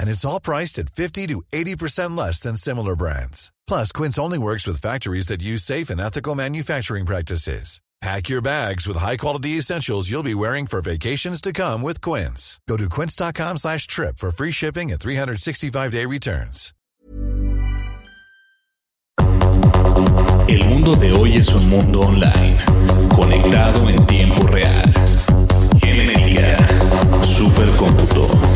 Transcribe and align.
and 0.00 0.08
it's 0.08 0.24
all 0.24 0.40
priced 0.40 0.78
at 0.78 0.88
50 0.88 1.26
to 1.28 1.42
80% 1.52 2.16
less 2.16 2.40
than 2.40 2.56
similar 2.56 2.96
brands. 2.96 3.52
Plus, 3.66 3.92
Quince 3.92 4.18
only 4.18 4.38
works 4.38 4.66
with 4.66 4.80
factories 4.80 5.26
that 5.26 5.42
use 5.42 5.62
safe 5.62 5.90
and 5.90 6.00
ethical 6.00 6.34
manufacturing 6.34 7.06
practices. 7.06 7.80
Pack 8.02 8.28
your 8.28 8.42
bags 8.42 8.86
with 8.86 8.98
high-quality 8.98 9.56
essentials 9.56 10.10
you'll 10.10 10.22
be 10.22 10.34
wearing 10.34 10.66
for 10.66 10.82
vacations 10.82 11.40
to 11.40 11.52
come 11.52 11.80
with 11.82 12.00
Quince. 12.00 12.60
Go 12.68 12.76
to 12.76 12.88
quince.com 12.88 13.56
slash 13.56 13.86
trip 13.86 14.18
for 14.18 14.30
free 14.30 14.50
shipping 14.50 14.92
and 14.92 15.00
365-day 15.00 16.04
returns. 16.04 16.74
El 20.48 20.64
mundo 20.66 20.94
de 20.94 21.10
hoy 21.12 21.36
es 21.36 21.52
un 21.54 21.68
mundo 21.68 22.02
online, 22.02 22.56
conectado 23.14 23.88
en 23.88 24.06
tiempo 24.06 24.46
real. 24.46 24.92
Genética, 25.80 26.56
supercómputo 27.24 28.55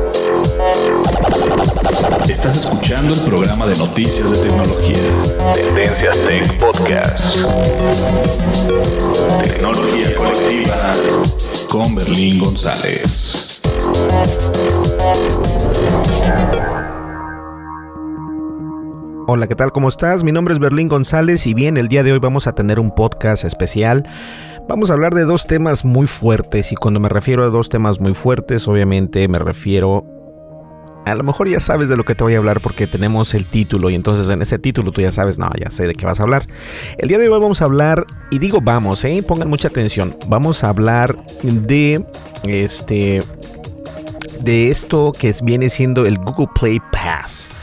Estás 1.91 2.55
escuchando 2.55 3.13
el 3.13 3.19
programa 3.25 3.67
de 3.67 3.75
noticias 3.75 4.31
de 4.31 4.47
tecnología. 4.47 4.95
Tendencias 5.53 6.25
Tech 6.25 6.57
Podcast. 6.57 7.35
Tecnología 9.43 10.15
colectiva 10.15 10.93
con 11.69 11.93
Berlín 11.93 12.39
González. 12.39 13.61
Hola, 19.27 19.47
¿qué 19.47 19.55
tal? 19.55 19.73
¿Cómo 19.73 19.89
estás? 19.89 20.23
Mi 20.23 20.31
nombre 20.31 20.53
es 20.53 20.61
Berlín 20.61 20.87
González 20.87 21.45
y 21.45 21.53
bien, 21.53 21.75
el 21.75 21.89
día 21.89 22.03
de 22.03 22.13
hoy 22.13 22.19
vamos 22.19 22.47
a 22.47 22.55
tener 22.55 22.79
un 22.79 22.95
podcast 22.95 23.43
especial. 23.43 24.07
Vamos 24.65 24.91
a 24.91 24.93
hablar 24.93 25.13
de 25.13 25.25
dos 25.25 25.45
temas 25.45 25.83
muy 25.83 26.07
fuertes 26.07 26.71
y 26.71 26.75
cuando 26.75 27.01
me 27.01 27.09
refiero 27.09 27.43
a 27.43 27.49
dos 27.49 27.67
temas 27.67 27.99
muy 27.99 28.13
fuertes, 28.13 28.65
obviamente 28.69 29.27
me 29.27 29.39
refiero 29.39 30.20
a 31.05 31.15
lo 31.15 31.23
mejor 31.23 31.47
ya 31.49 31.59
sabes 31.59 31.89
de 31.89 31.97
lo 31.97 32.03
que 32.03 32.15
te 32.15 32.23
voy 32.23 32.35
a 32.35 32.37
hablar 32.37 32.61
porque 32.61 32.87
tenemos 32.87 33.33
el 33.33 33.45
título 33.45 33.89
y 33.89 33.95
entonces 33.95 34.29
en 34.29 34.41
ese 34.41 34.59
título 34.59 34.91
tú 34.91 35.01
ya 35.01 35.11
sabes, 35.11 35.39
no, 35.39 35.49
ya 35.59 35.71
sé 35.71 35.87
de 35.87 35.93
qué 35.93 36.05
vas 36.05 36.19
a 36.19 36.23
hablar. 36.23 36.45
El 36.97 37.09
día 37.09 37.17
de 37.17 37.27
hoy 37.27 37.39
vamos 37.39 37.61
a 37.61 37.65
hablar, 37.65 38.05
y 38.29 38.39
digo 38.39 38.61
vamos, 38.61 39.03
¿eh? 39.05 39.23
pongan 39.27 39.49
mucha 39.49 39.67
atención, 39.67 40.15
vamos 40.27 40.63
a 40.63 40.69
hablar 40.69 41.15
de 41.43 42.05
este, 42.43 43.21
de 44.41 44.69
esto 44.69 45.11
que 45.17 45.33
viene 45.43 45.69
siendo 45.69 46.05
el 46.05 46.17
Google 46.17 46.49
Play 46.55 46.79
Pass. 46.91 47.60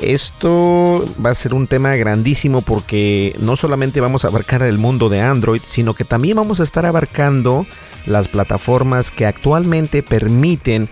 Esto 0.00 1.04
va 1.24 1.30
a 1.30 1.34
ser 1.34 1.54
un 1.54 1.66
tema 1.66 1.96
grandísimo 1.96 2.60
porque 2.60 3.34
no 3.38 3.56
solamente 3.56 4.00
vamos 4.00 4.24
a 4.24 4.28
abarcar 4.28 4.62
el 4.62 4.78
mundo 4.78 5.08
de 5.08 5.22
Android, 5.22 5.60
sino 5.66 5.94
que 5.94 6.04
también 6.04 6.36
vamos 6.36 6.60
a 6.60 6.64
estar 6.64 6.84
abarcando 6.84 7.64
las 8.04 8.28
plataformas 8.28 9.10
que 9.10 9.26
actualmente 9.26 10.02
permiten 10.02 10.88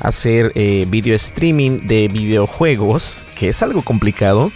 hacer 0.00 0.52
eh, 0.54 0.86
video 0.88 1.16
streaming 1.16 1.80
de 1.86 2.08
videojuegos, 2.08 3.16
que 3.38 3.50
es 3.50 3.62
algo 3.62 3.82
complicado, 3.82 4.50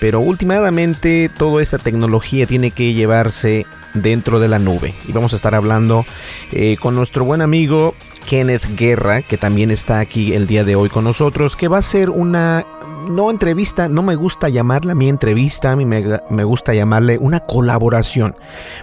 pero 0.00 0.20
últimamente 0.20 1.30
toda 1.36 1.62
esta 1.62 1.78
tecnología 1.78 2.46
tiene 2.46 2.72
que 2.72 2.92
llevarse 2.92 3.66
dentro 3.94 4.40
de 4.40 4.48
la 4.48 4.58
nube. 4.58 4.94
Y 5.08 5.12
vamos 5.12 5.32
a 5.32 5.36
estar 5.36 5.54
hablando 5.54 6.04
eh, 6.50 6.76
con 6.78 6.96
nuestro 6.96 7.24
buen 7.24 7.40
amigo 7.40 7.94
Kenneth 8.26 8.76
Guerra, 8.76 9.22
que 9.22 9.36
también 9.36 9.70
está 9.70 10.00
aquí 10.00 10.34
el 10.34 10.46
día 10.46 10.64
de 10.64 10.76
hoy 10.76 10.88
con 10.88 11.04
nosotros, 11.04 11.56
que 11.56 11.68
va 11.68 11.78
a 11.78 11.82
ser 11.82 12.10
una 12.10 12.66
no 13.04 13.30
entrevista, 13.30 13.88
no 13.88 14.02
me 14.02 14.16
gusta 14.16 14.48
llamarla 14.48 14.94
mi 14.94 15.08
entrevista, 15.08 15.72
a 15.72 15.76
mí 15.76 15.84
me, 15.84 16.20
me, 16.30 16.44
gusta 16.44 16.74
llamarle 16.74 17.18
una 17.18 17.40
colaboración, 17.40 18.36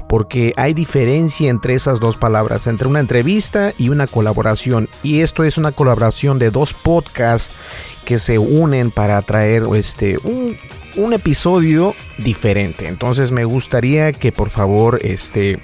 porque 0.08 0.54
hay 0.58 0.74
diferencia 0.74 1.50
entre 1.50 1.74
esas 1.74 2.00
dos 2.00 2.18
palabras, 2.18 2.68
entre 2.68 2.88
una 2.88 3.00
entrevista 3.00 3.74
y 3.78 3.90
una 3.90 4.08
colaboración. 4.08 4.88
Y 5.04 5.22
esto 5.22 5.44
es 5.44 5.58
una 5.58 5.72
colaboración 5.72 6.40
de 6.40 6.52
dos 6.52 6.74
podcasts 6.74 7.60
que 8.06 8.20
se 8.20 8.40
unen 8.40 8.92
para 8.92 9.22
traer 9.22 9.64
este, 9.76 10.18
un, 10.24 10.58
un 10.96 11.14
episodio 11.14 11.94
diferente. 12.18 12.88
Entonces 12.88 13.32
me 13.32 13.46
gustaría 13.46 14.12
que 14.12 14.32
por 14.32 14.50
favor 14.50 15.00
este, 15.02 15.60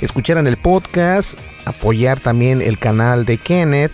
escucharan 0.00 0.46
el 0.46 0.56
podcast, 0.56 1.38
apoyar 1.66 2.20
también 2.20 2.62
el 2.62 2.78
canal 2.78 3.24
de 3.24 3.38
Kenneth 3.38 3.92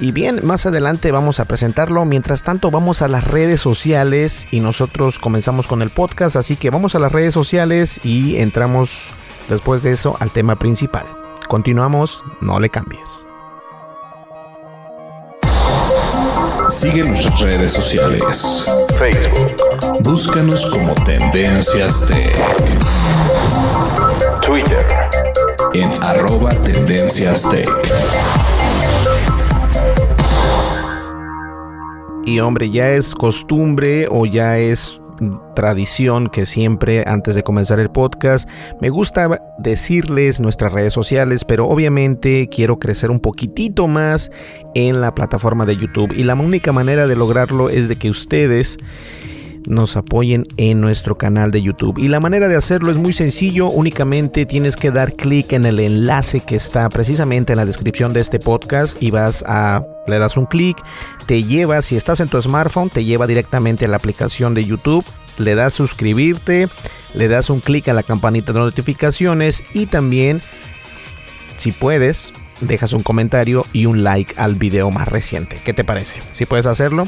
y 0.00 0.12
bien, 0.12 0.40
más 0.44 0.64
adelante 0.64 1.12
vamos 1.12 1.40
a 1.40 1.44
presentarlo. 1.44 2.04
Mientras 2.06 2.42
tanto, 2.42 2.70
vamos 2.70 3.02
a 3.02 3.08
las 3.08 3.24
redes 3.24 3.60
sociales 3.60 4.48
y 4.50 4.60
nosotros 4.60 5.18
comenzamos 5.18 5.66
con 5.66 5.82
el 5.82 5.90
podcast. 5.90 6.36
Así 6.36 6.56
que 6.56 6.70
vamos 6.70 6.94
a 6.94 6.98
las 6.98 7.12
redes 7.12 7.34
sociales 7.34 8.04
y 8.04 8.36
entramos 8.38 9.10
después 9.50 9.82
de 9.82 9.92
eso 9.92 10.16
al 10.20 10.30
tema 10.30 10.58
principal. 10.58 11.06
Continuamos, 11.48 12.24
no 12.40 12.58
le 12.58 12.70
cambies. 12.70 13.08
Sigue 16.70 17.02
nuestras 17.02 17.40
redes 17.40 17.72
sociales. 17.72 18.64
Facebook. 18.98 19.56
Búscanos 20.02 20.64
como 20.70 20.94
Tendencias 20.94 22.06
Tech. 22.06 22.34
Twitter. 24.40 24.86
En 25.74 26.02
arroba 26.02 26.48
Tendencias 26.50 27.42
Tech. 27.50 27.68
Y 32.30 32.38
hombre, 32.38 32.70
ya 32.70 32.92
es 32.92 33.16
costumbre 33.16 34.06
o 34.08 34.24
ya 34.24 34.56
es 34.56 35.00
tradición 35.56 36.28
que 36.28 36.46
siempre 36.46 37.02
antes 37.04 37.34
de 37.34 37.42
comenzar 37.42 37.80
el 37.80 37.90
podcast 37.90 38.48
me 38.80 38.88
gusta 38.88 39.42
decirles 39.58 40.38
nuestras 40.38 40.72
redes 40.72 40.92
sociales, 40.92 41.44
pero 41.44 41.66
obviamente 41.66 42.48
quiero 42.48 42.78
crecer 42.78 43.10
un 43.10 43.18
poquitito 43.18 43.88
más 43.88 44.30
en 44.76 45.00
la 45.00 45.12
plataforma 45.12 45.66
de 45.66 45.76
YouTube. 45.76 46.12
Y 46.12 46.22
la 46.22 46.36
única 46.36 46.70
manera 46.70 47.08
de 47.08 47.16
lograrlo 47.16 47.68
es 47.68 47.88
de 47.88 47.96
que 47.96 48.10
ustedes 48.10 48.78
nos 49.66 49.96
apoyen 49.96 50.46
en 50.56 50.80
nuestro 50.80 51.18
canal 51.18 51.50
de 51.50 51.62
YouTube. 51.62 51.98
Y 51.98 52.08
la 52.08 52.20
manera 52.20 52.48
de 52.48 52.56
hacerlo 52.56 52.90
es 52.90 52.96
muy 52.96 53.12
sencillo, 53.12 53.68
únicamente 53.68 54.46
tienes 54.46 54.76
que 54.76 54.90
dar 54.90 55.14
clic 55.14 55.52
en 55.52 55.64
el 55.64 55.80
enlace 55.80 56.40
que 56.40 56.56
está 56.56 56.88
precisamente 56.88 57.52
en 57.52 57.58
la 57.58 57.66
descripción 57.66 58.12
de 58.12 58.20
este 58.20 58.38
podcast 58.38 59.02
y 59.02 59.10
vas 59.10 59.44
a 59.46 59.84
le 60.06 60.18
das 60.18 60.36
un 60.36 60.46
clic, 60.46 60.76
te 61.26 61.42
lleva, 61.44 61.82
si 61.82 61.96
estás 61.96 62.20
en 62.20 62.28
tu 62.28 62.40
smartphone, 62.40 62.90
te 62.90 63.04
lleva 63.04 63.26
directamente 63.26 63.84
a 63.84 63.88
la 63.88 63.96
aplicación 63.96 64.54
de 64.54 64.64
YouTube, 64.64 65.04
le 65.38 65.54
das 65.54 65.74
suscribirte, 65.74 66.68
le 67.14 67.28
das 67.28 67.50
un 67.50 67.60
clic 67.60 67.88
a 67.88 67.94
la 67.94 68.02
campanita 68.02 68.52
de 68.52 68.58
notificaciones 68.60 69.62
y 69.72 69.86
también 69.86 70.40
si 71.56 71.72
puedes, 71.72 72.32
dejas 72.60 72.92
un 72.92 73.02
comentario 73.02 73.64
y 73.72 73.86
un 73.86 74.02
like 74.02 74.34
al 74.36 74.54
video 74.54 74.90
más 74.90 75.08
reciente. 75.08 75.56
¿Qué 75.64 75.72
te 75.72 75.84
parece? 75.84 76.20
Si 76.32 76.46
puedes 76.46 76.66
hacerlo, 76.66 77.06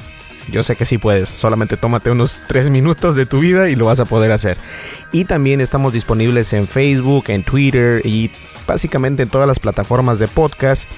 Yo 0.50 0.62
sé 0.62 0.76
que 0.76 0.84
sí 0.84 0.98
puedes. 0.98 1.28
Solamente 1.28 1.76
tómate 1.76 2.10
unos 2.10 2.40
tres 2.48 2.70
minutos 2.70 3.16
de 3.16 3.26
tu 3.26 3.40
vida 3.40 3.68
y 3.68 3.76
lo 3.76 3.86
vas 3.86 4.00
a 4.00 4.04
poder 4.04 4.32
hacer. 4.32 4.56
Y 5.12 5.24
también 5.24 5.60
estamos 5.60 5.92
disponibles 5.92 6.52
en 6.52 6.66
Facebook, 6.66 7.24
en 7.28 7.42
Twitter 7.42 8.02
y 8.04 8.30
básicamente 8.66 9.22
en 9.22 9.28
todas 9.28 9.48
las 9.48 9.58
plataformas 9.58 10.18
de 10.18 10.28
podcast. 10.28 10.88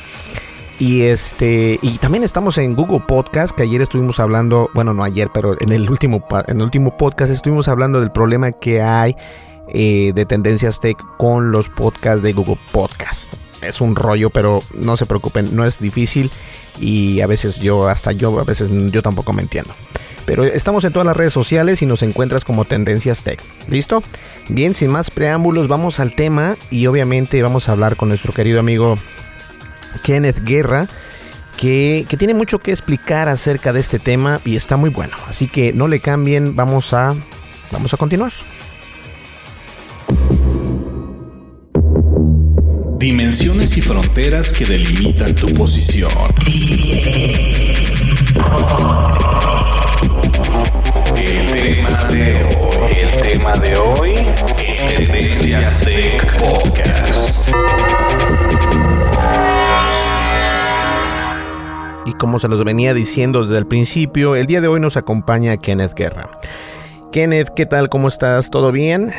Y 0.79 1.03
este 1.03 1.79
y 1.83 1.99
también 1.99 2.25
estamos 2.25 2.59
en 2.59 2.75
Google 2.75 3.05
Podcast, 3.07 3.57
que 3.57 3.63
ayer 3.63 3.81
estuvimos 3.81 4.19
hablando, 4.19 4.71
bueno, 4.75 4.93
no 4.93 5.05
ayer, 5.05 5.29
pero 5.33 5.55
en 5.61 5.73
el 5.73 5.89
último 5.89 6.27
en 6.49 6.57
el 6.57 6.63
último 6.65 6.97
podcast 6.97 7.31
estuvimos 7.31 7.69
hablando 7.69 8.01
del 8.01 8.11
problema 8.11 8.51
que 8.51 8.83
hay 8.83 9.15
eh, 9.69 10.13
de 10.15 10.27
tendencias 10.27 10.81
tech 10.81 10.99
con 11.17 11.53
los 11.53 11.69
podcasts 11.69 12.23
de 12.23 12.33
Google 12.33 12.59
Podcast. 12.73 13.44
Es 13.67 13.81
un 13.81 13.97
rollo, 13.97 14.31
pero 14.31 14.63
no 14.75 14.97
se 14.97 15.07
preocupen, 15.07 15.55
no 15.55 15.65
es 15.65 15.79
difícil 15.79 16.31
y 16.81 17.21
a 17.21 17.27
veces 17.27 17.61
yo 17.61 17.89
hasta 17.89 18.13
yo 18.13 18.39
a 18.39 18.45
veces 18.45 18.69
yo 18.71 19.03
tampoco 19.03 19.33
me 19.33 19.43
entiendo. 19.43 19.75
Pero 20.27 20.45
estamos 20.45 20.85
en 20.85 20.93
todas 20.93 21.07
las 21.07 21.17
redes 21.17 21.33
sociales 21.33 21.83
y 21.83 21.87
nos 21.87 22.03
encuentras 22.03 22.45
como 22.45 22.65
Tendencias 22.65 23.25
Tech. 23.25 23.41
¿Listo? 23.69 24.03
Bien, 24.49 24.73
sin 24.73 24.91
más 24.91 25.11
preámbulos, 25.11 25.69
vamos 25.69 26.01
al 26.01 26.15
tema 26.15 26.57
y 26.71 26.87
obviamente 26.87 27.43
vamos 27.43 27.69
a 27.69 27.73
hablar 27.73 27.97
con 27.97 28.09
nuestro 28.09 28.33
querido 28.33 28.59
amigo 28.61 28.97
Kenneth 30.03 30.43
Guerra, 30.45 30.87
que, 31.59 32.07
tiene 32.19 32.35
mucho 32.35 32.59
que 32.59 32.73
explicar 32.73 33.29
acerca 33.29 33.73
de 33.73 33.81
este 33.81 33.99
tema 33.99 34.41
y 34.45 34.57
está 34.57 34.77
muy 34.77 34.91
bueno. 34.91 35.17
Así 35.29 35.47
que 35.47 35.73
no 35.73 35.89
le 35.89 36.01
cambien, 36.01 36.57
vamos 36.57 36.93
a, 36.95 37.15
vamos 37.71 37.93
a 37.93 37.97
continuar. 37.97 38.33
Dimensiones 43.05 43.77
y 43.77 43.83
fronteras 43.83 44.51
que 44.55 44.65
delimitan 44.65 45.35
tu 45.35 45.47
posición. 45.49 46.11
El 51.15 51.53
tema 51.53 52.05
de 52.05 52.45
hoy, 52.45 52.97
el 53.03 53.11
tema 53.21 53.53
de 53.57 53.77
hoy, 53.77 54.15
Tendencias 54.89 55.81
Tech 55.81 56.39
Podcast. 56.39 57.47
Y 62.07 62.15
como 62.15 62.41
se 62.41 62.49
los 62.49 62.65
venía 62.65 62.95
diciendo 62.95 63.43
desde 63.43 63.59
el 63.59 63.67
principio, 63.67 64.35
el 64.35 64.47
día 64.47 64.63
de 64.63 64.69
hoy 64.69 64.81
nos 64.81 64.97
acompaña 64.97 65.59
Kenneth 65.59 65.93
Guerra. 65.93 66.31
Kenneth, 67.13 67.51
¿qué 67.55 67.67
tal? 67.67 67.91
¿Cómo 67.91 68.09
estás? 68.09 68.49
¿Todo 68.49 68.73
bien? 68.73 69.13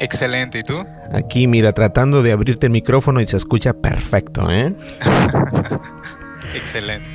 Excelente, 0.00 0.58
¿y 0.58 0.62
tú? 0.62 0.84
Aquí, 1.12 1.46
mira, 1.46 1.72
tratando 1.72 2.22
de 2.22 2.32
abrirte 2.32 2.66
el 2.66 2.72
micrófono 2.72 3.20
y 3.20 3.26
se 3.26 3.36
escucha 3.36 3.72
perfecto, 3.72 4.50
¿eh? 4.50 4.74
Excelente. 6.54 7.06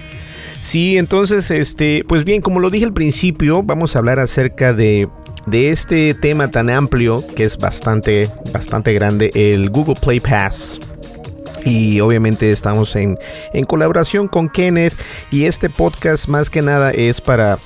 Sí, 0.60 0.98
entonces, 0.98 1.52
este, 1.52 2.04
pues 2.08 2.26
bien, 2.26 2.42
como 2.42 2.60
lo 2.60 2.70
dije 2.70 2.86
al 2.86 2.94
principio, 2.94 3.64
vamos 3.64 3.96
a 3.96 4.00
hablar 4.00 4.20
acerca 4.20 4.74
de, 4.74 5.08
de 5.46 5.70
este 5.70 6.14
tema 6.14 6.52
tan 6.52 6.70
amplio 6.70 7.24
que 7.36 7.46
es 7.46 7.58
bastante, 7.58 8.30
bastante 8.52 8.94
grande, 8.94 9.32
el 9.34 9.70
Google 9.70 9.96
Play 10.02 10.20
Pass. 10.20 10.80
Y 11.66 12.00
obviamente 12.00 12.52
estamos 12.52 12.96
en, 12.96 13.18
en 13.54 13.66
colaboración 13.66 14.28
con 14.28 14.50
Kenneth 14.50 14.94
y 15.32 15.46
este 15.46 15.70
podcast 15.70 16.28
más 16.28 16.50
que 16.50 16.62
nada 16.62 16.92
es 16.92 17.20
para, 17.20 17.58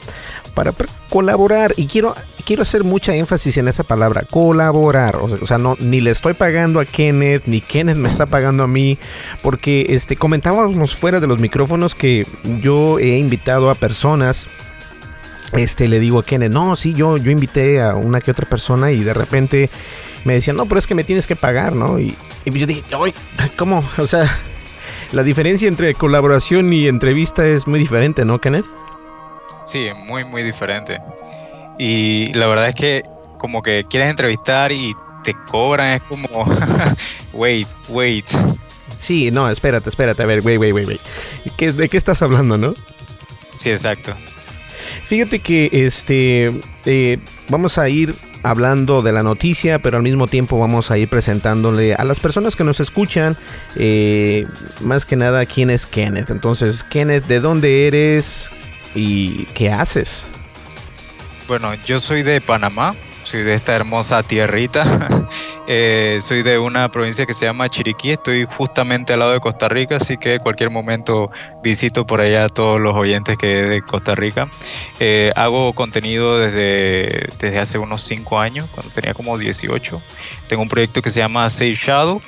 para 0.53 0.71
colaborar 1.09 1.73
y 1.77 1.87
quiero 1.87 2.15
quiero 2.45 2.63
hacer 2.63 2.83
mucha 2.83 3.15
énfasis 3.15 3.57
en 3.57 3.67
esa 3.67 3.83
palabra, 3.83 4.23
colaborar. 4.29 5.15
O 5.17 5.45
sea, 5.45 5.57
no 5.57 5.75
ni 5.79 6.01
le 6.01 6.11
estoy 6.11 6.33
pagando 6.33 6.79
a 6.79 6.85
Kenneth 6.85 7.43
ni 7.45 7.61
Kenneth 7.61 7.97
me 7.97 8.09
está 8.09 8.25
pagando 8.25 8.63
a 8.63 8.67
mí, 8.67 8.97
porque 9.41 9.87
este 9.89 10.15
comentábamos 10.15 10.95
fuera 10.95 11.19
de 11.19 11.27
los 11.27 11.39
micrófonos 11.39 11.95
que 11.95 12.25
yo 12.59 12.99
he 12.99 13.17
invitado 13.17 13.69
a 13.69 13.75
personas 13.75 14.49
este 15.53 15.87
le 15.87 15.99
digo 15.99 16.19
a 16.19 16.25
Kenneth, 16.25 16.51
"No, 16.51 16.75
sí, 16.75 16.93
yo 16.93 17.17
yo 17.17 17.31
invité 17.31 17.81
a 17.81 17.95
una 17.95 18.21
que 18.21 18.31
otra 18.31 18.49
persona 18.49 18.91
y 18.91 19.03
de 19.03 19.13
repente 19.13 19.69
me 20.25 20.33
decían, 20.33 20.57
"No, 20.57 20.65
pero 20.65 20.79
es 20.79 20.87
que 20.87 20.95
me 20.95 21.03
tienes 21.03 21.27
que 21.27 21.35
pagar, 21.35 21.75
¿no?" 21.75 21.99
Y, 21.99 22.15
y 22.45 22.51
yo 22.51 22.65
dije, 22.65 22.83
¿cómo?" 23.55 23.83
O 23.97 24.07
sea, 24.07 24.35
la 25.11 25.21
diferencia 25.21 25.67
entre 25.67 25.93
colaboración 25.93 26.73
y 26.73 26.87
entrevista 26.87 27.45
es 27.47 27.67
muy 27.67 27.79
diferente, 27.79 28.25
¿no, 28.25 28.41
Kenneth? 28.41 28.65
Sí, 29.63 29.87
muy, 30.05 30.23
muy 30.23 30.43
diferente. 30.43 30.99
Y 31.77 32.33
la 32.33 32.47
verdad 32.47 32.69
es 32.69 32.75
que 32.75 33.03
como 33.37 33.61
que 33.61 33.85
quieres 33.89 34.09
entrevistar 34.09 34.71
y 34.71 34.93
te 35.23 35.33
cobran, 35.49 35.93
es 35.93 36.01
como, 36.03 36.27
wait, 37.33 37.67
wait. 37.89 38.25
Sí, 38.97 39.31
no, 39.31 39.49
espérate, 39.49 39.89
espérate, 39.89 40.23
a 40.23 40.25
ver, 40.25 40.41
wait, 40.43 40.59
wait, 40.59 40.73
wait, 40.73 40.87
wait. 40.87 41.75
¿De 41.75 41.89
qué 41.89 41.97
estás 41.97 42.21
hablando, 42.21 42.57
no? 42.57 42.73
Sí, 43.55 43.69
exacto. 43.69 44.13
Fíjate 45.05 45.39
que 45.39 45.69
este 45.71 46.53
eh, 46.85 47.19
vamos 47.49 47.77
a 47.77 47.89
ir 47.89 48.15
hablando 48.43 49.01
de 49.01 49.11
la 49.11 49.23
noticia, 49.23 49.79
pero 49.79 49.97
al 49.97 50.03
mismo 50.03 50.27
tiempo 50.27 50.59
vamos 50.59 50.91
a 50.91 50.97
ir 50.97 51.09
presentándole 51.09 51.95
a 51.95 52.03
las 52.03 52.19
personas 52.19 52.55
que 52.55 52.63
nos 52.63 52.79
escuchan, 52.79 53.37
eh, 53.77 54.45
más 54.81 55.05
que 55.05 55.15
nada, 55.15 55.45
quién 55.45 55.69
es 55.69 55.85
Kenneth. 55.85 56.29
Entonces, 56.29 56.83
Kenneth, 56.83 57.25
¿de 57.25 57.39
dónde 57.39 57.87
eres? 57.87 58.51
¿Y 58.95 59.45
qué 59.53 59.71
haces? 59.71 60.25
Bueno, 61.47 61.73
yo 61.85 61.99
soy 61.99 62.23
de 62.23 62.39
Panamá, 62.39 62.95
soy 63.23 63.43
de 63.43 63.53
esta 63.53 63.75
hermosa 63.75 64.23
tierrita. 64.23 65.27
eh, 65.67 66.19
soy 66.21 66.43
de 66.43 66.57
una 66.57 66.89
provincia 66.89 67.25
que 67.25 67.33
se 67.33 67.45
llama 67.45 67.69
Chiriquí, 67.69 68.11
estoy 68.11 68.45
justamente 68.45 69.13
al 69.13 69.19
lado 69.19 69.33
de 69.33 69.39
Costa 69.39 69.67
Rica, 69.67 69.97
así 69.97 70.17
que 70.17 70.39
cualquier 70.39 70.69
momento 70.69 71.31
visito 71.61 72.05
por 72.05 72.21
allá 72.21 72.45
a 72.45 72.49
todos 72.49 72.79
los 72.79 72.95
oyentes 72.95 73.37
que 73.37 73.47
de 73.47 73.81
Costa 73.81 74.15
Rica. 74.15 74.47
Eh, 74.99 75.31
hago 75.35 75.73
contenido 75.73 76.39
desde, 76.39 77.29
desde 77.39 77.59
hace 77.59 77.77
unos 77.77 78.01
5 78.03 78.39
años, 78.39 78.69
cuando 78.71 78.93
tenía 78.93 79.13
como 79.13 79.37
18. 79.37 80.01
Tengo 80.47 80.61
un 80.61 80.69
proyecto 80.69 81.01
que 81.01 81.09
se 81.09 81.19
llama 81.19 81.49
Save 81.49 81.75
Shadow, 81.75 82.21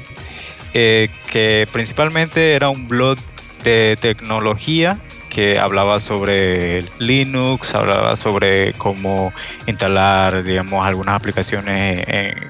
eh, 0.74 1.10
que 1.32 1.68
principalmente 1.72 2.54
era 2.54 2.70
un 2.70 2.88
blog 2.88 3.18
de 3.64 3.98
tecnología 4.00 5.00
que 5.36 5.60
hablaba 5.60 6.00
sobre 6.00 6.82
Linux, 6.98 7.76
hablaba 7.76 8.16
sobre 8.16 8.72
cómo 8.72 9.34
instalar, 9.68 10.44
digamos, 10.44 10.88
algunas 10.88 11.16
aplicaciones. 11.16 12.06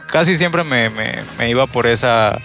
casi 0.05 0.35
siempre 0.35 0.63
me, 0.63 1.49
iba 1.49 1.65
por 1.65 1.87
esa 1.87 2.37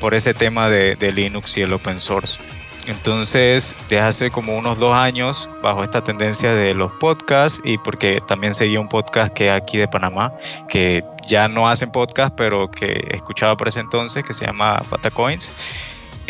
por 0.00 0.14
ese 0.14 0.32
tema 0.32 0.70
de, 0.70 1.12
Linux 1.12 1.58
y 1.58 1.60
el 1.60 1.74
open 1.74 2.00
source. 2.00 2.40
Entonces, 2.86 3.76
desde 3.90 4.00
hace 4.00 4.30
como 4.30 4.56
unos 4.56 4.78
dos 4.78 4.94
años, 4.94 5.50
bajo 5.62 5.84
esta 5.84 6.02
tendencia 6.02 6.54
de 6.54 6.72
los 6.72 6.90
podcasts, 6.92 7.60
y 7.62 7.76
porque 7.76 8.22
también 8.26 8.54
seguía 8.54 8.80
un 8.80 8.88
podcast 8.88 9.34
que 9.34 9.50
aquí 9.50 9.76
de 9.76 9.86
Panamá, 9.86 10.32
que 10.70 11.04
ya 11.26 11.46
no 11.46 11.68
hacen 11.68 11.90
podcast, 11.90 12.34
pero 12.34 12.70
que 12.70 13.08
escuchaba 13.10 13.54
por 13.58 13.68
ese 13.68 13.80
entonces, 13.80 14.24
que 14.24 14.32
se 14.32 14.46
llama 14.46 14.80
Patacoins 14.88 15.50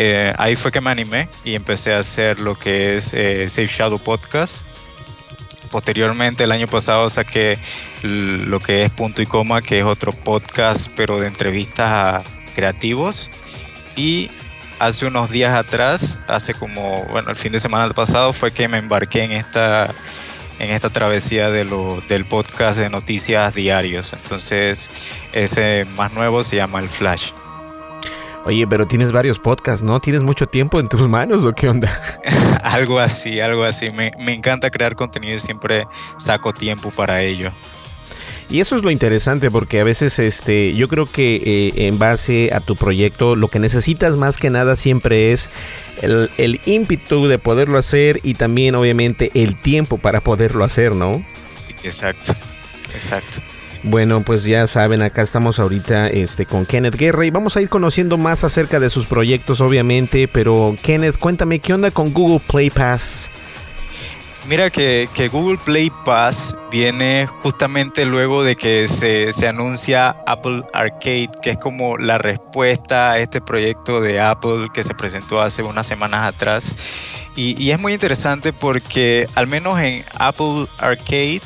eh, 0.00 0.32
ahí 0.38 0.54
fue 0.54 0.70
que 0.70 0.80
me 0.80 0.92
animé 0.92 1.28
y 1.44 1.56
empecé 1.56 1.92
a 1.92 1.98
hacer 1.98 2.38
lo 2.38 2.54
que 2.54 2.96
es 2.96 3.12
eh, 3.14 3.48
Safe 3.48 3.66
Shadow 3.66 3.98
Podcast. 3.98 4.62
Posteriormente, 5.72 6.44
el 6.44 6.52
año 6.52 6.68
pasado 6.68 7.10
saqué 7.10 7.58
lo 8.04 8.60
que 8.60 8.84
es 8.84 8.92
Punto 8.92 9.22
y 9.22 9.26
Coma, 9.26 9.60
que 9.60 9.80
es 9.80 9.84
otro 9.84 10.12
podcast, 10.12 10.88
pero 10.96 11.18
de 11.18 11.26
entrevistas 11.26 11.92
a 11.92 12.22
creativos. 12.54 13.28
Y 13.96 14.30
hace 14.78 15.04
unos 15.06 15.30
días 15.30 15.52
atrás, 15.52 16.20
hace 16.28 16.54
como, 16.54 17.04
bueno, 17.06 17.30
el 17.30 17.36
fin 17.36 17.50
de 17.50 17.58
semana 17.58 17.92
pasado, 17.92 18.32
fue 18.32 18.52
que 18.52 18.68
me 18.68 18.78
embarqué 18.78 19.24
en 19.24 19.32
esta, 19.32 19.92
en 20.60 20.70
esta 20.70 20.90
travesía 20.90 21.50
de 21.50 21.64
lo, 21.64 22.00
del 22.08 22.24
podcast 22.24 22.78
de 22.78 22.88
noticias 22.88 23.52
diarios. 23.52 24.12
Entonces, 24.12 24.90
ese 25.32 25.88
más 25.96 26.12
nuevo 26.12 26.44
se 26.44 26.54
llama 26.54 26.78
El 26.78 26.88
Flash. 26.88 27.32
Oye, 28.44 28.66
pero 28.66 28.86
tienes 28.86 29.12
varios 29.12 29.38
podcasts, 29.38 29.82
¿no? 29.82 30.00
¿Tienes 30.00 30.22
mucho 30.22 30.46
tiempo 30.46 30.80
en 30.80 30.88
tus 30.88 31.08
manos 31.08 31.44
o 31.44 31.52
qué 31.52 31.68
onda? 31.68 32.00
algo 32.62 32.98
así, 32.98 33.40
algo 33.40 33.64
así. 33.64 33.90
Me, 33.90 34.12
encanta 34.32 34.70
crear 34.70 34.94
contenido 34.94 35.36
y 35.36 35.40
siempre 35.40 35.86
saco 36.18 36.52
tiempo 36.52 36.90
para 36.90 37.22
ello. 37.22 37.52
Y 38.50 38.60
eso 38.60 38.76
es 38.76 38.82
lo 38.82 38.90
interesante 38.90 39.50
porque 39.50 39.78
a 39.80 39.84
veces 39.84 40.18
este, 40.18 40.74
yo 40.74 40.88
creo 40.88 41.04
que 41.04 41.36
eh, 41.36 41.86
en 41.88 41.98
base 41.98 42.50
a 42.54 42.60
tu 42.60 42.76
proyecto 42.76 43.36
lo 43.36 43.48
que 43.48 43.58
necesitas 43.58 44.16
más 44.16 44.38
que 44.38 44.48
nada 44.48 44.74
siempre 44.74 45.32
es 45.32 45.50
el, 46.00 46.30
el 46.38 46.58
ímpetu 46.64 47.26
de 47.26 47.38
poderlo 47.38 47.76
hacer 47.76 48.20
y 48.22 48.34
también 48.34 48.74
obviamente 48.74 49.30
el 49.34 49.54
tiempo 49.54 49.98
para 49.98 50.22
poderlo 50.22 50.64
hacer, 50.64 50.94
¿no? 50.94 51.22
Sí, 51.56 51.74
exacto, 51.84 52.32
exacto. 52.94 53.42
Bueno, 53.84 54.22
pues 54.22 54.42
ya 54.42 54.66
saben, 54.66 55.02
acá 55.02 55.22
estamos 55.22 55.58
ahorita 55.58 56.08
este, 56.08 56.46
con 56.46 56.66
Kenneth 56.66 56.96
Guerra 56.96 57.24
y 57.24 57.30
vamos 57.30 57.56
a 57.56 57.60
ir 57.60 57.68
conociendo 57.68 58.18
más 58.18 58.42
acerca 58.42 58.80
de 58.80 58.90
sus 58.90 59.06
proyectos, 59.06 59.60
obviamente. 59.60 60.26
Pero 60.28 60.74
Kenneth, 60.82 61.18
cuéntame, 61.18 61.60
¿qué 61.60 61.74
onda 61.74 61.90
con 61.90 62.12
Google 62.12 62.40
Play 62.46 62.70
Pass? 62.70 63.28
Mira 64.48 64.70
que, 64.70 65.06
Google 65.30 65.58
Play 65.62 65.92
Pass 66.06 66.56
viene 66.70 67.28
justamente 67.42 68.06
luego 68.06 68.42
de 68.42 68.56
que 68.56 68.88
se, 68.88 69.30
se, 69.34 69.46
anuncia 69.46 70.16
Apple 70.26 70.62
Arcade, 70.72 71.28
que 71.42 71.50
es 71.50 71.58
como 71.58 71.98
la 71.98 72.16
respuesta 72.16 73.12
a 73.12 73.18
este 73.18 73.42
proyecto 73.42 74.00
de 74.00 74.20
Apple 74.20 74.68
que 74.72 74.84
se 74.84 74.94
presentó 74.94 75.42
hace 75.42 75.62
unas 75.62 75.86
semanas 75.86 76.26
atrás 76.26 76.74
Y, 77.36 77.70
es 77.70 77.78
muy 77.78 77.92
interesante 77.92 78.54
porque 78.54 79.26
al 79.34 79.48
menos 79.48 79.78
en 79.80 80.02
Apple 80.18 80.66
Arcade 80.78 81.42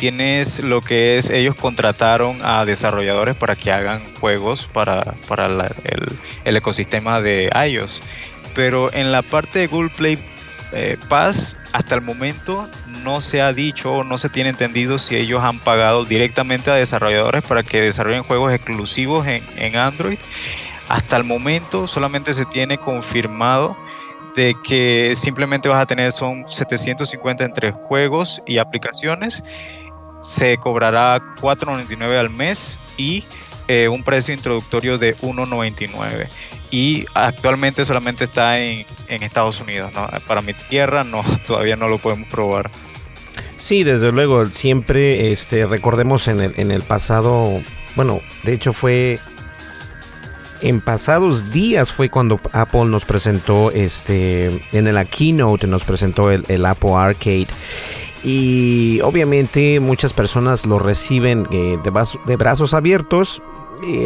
tienes 0.00 0.64
lo 0.64 0.80
que 0.80 1.18
es, 1.18 1.28
ellos 1.28 1.54
contrataron 1.54 2.38
a 2.42 2.64
desarrolladores 2.64 3.36
para 3.36 3.54
que 3.54 3.70
hagan 3.70 4.00
juegos 4.18 4.64
para, 4.72 5.02
para 5.28 5.44
el, 5.44 5.60
el, 6.44 6.56
ecosistema 6.56 7.20
de 7.20 7.50
iOS. 7.68 8.02
Pero 8.54 8.90
en 8.94 9.12
la 9.12 9.20
parte 9.20 9.58
de 9.58 9.66
Google 9.66 9.90
Play 9.90 10.18
eh, 10.72 10.96
Pass, 11.10 11.58
hasta 11.74 11.96
el 11.96 12.00
momento 12.00 12.66
no 13.04 13.20
se 13.20 13.42
ha 13.42 13.52
dicho 13.52 13.92
o 13.92 14.02
no 14.02 14.16
se 14.16 14.30
tiene 14.30 14.48
entendido 14.48 14.96
si 14.96 15.16
ellos 15.16 15.44
han 15.44 15.58
pagado 15.58 16.06
directamente 16.06 16.70
a 16.70 16.74
desarrolladores 16.74 17.44
para 17.44 17.62
que 17.62 17.82
desarrollen 17.82 18.22
juegos 18.22 18.54
exclusivos 18.54 19.26
en, 19.26 19.42
en 19.56 19.76
Android. 19.76 20.18
Hasta 20.88 21.18
el 21.18 21.24
momento 21.24 21.86
solamente 21.86 22.32
se 22.32 22.46
tiene 22.46 22.78
confirmado 22.78 23.76
de 24.34 24.54
que 24.64 25.12
simplemente 25.14 25.68
vas 25.68 25.82
a 25.82 25.86
tener 25.86 26.10
son 26.10 26.48
750 26.48 27.44
entre 27.44 27.72
juegos 27.72 28.42
y 28.46 28.56
aplicaciones. 28.56 29.42
Se 30.22 30.56
cobrará 30.58 31.18
4.99 31.40 32.18
al 32.18 32.30
mes 32.30 32.78
y 32.96 33.24
eh, 33.68 33.88
un 33.88 34.02
precio 34.02 34.34
introductorio 34.34 34.98
de 34.98 35.16
1.99 35.18 36.28
y 36.70 37.06
actualmente 37.14 37.84
solamente 37.84 38.24
está 38.24 38.60
en, 38.60 38.86
Estados 39.08 39.60
Unidos. 39.60 39.92
Para 40.26 40.42
mi 40.42 40.54
tierra 40.54 41.04
no, 41.04 41.22
todavía 41.46 41.76
no 41.76 41.88
lo 41.88 41.98
podemos 41.98 42.28
probar. 42.28 42.70
Sí, 43.56 43.84
desde 43.84 44.12
luego, 44.12 44.46
siempre 44.46 45.30
este, 45.30 45.66
recordemos 45.66 46.28
en 46.28 46.40
el, 46.40 46.54
en 46.56 46.70
el 46.70 46.82
pasado, 46.82 47.60
bueno, 47.94 48.20
de 48.42 48.54
hecho 48.54 48.72
fue 48.72 49.18
en 50.62 50.80
pasados 50.80 51.52
días 51.52 51.92
fue 51.92 52.08
cuando 52.08 52.40
Apple 52.52 52.84
nos 52.84 53.04
presentó 53.04 53.70
este 53.70 54.62
en 54.72 54.92
la 54.92 55.04
keynote 55.04 55.66
nos 55.66 55.84
presentó 55.84 56.30
el, 56.30 56.66
Apple 56.66 56.92
Arcade 56.94 57.46
y 58.22 59.00
obviamente 59.02 59.80
muchas 59.80 60.12
personas 60.12 60.66
lo 60.66 60.78
reciben 60.78 61.46
eh, 61.50 61.78
de, 61.82 62.36
brazos 62.36 62.74
abiertos 62.74 63.42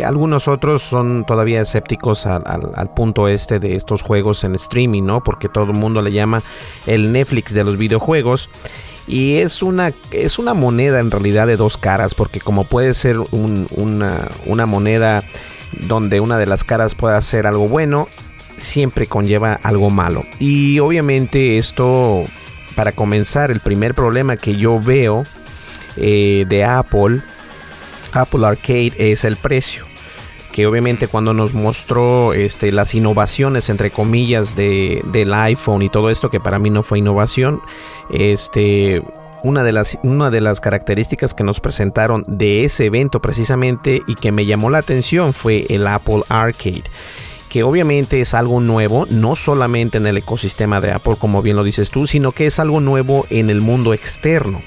algunos 0.05 0.49
otros 0.49 0.83
son 0.83 1.25
todavía 1.27 1.61
escépticos 1.61 2.27
al, 2.27 2.91
punto 2.95 3.29
este 3.29 3.59
de 3.59 3.75
estos 3.75 4.03
juegos 4.03 4.45
en 4.45 4.55
streaming, 4.55 5.03
¿no? 5.03 5.23
Porque 5.23 5.49
todo 5.49 5.65
el 5.65 5.73
mundo 5.73 6.01
le 6.01 6.13
llama 6.13 6.41
el 6.87 7.13
Netflix 7.13 7.53
de 7.53 7.65
los 7.65 7.77
videojuegos. 7.77 8.49
Y 9.07 9.37
es 9.37 9.63
una, 9.63 9.93
es 10.13 10.39
una 10.39 10.55
moneda 10.55 11.01
en 11.01 11.11
realidad 11.11 11.47
de 11.47 11.57
dos 11.57 11.77
caras, 11.77 12.15
porque 12.15 12.41
como 12.41 12.65
puede 12.65 12.95
ser 12.95 13.19
una, 13.19 14.29
una 14.47 14.67
moneda 14.67 15.25
donde 15.89 16.21
una 16.21 16.39
de 16.39 16.47
las 16.47 16.65
caras 16.65 16.95
pueda 16.95 17.21
ser 17.21 17.47
algo 17.47 17.69
bueno, 17.69 18.09
siempre 18.57 19.07
conlleva 19.07 19.59
algo 19.63 19.91
malo. 19.91 20.23
Y 20.39 20.79
obviamente 20.79 21.59
esto, 21.59 22.25
para 22.75 22.93
comenzar, 22.93 23.51
el 23.51 23.61
primer 23.61 23.95
problema 23.95 24.37
que 24.37 24.57
yo 24.57 24.79
veo 24.79 25.25
eh, 25.97 26.45
de 26.49 26.65
Apple 26.65 27.23
Apple 28.15 28.47
Arcade 28.47 28.93
es 28.99 29.25
el 29.25 29.37
precio. 29.37 29.85
Que 30.53 30.67
obviamente 30.67 31.09
cuando 31.09 31.35
nos 31.35 31.53
mostró 31.53 32.33
este, 32.33 32.71
las 32.71 32.95
innovaciones 32.95 33.69
entre 33.69 33.91
comillas 33.91 34.55
de, 34.55 35.03
del 35.07 35.35
iPhone 35.35 35.83
y 35.83 35.91
todo 35.91 36.11
esto 36.11 36.31
que 36.31 36.39
para 36.39 36.61
mí 36.61 36.71
no 36.71 36.85
fue 36.85 37.01
innovación 37.01 37.61
este 38.11 39.03
una 39.43 39.65
de 39.65 39.73
las 39.73 39.99
una 40.05 40.31
de 40.31 40.41
las 40.41 40.61
características 40.61 41.35
que 41.35 41.43
nos 41.43 41.59
presentaron 41.59 42.25
de 42.29 42.65
ese 42.65 42.87
evento 42.87 43.21
precisamente 43.21 44.03
y 44.07 44.15
que 44.15 44.31
me 44.31 44.47
llamó 44.47 44.71
la 44.71 44.79
atención 44.79 45.33
fue 45.33 45.67
el 45.71 45.89
Apple 45.89 46.23
Arcade 46.29 46.85
que 47.55 47.63
obviamente 47.63 48.21
es 48.21 48.35
algo 48.35 48.61
nuevo, 48.61 49.07
no 49.11 49.37
solamente 49.37 49.99
en 49.99 50.09
el 50.09 50.17
ecosistema 50.17 50.81
de 50.81 50.91
Apple, 50.91 51.15
como 51.17 51.41
bien 51.41 51.55
lo 51.55 51.63
dices 51.63 51.93
tú, 51.93 52.09
sino 52.09 52.33
que 52.33 52.47
es 52.47 52.59
algo 52.59 52.81
nuevo 52.81 53.29
en 53.31 53.49
el 53.49 53.61
mundo 53.61 53.95
externo. 53.95 54.59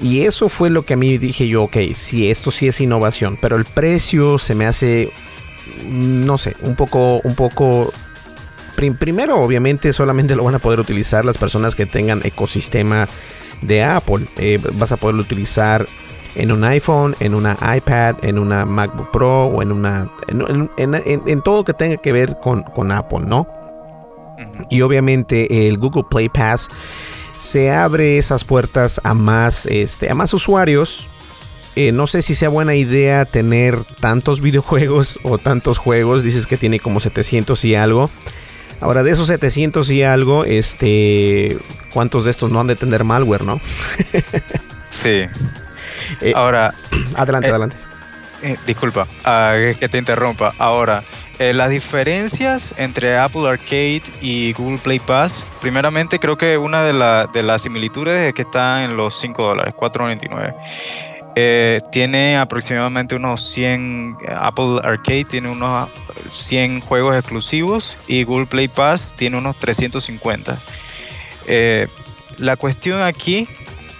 Y 0.00 0.22
eso 0.22 0.48
fue 0.48 0.68
lo 0.68 0.82
que 0.82 0.94
a 0.94 0.96
mí 0.96 1.16
dije 1.16 1.46
yo, 1.46 1.62
ok, 1.62 1.76
sí, 1.94 2.28
esto 2.28 2.50
sí 2.50 2.66
es 2.66 2.80
innovación, 2.80 3.38
pero 3.40 3.54
el 3.54 3.64
precio 3.64 4.40
se 4.40 4.56
me 4.56 4.66
hace, 4.66 5.10
mm, 5.86 6.26
no 6.26 6.38
sé, 6.38 6.56
un 6.62 6.74
poco, 6.74 7.20
un 7.22 7.36
poco... 7.36 7.92
primero, 8.98 9.40
obviamente, 9.40 9.92
solamente 9.92 10.34
lo 10.34 10.42
van 10.42 10.56
a 10.56 10.58
poder 10.58 10.80
utilizar 10.80 11.24
las 11.24 11.38
personas 11.38 11.76
que 11.76 11.86
tengan 11.86 12.20
ecosistema 12.24 13.06
de 13.60 13.84
Apple. 13.84 14.26
Eh, 14.38 14.58
vas 14.72 14.90
a 14.90 14.96
poderlo 14.96 15.22
utilizar 15.22 15.86
en 16.34 16.52
un 16.52 16.64
iPhone, 16.64 17.14
en 17.20 17.34
una 17.34 17.56
iPad, 17.76 18.16
en 18.22 18.38
una 18.38 18.64
MacBook 18.64 19.10
Pro 19.10 19.46
o 19.46 19.62
en 19.62 19.72
una. 19.72 20.10
En, 20.28 21.42
todo 21.42 21.58
lo 21.58 21.64
que 21.64 21.74
tenga 21.74 21.96
que 21.98 22.12
ver 22.12 22.38
con, 22.40 22.62
con 22.62 22.90
Apple, 22.90 23.20
¿no? 23.26 23.46
Y 24.70 24.80
obviamente 24.82 25.68
el 25.68 25.78
Google 25.78 26.04
Play 26.10 26.28
Pass 26.28 26.68
se 27.38 27.72
abre 27.72 28.18
esas 28.18 28.44
puertas 28.44 29.00
a 29.04 29.14
más, 29.14 29.66
este, 29.66 30.10
a 30.10 30.14
más 30.14 30.32
usuarios. 30.32 31.08
Eh, 31.74 31.90
no 31.90 32.06
sé 32.06 32.20
si 32.22 32.34
sea 32.34 32.48
buena 32.50 32.74
idea 32.74 33.24
tener 33.24 33.82
tantos 34.00 34.40
videojuegos 34.42 35.18
o 35.22 35.38
tantos 35.38 35.78
juegos. 35.78 36.22
Dices 36.22 36.46
que 36.46 36.56
tiene 36.56 36.78
como 36.78 37.00
700 37.00 37.64
y 37.64 37.74
algo. 37.74 38.08
Ahora, 38.80 39.04
de 39.04 39.12
esos 39.12 39.28
700 39.28 39.90
y 39.92 40.02
algo, 40.02 40.44
este, 40.44 41.56
¿cuántos 41.92 42.24
de 42.24 42.32
estos 42.32 42.50
no 42.50 42.58
han 42.58 42.66
de 42.66 42.74
tener 42.74 43.04
malware, 43.04 43.44
no? 43.44 43.60
sí. 44.90 45.26
Eh, 46.20 46.32
Ahora. 46.34 46.74
Adelante, 47.16 47.48
eh, 47.48 47.50
adelante. 47.50 47.76
disculpa, 48.66 49.06
ah, 49.24 49.54
que 49.78 49.88
te 49.88 49.98
interrumpa. 49.98 50.52
Ahora, 50.58 51.02
eh, 51.38 51.52
las 51.52 51.70
diferencias 51.70 52.74
entre 52.78 53.18
Apple 53.18 53.48
Arcade 53.48 54.02
y 54.20 54.52
Google 54.52 54.78
Play 54.78 54.98
Pass, 54.98 55.44
primeramente 55.60 56.18
creo 56.18 56.36
que 56.36 56.56
una 56.56 56.82
de, 56.84 56.92
de 57.32 57.42
las 57.42 57.62
similitudes 57.62 58.22
es 58.22 58.34
que 58.34 58.42
está 58.42 58.84
en 58.84 58.96
los 58.96 59.18
5 59.20 59.42
dólares, 59.42 59.74
4.99. 59.76 60.54
Eh, 61.34 61.80
tiene 61.90 62.36
aproximadamente 62.36 63.14
unos 63.14 63.40
100, 63.52 64.18
Apple 64.36 64.80
Arcade 64.82 65.24
tiene 65.24 65.50
unos 65.50 65.88
100 66.30 66.82
juegos 66.82 67.16
exclusivos 67.16 68.02
y 68.06 68.24
Google 68.24 68.46
Play 68.46 68.68
Pass 68.68 69.14
tiene 69.16 69.38
unos 69.38 69.58
350. 69.58 70.58
Eh, 71.46 71.88
la 72.36 72.56
cuestión 72.56 73.00
aquí 73.00 73.48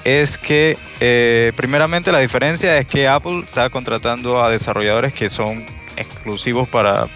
es 0.05 0.39
que 0.39 0.77
primeramente 1.57 2.13
la 2.13 2.19
diferencia 2.19 2.79
es 2.79 2.87
que 2.87 3.09
Apple 3.09 3.41
está 3.45 3.71
contratando 3.71 4.43
a 4.43 4.51
desarrolladores 4.51 5.13
que 5.13 5.29
son 5.29 5.65
exclusivos 5.97 6.69
para, 6.69 7.07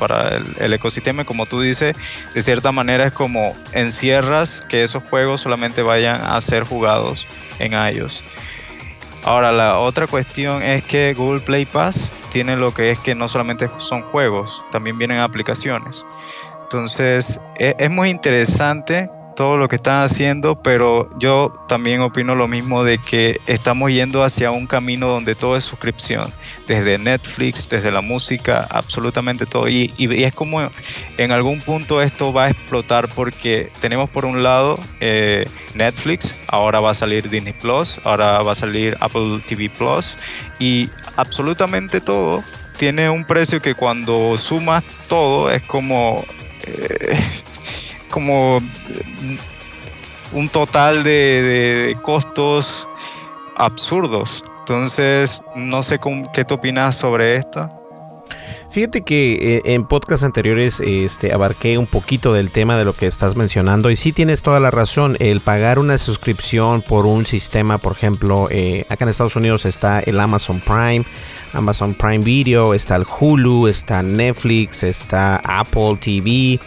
el, 0.59 0.73
ecosistema. 0.73 1.25
Como 1.25 1.47
tú 1.47 1.61
dices, 1.61 1.97
de 2.35 2.43
cierta 2.43 2.73
manera 2.73 3.07
es 3.07 3.13
como 3.13 3.55
encierras 3.73 4.65
que 4.69 4.83
esos 4.83 5.03
juegos 5.05 5.41
solamente 5.41 5.83
vayan 5.83 6.21
a 6.23 6.41
ser 6.41 6.65
jugados 6.65 7.27
en 7.59 7.73
iOS. 7.73 8.25
Ahora, 9.25 9.51
la 9.51 9.79
otra 9.79 10.07
cuestión 10.07 10.63
es 10.63 10.85
que 10.85 11.13
Google 11.15 11.41
Play 11.41 11.65
Pass 11.65 12.13
tiene 12.33 12.57
lo 12.57 12.73
que 12.73 12.91
es 12.91 12.99
que 13.01 13.15
no 13.15 13.29
solamente 13.29 13.69
son 13.79 14.03
juegos, 14.03 14.65
también 14.71 14.99
vienen 14.99 15.19
aplicaciones. 15.19 16.05
Entonces, 16.63 17.41
es, 17.57 17.75
es 17.79 17.91
muy 17.91 18.11
interesante 18.11 19.11
todo 19.37 19.57
lo 19.57 19.69
que 19.69 19.77
están 19.77 20.03
haciendo, 20.03 20.61
pero 20.61 21.09
yo 21.19 21.53
también 21.69 22.01
opino 22.01 22.35
lo 22.35 22.49
mismo 22.49 22.83
de 22.83 22.99
que 22.99 23.39
estamos 23.47 23.93
yendo 23.93 24.25
hacia 24.25 24.51
un 24.51 24.67
camino 24.67 25.07
donde 25.07 25.37
todo 25.37 25.57
es 25.57 25.63
suscripción, 25.63 26.29
desde 26.67 26.99
Netflix, 26.99 27.69
desde 27.69 27.93
la 27.93 28.01
música, 28.01 28.67
absolutamente 28.71 29.47
todo. 29.47 29.69
Y, 29.69 29.93
es 29.99 30.35
como 30.35 30.69
en 31.19 31.31
algún 31.31 31.61
punto 31.61 32.03
esto 32.03 32.33
va 32.33 32.47
a 32.47 32.51
explotar 32.51 33.07
porque 33.15 33.69
tenemos 33.81 34.11
por 34.11 34.25
un 34.25 34.43
lado 34.43 34.79
eh, 35.01 35.47
Netflix, 35.75 36.43
ahora 36.49 36.81
va 36.81 36.91
a 36.91 36.95
salir 36.95 37.29
Disney 37.29 37.53
Plus, 37.53 38.01
ahora 38.05 38.43
va 38.43 38.53
a 38.53 38.57
salir 38.57 38.97
Apple 39.01 39.41
TV 39.47 39.71
Plus 39.71 40.17
y 40.59 40.89
absolutamente 41.17 42.01
todo 42.01 42.43
tiene 42.79 43.11
un 43.11 43.25
precio 43.25 43.61
que 43.61 43.75
cuando 43.75 44.37
sumas 44.39 44.83
todo 45.09 45.51
es 45.51 45.63
como... 45.63 46.25
Eh, 46.67 47.43
como 48.11 48.61
un 50.33 50.49
total 50.49 51.05
de, 51.05 51.97
costos 52.03 52.89
absurdos. 53.57 54.45
Entonces, 54.61 55.43
no 55.55 55.83
sé 55.83 55.99
qué 56.33 56.45
te 56.45 56.55
opinas 56.55 56.97
sobre 56.97 57.37
esto. 57.37 57.69
Fíjate 58.77 59.03
que 59.03 59.57
eh, 59.57 59.63
en 59.65 59.87
podcasts 59.87 60.23
anteriores 60.23 60.81
este, 60.81 61.33
abarqué 61.33 61.79
un 61.79 61.87
poquito 61.87 62.35
del 62.35 62.51
tema 62.51 62.77
de 62.77 62.85
lo 62.85 62.93
que 62.93 63.07
estás 63.07 63.35
mencionando 63.35 63.91
y 63.91 63.97
sí 63.97 64.13
tienes 64.13 64.43
toda 64.43 64.61
la 64.61 64.71
razón, 64.71 65.17
el 65.19 65.41
pagar 65.41 65.79
una 65.79 65.97
suscripción 65.97 66.83
por 66.83 67.07
un 67.07 67.25
sistema, 67.25 67.79
por 67.79 67.93
ejemplo, 67.93 68.49
eh, 68.51 68.85
acá 68.91 69.07
en 69.07 69.09
Estados 69.09 69.37
Unidos 69.37 69.65
está 69.65 70.01
el 70.01 70.21
Amazon 70.21 70.61
Prime, 70.61 71.05
Amazon 71.55 71.95
Prime 71.95 72.19
Video, 72.19 72.75
está 72.75 72.97
el 72.97 73.07
Hulu, 73.09 73.67
está 73.69 74.03
Netflix, 74.03 74.83
está 74.83 75.37
Apple 75.37 75.97
TV, 75.99 76.61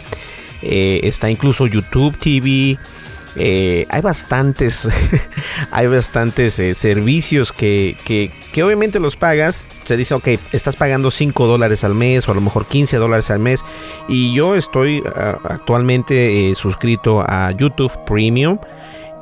eh, 0.62 1.00
está 1.04 1.30
incluso 1.30 1.66
YouTube 1.66 2.16
TV. 2.16 2.78
eh, 3.36 3.86
hay 3.88 4.02
bastantes, 4.02 4.88
hay 5.70 5.86
bastantes 5.86 6.58
eh, 6.58 6.74
servicios 6.74 7.52
que, 7.52 7.96
que, 8.04 8.62
obviamente 8.62 9.00
los 9.00 9.16
pagas. 9.16 9.66
Se 9.84 9.96
dice, 9.96 10.14
ok, 10.14 10.28
estás 10.52 10.76
pagando 10.76 11.10
5 11.10 11.46
dólares 11.46 11.84
al 11.84 11.94
mes 11.94 12.28
o 12.28 12.32
a 12.32 12.34
lo 12.34 12.40
mejor 12.40 12.66
15 12.66 12.96
dólares 12.96 13.30
al 13.30 13.38
mes. 13.38 13.60
Y 14.08 14.34
yo 14.34 14.56
estoy 14.56 15.02
actualmente 15.14 16.52
suscrito 16.54 17.24
a 17.26 17.52
YouTube 17.52 17.92
Premium. 18.06 18.58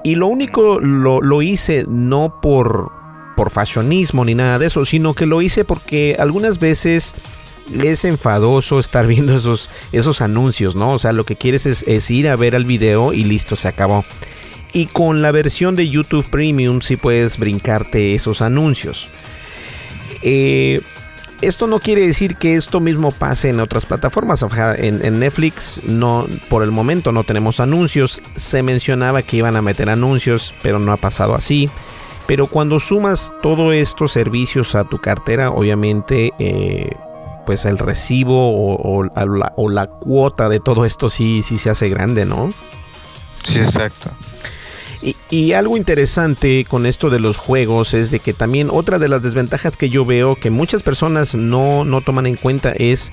Y 0.04 0.14
lo 0.14 0.28
único 0.28 0.78
lo, 0.78 1.20
lo 1.20 1.42
hice 1.42 1.84
no 1.88 2.40
por, 2.40 2.92
por 3.36 3.50
fashionismo 3.50 4.24
ni 4.24 4.34
nada 4.34 4.58
de 4.58 4.66
eso, 4.66 4.84
sino 4.84 5.14
que 5.14 5.26
lo 5.26 5.42
hice 5.42 5.64
porque 5.64 6.16
algunas 6.18 6.58
veces 6.58 7.14
es 7.82 8.04
enfadoso 8.04 8.78
estar 8.78 9.06
viendo 9.06 9.36
esos, 9.36 9.70
esos 9.92 10.20
anuncios, 10.20 10.76
¿no? 10.76 10.92
O 10.92 10.98
sea, 10.98 11.12
lo 11.12 11.24
que 11.24 11.36
quieres 11.36 11.66
es, 11.66 12.10
ir 12.10 12.28
a 12.28 12.36
ver 12.36 12.54
el 12.54 12.64
video 12.64 13.12
y 13.12 13.24
listo, 13.24 13.56
se 13.56 13.68
acabó. 13.68 14.04
Y 14.72 14.86
con 14.86 15.22
la 15.22 15.30
versión 15.30 15.76
de 15.76 15.88
YouTube 15.88 16.28
Premium 16.28 16.80
sí 16.80 16.96
puedes 16.96 17.38
brincarte 17.38 18.14
esos 18.14 18.42
anuncios. 18.42 19.08
Eh, 20.22 20.80
esto 21.40 21.66
no 21.66 21.78
quiere 21.78 22.06
decir 22.06 22.36
que 22.36 22.56
esto 22.56 22.80
mismo 22.80 23.12
pase 23.12 23.48
en 23.48 23.60
otras 23.60 23.86
plataformas. 23.86 24.44
En, 24.76 25.04
en, 25.04 25.20
Netflix 25.20 25.80
no, 25.84 26.26
por 26.48 26.62
el 26.62 26.70
momento 26.70 27.12
no 27.12 27.24
tenemos 27.24 27.60
anuncios. 27.60 28.20
Se 28.36 28.62
mencionaba 28.62 29.22
que 29.22 29.38
iban 29.38 29.56
a 29.56 29.62
meter 29.62 29.88
anuncios, 29.88 30.54
pero 30.62 30.78
no 30.78 30.92
ha 30.92 30.96
pasado 30.96 31.34
así. 31.34 31.70
Pero 32.26 32.46
cuando 32.46 32.78
sumas 32.78 33.32
todos 33.42 33.72
estos 33.72 34.12
servicios 34.12 34.74
a 34.74 34.84
tu 34.84 34.98
cartera, 34.98 35.50
obviamente 35.50 36.32
eh, 36.38 36.90
pues 37.48 37.64
el 37.64 37.78
recibo 37.78 38.76
o, 38.76 39.04
la, 39.04 39.86
cuota 39.86 40.50
de 40.50 40.60
todo 40.60 40.84
esto 40.84 41.08
sí, 41.08 41.42
sí 41.42 41.56
se 41.56 41.70
hace 41.70 41.88
grande, 41.88 42.26
¿no? 42.26 42.50
Sí, 43.42 43.58
exacto. 43.58 44.10
Y, 45.30 45.54
algo 45.54 45.78
interesante 45.78 46.66
con 46.68 46.84
esto 46.84 47.08
de 47.08 47.20
los 47.20 47.38
juegos 47.38 47.94
es 47.94 48.10
de 48.10 48.20
que 48.20 48.34
también 48.34 48.68
otra 48.70 48.98
de 48.98 49.08
las 49.08 49.22
desventajas 49.22 49.78
que 49.78 49.88
yo 49.88 50.04
veo 50.04 50.34
que 50.34 50.50
muchas 50.50 50.82
personas 50.82 51.34
no, 51.34 51.86
no 51.86 52.02
toman 52.02 52.26
en 52.26 52.36
cuenta 52.36 52.70
es 52.72 53.12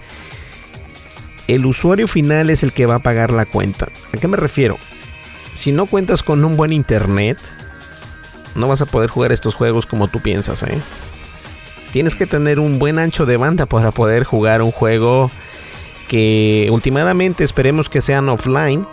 el 1.47 1.65
usuario 1.65 2.09
final 2.09 2.49
es 2.49 2.61
el 2.61 2.73
que 2.73 2.85
va 2.85 2.95
a 2.95 2.99
pagar 2.99 3.31
la 3.31 3.45
cuenta. 3.45 3.87
¿A 4.13 4.17
qué 4.17 4.27
me 4.27 4.35
refiero? 4.35 4.77
Si 5.53 5.71
no 5.71 5.85
cuentas 5.85 6.23
con 6.23 6.43
un 6.43 6.57
buen 6.57 6.73
internet, 6.73 7.37
no 8.53 8.67
vas 8.67 8.81
a 8.81 8.85
poder 8.85 9.09
jugar 9.09 9.31
estos 9.31 9.55
juegos 9.55 9.85
como 9.85 10.09
tú 10.09 10.19
piensas, 10.19 10.63
¿eh? 10.63 10.81
Tienes 11.95 12.15
que 12.15 12.27
tener 12.27 12.59
un 12.59 12.77
buen 12.77 12.99
ancho 12.99 13.25
de 13.25 13.37
banda 13.37 13.67
para 13.67 13.91
poder 13.91 14.25
jugar 14.25 14.61
un 14.61 14.73
juego 14.73 15.31
que 16.09 16.67
últimamente 16.69 17.45
esperemos 17.45 17.87
que 17.87 18.01
sean 18.01 18.27
offline. 18.27 18.85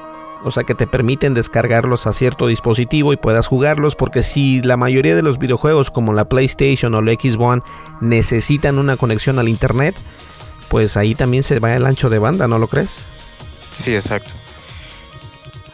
O 0.45 0.53
sea 0.53 0.63
que 0.63 0.77
te 0.77 0.87
permiten 0.87 1.35
descargarlos 1.35 2.07
a 2.07 2.13
cierto 2.13 2.47
dispositivo 2.47 3.13
y 3.13 3.17
puedas 3.17 3.49
jugarlos. 3.49 3.97
Porque 3.97 4.23
si 4.23 4.63
la 4.63 4.77
mayoría 4.77 5.17
de 5.17 5.23
los 5.23 5.41
videojuegos 5.41 5.91
como 5.91 6.13
la 6.13 6.27
PlayStation 6.27 6.95
o 6.95 7.03
la 7.03 7.11
Xbox 7.15 7.65
necesitan 8.01 8.79
una 8.79 8.97
conexión 8.97 9.41
al 9.41 9.49
internet, 9.49 9.97
pues 10.69 10.97
ahí 10.97 11.17
también 11.17 11.43
se 11.43 11.59
va 11.59 11.75
el 11.75 11.87
ancho 11.87 12.09
de 12.09 12.21
banda, 12.21 12.47
¿no 12.47 12.61
lo 12.61 12.69
crees? 12.69 13.09
Sí, 13.73 13.97
exacto. 13.97 14.31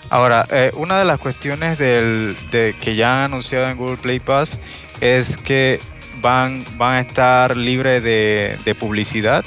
Ahora, 0.08 0.46
eh, 0.50 0.72
una 0.76 0.98
de 0.98 1.04
las 1.04 1.18
cuestiones 1.18 1.76
del, 1.76 2.34
de, 2.50 2.74
que 2.80 2.96
ya 2.96 3.18
han 3.18 3.32
anunciado 3.32 3.66
en 3.66 3.76
Google 3.76 3.98
Play 3.98 4.18
Pass 4.18 4.60
es 5.02 5.36
que 5.36 5.78
van, 6.20 6.64
van 6.76 6.94
a 6.94 7.00
estar 7.00 7.56
libres 7.56 8.02
de, 8.02 8.76
publicidad, 8.78 9.44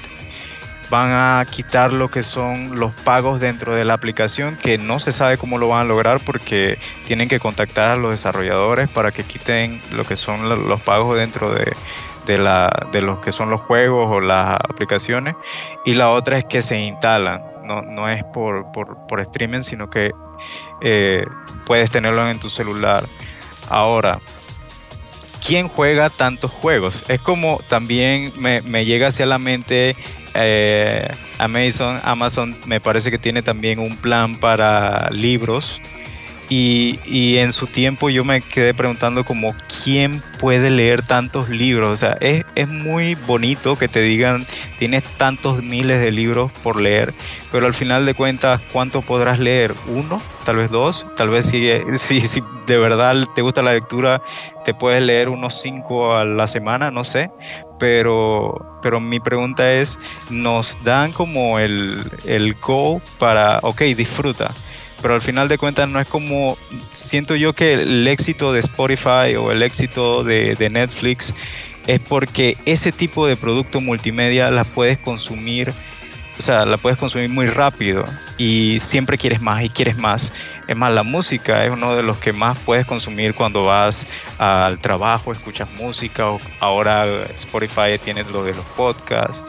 van 0.89 1.11
a 1.11 1.45
quitar 1.49 1.93
lo 1.93 2.07
que 2.07 2.23
son 2.23 2.79
los 2.79 2.95
pagos 2.95 3.39
dentro 3.39 3.75
de 3.75 3.85
la 3.85 3.93
aplicación, 3.93 4.57
que 4.57 4.77
no 4.77 4.99
se 4.99 5.11
sabe 5.11 5.37
cómo 5.37 5.57
lo 5.57 5.69
van 5.69 5.81
a 5.81 5.83
lograr 5.85 6.19
porque 6.25 6.77
tienen 7.05 7.29
que 7.29 7.39
contactar 7.39 7.91
a 7.91 7.95
los 7.95 8.11
desarrolladores 8.11 8.89
para 8.89 9.11
que 9.11 9.23
quiten 9.23 9.79
lo 9.93 10.03
que 10.03 10.15
son 10.15 10.47
los 10.67 10.81
pagos 10.81 11.15
dentro 11.15 11.53
de, 11.53 11.73
de, 12.25 12.37
la, 12.37 12.87
de 12.91 13.01
los 13.01 13.19
que 13.19 13.31
son 13.31 13.49
los 13.49 13.61
juegos 13.61 14.07
o 14.09 14.21
las 14.21 14.55
aplicaciones. 14.55 15.35
Y 15.85 15.93
la 15.93 16.09
otra 16.09 16.37
es 16.37 16.45
que 16.45 16.61
se 16.61 16.79
instalan, 16.79 17.41
no, 17.63 17.81
no 17.81 18.09
es 18.09 18.23
por, 18.23 18.71
por, 18.71 19.19
streaming, 19.21 19.61
sino 19.61 19.89
que 19.89 20.11
eh, 20.81 21.25
puedes 21.65 21.91
tenerlo 21.91 22.27
en 22.27 22.39
tu 22.39 22.49
celular. 22.49 23.03
Ahora, 23.69 24.19
¿quién 25.45 25.67
juega 25.67 26.10
tantos 26.10 26.51
juegos? 26.51 27.10
Es 27.10 27.19
como 27.19 27.60
también 27.67 28.31
me, 28.38 28.86
llega 28.86 29.07
hacia 29.07 29.25
la 29.25 29.39
mente 29.39 29.95
eh, 30.33 31.07
Amazon, 31.39 32.00
Amazon 32.03 32.55
me 32.65 32.79
parece 32.79 33.12
que 33.12 33.17
tiene 33.17 33.41
también 33.41 33.79
un 33.79 33.98
plan 33.98 34.36
para 34.36 35.10
libros 35.12 35.79
y, 36.53 37.37
en 37.37 37.53
su 37.53 37.66
tiempo 37.66 38.09
yo 38.09 38.25
me 38.25 38.42
quedé 38.42 38.74
preguntando 38.74 39.24
como 39.24 39.55
quién 39.83 40.22
puede 40.37 40.70
leer 40.70 41.01
tantos 41.01 41.50
libros. 41.50 41.94
O 41.94 41.96
sea, 41.96 42.18
es, 42.20 42.44
muy 42.68 43.16
bonito 43.16 43.77
que 43.77 43.87
te 43.87 44.01
digan 44.01 44.46
tienes 44.77 45.03
tantos 45.03 45.64
miles 45.64 46.01
de 46.01 46.11
libros 46.11 46.51
por 46.61 46.81
leer, 46.81 47.14
pero 47.51 47.68
al 47.68 47.74
final 47.74 48.05
de 48.05 48.16
cuentas, 48.16 48.59
¿cuánto 48.74 49.01
podrás 49.01 49.40
leer? 49.40 49.74
¿Uno? 49.87 50.22
Tal 50.44 50.57
vez 50.57 50.70
dos. 50.70 51.07
Tal 51.16 51.29
vez 51.29 51.46
si, 51.46 51.70
si, 51.98 52.20
si 52.20 52.44
de 52.68 52.77
verdad 52.77 53.16
te 53.33 53.42
gusta 53.42 53.61
la 53.61 53.74
lectura, 53.74 54.22
te 54.66 54.74
puedes 54.74 55.01
leer 55.01 55.29
unos 55.29 55.61
cinco 55.61 56.16
a 56.16 56.25
la 56.25 56.50
semana, 56.50 56.92
no 56.92 57.05
sé. 57.05 57.31
Pero, 57.79 58.79
pero 58.81 59.00
mi 59.00 59.22
pregunta 59.22 59.72
es, 59.72 59.98
¿nos 60.29 60.83
dan 60.83 61.14
como 61.14 61.59
el, 61.59 61.98
el 62.25 62.55
go 62.55 63.01
para, 63.20 63.59
ok, 63.61 63.81
disfruta? 63.96 64.51
Pero 65.01 65.16
al 65.16 65.22
final 65.22 65.48
de 65.48 65.57
cuentas 65.57 65.90
no 65.90 66.00
es 66.00 66.07
como, 66.07 66.57
siento 66.94 67.35
yo 67.35 67.53
que 67.53 67.74
el 67.74 68.07
éxito 68.07 68.53
de 68.53 68.59
Spotify 68.59 69.35
o 69.37 69.51
el 69.51 69.64
éxito 69.64 70.24
de, 70.24 70.70
Netflix 70.72 71.33
es 71.87 72.00
porque 72.03 72.55
ese 72.66 72.92
tipo 72.92 73.27
de 73.27 73.35
producto 73.35 73.81
multimedia 73.81 74.51
la 74.51 74.64
puedes 74.64 74.98
consumir, 75.00 75.74
o 76.37 76.42
sea, 76.42 76.66
la 76.66 76.77
puedes 76.77 76.98
consumir 76.98 77.29
muy 77.29 77.48
rápido 77.48 78.05
y 78.37 78.79
siempre 78.79 79.18
quieres 79.18 79.42
más 79.42 79.64
y 79.64 79.70
quieres 79.70 79.98
más. 79.98 80.31
Es 80.68 80.77
más, 80.77 80.94
la 80.94 81.03
música 81.03 81.66
es 81.66 81.72
uno 81.72 81.96
de 81.96 82.03
los 82.03 82.18
que 82.18 82.31
más 82.31 82.57
puedes 82.59 82.85
consumir 82.85 83.33
cuando 83.33 83.64
vas 83.64 84.07
al 84.37 84.79
trabajo, 84.79 85.31
escuchas 85.31 85.68
música, 85.74 86.29
o 86.29 86.40
ahora 86.59 87.05
Spotify 87.33 87.98
tiene 88.01 88.24
lo 88.24 88.44
de 88.44 88.53
los 88.53 88.66
podcasts 88.77 89.44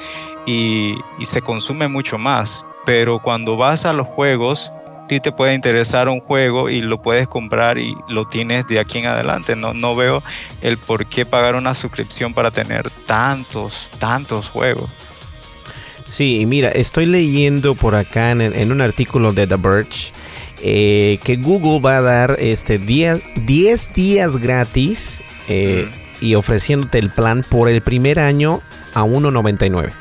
y, 0.47 0.97
y 1.19 1.25
se 1.27 1.43
consume 1.43 1.87
mucho 1.87 2.19
más. 2.19 2.67
Pero 2.85 3.21
cuando 3.23 3.57
vas 3.57 3.85
a 3.85 3.93
los 3.93 4.09
juegos, 4.09 4.73
te 5.20 5.33
puede 5.33 5.55
interesar 5.55 6.09
un 6.09 6.20
juego 6.20 6.68
y 6.70 6.81
lo 6.81 7.01
puedes 7.03 7.29
comprar 7.29 7.79
y 7.79 7.94
lo 8.09 8.27
tienes 8.27 8.66
de 8.66 8.81
aquí 8.81 8.98
en 8.98 9.07
adelante. 9.07 9.57
No, 9.57 9.75
no 9.75 9.96
veo 9.96 10.22
el 10.61 10.77
por 10.77 11.07
qué 11.07 11.27
pagar 11.27 11.55
una 11.57 11.75
suscripción 11.75 12.35
para 12.35 12.51
tener 12.51 12.88
tantos, 13.07 13.90
tantos 13.98 14.48
juegos. 14.48 14.90
Sí, 16.05 16.44
mira, 16.46 16.68
estoy 16.68 17.07
leyendo 17.07 17.75
por 17.75 17.94
acá 17.94 18.33
en, 18.33 18.72
un 18.72 18.81
artículo 18.81 19.33
de 19.33 19.46
The 19.46 19.57
Verge 19.57 20.12
eh, 20.62 21.18
que 21.25 21.37
Google 21.37 21.81
va 21.81 21.98
a 21.98 22.03
dar 22.03 22.37
este 22.38 22.79
10, 22.79 23.46
10 23.46 23.92
días 23.94 24.37
gratis 24.37 25.22
eh, 25.48 25.88
y 26.20 26.35
ofreciéndote 26.35 26.98
el 26.98 27.11
plan 27.11 27.42
por 27.51 27.68
el 27.68 27.81
primer 27.81 28.20
año 28.20 28.61
a 28.94 29.05
1.99 29.05 29.92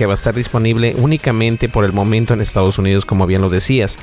que 0.00 0.06
va 0.06 0.14
a 0.14 0.14
estar 0.14 0.34
disponible 0.34 0.94
únicamente 0.96 1.68
por 1.68 1.84
el 1.84 1.92
momento 1.92 2.32
en 2.32 2.40
Estados 2.40 2.78
Unidos, 2.78 3.04
como 3.04 3.26
bien 3.26 3.42
lo 3.42 3.50
decías. 3.50 3.98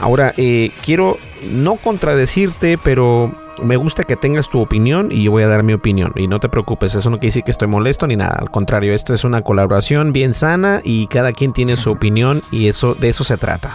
Ahora, 0.00 0.32
eh, 0.38 0.70
quiero 0.82 1.18
no 1.52 1.76
contradecirte, 1.76 2.78
pero 2.82 3.30
me 3.62 3.76
gusta 3.76 4.04
que 4.04 4.16
tengas 4.16 4.48
tu 4.48 4.62
opinión 4.62 5.10
y 5.12 5.24
yo 5.24 5.30
voy 5.30 5.42
a 5.42 5.48
dar 5.48 5.62
mi 5.62 5.74
opinión. 5.74 6.14
Y 6.16 6.26
no 6.26 6.40
te 6.40 6.48
preocupes, 6.48 6.94
eso 6.94 7.10
no 7.10 7.18
quiere 7.18 7.28
decir 7.28 7.44
que 7.44 7.50
estoy 7.50 7.68
molesto 7.68 8.06
ni 8.06 8.16
nada. 8.16 8.34
Al 8.40 8.50
contrario, 8.50 8.94
esta 8.94 9.12
es 9.12 9.24
una 9.24 9.42
colaboración 9.42 10.14
bien 10.14 10.32
sana 10.32 10.80
y 10.84 11.06
cada 11.08 11.32
quien 11.32 11.52
tiene 11.52 11.76
su 11.76 11.90
opinión 11.90 12.40
y 12.50 12.68
eso 12.68 12.94
de 12.94 13.10
eso 13.10 13.22
se 13.22 13.36
trata. 13.36 13.68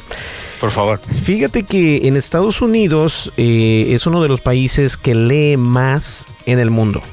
Por 0.60 0.72
favor. 0.72 0.98
Fíjate 0.98 1.62
que 1.62 2.08
en 2.08 2.18
Estados 2.18 2.60
Unidos 2.64 3.32
eh, 3.38 3.90
es 3.92 4.08
uno 4.08 4.24
de 4.24 4.30
los 4.30 4.42
países 4.42 4.98
que 4.98 5.14
lee 5.14 5.58
más 5.58 6.26
en 6.48 6.58
el 6.58 6.72
mundo. 6.72 7.04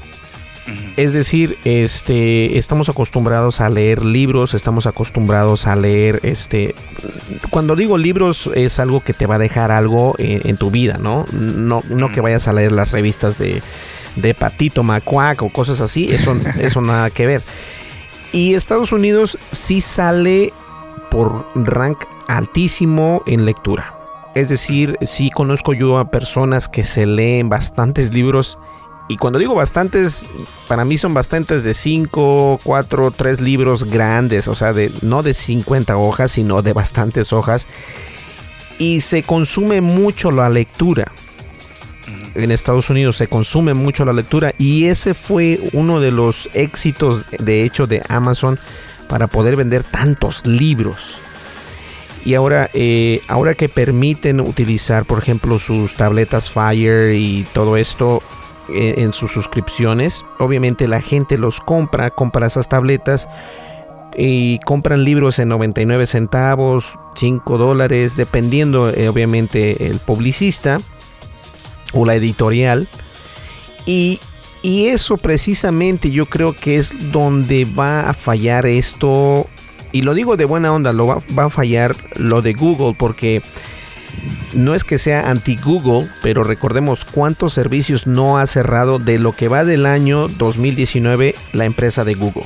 Es 0.97 1.13
decir, 1.13 1.57
este, 1.63 2.57
estamos 2.57 2.89
acostumbrados 2.89 3.61
a 3.61 3.69
leer 3.69 4.03
libros, 4.03 4.53
estamos 4.53 4.87
acostumbrados 4.87 5.67
a 5.67 5.75
leer, 5.75 6.19
este, 6.23 6.73
cuando 7.51 7.75
digo 7.75 7.97
libros 7.97 8.49
es 8.55 8.79
algo 8.79 9.01
que 9.01 9.13
te 9.13 9.27
va 9.27 9.35
a 9.35 9.39
dejar 9.39 9.71
algo 9.71 10.15
en, 10.17 10.57
tu 10.57 10.71
vida, 10.71 10.97
¿no? 10.99 11.25
No, 11.33 11.83
no 11.89 12.11
que 12.11 12.21
vayas 12.21 12.47
a 12.47 12.53
leer 12.53 12.71
las 12.71 12.91
revistas 12.91 13.37
de, 13.37 13.61
de 14.15 14.33
Patito 14.33 14.83
Macuac 14.83 15.43
o 15.43 15.49
cosas 15.49 15.81
así, 15.81 16.11
eso, 16.11 16.33
eso 16.59 16.81
nada 16.81 17.09
que 17.09 17.25
ver. 17.25 17.41
Y 18.31 18.55
Estados 18.55 18.91
Unidos 18.91 19.37
sí 19.51 19.81
sale 19.81 20.51
por 21.11 21.45
rank 21.55 22.05
altísimo 22.27 23.21
en 23.27 23.45
lectura. 23.45 23.97
Es 24.33 24.49
decir, 24.49 24.97
sí 25.01 25.29
conozco 25.29 25.73
yo 25.73 25.97
a 25.97 26.11
personas 26.11 26.67
que 26.67 26.83
se 26.83 27.05
leen 27.05 27.47
bastantes 27.47 28.13
libros 28.13 28.57
y 29.07 29.17
cuando 29.17 29.37
digo 29.37 29.53
bastantes, 29.53 30.25
para 30.67 30.83
mí 30.83 30.97
son 30.97 31.13
bastantes 31.13 31.63
de 31.63 31.75
5, 31.75 32.59
4, 32.63 33.11
3 33.11 33.41
libros 33.41 33.83
grandes, 33.83 34.47
o 34.47 34.55
sea, 34.55 34.73
de, 34.73 34.91
no 35.03 35.21
de 35.21 35.35
50 35.35 35.95
hojas, 35.97 36.31
sino 36.31 36.63
de 36.63 36.73
bastantes 36.73 37.31
hojas. 37.31 37.67
Y 38.79 39.01
se 39.01 39.21
consume 39.21 39.81
mucho 39.81 40.31
la 40.31 40.49
lectura. 40.49 41.11
en 42.33 42.51
Estados 42.51 42.89
Unidos 42.89 43.15
se 43.15 43.27
consume 43.27 43.73
mucho 43.75 44.05
la 44.05 44.11
lectura 44.11 44.53
y 44.57 44.85
ese 44.85 45.13
fue 45.13 45.59
uno 45.73 45.99
de 45.99 46.11
los 46.11 46.49
éxitos 46.53 47.25
de 47.39 47.63
hecho 47.63 47.87
de 47.87 48.01
Amazon 48.09 48.59
para 49.07 49.27
poder 49.27 49.55
vender 49.55 49.83
tantos 49.83 50.45
libros. 50.47 51.19
Y 52.25 52.33
ahora, 52.33 52.71
eh, 52.73 53.21
ahora 53.27 53.53
que 53.53 53.69
permiten 53.69 54.41
utilizar, 54.41 55.05
por 55.05 55.19
ejemplo, 55.19 55.59
sus 55.59 55.93
tabletas 55.93 56.49
Fire 56.49 57.13
y 57.13 57.45
todo 57.53 57.77
esto 57.77 58.23
eh, 58.69 58.95
en 58.97 59.13
sus 59.13 59.31
suscripciones, 59.31 60.25
obviamente 60.39 60.87
la 60.87 61.01
gente 61.01 61.37
los 61.37 61.59
compra, 61.59 62.09
compra 62.09 62.47
esas 62.47 62.67
tabletas 62.67 63.27
y 64.17 64.59
compran 64.59 65.03
libros 65.03 65.39
en 65.39 65.49
99 65.49 66.05
centavos, 66.05 66.97
5 67.15 67.57
dólares, 67.57 68.15
dependiendo 68.15 68.89
eh, 68.89 69.09
obviamente 69.09 69.87
el 69.87 69.99
publicista 69.99 70.79
o 71.93 72.05
la 72.05 72.15
editorial. 72.15 72.87
Y, 73.85 74.19
y 74.61 74.87
eso 74.87 75.17
precisamente 75.17 76.11
yo 76.11 76.25
creo 76.25 76.53
que 76.53 76.77
es 76.77 77.11
donde 77.11 77.65
va 77.65 78.09
a 78.09 78.13
fallar 78.13 78.65
esto. 78.65 79.47
Y 79.91 80.01
lo 80.01 80.13
digo 80.13 80.37
de 80.37 80.45
buena 80.45 80.73
onda, 80.73 80.91
lo 80.93 81.07
va, 81.07 81.19
va 81.37 81.45
a 81.45 81.49
fallar 81.49 81.95
lo 82.15 82.41
de 82.41 82.53
Google 82.53 82.95
porque 82.97 83.41
no 84.53 84.75
es 84.75 84.83
que 84.83 84.97
sea 84.97 85.29
anti-Google, 85.29 86.07
pero 86.21 86.43
recordemos 86.43 87.05
cuántos 87.05 87.53
servicios 87.53 88.07
no 88.07 88.37
ha 88.37 88.47
cerrado 88.47 88.99
de 88.99 89.19
lo 89.19 89.33
que 89.33 89.47
va 89.47 89.63
del 89.63 89.85
año 89.85 90.27
2019 90.27 91.35
la 91.53 91.65
empresa 91.65 92.03
de 92.03 92.13
Google. 92.15 92.45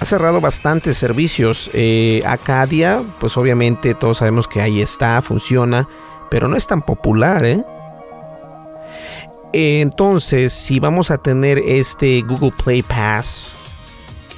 Ha 0.00 0.04
cerrado 0.04 0.40
bastantes 0.40 0.98
servicios. 0.98 1.70
Eh, 1.72 2.22
Acadia, 2.26 3.02
pues 3.18 3.36
obviamente 3.36 3.94
todos 3.94 4.18
sabemos 4.18 4.46
que 4.46 4.60
ahí 4.60 4.82
está, 4.82 5.22
funciona, 5.22 5.88
pero 6.30 6.48
no 6.48 6.56
es 6.56 6.66
tan 6.66 6.82
popular, 6.82 7.44
¿eh? 7.44 7.64
Entonces, 9.54 10.52
si 10.52 10.78
vamos 10.78 11.10
a 11.10 11.18
tener 11.18 11.58
este 11.58 12.20
Google 12.20 12.52
Play 12.62 12.82
Pass, 12.82 13.56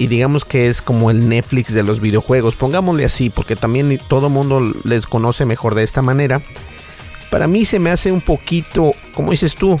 y 0.01 0.07
digamos 0.07 0.45
que 0.45 0.67
es 0.67 0.81
como 0.81 1.11
el 1.11 1.29
Netflix 1.29 1.75
de 1.75 1.83
los 1.83 2.01
videojuegos, 2.01 2.55
pongámosle 2.55 3.05
así, 3.05 3.29
porque 3.29 3.55
también 3.55 3.99
todo 4.07 4.31
mundo 4.31 4.59
les 4.83 5.05
conoce 5.05 5.45
mejor 5.45 5.75
de 5.75 5.83
esta 5.83 6.01
manera. 6.01 6.41
Para 7.29 7.45
mí 7.45 7.65
se 7.65 7.77
me 7.77 7.91
hace 7.91 8.11
un 8.11 8.21
poquito, 8.21 8.93
como 9.13 9.29
dices 9.29 9.53
tú, 9.53 9.79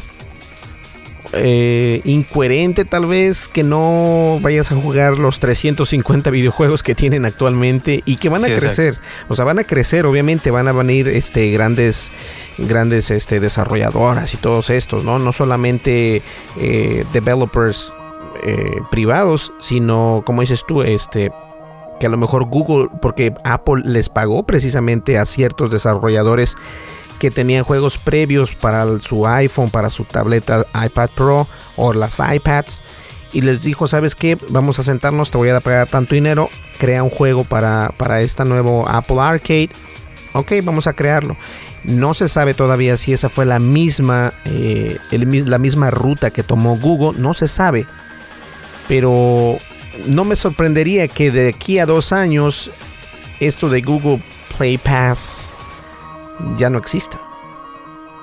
eh, 1.33 2.01
incoherente 2.03 2.85
tal 2.85 3.07
vez 3.07 3.47
que 3.47 3.63
no 3.63 4.37
vayas 4.43 4.71
a 4.71 4.75
jugar 4.75 5.17
los 5.17 5.39
350 5.39 6.29
videojuegos 6.29 6.83
que 6.83 6.93
tienen 6.93 7.25
actualmente 7.25 8.03
y 8.05 8.17
que 8.17 8.29
van 8.29 8.45
a 8.45 8.47
crecer. 8.47 8.99
O 9.27 9.33
sea, 9.33 9.43
van 9.43 9.57
a 9.57 9.63
crecer, 9.63 10.05
obviamente 10.05 10.51
van 10.51 10.67
a 10.67 10.71
venir 10.71 11.07
este, 11.07 11.49
grandes 11.49 12.11
grandes 12.59 13.09
este, 13.09 13.39
desarrolladoras 13.39 14.35
y 14.35 14.37
todos 14.37 14.69
estos, 14.69 15.03
¿no? 15.03 15.17
No 15.17 15.31
solamente 15.31 16.21
eh, 16.59 17.05
developers 17.11 17.91
eh, 18.43 18.81
privados, 18.89 19.53
sino, 19.59 20.23
como 20.25 20.41
dices 20.41 20.63
tú, 20.67 20.81
este 20.81 21.31
que 21.99 22.07
a 22.07 22.09
lo 22.09 22.17
mejor 22.17 22.45
Google, 22.45 22.89
porque 22.99 23.33
Apple 23.43 23.83
les 23.85 24.09
pagó 24.09 24.43
precisamente 24.43 25.19
a 25.19 25.25
ciertos 25.27 25.69
desarrolladores 25.69 26.57
que 27.19 27.29
tenían 27.29 27.63
juegos 27.63 27.99
previos 27.99 28.55
para 28.55 28.97
su 28.97 29.27
iPhone, 29.27 29.69
para 29.69 29.91
su 29.91 30.03
tableta 30.05 30.65
iPad 30.83 31.11
Pro 31.15 31.47
o 31.75 31.93
las 31.93 32.19
iPads. 32.19 32.81
Y 33.31 33.41
les 33.41 33.61
dijo, 33.61 33.87
¿sabes 33.87 34.15
qué? 34.15 34.39
Vamos 34.49 34.79
a 34.79 34.83
sentarnos, 34.83 35.29
te 35.29 35.37
voy 35.37 35.49
a 35.49 35.59
pagar 35.59 35.87
tanto 35.87 36.15
dinero, 36.15 36.49
crea 36.79 37.03
un 37.03 37.11
juego 37.11 37.43
para, 37.43 37.93
para 37.95 38.21
este 38.21 38.43
nuevo 38.45 38.89
Apple 38.89 39.19
Arcade. 39.19 39.69
Ok, 40.33 40.53
vamos 40.63 40.87
a 40.87 40.93
crearlo. 40.93 41.37
No 41.83 42.15
se 42.15 42.27
sabe 42.27 42.55
todavía 42.55 42.97
si 42.97 43.13
esa 43.13 43.29
fue 43.29 43.45
la 43.45 43.59
misma, 43.59 44.33
eh, 44.45 44.97
la 45.11 45.59
misma 45.59 45.91
ruta 45.91 46.31
que 46.31 46.41
tomó 46.41 46.75
Google, 46.77 47.21
no 47.21 47.35
se 47.35 47.47
sabe. 47.47 47.85
Pero 48.91 49.55
no 50.09 50.25
me 50.25 50.35
sorprendería 50.35 51.07
que 51.07 51.31
de 51.31 51.47
aquí 51.47 51.79
a 51.79 51.85
dos 51.85 52.11
años 52.11 52.69
esto 53.39 53.69
de 53.69 53.79
Google 53.81 54.21
Play 54.57 54.77
Pass 54.77 55.49
ya 56.57 56.69
no 56.69 56.77
exista. 56.77 57.17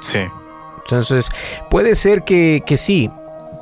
Sí. 0.00 0.18
Entonces, 0.84 1.30
puede 1.70 1.94
ser 1.94 2.22
que, 2.22 2.62
que 2.66 2.76
sí, 2.76 3.10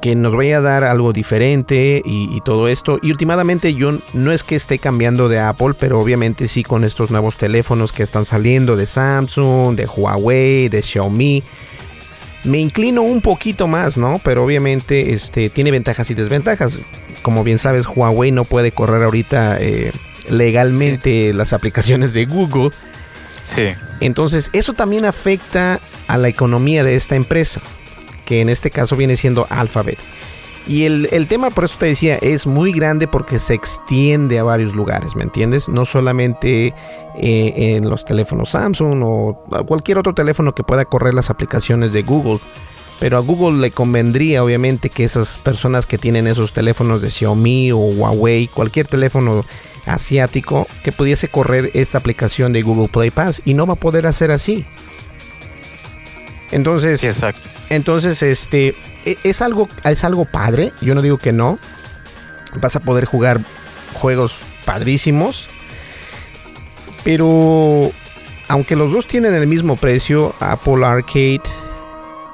que 0.03 0.17
nos 0.17 0.35
vaya 0.35 0.59
a 0.59 0.61
dar 0.61 0.83
algo 0.83 1.13
diferente 1.13 2.03
y, 2.05 2.41
todo 2.41 2.67
esto. 2.67 2.99
Y 3.01 3.13
últimamente 3.13 3.75
yo 3.75 3.93
no 4.13 4.33
es 4.33 4.43
que 4.43 4.57
esté 4.57 4.81
cambiando 4.81 5.29
de 5.29 5.39
Apple, 5.39 5.75
pero 5.79 6.01
obviamente 6.01 6.49
sí 6.49 6.65
con 6.65 6.83
estos 6.83 7.13
nuevos 7.13 7.37
teléfonos 7.37 7.93
que 7.93 8.03
están 8.03 8.25
saliendo 8.25 8.75
de 8.75 8.87
Samsung, 8.87 9.77
de 9.77 9.87
Huawei, 9.87 10.69
de 10.69 10.83
Xiaomi. 10.83 11.45
Me 12.47 12.59
inclino 12.59 13.03
un 13.03 13.21
poquito 13.21 13.67
más, 13.67 13.97
¿no? 13.97 14.21
Pero 14.25 14.45
obviamente 14.45 15.13
este, 15.13 15.51
tiene 15.51 15.71
ventajas 15.71 16.11
y 16.11 16.15
desventajas. 16.15 16.81
Como 17.23 17.45
bien 17.45 17.59
sabes, 17.59 17.87
Huawei 17.87 18.31
no 18.31 18.45
puede 18.45 18.73
correr 18.73 19.03
ahorita 19.03 19.59
eh, 19.61 19.93
legalmente 20.31 21.33
las 21.33 21.53
aplicaciones 21.53 22.13
de 22.13 22.25
Google. 22.25 22.71
Sí. 23.43 23.73
Entonces, 24.01 24.51
eso 24.53 24.73
también 24.73 25.05
afecta 25.05 25.81
a 26.07 26.17
la 26.19 26.29
economía 26.29 26.85
de 26.85 26.95
esta 26.95 27.17
empresa, 27.17 27.61
que 28.25 28.41
en 28.41 28.49
este 28.49 28.71
caso 28.71 28.97
viene 28.97 29.17
siendo 29.17 29.47
Alphabet. 29.51 29.99
Y 30.67 30.85
el, 30.85 31.27
tema, 31.29 31.51
por 31.51 31.65
eso 31.65 31.77
te 31.79 31.87
decía, 31.87 32.17
es 32.17 32.47
muy 32.47 32.73
grande 32.73 33.07
porque 33.07 33.39
se 33.39 33.55
extiende 33.55 34.41
a 34.41 34.43
varios 34.43 34.75
lugares, 34.75 35.15
¿me 35.15 35.23
entiendes? 35.23 35.69
No 35.69 35.85
solamente 35.85 36.75
eh, 37.19 37.77
en 37.77 37.89
los 37.89 38.05
teléfonos 38.05 38.51
Samsung 38.51 39.01
o 39.05 39.45
cualquier 39.67 39.99
otro 39.99 40.13
teléfono 40.13 40.57
que 40.57 40.65
pueda 40.65 40.85
correr 40.85 41.15
las 41.15 41.31
aplicaciones 41.31 41.93
de 41.93 42.03
Google. 42.03 42.41
Pero 42.99 43.19
a 43.19 43.21
Google 43.21 43.61
le 43.61 43.71
convendría, 43.71 44.43
obviamente, 44.43 44.91
que 44.91 45.05
esas 45.05 45.37
personas 45.39 45.87
que 45.87 45.99
tienen 45.99 46.27
esos 46.27 46.53
teléfonos 46.53 47.01
de 47.01 47.11
Xiaomi 47.11 47.71
o 47.71 47.79
Huawei, 47.79 48.49
cualquier 48.49 48.89
teléfono 48.89 49.45
asiático 49.85 50.67
que 50.83 50.91
pudiese 50.91 51.29
correr 51.29 51.71
esta 51.75 51.99
aplicación 51.99 52.53
de 52.53 52.63
Google 52.63 52.89
Play 52.89 53.11
Pass 53.11 53.41
y 53.45 53.55
no 53.55 53.67
va 53.67 53.75
a 53.75 53.77
poder 53.77 54.07
hacer 54.07 54.33
así. 54.33 54.67
Entonces, 56.51 57.05
exacto. 57.05 57.49
entonces 57.71 58.23
este 58.23 58.75
es 59.23 59.41
algo 59.43 59.69
es 59.85 60.05
algo 60.05 60.25
padre, 60.25 60.73
yo 60.81 60.95
no 60.95 61.03
digo 61.03 61.19
que 61.19 61.33
no. 61.33 61.59
Vas 62.61 62.77
a 62.77 62.81
poder 62.81 63.05
jugar 63.05 63.41
juegos 63.95 64.37
padrísimos. 64.65 65.47
Pero 67.05 67.91
aunque 68.49 68.77
los 68.77 68.93
dos 68.93 69.07
tienen 69.07 69.35
el 69.35 69.47
mismo 69.47 69.77
precio, 69.77 70.35
Apple 70.41 70.85
Arcade 70.85 71.43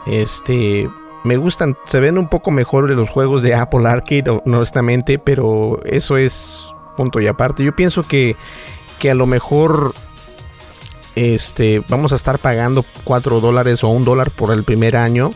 este 0.06 0.88
me 1.24 1.36
gustan, 1.36 1.76
se 1.86 2.00
ven 2.00 2.18
un 2.18 2.28
poco 2.28 2.50
mejor 2.50 2.90
los 2.90 3.10
juegos 3.10 3.42
de 3.42 3.54
Apple 3.54 3.88
Arcade, 3.88 4.40
honestamente, 4.44 5.20
pero 5.20 5.80
eso 5.84 6.16
es 6.16 6.64
punto 6.96 7.20
y 7.20 7.28
aparte. 7.28 7.62
Yo 7.62 7.76
pienso 7.76 8.02
que, 8.02 8.34
que 8.98 9.10
a 9.10 9.14
lo 9.14 9.26
mejor 9.26 9.94
este, 11.14 11.80
vamos 11.88 12.12
a 12.12 12.16
estar 12.16 12.38
pagando 12.38 12.84
4 13.04 13.40
dólares 13.40 13.84
o 13.84 13.88
un 13.88 14.04
dólar 14.04 14.30
por 14.30 14.52
el 14.52 14.64
primer 14.64 14.96
año 14.96 15.32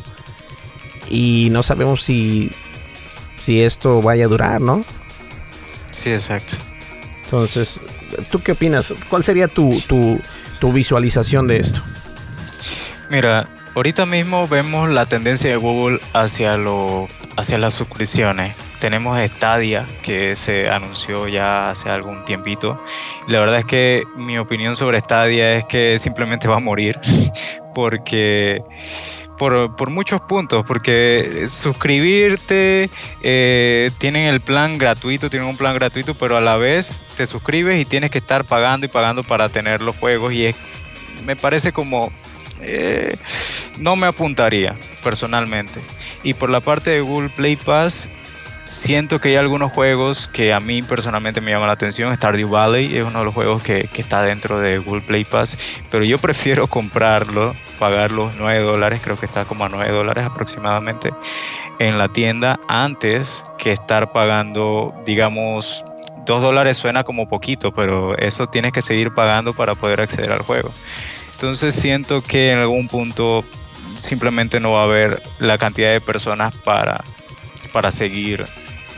y 1.09 1.49
no 1.51 1.63
sabemos 1.63 2.03
si, 2.03 2.51
si 3.37 3.63
esto 3.63 4.03
vaya 4.03 4.27
a 4.27 4.29
durar, 4.29 4.61
¿no? 4.61 4.85
Sí, 5.91 6.13
exacto. 6.13 6.57
Entonces, 7.25 7.81
¿tú 8.31 8.43
qué 8.43 8.53
opinas? 8.53 8.93
¿Cuál 9.09 9.25
sería 9.25 9.49
tu, 9.49 9.71
tu, 9.89 10.21
tu 10.61 10.73
visualización 10.73 11.47
de 11.47 11.59
esto? 11.59 11.81
Mira, 13.11 13.49
ahorita 13.75 14.07
mismo 14.07 14.49
vemos 14.49 14.91
la 14.91 15.07
tendencia 15.07 15.51
de 15.51 15.57
Google 15.57 16.01
hacia, 16.13 16.57
lo, 16.57 17.09
hacia 17.37 17.59
las 17.59 17.75
suscripciones 17.75 18.57
tenemos 18.79 19.19
Stadia 19.19 19.87
que 20.03 20.37
se 20.37 20.71
anunció 20.71 21.29
ya 21.29 21.71
hace 21.71 21.91
algún 21.91 22.25
tiempito. 22.25 22.83
La 23.29 23.41
verdad 23.41 23.59
es 23.59 23.65
que 23.65 24.05
mi 24.17 24.39
opinión 24.39 24.77
sobre 24.77 25.01
Stadia 25.01 25.53
es 25.55 25.65
que 25.65 25.99
simplemente 25.99 26.49
va 26.49 26.57
a 26.57 26.61
morir 26.61 26.99
porque 27.75 28.63
por, 29.39 29.91
muchos 29.91 30.21
puntos, 30.21 30.65
porque 30.67 31.47
suscribirte, 31.49 32.91
eh, 33.23 33.91
tienen 33.99 34.25
el 34.25 34.41
plan 34.41 34.79
gratuito, 34.79 35.31
tienen 35.31 35.49
un 35.49 35.57
plan 35.57 35.75
gratuito, 35.75 36.15
pero 36.15 36.37
a 36.37 36.41
la 36.41 36.57
vez 36.57 37.01
te 37.17 37.27
suscribes 37.27 37.81
y 37.81 37.85
tienes 37.85 38.11
que 38.11 38.19
estar 38.19 38.45
pagando 38.45 38.87
y 38.87 38.89
pagando 38.89 39.23
para 39.23 39.49
tener 39.49 39.81
los 39.81 39.97
juegos 39.97 40.35
y 40.35 40.47
es, 40.47 40.57
me 41.25 41.37
parece 41.37 41.73
como... 41.73 42.13
Eh, 42.63 43.15
no 43.79 43.97
me 43.97 44.07
apuntaría 44.07 44.75
personalmente. 45.05 45.81
Y 46.23 46.35
por 46.35 46.49
la 46.49 46.61
parte 46.61 46.91
de 46.91 47.03
Google 47.03 47.29
Play 47.29 47.57
Pass, 47.57 48.09
siento 48.67 49.21
que 49.21 49.29
hay 49.29 49.37
algunos 49.37 49.73
juegos 49.73 50.29
que 50.29 50.53
a 50.53 50.61
mí 50.61 50.83
personalmente 50.83 51.41
me 51.41 51.53
llaman 51.53 51.69
la 51.69 51.75
atención. 51.75 52.15
Stardew 52.15 52.49
Valley 52.49 52.97
es 52.97 53.05
uno 53.05 53.21
de 53.21 53.25
los 53.25 53.35
juegos 53.35 53.63
que, 53.63 53.89
está 53.97 54.23
dentro 54.23 54.59
de 54.59 54.79
Google 54.79 55.03
Play 55.03 55.25
Pass, 55.25 55.57
pero 55.91 56.05
yo 56.05 56.19
prefiero 56.19 56.67
comprarlo, 56.69 57.55
pagar 57.79 58.13
los 58.13 58.37
9 58.37 58.61
dólares, 58.61 59.01
creo 59.03 59.17
que 59.17 59.27
está 59.27 59.45
como 59.45 59.65
a 59.65 59.69
9 59.69 59.91
dólares 59.93 60.25
aproximadamente 60.25 61.13
en 61.79 61.99
la 61.99 62.09
tienda 62.09 62.59
antes 62.69 63.45
que 63.59 63.73
estar 63.73 64.13
pagando, 64.13 64.95
digamos, 65.05 65.85
2 66.27 66.43
dólares 66.43 66.77
suena 66.77 67.05
como 67.05 67.29
poquito, 67.29 67.73
pero 67.73 68.17
eso 68.19 68.49
tienes 68.49 68.73
que 68.73 68.83
seguir 68.83 69.15
pagando 69.15 69.55
para 69.55 69.75
poder 69.75 70.01
acceder 70.01 70.33
al 70.33 70.41
juego. 70.41 70.71
Entonces 71.35 71.75
siento 71.75 72.23
que 72.23 72.53
en 72.53 72.59
algún 72.59 72.89
punto 72.89 73.45
simplemente 73.97 74.61
no 74.61 74.73
va 74.73 74.81
a 74.81 74.85
haber 74.85 75.23
la 75.39 75.59
cantidad 75.59 75.91
de 75.91 76.01
personas 76.01 76.55
para, 76.57 77.05
para 77.77 77.91
seguir 77.91 78.43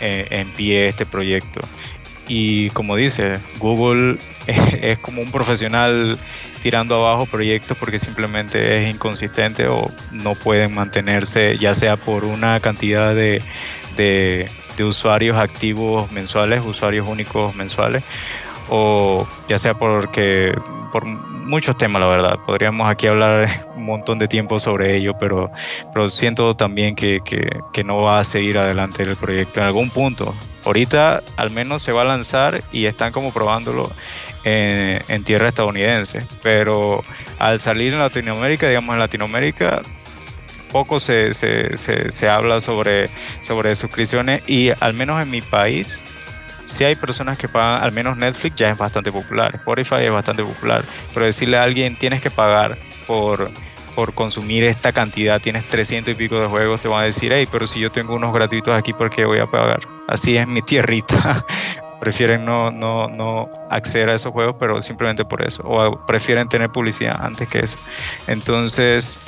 eh, 0.01 0.29
en 0.31 0.49
pie 0.53 0.87
este 0.87 1.05
proyecto. 1.05 1.61
Y 2.29 2.71
como 2.71 2.95
dice, 2.95 3.37
Google 3.59 4.17
es, 4.47 4.99
como 5.01 5.21
un 5.21 5.33
profesional 5.33 6.17
tirando 6.63 6.95
abajo 6.95 7.27
proyectos 7.27 7.77
porque 7.77 7.99
simplemente 7.99 8.81
es 8.81 8.95
inconsistente 8.95 9.67
o 9.67 9.91
no 10.13 10.37
pueden 10.37 10.75
mantenerse, 10.75 11.59
ya 11.59 11.75
sea 11.75 11.97
por 11.97 12.25
una 12.25 12.61
cantidad 12.61 13.17
de, 13.17 13.43
de, 13.97 14.49
de 14.77 14.85
usuarios 14.85 15.39
activos 15.39 16.13
mensuales, 16.13 16.65
usuarios 16.65 17.09
únicos 17.09 17.57
mensuales, 17.57 18.05
o 18.69 19.27
ya 19.49 19.59
sea 19.59 19.75
porque 19.75 20.55
por 20.93 21.05
muchos 21.05 21.77
temas, 21.77 22.01
la 22.01 22.09
verdad. 22.09 22.39
Podríamos 22.47 22.89
aquí 22.89 23.07
hablar 23.07 23.67
un 23.77 23.85
montón 23.85 24.19
de 24.19 24.29
tiempo 24.29 24.59
sobre 24.59 24.97
ello, 24.97 25.15
pero, 25.19 25.51
pero 25.93 26.09
siento 26.09 26.55
también 26.55 26.95
que, 26.95 27.21
que, 27.25 27.85
no 27.85 28.03
va 28.03 28.21
a 28.21 28.25
seguir 28.25 28.59
adelante 28.59 29.03
el 29.03 29.17
proyecto 29.17 29.61
en 29.61 29.67
algún 29.67 29.91
punto. 29.91 30.35
Ahorita 30.67 31.21
al 31.37 31.51
menos 31.51 31.83
se 31.83 31.93
va 31.93 32.03
a 32.03 32.05
lanzar 32.05 32.61
y 32.73 32.85
están 32.85 33.13
como 33.13 33.33
probándolo 33.33 33.91
en, 34.45 35.01
en 35.09 35.25
tierra 35.25 35.49
estadounidense, 35.49 36.27
pero 36.43 37.03
al 37.39 37.61
salir 37.61 37.95
en 37.95 38.01
Latinoamérica, 38.01 38.69
digamos 38.69 38.93
en 38.95 38.99
Latinoamérica, 38.99 39.81
poco 40.71 41.01
se, 41.01 41.33
se, 41.33 41.79
se, 41.79 42.13
se 42.13 42.29
habla 42.29 42.61
sobre, 42.61 43.07
sobre 43.41 43.75
suscripciones 43.75 44.47
y 44.47 44.71
al 44.81 44.93
menos 44.93 45.23
en 45.23 45.31
mi 45.31 45.41
país 45.41 46.03
si 46.69 46.85
hay 46.85 46.95
personas 46.97 47.39
que 47.39 47.49
pagan, 47.49 47.83
al 47.83 47.93
menos 47.93 48.19
Netflix 48.19 48.57
ya 48.57 48.71
es 48.71 48.77
bastante 48.77 49.11
popular, 49.11 49.55
Spotify 49.55 50.03
es 50.03 50.13
bastante 50.13 50.45
popular, 50.45 50.85
pero 51.15 51.25
decirle 51.25 51.57
a 51.57 51.63
alguien 51.63 51.97
tienes 51.97 52.21
que 52.21 52.31
pagar 52.31 52.79
por, 53.07 53.51
por 53.95 54.13
consumir 54.13 54.65
esta 54.65 54.93
cantidad, 54.93 55.41
tienes 55.41 55.65
300 55.65 56.15
y 56.15 56.17
pico 56.17 56.39
de 56.39 56.47
juegos, 56.47 56.83
te 56.83 56.89
van 56.89 57.01
a 57.01 57.05
decir, 57.05 57.33
hey, 57.33 57.49
pero 57.51 57.67
si 57.67 57.81
yo 57.81 57.91
tengo 57.91 58.15
unos 58.15 58.35
gratuitos 58.35 58.77
aquí, 58.77 58.93
¿por 58.93 59.11
qué 59.11 59.25
voy 59.25 59.39
a 59.39 59.47
pagar? 59.47 59.81
Así 60.07 60.37
es 60.37 60.47
mi 60.47 60.63
tierrita. 60.63 61.45
prefieren 61.99 62.45
no, 62.45 62.71
no, 62.71 63.09
no 63.09 63.49
acceder 63.71 64.09
a 64.11 64.15
esos 64.15 64.33
juegos, 64.33 64.55
pero 64.61 64.81
simplemente 64.83 65.25
por 65.25 65.45
eso. 65.45 65.63
O 65.65 66.07
prefieren 66.07 66.49
tener 66.49 66.71
publicidad 66.71 67.19
antes 67.21 67.49
que 67.49 67.59
eso. 67.59 67.77
Entonces, 68.29 69.19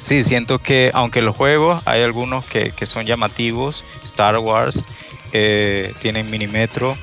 sí, 0.00 0.22
siento 0.22 0.58
que 0.58 0.90
aunque 0.94 1.20
los 1.20 1.36
juegos, 1.36 1.82
hay 1.86 2.02
algunos 2.02 2.46
que, 2.46 2.70
que 2.70 2.86
son 2.86 3.04
llamativos, 3.04 3.84
Star 4.02 4.38
Wars, 4.38 4.82
eh, 5.32 5.92
tienen 6.00 6.30
Minimetro, 6.30 6.96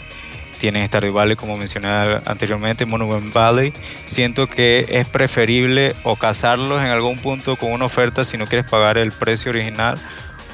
tienen 0.59 0.85
Stardew 0.87 1.13
Valley 1.13 1.35
como 1.35 1.57
mencioné 1.57 1.87
anteriormente, 2.25 2.85
Monument 2.85 3.33
Valley. 3.33 3.73
Siento 4.05 4.47
que 4.47 4.85
es 4.89 5.07
preferible 5.07 5.93
o 6.03 6.15
casarlos 6.15 6.81
en 6.81 6.87
algún 6.87 7.17
punto 7.17 7.55
con 7.55 7.71
una 7.71 7.85
oferta 7.85 8.23
si 8.23 8.37
no 8.37 8.45
quieres 8.45 8.69
pagar 8.69 8.97
el 8.97 9.11
precio 9.11 9.51
original 9.51 9.97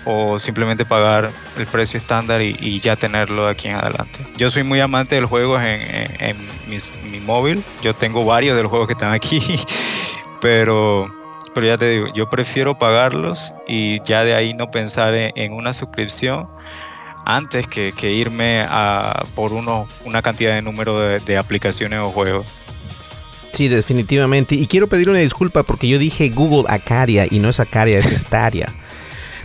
o 0.05 0.37
simplemente 0.37 0.85
pagar 0.85 1.31
el 1.57 1.65
precio 1.65 1.97
estándar 1.97 2.41
y, 2.41 2.79
ya 2.79 2.95
tenerlo 2.95 3.45
de 3.45 3.51
aquí 3.51 3.67
en 3.67 3.75
adelante. 3.75 4.19
Yo 4.37 4.49
soy 4.49 4.63
muy 4.63 4.79
amante 4.79 5.15
del 5.15 5.25
juego 5.25 5.59
en, 5.59 5.81
en, 6.19 6.37
mi 7.11 7.19
móvil, 7.21 7.63
yo 7.81 7.93
tengo 7.95 8.23
varios 8.23 8.55
de 8.55 8.63
los 8.63 8.69
juegos 8.69 8.87
que 8.87 8.93
están 8.93 9.13
aquí, 9.13 9.41
pero, 10.41 11.11
pero 11.55 11.65
ya 11.65 11.77
te 11.77 11.89
digo, 11.89 12.07
yo 12.13 12.29
prefiero 12.29 12.77
pagarlos 12.77 13.53
y 13.67 14.01
ya 14.03 14.23
de 14.23 14.35
ahí 14.35 14.53
no 14.53 14.69
pensar 14.69 15.15
en 15.15 15.53
una 15.53 15.73
suscripción 15.73 16.47
antes 17.25 17.67
que, 17.67 18.11
irme 18.11 18.61
a 18.61 19.23
por 19.35 19.51
uno, 19.51 19.87
una 20.05 20.21
cantidad 20.21 20.53
de 20.53 20.61
número 20.61 20.99
de, 20.99 21.37
aplicaciones 21.37 21.99
o 21.99 22.11
juegos. 22.11 22.45
Sí, 23.53 23.67
definitivamente. 23.67 24.55
Y 24.55 24.67
quiero 24.67 24.87
pedir 24.87 25.09
una 25.09 25.19
disculpa 25.19 25.63
porque 25.63 25.87
yo 25.87 25.97
dije 25.97 26.29
Google 26.29 26.65
Acaria 26.69 27.25
y 27.29 27.39
no 27.39 27.49
es 27.49 27.59
Acaria, 27.59 27.99
es 27.99 28.07
Staria. 28.07 28.67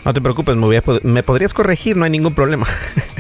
No 0.02 0.14
te 0.14 0.22
preocupes, 0.22 0.56
me, 0.56 0.82
me 1.02 1.22
podrías 1.22 1.52
corregir, 1.52 1.94
no 1.94 2.06
hay 2.06 2.10
ningún 2.10 2.34
problema. 2.34 2.66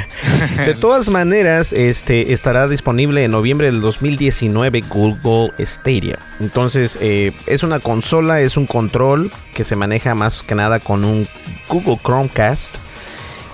de 0.66 0.74
todas 0.74 1.10
maneras, 1.10 1.74
este 1.74 2.32
estará 2.32 2.66
disponible 2.68 3.22
en 3.22 3.32
noviembre 3.32 3.66
del 3.70 3.82
2019 3.82 4.82
Google 4.88 5.52
Stadia. 5.62 6.18
Entonces, 6.40 6.96
eh, 7.02 7.32
es 7.46 7.64
una 7.64 7.80
consola, 7.80 8.40
es 8.40 8.56
un 8.56 8.66
control 8.66 9.30
que 9.54 9.62
se 9.62 9.76
maneja 9.76 10.14
más 10.14 10.42
que 10.42 10.54
nada 10.54 10.80
con 10.80 11.04
un 11.04 11.26
Google 11.68 11.98
Chromecast 12.02 12.76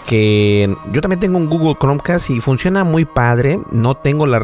que 0.07 0.75
yo 0.93 1.01
también 1.01 1.21
tengo 1.21 1.37
un 1.37 1.51
Google 1.51 1.77
Chromecast 1.79 2.31
y 2.31 2.41
funciona 2.41 2.85
muy 2.85 3.05
padre. 3.05 3.59
No 3.73 3.97
tengo 3.97 4.27
la, 4.27 4.39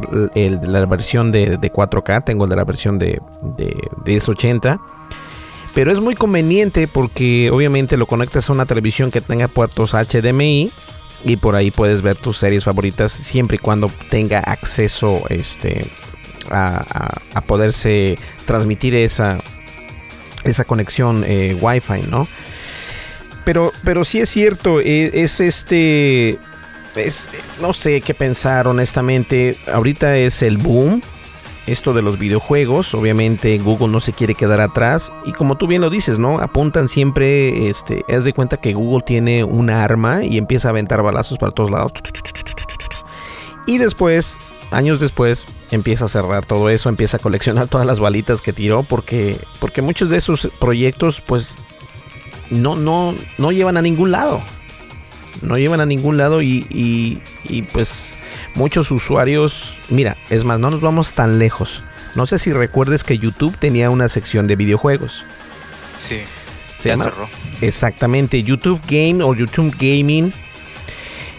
versión 0.87 1.33
de, 1.33 1.59
4K, 1.59 2.25
tengo 2.25 2.47
la 2.47 2.65
versión 2.65 2.99
de, 2.99 3.21
de, 3.43 3.77
1080. 4.05 4.81
Pero 5.75 5.91
es 5.91 6.01
muy 6.01 6.15
conveniente 6.15 6.87
porque 6.87 7.51
obviamente 7.51 7.97
lo 7.97 8.07
conectas 8.07 8.51
a 8.51 8.53
una 8.53 8.67
televisión 8.67 9.11
que 9.11 9.21
tenga 9.21 9.49
puertos 9.49 9.95
HDMI 9.95 10.71
y 11.25 11.37
por 11.37 11.55
ahí 11.55 11.71
puedes 11.71 12.03
ver 12.03 12.17
tus 12.17 12.39
series 12.39 12.65
favoritas 12.65 13.13
siempre 13.13 13.57
y 13.57 13.59
cuando 13.59 13.91
tenga 14.11 14.41
acceso 14.41 15.23
este, 15.31 15.87
a, 16.51 17.41
poderse 17.47 18.19
transmitir 18.47 18.95
esa, 18.95 19.39
esa 20.45 20.65
conexión 20.65 21.25
eh, 21.27 21.57
Wi-Fi, 21.61 22.03
¿no? 22.11 22.27
Pero, 23.45 23.73
pero 23.85 24.05
sí 24.05 24.21
es 24.21 24.29
cierto, 24.29 24.81
e, 24.81 25.23
es, 25.23 25.41
este. 25.41 26.39
Es, 26.95 27.29
no 27.61 27.73
sé 27.73 28.01
qué 28.01 28.15
pensar, 28.15 28.67
honestamente. 28.67 29.57
Ahorita 29.73 30.17
es 30.17 30.43
el 30.43 30.59
boom. 30.59 31.01
Esto 31.65 31.95
de 31.95 32.03
los 32.03 32.19
videojuegos, 32.19 32.93
obviamente 32.93 33.57
Google 33.59 33.87
no 33.87 34.01
se 34.01 34.13
quiere 34.13 34.35
quedar 34.35 34.61
atrás 34.61 35.13
y 35.25 35.31
como 35.31 35.57
tú 35.57 35.69
bien 35.69 35.81
lo 35.81 35.91
dices, 35.91 36.19
¿no? 36.19 36.41
Apuntan 36.41 36.89
siempre, 36.89 37.69
este, 37.69 38.03
es 38.09 38.25
de 38.25 38.33
cuenta 38.33 38.57
que 38.57 38.75
Google 38.75 39.05
tiene 39.07 39.45
un 39.45 39.71
arma 39.71 40.25
y 40.25 40.39
empieza 40.39 40.67
a 40.67 40.71
aventar 40.71 41.01
balazos 41.05 41.39
para 41.39 41.53
todos 41.53 41.71
lados. 41.71 41.93
Y 43.67 43.79
después, 43.79 44.39
años 44.73 44.99
después, 44.99 45.47
empieza 45.71 46.07
a 46.07 46.09
cerrar 46.09 46.45
todo 46.45 46.69
eso, 46.69 46.89
empieza 46.89 47.19
a 47.19 47.21
coleccionar 47.21 47.69
todas 47.69 47.87
las 47.87 48.01
balitas 48.01 48.41
que 48.41 48.53
tiró 48.53 48.83
porque, 48.83 49.39
porque 49.61 49.83
muchos 49.83 50.09
de 50.09 50.17
esos 50.17 50.49
proyectos 50.59 51.21
pues 51.21 51.57
no, 52.53 52.77
no, 52.77 53.15
no 53.39 53.53
llevan 53.53 53.77
a 53.77 53.83
ningún 53.83 54.13
lado. 54.13 54.41
No 55.43 55.57
llevan 55.57 55.81
a 55.81 55.87
ningún 55.87 56.19
lado 56.19 56.41
y, 56.43 56.67
y, 56.71 57.63
pues 57.73 58.23
muchos 58.55 58.91
usuarios, 58.91 59.77
mira, 59.89 60.17
es 60.31 60.45
más, 60.45 60.61
no 60.61 60.71
nos 60.71 60.81
vamos 60.81 61.15
tan 61.15 61.39
lejos. 61.39 61.83
No 62.15 62.27
sé 62.27 62.39
si 62.39 62.53
recuerdes 62.53 63.03
que 63.03 63.19
YouTube 63.19 63.57
tenía 63.59 63.91
una 63.91 64.09
sección 64.09 64.47
de 64.47 64.57
videojuegos. 64.57 65.25
Sí. 65.99 66.21
Se 66.79 66.91
ya 66.91 66.97
cerró. 66.97 67.27
Exactamente, 67.61 68.43
YouTube 68.43 68.81
Game 68.87 69.23
o 69.25 69.35
YouTube 69.35 69.75
Gaming. 69.79 70.33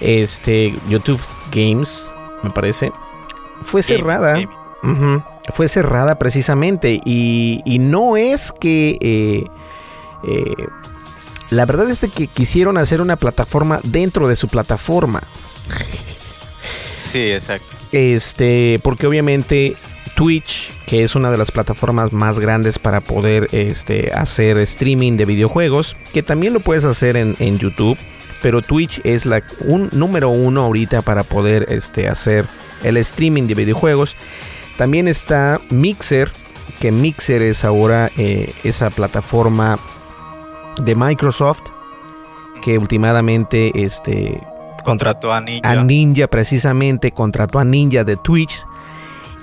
Este, 0.01 0.73
YouTube 0.89 1.21
Games, 1.51 2.07
me 2.41 2.49
parece. 2.49 2.91
Fue 3.61 3.83
cerrada. 3.83 4.37
fue 5.53 5.67
cerrada 5.67 6.19
precisamente. 6.19 6.99
Y, 7.05 7.61
y 7.65 7.79
no 7.79 8.17
es 8.17 8.51
que 8.51 8.97
eh, 8.99 9.45
eh, 10.27 10.67
la 11.53 11.65
verdad 11.65 11.89
es 11.89 12.05
que 12.13 12.27
quisieron 12.27 12.77
hacer 12.77 13.01
una 13.01 13.15
plataforma 13.15 13.79
dentro 13.83 14.27
de 14.27 14.35
su 14.35 14.47
plataforma. 14.47 15.23
Sí, 16.95 17.31
exacto. 17.31 17.67
Este, 17.91 18.79
porque 18.83 19.07
obviamente 19.07 19.75
Twitch, 20.15 20.71
que 20.85 21.03
es 21.03 21.15
una 21.15 21.31
de 21.31 21.37
las 21.37 21.51
plataformas 21.51 22.11
más 22.11 22.39
grandes 22.39 22.79
para 22.79 23.01
poder 23.01 23.47
este, 23.51 24.11
hacer 24.13 24.57
streaming 24.57 25.17
de 25.17 25.25
videojuegos, 25.25 25.95
que 26.13 26.23
también 26.23 26.53
lo 26.53 26.59
puedes 26.59 26.85
hacer 26.85 27.17
en, 27.17 27.57
YouTube, 27.57 27.97
pero 28.41 28.61
Twitch 28.61 29.01
es 29.03 29.25
la 29.25 29.41
un 29.65 29.89
número 29.91 30.29
uno 30.29 30.63
ahorita 30.63 31.01
para 31.01 31.23
poder 31.23 31.67
este, 31.69 32.07
hacer 32.07 32.47
el 32.83 32.97
streaming 32.97 33.43
de 33.43 33.55
videojuegos. 33.55 34.15
También 34.77 35.07
está 35.07 35.61
Mixer, 35.69 36.31
que 36.79 36.91
Mixer 36.91 37.41
es 37.41 37.63
ahora 37.63 38.09
eh, 38.17 38.51
esa 38.63 38.89
plataforma 38.89 39.77
de 40.81 40.95
Microsoft 40.95 41.61
que 42.63 42.77
últimamente 42.77 43.71
este 43.75 44.41
contrató 44.83 45.31
a 45.31 45.41
Ninja. 45.41 45.69
a 45.69 45.83
Ninja 45.83 46.27
precisamente 46.27 47.11
contrató 47.11 47.59
a 47.59 47.65
Ninja 47.65 48.03
de 48.03 48.17
Twitch. 48.17 48.65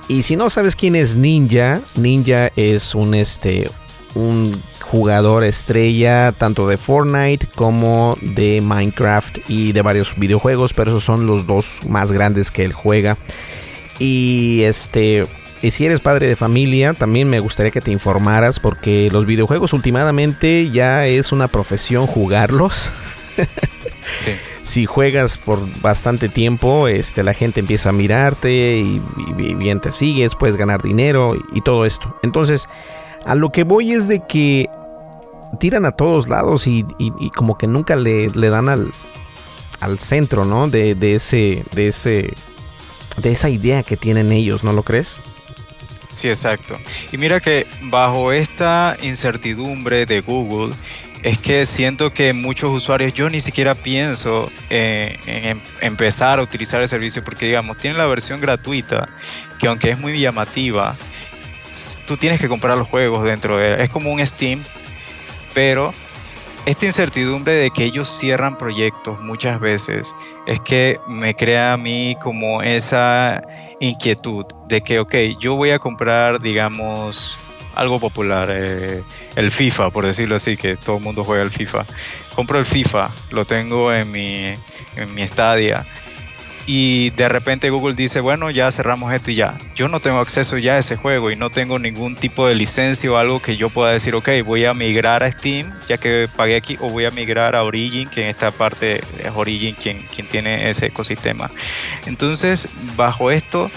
Y 0.09 0.23
si 0.23 0.37
no 0.37 0.51
sabes 0.51 0.75
quién 0.75 0.97
es 0.97 1.17
Ninja 1.17 1.81
Ninja 1.97 2.51
es 2.57 2.95
un 2.95 3.15
este 3.15 3.71
un 4.15 4.61
jugador 4.81 5.45
estrella 5.45 6.33
tanto 6.33 6.67
de 6.67 6.77
Fortnite 6.77 7.47
como 7.55 8.17
de 8.21 8.61
Minecraft 8.61 9.39
y 9.49 9.71
de 9.71 9.83
varios 9.83 10.19
videojuegos 10.19 10.73
pero 10.73 10.91
esos 10.91 11.05
son 11.05 11.27
los 11.27 11.47
dos 11.47 11.81
más 11.89 12.11
grandes 12.11 12.51
que 12.51 12.65
él 12.65 12.73
juega. 12.73 13.17
Y 13.99 14.63
este 14.63 15.27
si 15.69 15.85
eres 15.85 16.01
padre 16.01 16.27
de 16.27 16.37
familia, 16.37 16.95
también 16.95 17.29
me 17.29 17.41
gustaría 17.41 17.71
que 17.71 17.83
te 17.83 17.91
informaras 17.91 18.59
porque 18.59 19.11
los 19.13 19.27
videojuegos 19.27 19.75
últimamente 19.75 20.71
ya 20.71 21.07
es 21.07 21.33
una 21.33 21.49
profesión 21.49 22.07
jugarlos. 22.07 22.87
Si 24.63 24.87
juegas 24.87 25.37
por 25.39 25.67
bastante 25.81 26.29
tiempo, 26.29 26.87
este, 26.89 27.25
la 27.25 27.35
gente 27.35 27.61
empieza 27.61 27.89
a 27.89 27.93
mirarte 27.93 28.79
y, 28.79 29.03
bien 29.55 29.81
te 29.81 29.93
sigues, 29.93 30.35
puedes 30.35 30.57
ganar 30.57 30.83
dinero 30.83 31.35
y, 31.53 31.61
todo 31.61 31.85
esto. 31.85 32.17
Entonces, 32.23 32.69
a 33.25 33.35
lo 33.35 33.51
que 33.51 33.65
voy 33.65 33.93
es 33.93 34.07
de 34.07 34.25
que 34.27 34.69
tiran 35.59 35.87
a 35.87 35.93
todos 35.93 36.29
lados 36.29 36.67
y, 36.67 36.85
como 37.35 37.59
que 37.59 37.67
nunca 37.67 37.97
le, 37.97 38.29
dan 38.29 38.69
al, 38.69 38.91
al 39.81 39.99
centro, 39.99 40.45
¿no? 40.45 40.69
De, 40.69 40.95
de, 40.95 41.17
ese, 41.17 41.65
de 41.73 41.89
ese, 41.89 42.33
de 43.17 43.33
esa 43.33 43.49
idea 43.49 43.83
que 43.83 43.97
tienen 43.97 44.31
ellos, 44.31 44.63
¿no 44.63 44.73
lo 44.73 44.85
crees? 44.85 45.21
Sí, 46.21 46.29
exacto. 46.29 46.79
Y 47.13 47.17
mira 47.17 47.41
que 47.41 47.67
bajo 47.81 48.31
esta 48.31 48.95
incertidumbre 49.01 50.05
de 50.05 50.21
Google, 50.21 50.75
es 51.23 51.39
que 51.39 51.65
siento 51.65 52.13
que 52.13 52.35
muchos 52.35 52.69
usuarios, 52.69 53.15
yo 53.15 53.31
ni 53.31 53.41
siquiera 53.41 53.75
pienso 53.75 54.51
en 54.69 55.17
em, 55.27 55.59
empezar 55.81 56.39
a 56.39 56.43
utilizar 56.43 56.83
el 56.83 56.89
servicio 56.89 57.25
porque 57.25 57.47
digamos, 57.47 57.79
tiene 57.79 57.97
la 57.97 58.05
versión 58.05 58.39
gratuita, 58.39 59.09
que 59.59 59.67
aunque 59.67 59.93
es 59.93 59.99
muy 59.99 60.21
llamativa, 60.21 60.95
tú 62.07 62.19
tienes 62.19 62.39
que 62.39 62.49
comprar 62.49 62.77
los 62.77 62.87
juegos 62.87 63.25
dentro 63.25 63.57
de 63.57 63.69
él. 63.73 63.81
Es 63.81 63.89
como 63.89 64.13
un 64.13 64.27
Steam, 64.27 64.63
pero 65.55 65.91
esta 66.67 66.85
incertidumbre 66.85 67.55
de 67.55 67.71
que 67.71 67.85
ellos 67.85 68.11
cierran 68.11 68.59
proyectos 68.59 69.19
muchas 69.21 69.59
veces 69.59 70.15
es 70.47 70.61
que 70.61 71.01
me 71.09 71.35
crea 71.35 71.73
a 71.73 71.79
mí 71.79 72.15
como 72.21 72.61
esa 72.61 73.43
inquietud 73.81 74.47
de 74.69 74.83
que, 74.83 75.01
ok, 75.01 75.15
yo 75.41 75.57
voy 75.57 75.71
a 75.71 75.79
comprar, 75.79 76.41
digamos, 76.41 77.37
algo 77.75 77.99
popular, 77.99 78.49
eh, 78.53 79.03
el 79.37 79.51
FIFA, 79.51 79.91
por 79.91 80.07
decirlo 80.07 80.37
así, 80.37 80.57
que 80.57 80.77
todo 80.77 80.99
el 80.99 81.03
mundo 81.03 81.25
juega 81.25 81.43
el 81.43 81.51
FIFA. 81.51 81.85
Compro 82.35 82.59
el 82.59 82.67
FIFA, 82.67 83.11
lo 83.31 83.45
tengo 83.45 83.93
en 83.93 84.11
mi, 84.11 84.55
en 84.97 85.15
mi 85.15 85.23
estadia 85.23 85.85
y 86.73 87.11
de 87.11 87.29
repente 87.29 87.69
Google 87.69 87.97
dice, 87.97 88.21
bueno, 88.21 88.49
ya 88.49 88.71
cerramos 88.71 89.13
esto 89.13 89.33
y 89.33 89.35
ya. 89.35 89.55
Yo 89.75 89.89
no 89.89 89.99
tengo 89.99 90.21
acceso 90.21 90.57
ya 90.57 90.75
a 90.75 90.79
ese 90.79 90.95
juego 90.95 91.33
y 91.33 91.35
no 91.35 91.51
tengo 91.51 91.81
ningún 91.81 92.15
tipo 92.15 92.47
de 92.47 92.55
licencia 92.55 93.11
o 93.11 93.17
algo 93.17 93.41
que 93.41 93.57
yo 93.57 93.69
pueda 93.71 93.91
decir, 93.91 94.15
ok, 94.15 94.29
voy 94.47 94.67
a 94.67 94.73
migrar 94.73 95.25
a 95.25 95.33
Steam, 95.33 95.75
ya 95.89 95.99
que 95.99 96.29
pagué 96.37 96.55
aquí, 96.55 96.79
o 96.81 96.89
voy 96.89 97.07
a 97.07 97.11
migrar 97.11 97.57
a 97.57 97.65
Origin, 97.65 98.09
que 98.09 98.23
en 98.23 98.29
esta 98.29 98.53
parte 98.53 99.01
es 99.19 99.33
Origin 99.35 99.75
quien, 99.75 100.03
quien 100.15 100.29
tiene 100.29 100.71
ese 100.71 100.87
ecosistema. 100.87 101.51
Entonces, 102.07 102.69
bajo 102.95 103.33
esto, 103.33 103.69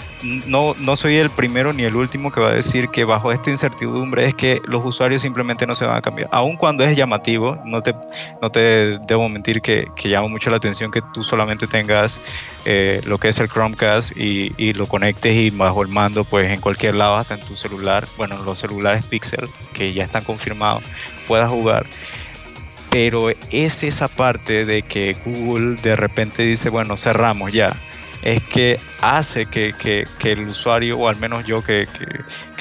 no, 0.46 0.74
no 0.78 0.96
soy 0.96 1.16
el 1.16 1.30
primero 1.30 1.72
ni 1.72 1.84
el 1.84 1.96
último 1.96 2.30
que 2.32 2.40
va 2.40 2.50
a 2.50 2.54
decir 2.54 2.88
que 2.88 3.04
bajo 3.04 3.32
esta 3.32 3.50
incertidumbre 3.50 4.26
es 4.26 4.34
que 4.34 4.60
los 4.66 4.84
usuarios 4.84 5.22
simplemente 5.22 5.66
no 5.66 5.74
se 5.74 5.84
van 5.84 5.96
a 5.96 6.00
cambiar. 6.00 6.28
Aun 6.32 6.56
cuando 6.56 6.84
es 6.84 6.96
llamativo, 6.96 7.58
no 7.64 7.82
te, 7.82 7.94
no 8.40 8.50
te 8.50 8.98
debo 9.00 9.28
mentir 9.28 9.60
que, 9.60 9.86
que 9.96 10.08
llama 10.08 10.28
mucho 10.28 10.50
la 10.50 10.56
atención 10.56 10.90
que 10.90 11.02
tú 11.12 11.22
solamente 11.22 11.66
tengas 11.66 12.20
eh, 12.64 12.83
lo 13.06 13.18
que 13.18 13.28
es 13.28 13.38
el 13.38 13.48
Chromecast 13.48 14.16
y, 14.16 14.52
y, 14.56 14.72
lo 14.72 14.86
conectes 14.86 15.34
y 15.34 15.50
bajo 15.50 15.82
el 15.82 15.88
mando, 15.88 16.24
pues 16.24 16.50
en 16.50 16.60
cualquier 16.60 16.94
lado, 16.94 17.16
hasta 17.16 17.34
en 17.34 17.40
tu 17.40 17.56
celular, 17.56 18.06
bueno, 18.16 18.42
los 18.42 18.58
celulares 18.58 19.04
Pixel, 19.06 19.48
que 19.72 19.92
ya 19.92 20.04
están 20.04 20.24
confirmados, 20.24 20.82
puedas 21.26 21.50
jugar. 21.50 21.86
Pero 22.90 23.30
es 23.50 23.82
esa 23.82 24.08
parte 24.08 24.64
de 24.64 24.82
que 24.82 25.16
Google 25.24 25.76
de 25.76 25.96
repente 25.96 26.44
dice, 26.44 26.70
bueno, 26.70 26.96
cerramos 26.96 27.52
ya 27.52 27.76
es 28.24 28.42
que 28.42 28.80
hace 29.02 29.44
que, 29.44 30.06
el 30.24 30.40
usuario, 30.40 30.98
o 30.98 31.08
al 31.08 31.20
menos 31.20 31.44
yo 31.44 31.62
que, 31.62 31.86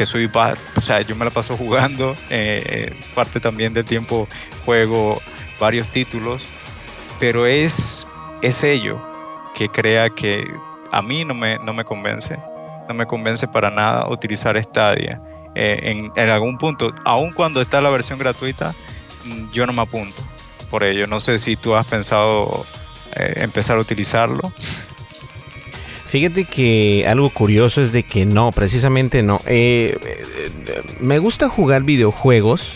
soy, 0.03 0.29
o 0.75 0.81
sea, 0.81 1.01
yo 1.01 1.15
me 1.15 1.23
la 1.23 1.31
paso 1.31 1.55
jugando, 1.55 2.11
eh, 2.29 2.61
eh, 2.65 2.95
parte 3.15 3.39
también 3.39 3.73
del 3.73 3.85
tiempo 3.85 4.27
juego 4.65 5.17
varios 5.61 5.87
títulos, 5.87 6.45
pero 7.17 7.45
es, 7.45 8.05
es 8.41 8.63
ello 8.63 9.12
que 9.53 9.69
crea 9.69 10.09
que 10.09 10.43
a 10.91 11.01
mí 11.01 11.25
no 11.25 11.33
me, 11.33 11.57
no 11.59 11.73
me 11.73 11.83
convence, 11.83 12.37
no 12.87 12.93
me 12.93 13.05
convence 13.05 13.47
para 13.47 13.69
nada 13.69 14.07
utilizar 14.09 14.61
Stadia. 14.63 15.21
Eh, 15.55 16.09
en, 16.15 16.29
algún 16.29 16.57
punto, 16.57 16.93
aun 17.05 17.31
cuando 17.31 17.61
está 17.61 17.79
la 17.79 17.89
versión 17.89 18.17
gratuita, 18.17 18.73
mm, 19.25 19.51
yo 19.51 19.65
no 19.65 19.73
me 19.73 19.81
apunto 19.83 20.21
por 20.69 20.83
ello. 20.83 21.07
No 21.07 21.19
sé 21.19 21.37
si 21.37 21.55
tú 21.55 21.75
has 21.75 21.87
pensado 21.87 22.65
empezar 23.15 23.77
a 23.77 23.79
utilizarlo. 23.79 24.51
Fíjate 26.13 26.45
que 26.45 27.07
algo 27.07 27.31
curioso 27.31 27.81
es 27.81 27.91
de 27.91 28.03
que 28.03 28.23
no, 28.23 28.51
precisamente 28.51 29.23
no. 29.23 29.41
Eh, 29.47 29.97
eh, 29.99 30.81
me 30.99 31.17
gusta 31.17 31.49
jugar 31.49 31.81
videojuegos, 31.81 32.75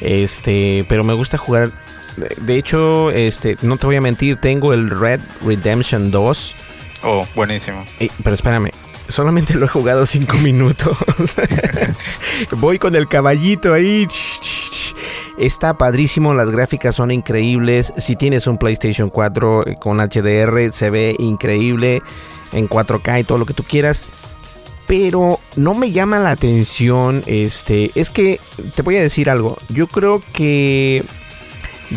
este, 0.00 0.84
pero 0.88 1.02
me 1.02 1.12
gusta 1.12 1.38
jugar. 1.38 1.72
De 2.16 2.56
hecho, 2.56 3.10
este, 3.10 3.56
no 3.62 3.76
te 3.76 3.86
voy 3.86 3.96
a 3.96 4.00
mentir, 4.00 4.36
tengo 4.36 4.72
el 4.72 4.90
Red 4.90 5.20
Redemption 5.44 6.10
2. 6.10 6.54
Oh, 7.04 7.26
buenísimo. 7.34 7.80
pero 8.22 8.34
espérame, 8.34 8.70
solamente 9.08 9.54
lo 9.54 9.66
he 9.66 9.68
jugado 9.68 10.06
5 10.06 10.36
minutos. 10.42 10.96
Voy 12.52 12.78
con 12.78 12.94
el 12.94 13.08
caballito 13.08 13.72
ahí. 13.74 14.06
Está 15.38 15.78
padrísimo, 15.78 16.34
las 16.34 16.50
gráficas 16.50 16.94
son 16.94 17.10
increíbles. 17.10 17.92
Si 17.96 18.16
tienes 18.16 18.46
un 18.46 18.58
PlayStation 18.58 19.08
4 19.08 19.64
con 19.80 19.98
HDR, 19.98 20.72
se 20.72 20.90
ve 20.90 21.16
increíble 21.18 22.02
en 22.52 22.68
4K 22.68 23.20
y 23.20 23.24
todo 23.24 23.38
lo 23.38 23.46
que 23.46 23.54
tú 23.54 23.62
quieras. 23.62 24.12
Pero 24.86 25.38
no 25.56 25.74
me 25.74 25.90
llama 25.90 26.18
la 26.18 26.32
atención. 26.32 27.22
Este. 27.26 27.90
Es 27.94 28.10
que 28.10 28.38
te 28.74 28.82
voy 28.82 28.96
a 28.98 29.02
decir 29.02 29.30
algo. 29.30 29.56
Yo 29.68 29.86
creo 29.86 30.22
que 30.34 31.02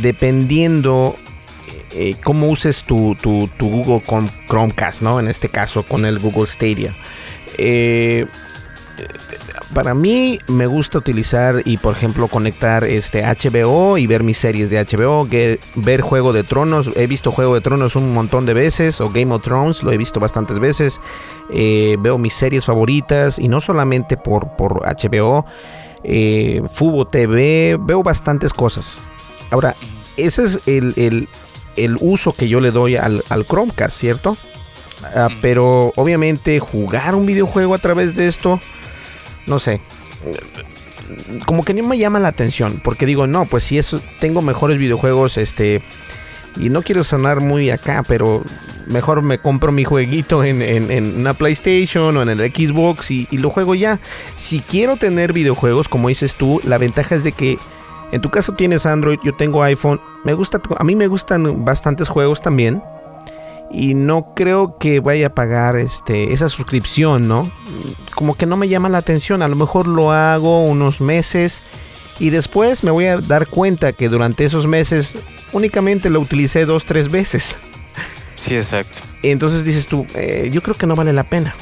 dependiendo 0.02 1.16
eh, 1.94 2.16
cómo 2.24 2.48
uses 2.48 2.84
tu, 2.84 3.16
tu, 3.22 3.50
tu, 3.58 3.70
Google 3.70 4.02
Chromecast, 4.48 5.02
¿no? 5.02 5.20
En 5.20 5.28
este 5.28 5.50
caso 5.50 5.84
con 5.84 6.06
el 6.06 6.20
Google 6.20 6.48
Stadia. 6.48 6.96
Eh, 7.58 8.26
para 9.74 9.94
mí 9.94 10.40
me 10.48 10.68
gusta 10.68 10.98
utilizar 10.98 11.62
y 11.66 11.78
por 11.78 11.96
ejemplo 11.96 12.28
conectar 12.28 12.84
este 12.84 13.24
HBO 13.24 13.98
y 13.98 14.08
ver 14.08 14.24
mis 14.24 14.38
series 14.38 14.70
de 14.70 14.84
HBO, 14.84 15.28
ver 15.76 16.02
Juego 16.02 16.34
de 16.34 16.44
Tronos, 16.44 16.96
he 16.96 17.08
visto 17.08 17.32
Juego 17.32 17.56
de 17.56 17.62
Tronos 17.62 17.96
un 17.96 18.14
montón 18.14 18.46
de 18.46 18.54
veces 18.54 19.02
o 19.02 19.10
Game 19.10 19.34
of 19.34 19.42
Thrones 19.42 19.84
lo 19.84 19.92
he 19.92 19.98
visto 19.98 20.20
bastantes 20.20 20.60
veces, 20.60 21.00
eh, 21.52 21.98
veo 22.00 22.18
mis 22.18 22.34
series 22.34 22.66
favoritas 22.66 23.40
y 23.40 23.48
no 23.48 23.60
solamente 23.60 24.18
por, 24.18 24.56
por 24.56 24.84
HBO, 24.86 25.46
eh, 26.04 26.62
Fubo 26.70 27.06
TV, 27.06 27.78
veo 27.80 28.04
bastantes 28.04 28.54
cosas. 28.54 29.02
Ahora, 29.52 29.76
ese 30.18 30.44
es 30.44 30.62
el, 30.68 31.28
uso 32.00 32.34
que 32.34 32.48
yo 32.48 32.62
le 32.62 32.72
doy 32.72 32.96
al, 32.96 33.24
Chromecast, 33.48 33.98
¿cierto? 33.98 34.36
Ah, 35.16 35.30
pero 35.42 35.94
obviamente 35.96 36.60
jugar 36.60 37.16
un 37.16 37.26
videojuego 37.26 37.76
a 37.76 37.78
través 37.78 38.16
de 38.16 38.28
esto 38.28 38.60
no 39.48 39.60
sé, 39.60 39.82
como 41.46 41.64
que 41.64 41.74
no 41.74 41.88
me 41.88 41.98
llama 41.98 42.20
la 42.20 42.30
atención, 42.30 42.82
porque 42.84 43.06
digo, 43.06 43.28
no, 43.28 43.46
pues 43.46 43.64
si 43.64 43.78
eso, 43.78 44.02
tengo 44.20 44.42
mejores 44.42 44.80
videojuegos, 44.80 45.38
este, 45.38 45.82
y 46.58 46.70
no 46.70 46.82
quiero 46.82 47.04
sonar 47.04 47.42
muy 47.42 47.70
acá, 47.70 48.04
pero 48.08 48.42
mejor 48.88 49.22
me 49.22 49.40
compro 49.40 49.72
mi 49.72 49.84
jueguito 49.84 50.44
en, 50.44 51.20
una 51.20 51.34
PlayStation 51.34 52.16
o 52.18 52.22
en 52.22 52.30
el 52.30 52.38
Xbox 52.38 53.12
y, 53.12 53.28
lo 53.32 53.50
juego 53.50 53.76
ya. 53.76 54.00
Si 54.36 54.60
quiero 54.60 54.96
tener 54.96 55.34
videojuegos, 55.34 55.90
como 55.90 56.10
dices 56.10 56.36
tú, 56.36 56.60
la 56.64 56.78
ventaja 56.78 57.16
es 57.16 57.24
de 57.24 57.32
que 57.32 57.58
en 58.12 58.22
tu 58.22 58.30
caso 58.30 58.54
tienes 58.54 58.86
Android, 58.86 59.20
yo 59.24 59.36
tengo 59.36 59.64
iPhone, 59.64 60.00
me 60.24 60.34
gusta, 60.34 60.62
a 60.78 60.84
mí 60.84 60.96
me 60.96 61.08
gustan 61.08 61.66
bastantes 61.66 62.10
juegos 62.10 62.42
también 62.42 62.82
y 63.72 63.94
no 63.94 64.34
creo 64.36 64.78
que 64.78 65.00
vaya 65.00 65.28
a 65.28 65.30
pagar 65.30 65.76
este 65.76 66.34
esa 66.34 66.50
suscripción, 66.50 67.28
¿no? 67.28 67.50
Como 68.16 68.36
que 68.36 68.46
no 68.46 68.58
me 68.58 68.68
llama 68.68 68.90
la 68.90 69.00
atención, 69.00 69.42
a 69.42 69.48
lo 69.48 69.56
mejor 69.56 69.88
lo 69.88 70.12
hago 70.12 70.64
unos 70.64 71.02
meses 71.02 71.64
y 72.20 72.30
después 72.30 72.84
me 72.84 72.92
voy 72.92 73.06
a 73.06 73.18
dar 73.18 73.48
cuenta 73.48 73.92
que 73.92 74.08
durante 74.08 74.46
esos 74.46 74.68
meses 74.68 75.16
únicamente 75.52 76.10
lo 76.10 76.22
utilicé 76.22 76.66
dos, 76.66 76.86
tres 76.86 77.12
veces. 77.12 77.58
Sí, 78.36 78.56
exacto. 78.56 79.00
Entonces 79.24 79.64
dices 79.64 79.88
tú, 79.88 80.06
eh, 80.16 80.50
yo 80.52 80.62
creo 80.62 80.76
que 80.76 80.86
no 80.86 80.96
vale 80.96 81.14
la 81.14 81.24
pena. 81.24 81.56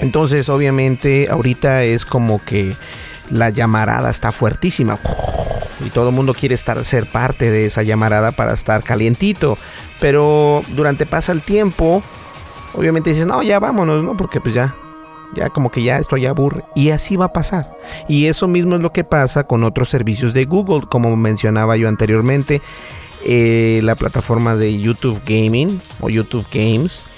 Entonces, 0.00 0.48
obviamente, 0.48 1.28
ahorita 1.30 1.82
es 1.82 2.06
como 2.06 2.40
que 2.42 2.72
la 3.30 3.50
llamarada 3.50 4.10
está 4.10 4.32
fuertísima. 4.32 4.98
Y 5.84 5.90
todo 5.90 6.10
el 6.10 6.14
mundo 6.14 6.34
quiere 6.34 6.54
estar, 6.54 6.84
ser 6.84 7.06
parte 7.06 7.50
de 7.50 7.64
esa 7.66 7.82
llamarada 7.82 8.32
para 8.32 8.52
estar 8.52 8.82
calientito. 8.82 9.56
Pero 9.98 10.62
durante 10.74 11.06
pasa 11.06 11.32
el 11.32 11.40
tiempo, 11.40 12.02
obviamente 12.74 13.10
dices, 13.10 13.26
no, 13.26 13.42
ya 13.42 13.58
vámonos, 13.58 14.04
¿no? 14.04 14.16
Porque 14.16 14.40
pues 14.40 14.54
ya, 14.54 14.74
ya 15.34 15.48
como 15.48 15.70
que 15.70 15.82
ya 15.82 15.98
esto 15.98 16.16
ya 16.16 16.30
aburre. 16.30 16.64
Y 16.74 16.90
así 16.90 17.16
va 17.16 17.26
a 17.26 17.32
pasar. 17.32 17.78
Y 18.08 18.26
eso 18.26 18.46
mismo 18.46 18.76
es 18.76 18.82
lo 18.82 18.92
que 18.92 19.04
pasa 19.04 19.44
con 19.44 19.64
otros 19.64 19.88
servicios 19.88 20.34
de 20.34 20.44
Google, 20.44 20.86
como 20.88 21.16
mencionaba 21.16 21.76
yo 21.76 21.88
anteriormente. 21.88 22.60
Eh, 23.24 23.80
la 23.82 23.94
plataforma 23.94 24.56
de 24.56 24.78
YouTube 24.78 25.20
Gaming 25.26 25.80
o 26.00 26.08
YouTube 26.08 26.46
Games 26.52 27.10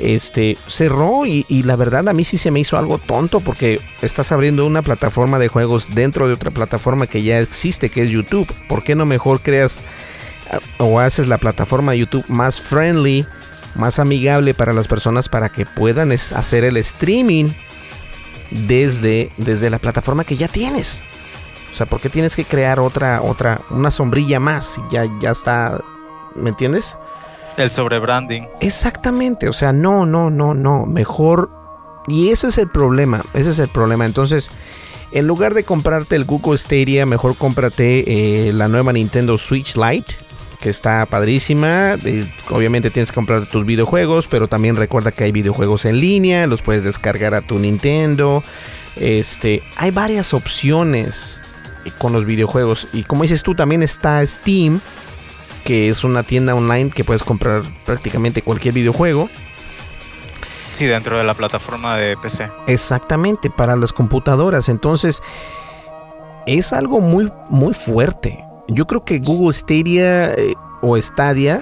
este 0.00 0.56
cerró 0.66 1.26
y, 1.26 1.44
la 1.62 1.76
verdad 1.76 2.08
a 2.08 2.12
mí 2.12 2.24
sí 2.24 2.38
se 2.38 2.50
me 2.50 2.60
hizo 2.60 2.78
algo 2.78 2.98
tonto 2.98 3.40
porque 3.40 3.80
estás 4.02 4.32
abriendo 4.32 4.66
una 4.66 4.82
plataforma 4.82 5.38
de 5.38 5.48
juegos 5.48 5.94
dentro 5.94 6.26
de 6.26 6.34
otra 6.34 6.50
plataforma 6.50 7.06
que 7.06 7.22
ya 7.22 7.38
existe 7.38 7.90
que 7.90 8.02
es 8.02 8.10
YouTube. 8.10 8.50
¿Por 8.68 8.82
qué 8.82 8.94
no 8.94 9.06
mejor 9.06 9.40
creas 9.40 9.80
ah, 10.50 10.58
o 10.78 11.00
haces 11.00 11.28
la 11.28 11.38
plataforma 11.38 11.94
YouTube 11.94 12.24
más 12.28 12.60
friendly, 12.60 13.26
más 13.74 13.98
amigable 13.98 14.54
para 14.54 14.72
las 14.72 14.88
personas 14.88 15.28
para 15.28 15.50
que 15.50 15.66
puedan 15.66 16.12
hacer 16.12 16.64
el 16.64 16.76
streaming 16.78 17.50
desde, 18.50 19.30
desde 19.36 19.70
la 19.70 19.78
plataforma 19.78 20.24
que 20.24 20.36
ya 20.36 20.48
tienes? 20.48 21.02
O 21.72 21.76
sea, 21.76 21.86
¿por 21.86 22.00
qué 22.00 22.08
tienes 22.08 22.34
que 22.34 22.44
crear 22.44 22.80
otra, 22.80 23.22
otra, 23.22 23.60
una 23.70 23.90
sombrilla 23.90 24.40
más? 24.40 24.80
Ya, 24.90 25.04
ya 25.20 25.30
está, 25.30 25.82
¿me 26.34 26.50
entiendes? 26.50 26.96
El 27.56 27.70
sobrebranding. 27.70 28.48
Exactamente, 28.60 29.48
o 29.48 29.52
sea, 29.52 29.72
no, 29.72 30.06
no, 30.06 30.30
no, 30.30 30.54
no, 30.54 30.86
mejor. 30.86 31.50
Y 32.08 32.30
ese 32.30 32.48
es 32.48 32.58
el 32.58 32.68
problema, 32.68 33.20
ese 33.34 33.50
es 33.50 33.58
el 33.58 33.68
problema. 33.68 34.06
Entonces, 34.06 34.50
en 35.12 35.26
lugar 35.26 35.54
de 35.54 35.64
comprarte 35.64 36.16
el 36.16 36.24
Google 36.24 36.56
Stadia, 36.58 37.06
mejor 37.06 37.36
cómprate 37.36 38.48
eh, 38.48 38.52
la 38.52 38.68
nueva 38.68 38.92
Nintendo 38.92 39.36
Switch 39.38 39.76
Lite, 39.76 40.14
que 40.60 40.70
está 40.70 41.04
padrísima. 41.06 41.96
obviamente 42.50 42.90
tienes 42.90 43.10
que 43.10 43.14
comprar 43.14 43.46
tus 43.46 43.64
videojuegos, 43.64 44.26
pero 44.28 44.46
también 44.46 44.76
recuerda 44.76 45.10
que 45.10 45.24
hay 45.24 45.32
videojuegos 45.32 45.84
en 45.84 46.00
línea, 46.00 46.46
los 46.46 46.62
puedes 46.62 46.84
descargar 46.84 47.34
a 47.34 47.40
tu 47.40 47.58
Nintendo. 47.58 48.42
Este, 48.96 49.62
hay 49.76 49.90
varias 49.90 50.34
opciones 50.34 51.40
con 51.98 52.12
los 52.12 52.24
videojuegos. 52.24 52.88
Y 52.92 53.02
como 53.02 53.22
dices 53.22 53.42
tú, 53.42 53.54
también 53.54 53.82
está 53.82 54.24
Steam, 54.26 54.80
que 55.64 55.88
es 55.88 56.04
una 56.04 56.22
tienda 56.22 56.54
online 56.54 56.90
que 56.90 57.04
puedes 57.04 57.22
comprar 57.22 57.62
prácticamente 57.84 58.42
cualquier 58.42 58.74
videojuego. 58.74 59.28
Sí, 60.72 60.86
dentro 60.86 61.18
de 61.18 61.24
la 61.24 61.34
plataforma 61.34 61.96
de 61.96 62.16
PC. 62.16 62.48
Exactamente, 62.66 63.50
para 63.50 63.76
las 63.76 63.92
computadoras. 63.92 64.68
Entonces, 64.68 65.22
es 66.46 66.72
algo 66.72 67.00
muy, 67.00 67.30
muy 67.48 67.74
fuerte. 67.74 68.44
Yo 68.68 68.86
creo 68.86 69.04
que 69.04 69.18
Google 69.18 69.52
Stadia 69.52 70.32
eh, 70.32 70.54
o 70.80 71.00
Stadia 71.00 71.60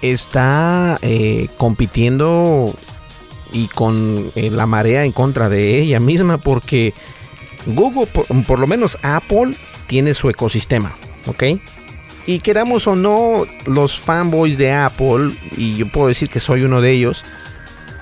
está 0.00 0.98
eh, 1.02 1.48
compitiendo 1.56 2.72
y 3.52 3.68
con 3.68 4.30
eh, 4.34 4.50
la 4.50 4.66
marea 4.66 5.04
en 5.04 5.12
contra 5.12 5.48
de 5.48 5.78
ella 5.80 6.00
misma 6.00 6.38
porque 6.38 6.94
Google, 7.66 8.06
por, 8.06 8.58
lo 8.58 8.66
menos 8.66 8.98
Apple, 9.02 9.52
tiene 9.86 10.14
su 10.14 10.30
ecosistema, 10.30 10.92
¿ok? 11.26 11.44
Y 12.26 12.40
queramos 12.40 12.86
o 12.86 12.96
no, 12.96 13.44
los 13.66 13.98
fanboys 13.98 14.58
de 14.58 14.72
Apple, 14.72 15.30
y 15.56 15.76
yo 15.76 15.88
puedo 15.88 16.08
decir 16.08 16.28
que 16.28 16.40
soy 16.40 16.64
uno 16.64 16.80
de 16.80 16.90
ellos, 16.90 17.24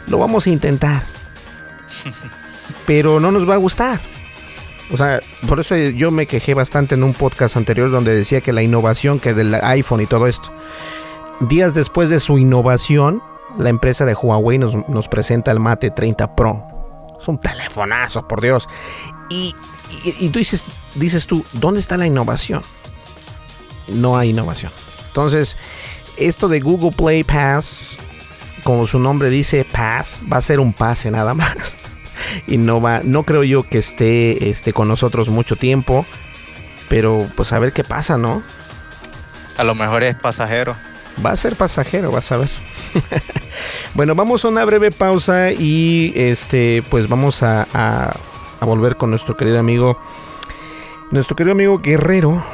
lo 0.08 0.18
vamos 0.18 0.46
a 0.46 0.50
intentar. 0.50 1.02
Pero 2.86 3.20
no 3.20 3.30
nos 3.30 3.48
va 3.48 3.54
a 3.54 3.58
gustar. 3.58 4.00
O 4.90 4.96
sea, 4.96 5.20
por 5.48 5.60
eso 5.60 5.76
yo 5.76 6.10
me 6.10 6.26
quejé 6.26 6.54
bastante 6.54 6.94
en 6.94 7.04
un 7.04 7.14
podcast 7.14 7.56
anterior 7.56 7.90
donde 7.90 8.14
decía 8.14 8.40
que 8.40 8.52
la 8.52 8.62
innovación 8.62 9.18
que 9.18 9.32
del 9.34 9.54
iPhone 9.54 10.00
y 10.00 10.06
todo 10.06 10.26
esto. 10.26 10.52
Días 11.40 11.74
después 11.74 12.10
de 12.10 12.20
su 12.20 12.38
innovación, 12.38 13.22
la 13.58 13.70
empresa 13.70 14.04
de 14.04 14.14
Huawei 14.14 14.58
nos, 14.58 14.76
nos 14.88 15.08
presenta 15.08 15.50
el 15.50 15.60
Mate 15.60 15.90
30 15.90 16.36
Pro. 16.36 16.74
Es 17.20 17.28
un 17.28 17.38
telefonazo, 17.38 18.28
por 18.28 18.42
Dios. 18.42 18.68
Y, 19.30 19.54
tú 20.30 20.38
dices, 20.38 20.64
dices 20.96 21.26
tú, 21.26 21.44
¿dónde 21.54 21.80
está 21.80 21.96
la 21.96 22.06
innovación? 22.06 22.62
No 23.88 24.16
hay 24.16 24.30
innovación. 24.30 24.72
Entonces, 25.06 25.56
esto 26.16 26.48
de 26.48 26.60
Google 26.60 26.92
Play 26.92 27.24
Pass, 27.24 27.98
como 28.62 28.86
su 28.86 28.98
nombre 28.98 29.30
dice, 29.30 29.64
Pass, 29.64 30.20
va 30.30 30.38
a 30.38 30.42
ser 30.42 30.60
un 30.60 30.72
pase 30.72 31.10
nada 31.10 31.34
más. 31.34 31.76
y 32.46 32.56
no 32.56 32.80
va, 32.80 33.00
no 33.04 33.24
creo 33.24 33.44
yo 33.44 33.62
que 33.62 33.78
esté, 33.78 34.50
esté 34.50 34.72
con 34.72 34.88
nosotros 34.88 35.28
mucho 35.28 35.56
tiempo. 35.56 36.06
Pero 36.88 37.26
pues 37.36 37.52
a 37.52 37.58
ver 37.58 37.72
qué 37.72 37.84
pasa, 37.84 38.18
¿no? 38.18 38.42
A 39.56 39.64
lo 39.64 39.74
mejor 39.74 40.02
es 40.02 40.16
pasajero. 40.16 40.76
Va 41.24 41.30
a 41.30 41.36
ser 41.36 41.56
pasajero, 41.56 42.10
vas 42.10 42.32
a 42.32 42.38
ver. 42.38 42.50
bueno, 43.94 44.14
vamos 44.14 44.44
a 44.44 44.48
una 44.48 44.64
breve 44.64 44.90
pausa 44.90 45.52
y 45.52 46.12
este, 46.16 46.82
pues 46.90 47.08
vamos 47.08 47.42
a 47.42 47.66
volver 48.64 48.96
con 48.96 49.10
nuestro 49.10 49.36
querido 49.36 49.58
amigo, 49.58 49.98
nuestro 51.10 51.36
querido 51.36 51.52
amigo 51.52 51.78
Guerrero, 51.78 52.44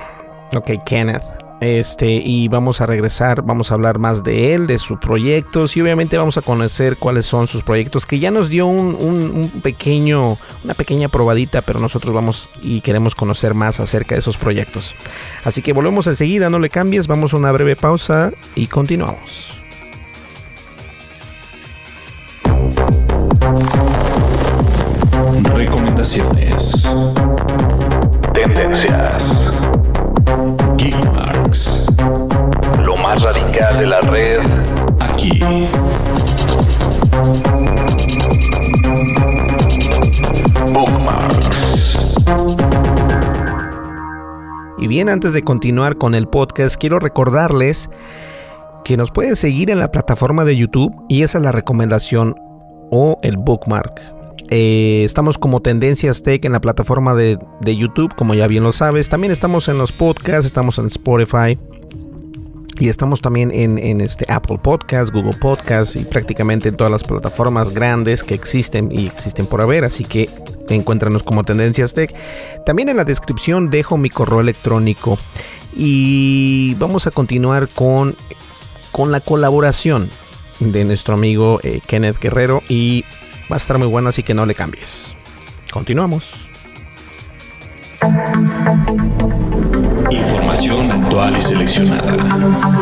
ok, 0.54 0.84
Kenneth. 0.84 1.22
Este, 1.60 2.08
y 2.08 2.48
vamos 2.48 2.80
a 2.80 2.86
regresar, 2.86 3.42
vamos 3.42 3.70
a 3.70 3.74
hablar 3.74 3.98
más 3.98 4.24
de 4.24 4.54
él, 4.54 4.66
de 4.66 4.78
sus 4.78 4.98
proyectos 4.98 5.76
y 5.76 5.82
obviamente 5.82 6.16
vamos 6.16 6.38
a 6.38 6.42
conocer 6.42 6.96
cuáles 6.96 7.26
son 7.26 7.46
sus 7.46 7.62
proyectos, 7.62 8.06
que 8.06 8.18
ya 8.18 8.30
nos 8.30 8.48
dio 8.48 8.66
un, 8.66 8.94
un, 8.94 9.50
pequeño, 9.62 10.38
una 10.64 10.72
pequeña 10.72 11.08
probadita, 11.08 11.60
pero 11.60 11.78
nosotros 11.78 12.14
vamos 12.14 12.48
y 12.62 12.80
queremos 12.80 13.14
conocer 13.14 13.52
más 13.52 13.78
acerca 13.78 14.14
de 14.14 14.20
esos 14.20 14.38
proyectos. 14.38 14.94
Así 15.44 15.60
que 15.60 15.74
volvemos 15.74 16.06
enseguida, 16.06 16.48
no 16.48 16.58
le 16.58 16.70
cambies, 16.70 17.06
vamos 17.06 17.34
a 17.34 17.36
una 17.36 17.52
breve 17.52 17.76
pausa 17.76 18.32
y 18.54 18.66
continuamos. 18.66 19.60
Recomendaciones. 25.54 26.88
Tendencias. 28.32 29.59
Más 33.20 33.34
radical 33.34 33.78
de 33.78 33.86
la 33.86 34.00
red. 34.00 34.40
Aquí. 35.00 35.40
Bookmarks. 40.72 41.98
Y 44.78 44.86
bien, 44.86 45.08
antes 45.08 45.32
de 45.32 45.42
continuar 45.42 45.98
con 45.98 46.14
el 46.14 46.28
podcast, 46.28 46.76
quiero 46.76 46.98
recordarles 46.98 47.90
que 48.84 48.96
nos 48.96 49.10
pueden 49.10 49.36
seguir 49.36 49.70
en 49.70 49.78
la 49.78 49.90
plataforma 49.90 50.44
de 50.44 50.56
YouTube 50.56 50.94
y 51.08 51.22
esa 51.22 51.38
es 51.38 51.44
la 51.44 51.52
recomendación 51.52 52.36
o 52.90 53.18
el 53.22 53.36
bookmark. 53.36 54.00
Eh, 54.48 55.02
estamos 55.04 55.38
como 55.38 55.60
Tendencias 55.60 56.22
Tech 56.22 56.44
en 56.44 56.52
la 56.52 56.60
plataforma 56.60 57.14
de, 57.14 57.38
YouTube, 57.64 58.14
como 58.16 58.34
ya 58.34 58.46
bien 58.46 58.64
lo 58.64 58.72
sabes. 58.72 59.08
También 59.08 59.32
estamos 59.32 59.68
en 59.68 59.78
los 59.78 59.92
podcasts, 59.92 60.46
estamos 60.46 60.78
en 60.78 60.86
Spotify. 60.86 61.58
Y 62.80 62.88
estamos 62.88 63.20
también 63.22 63.52
en, 63.52 64.00
este 64.00 64.24
Apple 64.28 64.58
Podcast, 64.60 65.12
Google 65.12 65.36
Podcast 65.38 65.94
y 65.94 66.04
prácticamente 66.04 66.70
en 66.70 66.76
todas 66.76 66.90
las 66.90 67.04
plataformas 67.04 67.72
grandes 67.72 68.24
que 68.24 68.34
existen 68.34 68.90
y 68.90 69.06
existen 69.06 69.46
por 69.46 69.60
haber. 69.60 69.84
Así 69.84 70.04
que 70.04 70.28
encuéntranos 70.68 71.22
como 71.22 71.44
Tendencias 71.44 71.94
Tech. 71.94 72.12
También 72.66 72.88
en 72.88 72.96
la 72.96 73.04
descripción 73.04 73.70
dejo 73.70 73.98
mi 73.98 74.10
correo 74.10 74.40
electrónico. 74.40 75.16
Y 75.76 76.74
vamos 76.80 77.06
a 77.06 77.12
continuar 77.12 77.68
con, 77.68 78.16
con 78.90 79.12
la 79.12 79.20
colaboración 79.20 80.08
de 80.58 80.84
nuestro 80.84 81.14
amigo 81.14 81.60
eh, 81.62 81.80
Kenneth 81.86 82.18
Guerrero. 82.18 82.62
Y 82.68 83.04
Va 83.50 83.56
a 83.56 83.58
estar 83.58 83.78
muy 83.78 83.88
bueno, 83.88 84.10
así 84.10 84.22
que 84.22 84.32
no 84.32 84.46
le 84.46 84.54
cambies. 84.54 85.16
Continuamos. 85.72 86.46
Información 90.60 90.92
actual 90.92 91.36
y 91.38 91.40
seleccionada. 91.40 92.12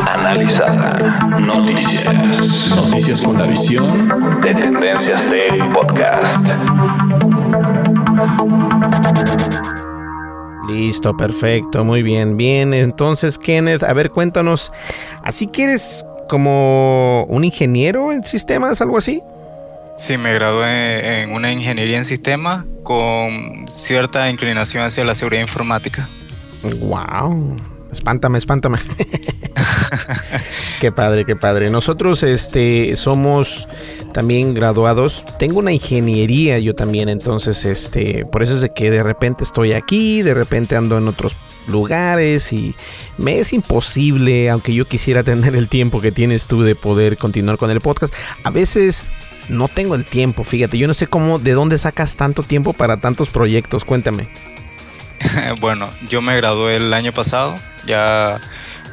Analizada. 0.05 0.99
Noticias. 1.39 2.69
Noticias 2.75 3.21
con 3.21 3.37
la 3.37 3.45
visión 3.45 4.41
de 4.41 4.53
Tendencias 4.53 5.23
de 5.31 5.47
Podcast. 5.73 6.45
Listo, 10.67 11.15
perfecto, 11.15 11.85
muy 11.85 12.03
bien, 12.03 12.35
bien. 12.35 12.73
Entonces, 12.73 13.37
Kenneth, 13.37 13.83
a 13.83 13.93
ver, 13.93 14.11
cuéntanos, 14.11 14.73
¿así 15.23 15.47
que 15.47 15.63
eres 15.63 16.05
como 16.27 17.23
un 17.29 17.45
ingeniero 17.45 18.11
en 18.11 18.25
sistemas, 18.25 18.81
algo 18.81 18.97
así? 18.97 19.23
Sí, 19.97 20.17
me 20.17 20.33
gradué 20.33 21.21
en 21.21 21.31
una 21.31 21.49
ingeniería 21.53 21.95
en 21.95 22.03
sistemas 22.03 22.65
con 22.83 23.69
cierta 23.69 24.29
inclinación 24.29 24.83
hacia 24.83 25.05
la 25.05 25.15
seguridad 25.15 25.43
informática. 25.43 26.09
Wow. 26.81 27.55
Espántame, 27.91 28.37
espántame. 28.37 28.77
qué 30.79 30.91
padre, 30.91 31.25
qué 31.25 31.35
padre. 31.35 31.69
Nosotros 31.69 32.23
este 32.23 32.95
somos 32.95 33.67
también 34.13 34.53
graduados. 34.53 35.23
Tengo 35.37 35.59
una 35.59 35.71
ingeniería 35.71 36.59
yo 36.59 36.75
también, 36.75 37.09
entonces 37.09 37.65
este, 37.65 38.25
por 38.25 38.43
eso 38.43 38.55
es 38.55 38.61
de 38.61 38.73
que 38.73 38.91
de 38.91 39.03
repente 39.03 39.43
estoy 39.43 39.73
aquí, 39.73 40.21
de 40.21 40.33
repente 40.33 40.75
ando 40.75 40.97
en 40.97 41.07
otros 41.07 41.35
lugares 41.67 42.51
y 42.53 42.73
me 43.17 43.39
es 43.39 43.53
imposible, 43.53 44.49
aunque 44.49 44.73
yo 44.73 44.85
quisiera 44.85 45.23
tener 45.23 45.55
el 45.55 45.69
tiempo 45.69 46.01
que 46.01 46.11
tienes 46.11 46.45
tú 46.45 46.63
de 46.63 46.75
poder 46.75 47.17
continuar 47.17 47.57
con 47.57 47.71
el 47.71 47.81
podcast. 47.81 48.13
A 48.43 48.49
veces 48.49 49.09
no 49.49 49.67
tengo 49.67 49.95
el 49.95 50.05
tiempo, 50.05 50.43
fíjate, 50.43 50.77
yo 50.77 50.87
no 50.87 50.93
sé 50.93 51.07
cómo, 51.07 51.39
de 51.39 51.53
dónde 51.53 51.77
sacas 51.77 52.15
tanto 52.15 52.43
tiempo 52.43 52.73
para 52.73 52.99
tantos 52.99 53.29
proyectos, 53.29 53.83
cuéntame. 53.83 54.27
bueno, 55.59 55.89
yo 56.07 56.21
me 56.21 56.35
gradué 56.35 56.77
el 56.77 56.93
año 56.93 57.11
pasado, 57.11 57.57
ya 57.85 58.37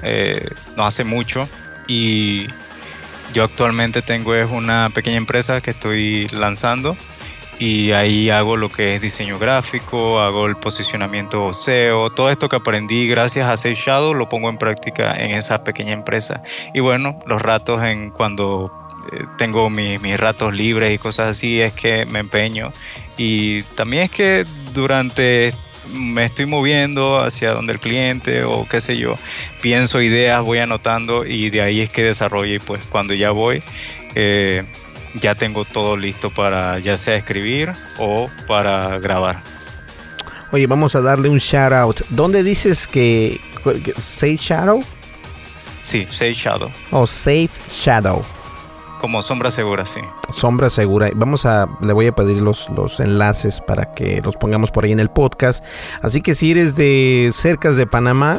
eh, 0.03 0.49
no 0.77 0.85
hace 0.85 1.05
mucho, 1.05 1.49
y 1.87 2.47
yo 3.33 3.45
actualmente 3.45 4.03
tengo 4.03 4.35
es 4.35 4.51
una 4.51 4.91
pequeña 4.91 5.19
empresa 5.19 5.61
que 5.61 5.71
estoy 5.71 6.29
lanzando 6.29 6.97
y 7.59 7.93
ahí 7.93 8.29
hago 8.29 8.57
lo 8.57 8.69
que 8.69 8.97
es 8.97 9.01
diseño 9.01 9.39
gráfico, 9.39 10.21
hago 10.21 10.47
el 10.47 10.57
posicionamiento 10.57 11.53
SEO, 11.53 12.11
todo 12.11 12.31
esto 12.31 12.49
que 12.49 12.57
aprendí 12.57 13.09
gracias 13.09 13.49
a 13.49 13.57
Safe 13.57 13.75
Shadow 13.75 14.15
lo 14.15 14.29
pongo 14.29 14.51
en 14.51 14.59
práctica 14.59 15.15
en 15.17 15.31
esa 15.31 15.65
pequeña 15.65 15.93
empresa. 15.93 16.43
Y 16.75 16.81
bueno, 16.81 17.19
los 17.27 17.41
ratos 17.41 17.83
en 17.83 18.11
cuando 18.11 18.71
eh, 19.13 19.25
tengo 19.39 19.71
mis 19.71 20.21
ratos 20.21 20.55
libres 20.55 20.93
y 20.93 20.99
cosas 20.99 21.29
así, 21.29 21.61
es 21.61 21.73
que 21.73 22.05
me 22.07 22.19
empeño. 22.19 22.73
Y 23.17 23.63
también 23.63 24.05
es 24.05 24.11
que 24.11 24.45
durante 24.75 25.55
me 25.93 26.25
estoy 26.25 26.47
moviendo 26.47 27.21
hacia 27.21 27.53
donde 27.53 27.73
el 27.73 27.81
cliente 27.81 28.45
o 28.45 28.67
qué 28.69 28.81
sé 28.81 28.97
yo, 28.97 29.15
pienso 29.63 30.01
ideas, 30.01 30.43
voy 30.43 30.59
anotando 30.59 31.25
y 31.25 31.51
de 31.51 31.63
ahí 31.63 31.81
es 31.81 31.91
que 31.91 32.03
desarrollo 32.03 32.55
y 32.55 32.59
pues 32.59 32.83
cuando 32.83 33.15
ya 33.15 33.31
voy, 33.31 33.63
eh, 34.15 34.65
ya 35.15 35.35
tengo 35.35 35.65
todo 35.65 35.97
listo 35.97 36.31
para 36.31 36.79
ya 36.79 36.97
sea 36.97 37.17
escribir 37.17 37.73
o 37.99 38.29
para 38.47 38.99
grabar. 38.99 39.39
Oye, 40.53 40.67
vamos 40.67 40.95
a 40.95 41.01
darle 41.01 41.29
un 41.29 41.39
shout 41.39 41.73
out. 41.73 42.01
¿Dónde 42.11 42.43
dices 42.43 42.87
que, 42.87 43.41
que 43.85 43.93
Safe 43.93 44.37
Shadow? 44.37 44.85
Sí, 45.83 46.07
Safe 46.09 46.33
Shadow. 46.35 46.71
O 46.91 47.07
Safe 47.07 47.51
Shadow. 47.71 48.25
Como 49.01 49.23
sombra 49.23 49.51
segura, 49.51 49.87
sí. 49.87 50.01
Sombra 50.35 50.71
segura. 50.71 51.11
Vamos 51.15 51.47
a, 51.47 51.69
le 51.81 51.93
voy 51.93 52.07
a 52.07 52.13
pedir 52.13 52.43
los, 52.43 52.69
los 52.71 53.01
enlaces 53.01 53.61
para 53.61 53.93
que 53.93 54.21
los 54.25 54.37
pongamos 54.37 54.71
por 54.71 54.85
ahí 54.85 54.93
en 54.93 55.01
el 55.01 55.11
podcast. 55.11 55.65
Así 56.03 56.21
que 56.21 56.35
si 56.35 56.51
eres 56.51 56.77
de 56.77 57.31
cerca 57.33 57.73
de 57.73 57.87
Panamá, 57.87 58.39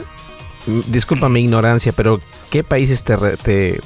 disculpa 0.87 1.29
mi 1.29 1.41
ignorancia, 1.41 1.91
pero 1.95 2.19
¿qué 2.51 2.63
países 2.63 3.03
te, 3.03 3.15
te, 3.37 3.79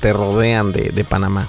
te, 0.00 0.12
rodean 0.12 0.72
de, 0.72 0.90
de, 0.90 1.04
Panamá? 1.04 1.48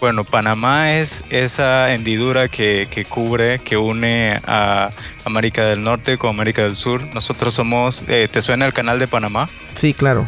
Bueno, 0.00 0.24
Panamá 0.24 0.94
es 0.94 1.24
esa 1.30 1.92
hendidura 1.92 2.48
que, 2.48 2.86
que, 2.90 3.04
cubre, 3.04 3.58
que 3.58 3.76
une 3.76 4.38
a 4.46 4.90
América 5.24 5.66
del 5.66 5.82
Norte 5.82 6.16
con 6.18 6.30
América 6.30 6.62
del 6.62 6.76
Sur. 6.76 7.02
Nosotros 7.14 7.54
somos, 7.54 8.04
eh, 8.06 8.28
¿te 8.30 8.40
suena 8.40 8.66
el 8.66 8.72
canal 8.72 8.98
de 8.98 9.08
Panamá? 9.08 9.48
Sí, 9.74 9.92
claro. 9.92 10.26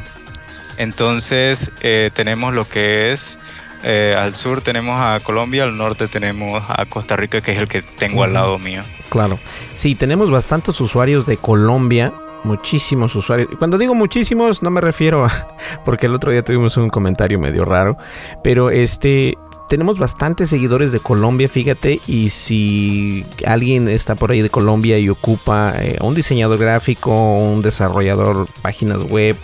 Entonces 0.81 1.71
eh, 1.83 2.11
tenemos 2.15 2.55
lo 2.55 2.65
que 2.65 3.13
es 3.13 3.39
eh, 3.83 4.17
al 4.19 4.35
sur 4.35 4.63
tenemos 4.63 4.97
a 4.99 5.19
Colombia, 5.23 5.65
al 5.65 5.77
norte 5.77 6.07
tenemos 6.07 6.63
a 6.71 6.87
Costa 6.87 7.17
Rica, 7.17 7.43
que 7.43 7.53
es 7.53 7.59
el 7.59 7.69
que 7.69 7.83
tengo 7.83 8.25
al 8.25 8.33
lado 8.33 8.59
mío. 8.59 8.81
Claro. 9.11 9.39
Sí, 9.75 9.95
tenemos 9.95 10.31
bastantes 10.31 10.81
usuarios 10.81 11.27
de 11.27 11.37
Colombia, 11.37 12.15
muchísimos 12.45 13.15
usuarios. 13.15 13.51
Cuando 13.59 13.77
digo 13.77 13.95
muchísimos, 13.95 14.63
no 14.63 14.71
me 14.71 14.81
refiero 14.81 15.27
a. 15.27 15.31
Porque 15.85 16.07
el 16.07 16.15
otro 16.15 16.31
día 16.31 16.43
tuvimos 16.43 16.79
un 16.79 16.89
comentario 16.89 17.39
medio 17.39 17.67
raro. 17.67 17.99
Pero 18.43 18.71
este. 18.71 19.35
Tenemos 19.69 20.01
bastantes 20.01 20.49
seguidores 20.49 20.91
de 20.93 20.99
Colombia, 20.99 21.49
fíjate. 21.49 22.01
Y 22.09 22.31
si 22.31 23.25
alguien 23.47 23.89
está 23.89 24.17
por 24.17 24.33
ahí 24.33 24.43
de 24.43 24.51
Colombia 24.51 24.99
y 24.99 25.09
ocupa 25.09 25.73
eh, 25.79 25.97
un 26.01 26.15
diseñador 26.15 26.59
gráfico, 26.59 27.37
un 27.37 27.63
desarrollador 27.63 28.49
páginas 28.63 29.05
web, 29.05 29.37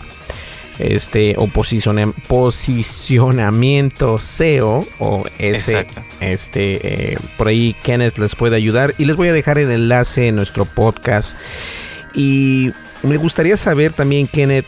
este 0.79 1.35
o 1.37 1.47
posicionamiento 1.47 4.19
SEO 4.19 4.85
o 4.99 5.23
ese 5.39 5.87
este 6.21 7.13
eh, 7.13 7.17
por 7.37 7.47
ahí 7.47 7.75
Kenneth 7.83 8.17
les 8.17 8.35
puede 8.35 8.55
ayudar. 8.55 8.93
Y 8.97 9.05
les 9.05 9.15
voy 9.15 9.29
a 9.29 9.33
dejar 9.33 9.57
el 9.57 9.71
enlace 9.71 10.27
en 10.27 10.35
nuestro 10.35 10.65
podcast. 10.65 11.37
Y 12.13 12.71
me 13.03 13.17
gustaría 13.17 13.57
saber 13.57 13.93
también 13.93 14.27
Kenneth 14.27 14.65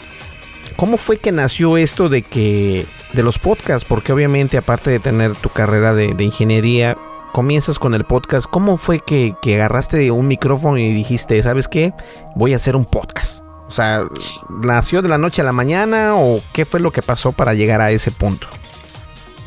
cómo 0.75 0.97
fue 0.97 1.17
que 1.17 1.31
nació 1.31 1.77
esto 1.77 2.09
de 2.09 2.21
que 2.21 2.85
de 3.13 3.23
los 3.23 3.39
podcasts 3.39 3.87
porque 3.87 4.13
obviamente 4.13 4.57
aparte 4.57 4.91
de 4.91 4.99
tener 4.99 5.35
tu 5.35 5.49
carrera 5.49 5.95
de, 5.95 6.13
ingeniería 6.23 6.95
comienzas 7.33 7.79
con 7.79 7.93
el 7.93 8.05
podcast. 8.05 8.47
Cómo 8.49 8.77
fue 8.77 8.99
que, 8.99 9.35
que 9.41 9.55
agarraste 9.55 10.11
un 10.11 10.27
micrófono 10.27 10.77
y 10.77 10.93
dijiste 10.93 11.41
sabes 11.43 11.67
qué 11.67 11.93
voy 12.35 12.53
a 12.53 12.57
hacer 12.57 12.75
un 12.75 12.85
podcast 12.85 13.48
o 13.69 13.71
sea, 13.71 14.01
¿nació 14.49 15.03
de 15.03 15.09
la 15.09 15.19
noche 15.19 15.41
a 15.41 15.45
la 15.45 15.51
mañana 15.51 16.15
o 16.15 16.41
qué 16.53 16.65
fue 16.65 16.79
lo 16.79 16.91
que 16.91 17.03
pasó 17.03 17.33
para 17.33 17.53
llegar 17.53 17.81
a 17.81 17.91
ese 17.91 18.09
punto? 18.09 18.47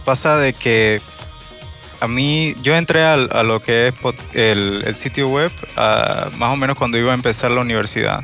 Pasa 0.05 0.37
de 0.37 0.53
que 0.53 1.01
a 1.99 2.07
mí, 2.07 2.55
yo 2.63 2.77
entré 2.77 3.05
a, 3.05 3.17
lo 3.17 3.61
que 3.61 3.89
es 3.89 3.95
el, 4.33 4.97
sitio 4.97 5.29
web 5.29 5.51
más 5.77 6.53
o 6.53 6.57
menos 6.57 6.79
cuando 6.79 6.99
iba 6.99 7.11
a 7.11 7.15
empezar 7.15 7.51
la 7.51 7.61
universidad. 7.61 8.23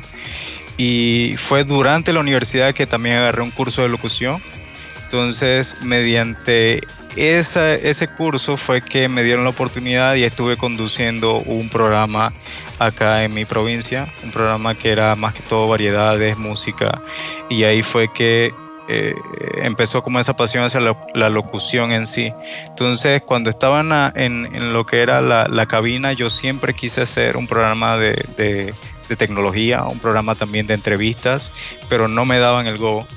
Y 0.77 1.35
fue 1.37 1.65
durante 1.65 2.13
la 2.13 2.21
universidad 2.21 2.73
que 2.73 2.87
también 2.87 3.17
agarré 3.17 3.41
un 3.41 3.51
curso 3.51 3.81
de 3.81 3.89
locución. 3.89 4.41
Entonces, 5.09 5.81
mediante 5.81 6.81
ese 7.15 8.07
curso 8.09 8.57
fue 8.57 8.83
que 8.83 9.09
me 9.09 9.23
dieron 9.23 9.43
la 9.43 9.49
oportunidad 9.49 10.13
y 10.13 10.23
estuve 10.23 10.55
conduciendo 10.55 11.37
un 11.37 11.67
programa 11.69 12.31
acá 12.77 13.23
en 13.23 13.33
mi 13.33 13.43
provincia, 13.43 14.07
un 14.23 14.29
programa 14.29 14.75
que 14.75 14.91
era 14.91 15.15
más 15.15 15.33
que 15.33 15.41
todo 15.41 15.67
variedades, 15.67 16.37
música, 16.37 17.01
y 17.49 17.63
ahí 17.63 17.81
fue 17.81 18.13
que 18.13 18.53
eh, 18.87 19.15
empezó 19.63 20.03
como 20.03 20.19
esa 20.19 20.35
pasión 20.35 20.63
hacia 20.63 20.79
la, 20.79 21.29
locución 21.29 21.91
en 21.91 22.05
sí. 22.05 22.31
Entonces, 22.67 23.23
cuando 23.23 23.49
estaba 23.49 23.81
en, 24.13 24.71
lo 24.71 24.85
que 24.85 25.01
era 25.01 25.21
la, 25.21 25.65
cabina, 25.65 26.13
yo 26.13 26.29
siempre 26.29 26.75
quise 26.75 27.01
hacer 27.01 27.35
un 27.35 27.47
programa 27.47 27.97
de, 27.97 28.13
de, 28.37 29.15
tecnología, 29.15 29.85
un 29.85 29.97
programa 29.97 30.35
también 30.35 30.67
de 30.67 30.75
entrevistas, 30.75 31.51
pero 31.89 32.07
no 32.07 32.25
me 32.25 32.37
daban 32.37 32.67
el 32.67 32.77
go. 32.77 33.07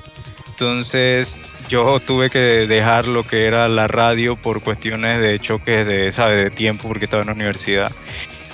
Entonces, 0.62 1.40
yo 1.68 1.98
tuve 2.00 2.30
que 2.30 2.66
dejar 2.66 3.06
lo 3.06 3.26
que 3.26 3.46
era 3.46 3.68
la 3.68 3.88
radio 3.88 4.36
por 4.36 4.62
cuestiones 4.62 5.20
de 5.20 5.38
choques 5.38 5.86
de, 5.86 6.12
¿sabe? 6.12 6.36
de 6.36 6.50
tiempo, 6.50 6.88
porque 6.88 7.06
estaba 7.06 7.22
en 7.22 7.28
la 7.28 7.34
universidad. 7.34 7.90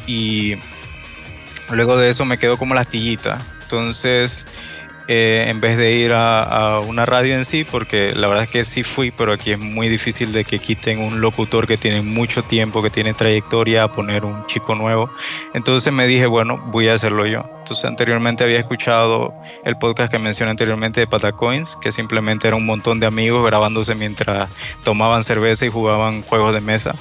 Y 0.07 0.55
Luego 1.71 1.97
de 1.97 2.09
eso 2.09 2.25
me 2.25 2.39
quedó 2.39 2.57
como 2.57 2.75
la 2.75 2.81
astillita. 2.83 3.39
Entonces, 3.63 4.47
eh, 5.11 5.47
en 5.49 5.59
vez 5.63 5.79
de 5.79 5.93
ir 5.93 6.13
a, 6.13 6.81
una 6.87 7.07
radio 7.07 7.35
en 7.35 7.47
sí, 7.47 7.65
porque 7.65 8.13
la 8.13 8.29
verdad 8.29 8.45
es 8.45 8.51
que 8.51 8.65
sí 8.67 8.83
fui, 8.83 9.11
pero 9.11 9.33
aquí 9.33 9.53
es 9.53 9.59
muy 9.59 9.89
difícil 9.89 10.33
de 10.33 10.45
que 10.45 10.59
quiten 10.59 11.01
un 11.01 11.23
locutor 11.23 11.67
que 11.67 11.79
tiene 11.79 12.03
mucho 12.03 12.43
tiempo, 12.43 12.83
que 12.83 12.91
tiene 12.91 13.15
trayectoria, 13.15 13.85
a 13.85 13.91
poner 13.91 14.27
un 14.27 14.45
chico 14.47 14.75
nuevo. 14.75 15.11
Entonces 15.55 15.95
me 15.95 16.07
dije, 16.07 16.27
bueno, 16.27 16.63
voy 16.67 16.89
a 16.89 16.95
hacerlo 16.95 17.25
yo. 17.25 17.49
Entonces 17.61 17.87
anteriormente 17.87 18.45
había 18.45 18.59
escuchado 18.59 19.33
el 19.65 19.77
podcast 19.77 20.11
que 20.13 20.19
mencioné 20.19 20.51
anteriormente 20.51 21.01
de 21.01 21.07
Patacoins, 21.07 21.77
que 21.77 21.91
simplemente 21.91 22.47
era 22.47 22.57
un 22.57 22.67
montón 22.67 23.01
de 23.01 23.07
amigos 23.07 23.47
grabándose 23.47 23.95
mientras 23.95 24.53
tomaban 24.85 25.23
cerveza 25.23 25.65
y 25.65 25.71
jugaban 25.71 26.21
juegos 26.21 26.53
de 26.53 26.61
mesa. 26.61 26.95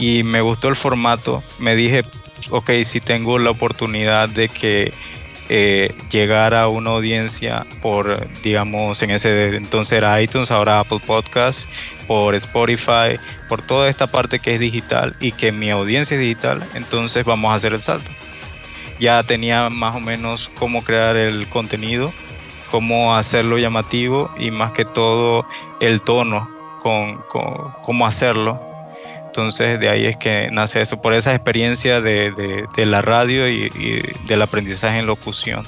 Y 0.00 0.24
me 0.24 0.40
gustó 0.40 0.68
el 0.68 0.74
formato. 0.74 1.44
Me 1.60 1.76
dije, 1.76 2.02
ok, 2.50 2.70
si 2.82 3.00
tengo 3.00 3.38
la 3.38 3.50
oportunidad 3.50 4.28
de 4.28 4.48
que 4.48 4.92
eh, 5.48 5.94
llegar 6.10 6.54
a 6.54 6.68
una 6.68 6.90
audiencia 6.90 7.64
por, 7.80 8.26
digamos, 8.42 9.02
en 9.02 9.12
ese 9.12 9.56
entonces 9.56 9.98
era 9.98 10.20
iTunes, 10.20 10.50
ahora 10.50 10.80
Apple 10.80 11.00
Podcasts, 11.06 11.68
por 12.06 12.34
Spotify, 12.34 13.18
por 13.48 13.62
toda 13.62 13.88
esta 13.88 14.06
parte 14.06 14.38
que 14.38 14.54
es 14.54 14.60
digital 14.60 15.16
y 15.20 15.32
que 15.32 15.52
mi 15.52 15.70
audiencia 15.70 16.16
es 16.16 16.20
digital, 16.20 16.68
entonces 16.74 17.24
vamos 17.24 17.52
a 17.52 17.54
hacer 17.54 17.72
el 17.72 17.80
salto. 17.80 18.10
Ya 18.98 19.22
tenía 19.22 19.68
más 19.70 19.94
o 19.96 20.00
menos 20.00 20.50
cómo 20.58 20.82
crear 20.82 21.16
el 21.16 21.48
contenido, 21.48 22.10
cómo 22.70 23.14
hacerlo 23.14 23.58
llamativo 23.58 24.30
y 24.38 24.50
más 24.50 24.72
que 24.72 24.84
todo 24.84 25.46
el 25.80 26.02
tono 26.02 26.46
con 26.80 27.22
cómo 27.84 28.06
hacerlo 28.06 28.58
entonces 29.36 29.78
de 29.78 29.90
ahí 29.90 30.06
es 30.06 30.16
que 30.16 30.48
nace 30.50 30.80
eso, 30.80 31.02
por 31.02 31.12
esa 31.12 31.34
experiencia 31.34 32.00
de, 32.00 32.66
la 32.76 33.02
radio 33.02 33.48
y, 33.48 33.70
del 34.26 34.40
aprendizaje 34.40 34.98
en 34.98 35.06
locución. 35.06 35.62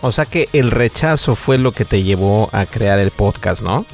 O 0.00 0.12
sea 0.12 0.26
que 0.26 0.48
el 0.52 0.70
rechazo 0.70 1.34
fue 1.34 1.58
lo 1.58 1.72
que 1.72 1.84
te 1.84 2.04
llevó 2.04 2.48
a 2.52 2.66
crear 2.66 3.00
el 3.00 3.10
podcast, 3.10 3.62
¿no? 3.62 3.84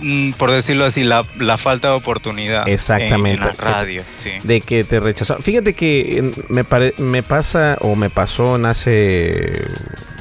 Mm, 0.00 0.32
por 0.32 0.50
decirlo 0.50 0.84
así, 0.84 1.02
la, 1.04 1.24
falta 1.56 1.88
de 1.88 1.94
oportunidad 1.94 2.68
Exactamente. 2.68 3.42
en, 3.42 3.46
la 3.46 3.52
radio, 3.54 4.02
sí. 4.10 4.32
De 4.44 4.60
que 4.60 4.84
te 4.84 5.00
rechazó. 5.00 5.36
Fíjate 5.38 5.72
que 5.72 6.30
me, 6.48 6.64
me 6.98 7.22
pasa 7.22 7.76
o 7.80 7.94
me 7.96 8.10
pasó 8.10 8.56
en 8.56 8.66
hace 8.66 9.64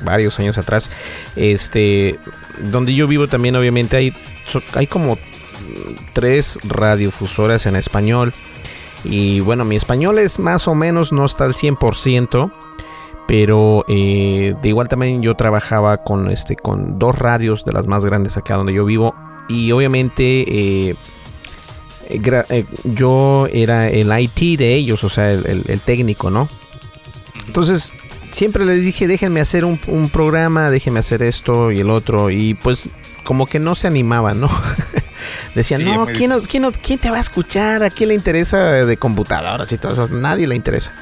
varios 0.03 0.39
años 0.39 0.57
atrás, 0.57 0.89
este, 1.35 2.17
donde 2.59 2.93
yo 2.93 3.07
vivo 3.07 3.27
también 3.27 3.55
obviamente 3.57 3.97
hay, 3.97 4.13
hay 4.73 4.87
como 4.87 5.17
tres 6.13 6.59
radiofusoras 6.67 7.65
en 7.65 7.75
español. 7.75 8.33
Y 9.03 9.39
bueno, 9.39 9.65
mi 9.65 9.75
español 9.75 10.19
es 10.19 10.39
más 10.39 10.67
o 10.67 10.75
menos, 10.75 11.11
no 11.11 11.25
está 11.25 11.45
al 11.45 11.53
100%. 11.53 12.51
Pero 13.27 13.85
eh, 13.87 14.55
de 14.59 14.69
igual 14.69 14.87
también 14.87 15.21
yo 15.21 15.35
trabajaba 15.35 15.97
con, 15.97 16.31
este, 16.31 16.55
con 16.55 16.97
dos 16.97 17.15
radios 17.17 17.63
de 17.63 17.73
las 17.73 17.85
más 17.85 18.03
grandes 18.03 18.37
acá 18.37 18.55
donde 18.55 18.73
yo 18.73 18.85
vivo. 18.85 19.13
Y 19.47 19.71
obviamente 19.71 20.89
eh, 20.89 20.95
eh, 22.09 22.65
yo 22.85 23.47
era 23.53 23.87
el 23.87 24.11
IT 24.19 24.57
de 24.57 24.73
ellos, 24.73 25.03
o 25.03 25.09
sea, 25.09 25.29
el, 25.29 25.81
técnico, 25.85 26.31
¿no? 26.31 26.49
Entonces 27.45 27.93
siempre 28.31 28.65
les 28.65 28.83
dije, 28.83 29.07
déjenme 29.07 29.41
hacer 29.41 29.65
un, 29.65 29.79
un, 29.87 30.09
programa, 30.09 30.69
déjenme 30.69 30.99
hacer 30.99 31.23
esto 31.23 31.71
y 31.71 31.79
el 31.79 31.89
otro. 31.89 32.29
Y 32.29 32.53
pues 32.55 32.89
como 33.23 33.45
que 33.45 33.59
no 33.59 33.75
se 33.75 33.87
animaban, 33.87 34.39
¿no? 34.39 34.49
Decían, 35.55 35.83
no, 35.83 36.05
¿quién, 36.05 36.31
¿quién, 36.81 36.99
te 36.99 37.09
va 37.09 37.17
a 37.17 37.21
escuchar? 37.21 37.83
¿A 37.83 37.89
quién 37.89 38.09
le 38.09 38.15
interesa 38.15 38.85
de 38.85 38.97
computadoras 38.97 39.71
y 39.71 39.77
todo 39.77 39.93
eso? 39.93 40.07
Nadie 40.07 40.47
le 40.47 40.55
interesa. 40.55 40.93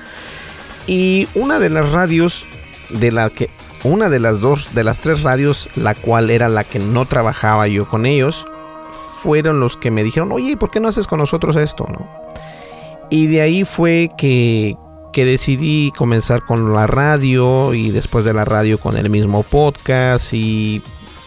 Y 0.87 1.27
una 1.35 1.59
de 1.59 1.69
las 1.69 1.91
radios 1.91 2.45
de 2.89 3.11
la 3.11 3.29
que 3.29 3.49
una 3.83 4.09
de 4.09 4.19
las 4.19 4.39
dos 4.39 4.73
de 4.73 4.83
las 4.83 4.99
tres 4.99 5.21
radios 5.21 5.69
la 5.75 5.93
cual 5.93 6.29
era 6.29 6.47
la 6.47 6.63
que 6.63 6.79
no 6.79 7.03
trabajaba 7.03 7.67
yo 7.67 7.87
con 7.89 8.05
ellos 8.05 8.45
fueron 9.21 9.59
los 9.59 9.75
que 9.75 9.91
me 9.91 10.05
dijeron 10.05 10.31
oye 10.31 10.55
¿por 10.55 10.71
qué 10.71 10.79
no 10.79 10.87
haces 10.87 11.05
con 11.05 11.19
nosotros 11.19 11.57
esto 11.57 11.85
no 11.89 12.09
y 13.09 13.27
de 13.27 13.41
ahí 13.41 13.65
fue 13.65 14.09
que 14.17 14.77
que 15.11 15.25
decidí 15.25 15.91
comenzar 15.95 16.45
con 16.45 16.73
la 16.73 16.87
radio 16.87 17.73
y 17.73 17.91
después 17.91 18.25
de 18.25 18.33
la 18.33 18.45
radio 18.45 18.77
con 18.77 18.97
el 18.97 19.09
mismo 19.09 19.43
podcast 19.43 20.33
y, 20.33 20.81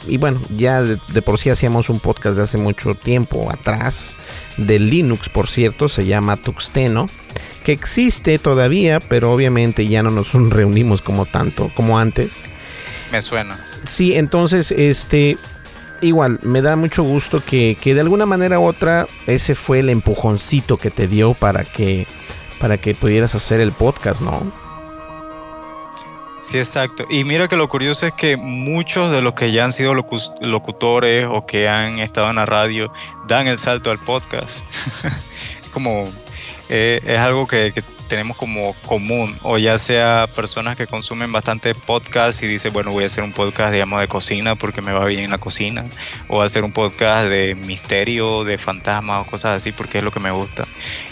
y 0.06 0.16
bueno, 0.16 0.40
ya 0.56 0.82
de, 0.82 0.98
de, 1.12 1.22
por 1.22 1.38
sí 1.38 1.50
hacíamos 1.50 1.90
un 1.90 2.00
podcast 2.00 2.36
de 2.36 2.42
hace 2.44 2.58
mucho 2.58 2.94
tiempo 2.94 3.50
atrás, 3.50 4.16
de 4.56 4.78
Linux 4.78 5.28
por 5.28 5.48
cierto, 5.48 5.88
se 5.88 6.06
llama 6.06 6.36
Tuxteno, 6.36 7.06
que 7.64 7.72
existe 7.72 8.38
todavía, 8.38 9.00
pero 9.00 9.32
obviamente 9.32 9.86
ya 9.86 10.02
no 10.02 10.10
nos 10.10 10.32
reunimos 10.50 11.02
como 11.02 11.26
tanto 11.26 11.70
como 11.74 11.98
antes. 11.98 12.42
Me 13.12 13.20
suena. 13.20 13.58
Sí, 13.86 14.14
entonces, 14.14 14.70
este, 14.70 15.36
igual, 16.00 16.38
me 16.42 16.62
da 16.62 16.76
mucho 16.76 17.02
gusto 17.02 17.42
que, 17.44 17.76
que, 17.80 17.94
de 17.94 18.00
alguna 18.00 18.26
manera 18.26 18.58
u 18.60 18.64
otra 18.64 19.06
ese 19.26 19.54
fue 19.54 19.80
el 19.80 19.90
empujoncito 19.90 20.76
que 20.76 20.90
te 20.90 21.08
dio 21.08 21.34
para 21.34 21.64
que, 21.64 22.06
para 22.60 22.78
que 22.78 22.94
pudieras 22.94 23.34
hacer 23.34 23.58
el 23.58 23.72
podcast, 23.72 24.20
¿no? 24.20 24.52
Sí, 26.40 26.58
exacto. 26.58 27.06
Y 27.10 27.24
mira 27.24 27.48
que 27.48 27.56
lo 27.56 27.68
curioso 27.68 28.06
es 28.06 28.12
que 28.12 28.36
muchos 28.36 29.10
de 29.10 29.20
los 29.20 29.34
que 29.34 29.50
ya 29.52 29.64
han 29.64 29.72
sido 29.72 29.94
locutores 29.94 31.26
o 31.30 31.44
que 31.44 31.68
han 31.68 31.98
estado 31.98 32.30
en 32.30 32.36
la 32.36 32.46
radio 32.46 32.92
dan 33.26 33.46
el 33.46 33.58
salto 33.58 33.90
al 33.90 33.98
podcast. 33.98 34.64
Como 35.72 36.04
eh, 36.68 37.00
es 37.04 37.18
algo 37.18 37.46
que, 37.46 37.72
que, 37.74 37.82
tenemos 38.10 38.36
como 38.36 38.74
común, 38.86 39.38
o 39.42 39.56
ya 39.56 39.78
sea 39.78 40.26
personas 40.34 40.76
que 40.76 40.88
consumen 40.88 41.30
bastante 41.30 41.76
podcast 41.76 42.42
y 42.42 42.48
dicen, 42.48 42.72
bueno, 42.72 42.90
voy 42.90 43.04
a 43.04 43.06
hacer 43.06 43.22
un 43.22 43.32
podcast, 43.32 43.72
digamos, 43.72 44.00
de 44.00 44.08
cocina 44.08 44.56
porque 44.56 44.82
me 44.82 44.92
va 44.92 45.04
bien 45.04 45.20
en 45.20 45.30
la 45.30 45.38
cocina, 45.38 45.84
o 46.26 46.42
hacer 46.42 46.64
un 46.64 46.72
podcast 46.72 47.28
de 47.28 47.54
misterio, 47.54 48.42
de 48.42 48.58
fantasmas 48.58 49.18
o 49.20 49.30
cosas 49.30 49.56
así 49.56 49.70
porque 49.70 49.98
es 49.98 50.04
lo 50.04 50.10
que 50.10 50.18
me 50.18 50.32
gusta. 50.32 50.64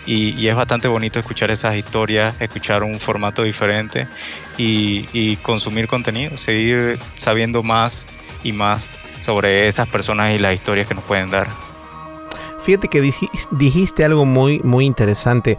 Y, 0.06 0.48
es 0.48 0.56
bastante 0.56 0.88
bonito 0.88 1.20
escuchar 1.20 1.50
esas 1.50 1.76
historias, 1.76 2.34
escuchar 2.40 2.82
un 2.82 2.98
formato 2.98 3.44
diferente 3.44 4.08
y 4.56 5.36
consumir 5.36 5.86
contenido, 5.86 6.36
seguir 6.36 6.98
sabiendo 7.14 7.62
más 7.62 8.06
y 8.42 8.50
más 8.50 8.90
sobre 9.20 9.68
esas 9.68 9.88
personas 9.88 10.34
y 10.34 10.38
las 10.38 10.54
historias 10.54 10.88
que 10.88 10.94
nos 10.94 11.04
pueden 11.04 11.30
dar. 11.30 11.67
Fíjate 12.68 12.88
que 12.88 13.00
dijiste 13.52 14.04
algo 14.04 14.26
muy, 14.26 14.58
muy 14.58 14.84
interesante. 14.84 15.56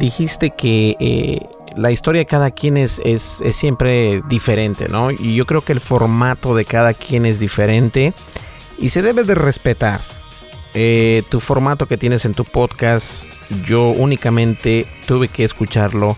Dijiste 0.00 0.50
que 0.50 0.96
eh, 0.98 1.46
la 1.76 1.92
historia 1.92 2.18
de 2.18 2.26
cada 2.26 2.50
quien 2.50 2.76
es, 2.76 3.00
es, 3.04 3.40
es, 3.40 3.54
siempre 3.54 4.20
diferente, 4.28 4.88
¿no? 4.88 5.12
Y 5.12 5.36
yo 5.36 5.46
creo 5.46 5.60
que 5.60 5.70
el 5.70 5.78
formato 5.78 6.56
de 6.56 6.64
cada 6.64 6.92
quien 6.92 7.24
es 7.24 7.38
diferente 7.38 8.12
y 8.78 8.88
se 8.88 9.00
debe 9.00 9.22
de 9.22 9.36
respetar. 9.36 10.00
Eh, 10.74 11.22
tu 11.28 11.38
formato 11.38 11.86
que 11.86 11.96
tienes 11.96 12.24
en 12.24 12.34
tu 12.34 12.44
podcast, 12.44 13.24
yo 13.64 13.90
únicamente 13.90 14.88
tuve 15.06 15.28
que 15.28 15.44
escucharlo 15.44 16.16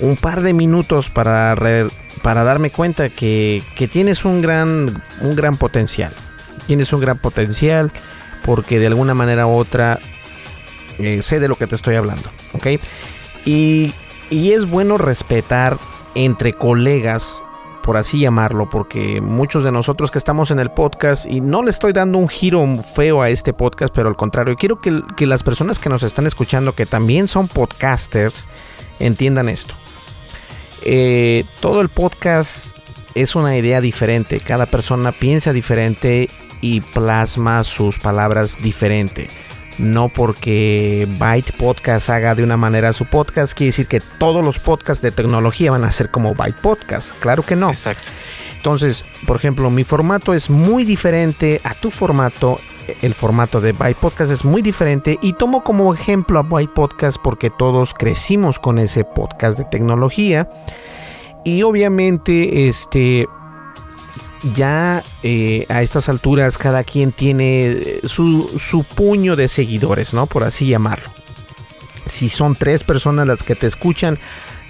un 0.00 0.16
par 0.16 0.42
de 0.42 0.52
minutos 0.52 1.10
para, 1.10 1.56
para 2.22 2.44
darme 2.44 2.70
cuenta 2.70 3.08
que, 3.08 3.64
que 3.74 3.88
tienes 3.88 4.24
un 4.24 4.40
gran, 4.40 5.02
un 5.22 5.34
gran 5.34 5.56
potencial. 5.56 6.12
Tienes 6.68 6.92
un 6.92 7.00
gran 7.00 7.18
potencial 7.18 7.92
porque 8.44 8.78
de 8.78 8.86
alguna 8.86 9.14
manera 9.14 9.46
u 9.46 9.54
otra 9.54 9.98
eh, 10.98 11.22
sé 11.22 11.40
de 11.40 11.48
lo 11.48 11.56
que 11.56 11.66
te 11.66 11.74
estoy 11.74 11.96
hablando, 11.96 12.28
¿ok? 12.52 12.66
Y, 13.44 13.92
y 14.30 14.52
es 14.52 14.68
bueno 14.68 14.96
respetar 14.98 15.76
entre 16.14 16.52
colegas, 16.52 17.42
por 17.82 17.96
así 17.96 18.20
llamarlo, 18.20 18.70
porque 18.70 19.20
muchos 19.20 19.64
de 19.64 19.72
nosotros 19.72 20.10
que 20.10 20.18
estamos 20.18 20.50
en 20.50 20.60
el 20.60 20.70
podcast, 20.70 21.26
y 21.26 21.40
no 21.40 21.62
le 21.62 21.70
estoy 21.70 21.92
dando 21.92 22.18
un 22.18 22.28
giro 22.28 22.64
feo 22.94 23.22
a 23.22 23.30
este 23.30 23.52
podcast, 23.52 23.94
pero 23.94 24.08
al 24.08 24.16
contrario, 24.16 24.56
quiero 24.56 24.80
que, 24.80 25.02
que 25.16 25.26
las 25.26 25.42
personas 25.42 25.78
que 25.78 25.88
nos 25.88 26.02
están 26.02 26.26
escuchando, 26.26 26.72
que 26.72 26.86
también 26.86 27.28
son 27.28 27.48
podcasters, 27.48 28.44
entiendan 29.00 29.48
esto. 29.48 29.74
Eh, 30.82 31.44
todo 31.60 31.80
el 31.80 31.88
podcast 31.88 32.76
es 33.14 33.34
una 33.34 33.56
idea 33.56 33.80
diferente, 33.80 34.40
cada 34.40 34.66
persona 34.66 35.12
piensa 35.12 35.52
diferente 35.52 36.28
y 36.64 36.80
plasma 36.80 37.62
sus 37.62 37.98
palabras 37.98 38.56
diferente. 38.62 39.28
No 39.76 40.08
porque 40.08 41.06
Byte 41.18 41.52
Podcast 41.58 42.08
haga 42.08 42.34
de 42.34 42.42
una 42.42 42.56
manera 42.56 42.94
su 42.94 43.04
podcast, 43.04 43.52
quiere 43.52 43.68
decir 43.68 43.86
que 43.86 44.00
todos 44.00 44.42
los 44.42 44.58
podcasts 44.58 45.02
de 45.02 45.10
tecnología 45.10 45.72
van 45.72 45.84
a 45.84 45.92
ser 45.92 46.10
como 46.10 46.34
Byte 46.34 46.58
Podcast. 46.62 47.12
Claro 47.18 47.42
que 47.44 47.54
no. 47.54 47.68
Exacto. 47.68 48.08
Entonces, 48.56 49.04
por 49.26 49.36
ejemplo, 49.36 49.68
mi 49.68 49.84
formato 49.84 50.32
es 50.32 50.48
muy 50.48 50.86
diferente 50.86 51.60
a 51.64 51.74
tu 51.74 51.90
formato. 51.90 52.56
El 53.02 53.12
formato 53.12 53.60
de 53.60 53.72
Byte 53.72 53.98
Podcast 53.98 54.32
es 54.32 54.42
muy 54.42 54.62
diferente 54.62 55.18
y 55.20 55.34
tomo 55.34 55.64
como 55.64 55.92
ejemplo 55.92 56.38
a 56.38 56.42
Byte 56.42 56.72
Podcast 56.72 57.18
porque 57.22 57.50
todos 57.50 57.92
crecimos 57.92 58.58
con 58.58 58.78
ese 58.78 59.04
podcast 59.04 59.58
de 59.58 59.66
tecnología. 59.66 60.48
Y 61.44 61.62
obviamente, 61.62 62.68
este, 62.68 63.26
ya 64.52 65.02
eh, 65.22 65.66
a 65.68 65.82
estas 65.82 66.08
alturas 66.08 66.58
cada 66.58 66.84
quien 66.84 67.12
tiene 67.12 67.66
eh, 67.66 68.00
su, 68.04 68.58
su, 68.58 68.84
puño 68.84 69.36
de 69.36 69.48
seguidores, 69.48 70.12
¿no? 70.12 70.26
Por 70.26 70.44
así 70.44 70.66
llamarlo. 70.66 71.10
Si 72.06 72.28
son 72.28 72.54
tres 72.54 72.84
personas 72.84 73.26
las 73.26 73.42
que 73.42 73.54
te 73.54 73.66
escuchan, 73.66 74.18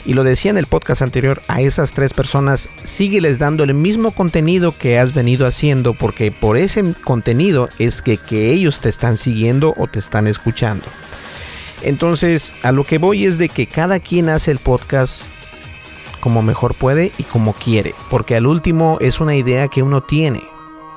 y 0.06 0.12
lo 0.12 0.22
decía 0.22 0.50
en 0.50 0.58
el 0.58 0.66
podcast 0.66 1.02
anterior, 1.02 1.40
a 1.48 1.60
esas 1.60 1.92
tres 1.92 2.12
personas 2.12 2.68
sígueles 2.84 3.38
dando 3.38 3.64
el 3.64 3.74
mismo 3.74 4.10
contenido 4.12 4.70
que 4.70 4.98
has 4.98 5.14
venido 5.14 5.46
haciendo, 5.46 5.94
porque 5.94 6.30
por 6.30 6.58
ese 6.58 6.84
contenido 7.04 7.68
es 7.78 8.02
que, 8.02 8.18
que 8.18 8.52
ellos 8.52 8.80
te 8.80 8.90
están 8.90 9.16
siguiendo 9.16 9.74
o 9.76 9.86
te 9.86 9.98
están 9.98 10.26
escuchando. 10.26 10.84
Entonces, 11.82 12.54
a 12.62 12.72
lo 12.72 12.84
que 12.84 12.98
voy 12.98 13.24
es 13.24 13.38
de 13.38 13.48
que 13.48 13.66
cada 13.66 13.98
quien 13.98 14.28
hace 14.28 14.50
el 14.50 14.58
podcast 14.58 15.24
como 16.24 16.40
mejor 16.40 16.74
puede 16.74 17.12
y 17.18 17.22
como 17.24 17.52
quiere, 17.52 17.94
porque 18.08 18.34
al 18.34 18.46
último 18.46 18.96
es 19.02 19.20
una 19.20 19.36
idea 19.36 19.68
que 19.68 19.82
uno 19.82 20.02
tiene. 20.02 20.42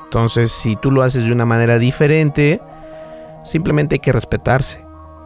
Entonces, 0.05 0.53
si 0.53 0.77
tú 0.77 0.89
lo 0.89 1.03
haces 1.03 1.25
de 1.25 1.33
una 1.33 1.43
manera 1.43 1.79
diferente, 1.79 2.61
simplemente 3.43 3.95
hay 3.95 3.99
que 3.99 4.13
respetarse. 4.13 4.85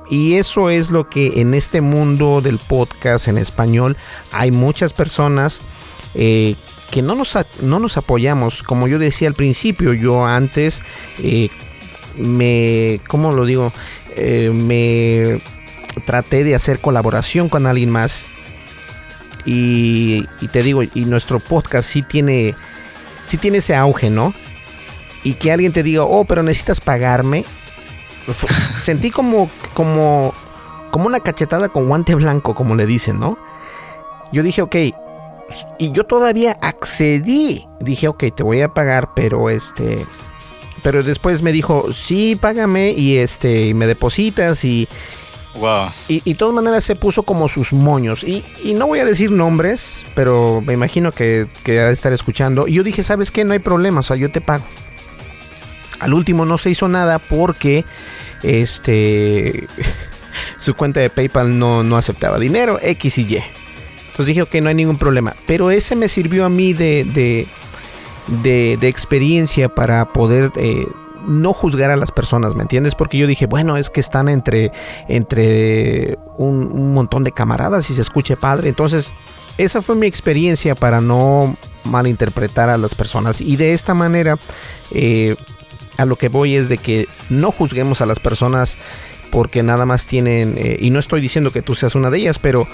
Y 0.10 0.38
eso 0.38 0.72
es 0.72 0.90
lo 0.90 1.08
que 1.08 1.40
en 1.40 1.54
este 1.54 1.82
mundo 1.82 2.42
del 2.42 2.58
podcast 2.58 3.28
en 3.28 3.38
español 3.38 3.96
hay 4.32 4.50
muchas 4.50 4.92
personas 4.92 5.60
eh, 6.16 6.56
que 6.90 7.04
no 7.04 7.14
nos, 7.14 7.38
no 7.62 7.80
nos 7.80 7.96
apoyamos. 7.96 8.64
Como 8.64 8.88
yo 8.88 8.98
decía 8.98 9.28
al 9.28 9.36
principio, 9.36 9.94
yo 9.94 10.26
antes 10.26 10.82
eh, 11.22 11.50
me, 12.18 13.00
¿cómo 13.08 13.34
lo 13.34 13.46
digo? 13.46 13.72
Eh, 14.16 14.50
me 14.52 15.40
traté 16.04 16.44
de 16.44 16.56
hacer 16.56 16.80
colaboración 16.80 17.50
con 17.50 17.68
alguien 17.68 17.92
más 17.92 18.26
y, 19.46 20.28
y, 20.42 20.48
te 20.48 20.64
digo, 20.64 20.82
y 20.84 21.06
nuestro 21.06 21.40
podcast 21.40 21.90
sí 21.90 22.02
tiene, 22.02 22.56
sí 23.24 23.38
tiene 23.38 23.60
ese 23.60 23.76
auge, 23.76 24.10
¿no? 24.10 24.34
Y 25.24 25.34
que 25.34 25.52
alguien 25.52 25.72
te 25.72 25.84
diga, 25.84 26.04
oh, 26.04 26.26
pero 26.26 26.44
necesitas 26.44 26.82
pagarme. 26.82 27.44
Sentí 28.84 29.12
como, 29.12 29.50
como, 29.74 30.34
como 30.92 31.08
una 31.08 31.20
cachetada 31.20 31.70
con 31.70 31.88
guante 31.88 32.16
blanco, 32.16 32.56
como 32.56 32.76
le 32.76 32.86
dicen, 32.86 33.20
¿no? 33.20 33.38
Yo 34.32 34.44
dije, 34.44 34.62
ok, 34.62 34.76
y 35.78 35.92
yo 35.92 36.06
todavía 36.06 36.58
accedí. 36.62 37.68
Dije, 37.80 38.08
ok, 38.08 38.26
te 38.36 38.44
voy 38.44 38.62
a 38.62 38.74
pagar, 38.74 39.14
pero 39.16 39.50
este. 39.50 40.06
Pero 40.84 41.04
después 41.04 41.44
me 41.44 41.52
dijo, 41.52 41.92
sí, 41.94 42.36
págame 42.40 42.92
y 42.92 43.18
este, 43.18 43.74
me 43.76 43.86
depositas 43.86 44.66
y, 44.66 44.88
Y, 46.08 46.22
y 46.26 46.34
de 46.34 46.38
todas 46.38 46.54
maneras 46.56 46.84
se 46.84 46.96
puso 46.96 47.24
como 47.24 47.48
sus 47.48 47.74
moños. 47.74 48.24
Y, 48.24 48.44
y, 48.64 48.74
no 48.74 48.88
voy 48.88 49.00
a 49.00 49.06
decir 49.06 49.32
nombres, 49.32 50.04
pero 50.16 50.62
me 50.66 50.74
imagino 50.74 51.12
que, 51.12 51.48
que 51.64 51.74
debe 51.74 51.92
estar 51.92 52.14
escuchando. 52.14 52.68
Y 52.68 52.74
yo 52.74 52.84
dije, 52.84 53.04
¿sabes 53.04 53.32
qué? 53.32 53.44
No 53.44 53.54
hay 53.54 53.60
problema, 53.60 54.00
o 54.00 54.04
sea, 54.04 54.16
yo 54.16 54.30
te 54.30 54.42
pago. 54.42 54.64
Al 56.00 56.14
último 56.14 56.46
no 56.46 56.58
se 56.58 56.72
hizo 56.72 56.88
nada 56.88 57.20
porque 57.20 57.86
este 58.44 59.68
su 60.58 60.74
cuenta 60.74 61.00
de 61.00 61.10
PayPal 61.10 61.58
no, 61.58 61.84
no 61.84 61.98
aceptaba 61.98 62.40
dinero, 62.40 62.80
X 62.82 63.18
y 63.20 63.22
Y. 63.22 63.44
Entonces 64.12 64.26
dije, 64.26 64.42
ok, 64.42 64.56
no 64.56 64.70
hay 64.70 64.76
ningún 64.76 64.98
problema. 64.98 65.34
Pero 65.48 65.72
ese 65.72 65.96
me 65.96 66.08
sirvió 66.08 66.46
a 66.46 66.50
mí 66.50 66.74
de, 66.74 67.06
de, 67.06 67.48
de, 68.44 68.78
de 68.78 68.88
experiencia 68.88 69.70
para 69.70 70.12
poder 70.12 70.52
eh, 70.56 70.86
no 71.28 71.54
juzgar 71.54 71.92
a 71.92 71.96
las 71.96 72.12
personas, 72.12 72.56
¿me 72.56 72.64
entiendes? 72.64 72.96
Porque 72.96 73.18
yo 73.18 73.28
dije, 73.28 73.46
bueno, 73.46 73.78
es 73.78 73.90
que 73.90 74.00
están 74.00 74.30
entre, 74.30 74.72
entre 75.08 76.18
un, 76.38 76.94
montón 76.94 77.24
de 77.24 77.32
camaradas 77.32 77.90
y 77.90 77.94
se 77.94 78.02
escuche 78.02 78.36
padre. 78.36 78.70
Entonces, 78.70 79.14
esa 79.58 79.82
fue 79.82 79.96
mi 79.96 80.08
experiencia 80.08 80.76
para 80.76 81.02
no 81.02 81.56
malinterpretar 81.86 82.70
a 82.70 82.78
las 82.78 82.96
personas. 82.96 83.42
Y 83.42 83.56
de 83.56 83.74
esta 83.74 83.94
manera, 83.94 84.36
eh, 84.92 85.36
a 85.98 86.06
lo 86.06 86.16
que 86.16 86.30
voy 86.30 86.56
es 86.56 86.70
de 86.70 86.78
que 86.78 87.08
no 87.30 87.52
juzguemos 87.52 88.02
a 88.02 88.06
las 88.06 88.20
personas 88.20 88.78
porque 89.32 89.64
nada 89.64 89.86
más 89.86 90.06
tienen, 90.06 90.56
eh, 90.58 90.78
y 90.80 90.90
no 90.90 91.00
estoy 91.00 91.22
diciendo 91.22 91.52
que 91.52 91.62
tú 91.62 91.74
seas 91.76 91.96
una 91.96 92.10
de 92.10 92.20
ellas, 92.20 92.38
pero 92.38 92.68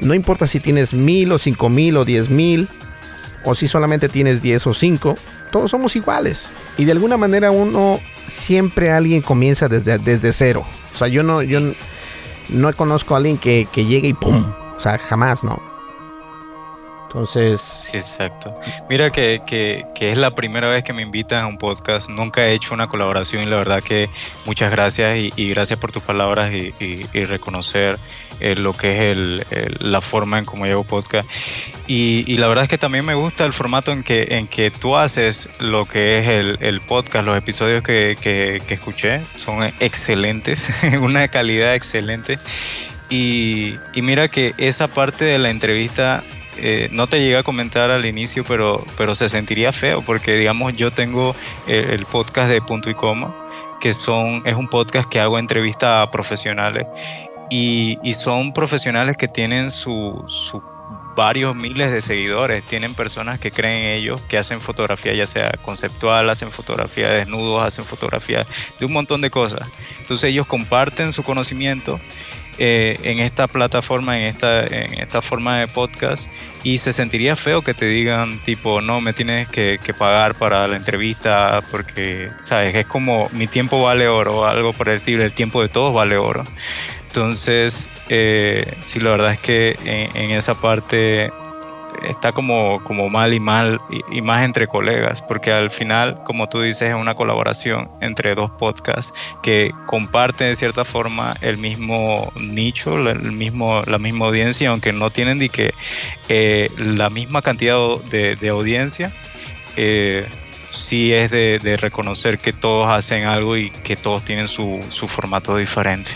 no 0.00 0.14
importa 0.14 0.46
si 0.46 0.58
tienes 0.58 0.94
mil 0.94 1.32
o 1.32 1.38
cinco 1.38 1.68
mil 1.68 1.96
o 1.96 2.04
diez 2.04 2.30
mil, 2.30 2.68
o 3.44 3.54
si 3.54 3.68
solamente 3.68 4.08
tienes 4.08 4.42
diez 4.42 4.66
o 4.66 4.74
cinco, 4.74 5.14
todos 5.50 5.70
somos 5.70 5.96
iguales. 5.96 6.50
Y 6.76 6.84
de 6.84 6.92
alguna 6.92 7.16
manera 7.16 7.50
uno 7.50 8.00
siempre 8.28 8.90
alguien 8.90 9.22
comienza 9.22 9.68
desde, 9.68 9.98
desde 9.98 10.32
cero. 10.32 10.64
O 10.94 10.98
sea, 10.98 11.08
yo 11.08 11.22
no, 11.22 11.42
yo 11.42 11.60
no 12.50 12.72
conozco 12.74 13.14
a 13.14 13.18
alguien 13.18 13.38
que, 13.38 13.66
que 13.72 13.84
llegue 13.84 14.08
y 14.08 14.14
¡pum! 14.14 14.52
O 14.76 14.80
sea, 14.80 14.98
jamás, 14.98 15.44
¿no? 15.44 15.71
Entonces... 17.12 17.60
Sí, 17.60 17.98
exacto. 17.98 18.54
Mira 18.88 19.10
que, 19.10 19.42
que, 19.46 19.84
que, 19.94 20.10
es 20.12 20.16
la 20.16 20.34
primera 20.34 20.70
vez 20.70 20.82
que 20.82 20.94
me 20.94 21.02
invitan 21.02 21.44
a 21.44 21.46
un 21.46 21.58
podcast. 21.58 22.08
Nunca 22.08 22.46
he 22.46 22.54
hecho 22.54 22.72
una 22.72 22.88
colaboración 22.88 23.42
y 23.42 23.46
la 23.46 23.58
verdad 23.58 23.82
que 23.82 24.08
muchas 24.46 24.70
gracias 24.70 25.18
y, 25.18 25.50
gracias 25.50 25.78
por 25.78 25.92
tus 25.92 26.02
palabras 26.02 26.54
y, 26.54 27.04
reconocer 27.24 27.98
eh, 28.40 28.54
lo 28.54 28.72
que 28.72 28.92
es 28.94 29.00
el, 29.00 29.44
la 29.80 30.00
forma 30.00 30.38
en 30.38 30.46
cómo 30.46 30.64
llevo 30.64 30.84
podcast. 30.84 31.28
Y, 31.86 32.34
la 32.38 32.48
verdad 32.48 32.64
es 32.64 32.70
que 32.70 32.78
también 32.78 33.04
me 33.04 33.12
gusta 33.12 33.44
el 33.44 33.52
formato 33.52 33.92
en 33.92 34.02
que, 34.02 34.28
en 34.30 34.48
que 34.48 34.70
tú 34.70 34.96
haces 34.96 35.60
lo 35.60 35.84
que 35.84 36.18
es 36.18 36.28
el, 36.28 36.56
el 36.62 36.80
podcast. 36.80 37.26
Los 37.26 37.36
episodios 37.36 37.82
que, 37.82 38.16
que, 38.18 38.62
escuché 38.72 39.22
son 39.36 39.64
excelentes, 39.80 40.70
una 41.02 41.28
calidad 41.28 41.74
excelente. 41.74 42.38
Y, 43.10 43.78
mira 43.96 44.28
que 44.28 44.54
esa 44.56 44.88
parte 44.88 45.26
de 45.26 45.38
la 45.38 45.50
entrevista 45.50 46.22
eh, 46.58 46.88
no 46.92 47.06
te 47.06 47.20
llegué 47.20 47.36
a 47.36 47.42
comentar 47.42 47.90
al 47.90 48.04
inicio, 48.04 48.44
pero, 48.46 48.84
pero 48.96 49.14
se 49.14 49.28
sentiría 49.28 49.72
feo 49.72 50.02
porque, 50.02 50.34
digamos, 50.34 50.74
yo 50.74 50.90
tengo 50.90 51.34
el, 51.66 52.04
podcast 52.06 52.50
de 52.50 52.60
Punto 52.60 52.90
y 52.90 52.94
Coma, 52.94 53.34
que 53.80 53.92
son, 53.92 54.42
es 54.46 54.54
un 54.54 54.68
podcast 54.68 55.08
que 55.08 55.20
hago 55.20 55.38
entrevistas 55.38 56.06
a 56.06 56.10
profesionales 56.10 56.86
y, 57.52 58.14
son 58.14 58.52
profesionales 58.52 59.16
que 59.16 59.28
tienen 59.28 59.68
varios 61.14 61.54
miles 61.54 61.92
de 61.92 62.00
seguidores, 62.00 62.64
tienen 62.64 62.94
personas 62.94 63.38
que 63.38 63.50
creen 63.50 63.84
en 63.84 63.90
ellos, 63.98 64.22
que 64.22 64.38
hacen 64.38 64.60
fotografía 64.60 65.12
ya 65.12 65.26
sea 65.26 65.50
conceptual, 65.62 66.30
hacen 66.30 66.50
fotografía 66.50 67.10
de 67.10 67.18
desnudos, 67.18 67.62
hacen 67.62 67.84
fotografía 67.84 68.46
de 68.78 68.86
un 68.86 68.92
montón 68.92 69.20
de 69.20 69.30
cosas. 69.30 69.68
Entonces 70.00 70.30
ellos 70.30 70.46
comparten 70.46 71.12
su 71.12 71.22
conocimiento 71.22 72.00
eh, 72.58 72.98
en 73.04 73.18
esta 73.20 73.46
plataforma, 73.46 74.18
en 74.18 74.26
esta, 74.26 74.66
en 74.66 75.00
esta 75.00 75.22
forma 75.22 75.58
de 75.58 75.68
podcast 75.68 76.30
y 76.62 76.78
se 76.78 76.92
sentiría 76.92 77.36
feo 77.36 77.62
que 77.62 77.74
te 77.74 77.86
digan 77.86 78.38
tipo, 78.40 78.80
no, 78.80 79.00
me 79.00 79.12
tienes 79.12 79.48
que, 79.48 79.78
pagar 79.98 80.34
para 80.34 80.66
la 80.66 80.76
entrevista 80.76 81.60
porque, 81.70 82.30
¿sabes? 82.42 82.74
Es 82.74 82.86
como 82.86 83.28
mi 83.32 83.46
tiempo 83.46 83.82
vale 83.82 84.08
oro, 84.08 84.46
algo 84.46 84.72
por 84.72 84.88
el 84.88 84.96
estilo, 84.96 85.22
el 85.22 85.32
tiempo 85.32 85.62
de 85.62 85.68
todos 85.68 85.94
vale 85.94 86.16
oro. 86.16 86.44
Entonces, 87.08 87.90
eh, 88.08 88.74
sí, 88.84 89.00
la 89.00 89.10
verdad 89.10 89.32
es 89.32 89.38
que 89.38 89.76
en 89.84 90.30
esa 90.30 90.54
parte 90.54 91.30
está 92.04 92.32
como, 92.32 92.82
como 92.84 93.08
mal 93.08 93.34
y 93.34 93.40
mal 93.40 93.80
y, 94.10 94.20
más 94.20 94.44
entre 94.44 94.66
colegas, 94.66 95.22
porque 95.22 95.52
al 95.52 95.70
final, 95.70 96.22
como 96.24 96.48
tú 96.48 96.60
dices, 96.60 96.90
es 96.90 96.94
una 96.94 97.14
colaboración 97.14 97.90
entre 98.00 98.34
dos 98.34 98.50
podcasts 98.52 99.12
que 99.42 99.72
comparten 99.86 100.48
de 100.48 100.56
cierta 100.56 100.84
forma 100.84 101.34
el 101.40 101.58
mismo 101.58 102.30
nicho, 102.40 103.08
el 103.08 103.32
mismo, 103.32 103.82
la 103.86 103.98
misma 103.98 104.26
audiencia, 104.26 104.70
aunque 104.70 104.92
no 104.92 105.10
tienen 105.10 105.38
de 105.38 105.48
que 105.48 105.74
eh, 106.28 106.68
la 106.76 107.10
misma 107.10 107.42
cantidad 107.42 107.78
de, 108.10 108.48
audiencia. 108.48 109.12
Eh, 109.76 110.26
sí 110.70 111.12
es 111.12 111.30
de, 111.30 111.76
reconocer 111.80 112.38
que 112.38 112.52
todos 112.52 112.90
hacen 112.90 113.24
algo 113.24 113.56
y 113.56 113.70
que 113.70 113.96
todos 113.96 114.24
tienen 114.24 114.48
su, 114.48 114.80
su 114.90 115.08
formato 115.08 115.56
diferente. 115.56 116.12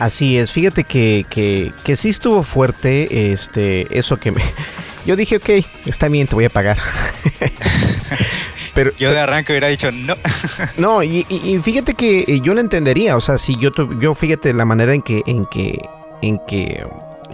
Así 0.00 0.38
es, 0.38 0.50
fíjate 0.50 0.84
que, 0.84 1.26
que, 1.28 1.70
que 1.84 1.94
sí 1.94 2.08
estuvo 2.08 2.42
fuerte 2.42 3.32
este, 3.32 3.86
eso 3.96 4.16
que 4.16 4.32
me... 4.32 4.42
Yo 5.06 5.14
dije, 5.14 5.36
ok, 5.36 5.48
está 5.86 6.08
bien, 6.08 6.26
te 6.26 6.34
voy 6.34 6.46
a 6.46 6.50
pagar. 6.50 6.78
pero, 8.74 8.92
yo 8.98 9.10
de 9.10 9.18
arranque 9.18 9.52
hubiera 9.52 9.68
dicho 9.68 9.90
no. 9.92 10.14
no, 10.76 11.02
y, 11.02 11.24
fíjate 11.62 11.94
que 11.94 12.20
eh, 12.28 12.40
yo 12.42 12.52
lo 12.52 12.60
entendería, 12.60 13.16
o 13.16 13.20
sea, 13.20 13.38
si 13.38 13.56
yo, 13.56 13.70
yo 13.98 14.14
fíjate 14.14 14.52
la 14.52 14.66
manera 14.66 14.92
en 14.92 15.00
que, 15.00 15.22
en 15.26 15.46
que, 15.46 15.78
en 16.20 16.38
que 16.46 16.84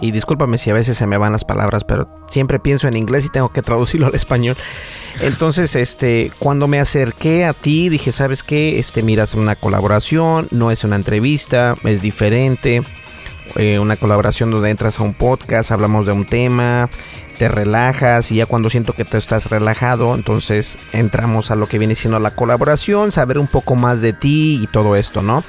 y 0.01 0.11
discúlpame 0.11 0.57
si 0.57 0.69
a 0.69 0.73
veces 0.73 0.97
se 0.97 1.07
me 1.07 1.17
van 1.17 1.31
las 1.31 1.45
palabras, 1.45 1.83
pero 1.83 2.09
siempre 2.27 2.59
pienso 2.59 2.87
en 2.87 2.97
inglés 2.97 3.25
y 3.25 3.29
tengo 3.29 3.49
que 3.49 3.61
traducirlo 3.61 4.07
al 4.07 4.15
español. 4.15 4.55
Entonces, 5.21 5.75
este, 5.75 6.31
cuando 6.39 6.67
me 6.67 6.79
acerqué 6.79 7.45
a 7.45 7.53
ti, 7.53 7.89
dije, 7.89 8.11
¿sabes 8.11 8.43
qué? 8.43 8.79
Este, 8.79 9.01
miras 9.01 9.33
una 9.33 9.55
colaboración, 9.55 10.47
no 10.51 10.71
es 10.71 10.83
una 10.83 10.95
entrevista, 10.95 11.75
es 11.83 12.01
diferente. 12.01 12.83
Eh, 13.55 13.79
una 13.79 13.95
colaboración 13.95 14.51
donde 14.51 14.69
entras 14.69 14.99
a 14.99 15.03
un 15.03 15.13
podcast, 15.13 15.71
hablamos 15.71 16.05
de 16.05 16.11
un 16.11 16.25
tema, 16.25 16.89
te 17.37 17.47
relajas 17.47 18.31
y 18.31 18.35
ya 18.35 18.45
cuando 18.45 18.69
siento 18.69 18.93
que 18.93 19.05
tú 19.05 19.17
estás 19.17 19.49
relajado, 19.49 20.13
entonces 20.15 20.77
entramos 20.91 21.49
a 21.49 21.55
lo 21.55 21.65
que 21.67 21.79
viene 21.79 21.95
siendo 21.95 22.19
la 22.19 22.31
colaboración, 22.31 23.11
saber 23.11 23.37
un 23.37 23.47
poco 23.47 23.75
más 23.75 24.01
de 24.01 24.13
ti 24.13 24.59
y 24.61 24.67
todo 24.67 24.95
esto, 24.95 25.21
¿no? 25.21 25.43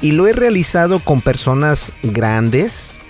Y 0.00 0.12
lo 0.12 0.26
he 0.26 0.32
realizado 0.32 1.00
con 1.00 1.20
personas 1.20 1.92
grandes, 2.02 3.00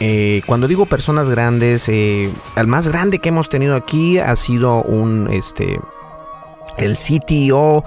eh, 0.00 0.42
cuando 0.46 0.68
digo 0.68 0.86
personas 0.86 1.28
grandes, 1.28 1.88
eh, 1.88 2.30
el 2.56 2.66
más 2.66 2.88
grande 2.88 3.18
que 3.18 3.30
hemos 3.30 3.48
tenido 3.48 3.74
aquí 3.74 4.18
ha 4.18 4.36
sido 4.36 4.82
un, 4.82 5.28
este, 5.32 5.80
el 6.76 6.96
CTO 6.96 7.84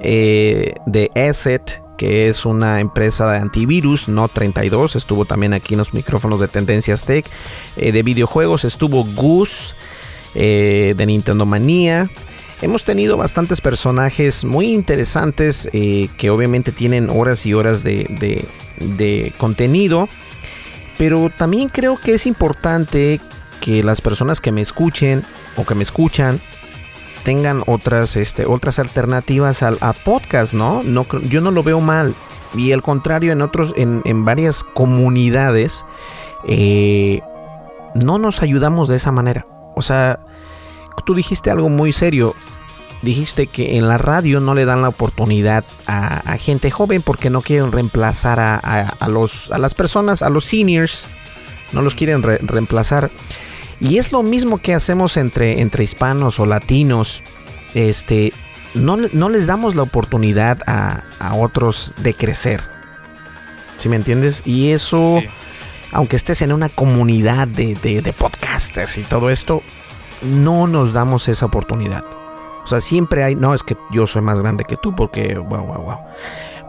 eh, 0.00 0.74
de 0.84 1.10
Asset, 1.14 1.82
que 1.96 2.28
es 2.28 2.44
una 2.44 2.80
empresa 2.80 3.30
de 3.30 3.38
antivirus, 3.38 4.08
no 4.08 4.28
32, 4.28 4.96
estuvo 4.96 5.24
también 5.24 5.54
aquí 5.54 5.74
en 5.74 5.78
los 5.78 5.94
micrófonos 5.94 6.40
de 6.40 6.48
Tendencias 6.48 7.04
Tech, 7.04 7.24
de 7.76 8.02
videojuegos, 8.02 8.64
estuvo 8.64 9.04
Goose, 9.04 9.74
de 10.34 11.04
Nintendo 11.06 11.46
Manía. 11.46 12.10
Hemos 12.62 12.82
tenido 12.84 13.16
bastantes 13.16 13.60
personajes 13.60 14.44
muy 14.44 14.72
interesantes 14.74 15.68
que 15.72 16.30
obviamente 16.30 16.72
tienen 16.72 17.10
horas 17.10 17.46
y 17.46 17.54
horas 17.54 17.84
de, 17.84 18.44
de 18.80 19.32
contenido. 19.38 20.08
Pero 20.98 21.30
también 21.36 21.68
creo 21.68 21.96
que 21.96 22.14
es 22.14 22.26
importante 22.26 23.20
que 23.60 23.82
las 23.82 24.00
personas 24.00 24.40
que 24.40 24.52
me 24.52 24.60
escuchen 24.60 25.24
o 25.56 25.64
que 25.64 25.74
me 25.74 25.82
escuchan 25.82 26.40
tengan 27.24 27.62
otras, 27.66 28.16
este, 28.16 28.44
otras 28.46 28.78
alternativas 28.78 29.62
al, 29.62 29.78
a 29.80 29.92
podcast, 29.92 30.52
¿no? 30.52 30.82
¿no? 30.82 31.06
Yo 31.28 31.40
no 31.40 31.50
lo 31.50 31.62
veo 31.62 31.80
mal. 31.80 32.14
Y 32.54 32.72
al 32.72 32.82
contrario, 32.82 33.32
en 33.32 33.42
otros, 33.42 33.72
en, 33.76 34.02
en 34.04 34.24
varias 34.24 34.62
comunidades, 34.62 35.84
eh, 36.46 37.20
no 37.94 38.18
nos 38.18 38.42
ayudamos 38.42 38.88
de 38.88 38.96
esa 38.96 39.10
manera. 39.10 39.46
O 39.74 39.82
sea, 39.82 40.20
tú 41.04 41.14
dijiste 41.14 41.50
algo 41.50 41.68
muy 41.68 41.92
serio 41.92 42.34
dijiste 43.04 43.46
que 43.46 43.76
en 43.76 43.86
la 43.86 43.98
radio 43.98 44.40
no 44.40 44.54
le 44.54 44.64
dan 44.64 44.82
la 44.82 44.88
oportunidad 44.88 45.64
a, 45.86 46.36
gente 46.38 46.70
joven 46.70 47.02
porque 47.02 47.30
no 47.30 47.40
quieren 47.40 47.70
reemplazar 47.70 48.40
a, 48.40 49.08
los, 49.08 49.50
a 49.52 49.58
las 49.58 49.74
personas, 49.74 50.22
a 50.22 50.30
los 50.30 50.44
seniors, 50.46 51.06
no 51.72 51.82
los 51.82 51.94
quieren 51.94 52.22
reemplazar. 52.22 53.10
Y 53.80 53.98
es 53.98 54.12
lo 54.12 54.22
mismo 54.22 54.58
que 54.58 54.74
hacemos 54.74 55.16
entre, 55.16 55.60
entre 55.60 55.84
hispanos 55.84 56.40
o 56.40 56.46
latinos. 56.46 57.22
Este, 57.74 58.32
no, 58.74 58.96
no 58.96 59.28
les 59.28 59.46
damos 59.46 59.74
la 59.74 59.82
oportunidad 59.82 60.58
a, 60.66 61.02
otros 61.34 61.94
de 61.98 62.14
crecer. 62.14 62.62
¿Sí 63.76 63.88
me 63.88 63.96
entiendes? 63.96 64.42
Y 64.44 64.70
eso, 64.70 65.18
aunque 65.92 66.16
estés 66.16 66.42
en 66.42 66.52
una 66.52 66.68
comunidad 66.68 67.48
de, 67.48 67.74
de 67.74 68.12
podcasters 68.12 68.98
y 68.98 69.02
todo 69.02 69.30
esto, 69.30 69.62
no 70.22 70.66
nos 70.66 70.92
damos 70.92 71.28
esa 71.28 71.46
oportunidad. 71.46 72.23
O 72.64 72.66
sea, 72.66 72.80
siempre 72.80 73.22
hay, 73.22 73.36
no, 73.36 73.54
es 73.54 73.62
que 73.62 73.76
yo 73.90 74.06
soy 74.06 74.22
más 74.22 74.38
grande 74.40 74.64
que 74.64 74.76
tú 74.76 74.94
porque, 74.96 75.36
wow, 75.36 75.64
wow, 75.64 75.82
wow. 75.82 75.98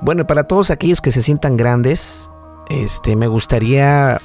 Bueno, 0.02 0.28
para 0.28 0.44
todos 0.44 0.72
aquellos 0.72 1.02
que 1.02 1.12
se 1.12 1.22
sientan 1.22 1.56
grandes, 1.56 2.30
este, 2.70 3.16
me 3.16 3.28
gustaría, 3.28 4.20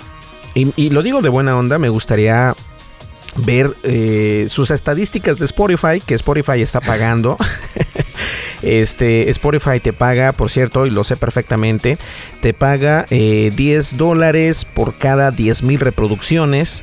y, 0.55 0.91
lo 0.91 1.03
digo 1.03 1.23
de 1.23 1.29
buena 1.29 1.57
onda, 1.57 1.79
me 1.79 1.89
gustaría 1.89 2.55
ver 3.47 3.71
eh, 3.85 4.47
sus 4.51 4.73
estadísticas 4.73 5.39
de 5.39 5.45
Spotify, 5.45 6.01
que 6.05 6.15
Spotify 6.15 6.61
está 6.61 6.81
pagando. 6.81 7.37
este, 8.63 9.31
Spotify 9.31 9.79
te 9.81 9.93
paga, 9.93 10.33
por 10.33 10.51
cierto, 10.51 10.87
y 10.87 10.91
lo 10.91 11.05
sé 11.05 11.17
perfectamente, 11.17 11.99
te 12.41 12.53
paga 12.53 13.07
10 13.09 13.13
eh, 13.13 13.97
dólares 13.97 14.65
por 14.65 14.95
cada 14.95 15.31
10 15.31 15.63
mil 15.63 15.79
reproducciones. 15.79 16.83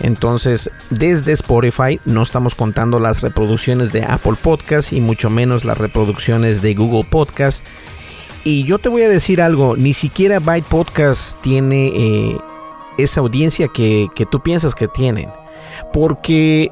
Entonces, 0.00 0.70
desde 0.90 1.32
Spotify 1.32 2.00
no 2.04 2.22
estamos 2.22 2.54
contando 2.54 3.00
las 3.00 3.20
reproducciones 3.20 3.92
de 3.92 4.04
Apple 4.04 4.36
Podcast 4.40 4.92
y 4.92 5.00
mucho 5.00 5.30
menos 5.30 5.64
las 5.64 5.78
reproducciones 5.78 6.62
de 6.62 6.74
Google 6.74 7.06
Podcast. 7.08 7.66
Y 8.44 8.64
yo 8.64 8.78
te 8.78 8.88
voy 8.88 9.02
a 9.02 9.08
decir 9.08 9.42
algo, 9.42 9.76
ni 9.76 9.92
siquiera 9.92 10.38
Byte 10.38 10.68
Podcast 10.68 11.40
tiene 11.42 11.88
eh, 11.88 12.38
esa 12.96 13.20
audiencia 13.20 13.68
que, 13.68 14.08
que 14.14 14.26
tú 14.26 14.40
piensas 14.40 14.74
que 14.74 14.88
tienen. 14.88 15.30
Porque 15.92 16.70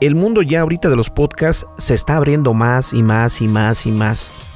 el 0.00 0.14
mundo 0.14 0.42
ya 0.42 0.60
ahorita 0.60 0.88
de 0.88 0.96
los 0.96 1.10
podcasts 1.10 1.66
se 1.78 1.94
está 1.94 2.16
abriendo 2.16 2.54
más 2.54 2.92
y 2.92 3.02
más 3.02 3.40
y 3.40 3.48
más 3.48 3.86
y 3.86 3.90
más. 3.90 4.53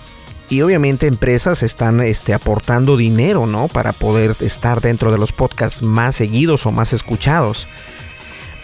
Y 0.51 0.63
obviamente 0.63 1.07
empresas 1.07 1.63
están 1.63 2.01
este, 2.01 2.33
aportando 2.33 2.97
dinero, 2.97 3.47
¿no? 3.47 3.69
Para 3.69 3.93
poder 3.93 4.35
estar 4.41 4.81
dentro 4.81 5.13
de 5.13 5.19
los 5.19 5.33
podcasts 5.33 5.83
más 5.83 6.17
seguidos 6.17 6.65
o 6.65 6.73
más 6.73 6.93
escuchados. 6.93 7.69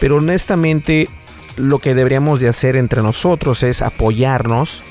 Pero 0.00 0.16
honestamente, 0.16 1.08
lo 1.56 1.78
que 1.78 1.94
deberíamos 1.94 2.40
de 2.40 2.48
hacer 2.48 2.76
entre 2.76 3.02
nosotros 3.02 3.62
es 3.62 3.82
apoyarnos 3.82 4.82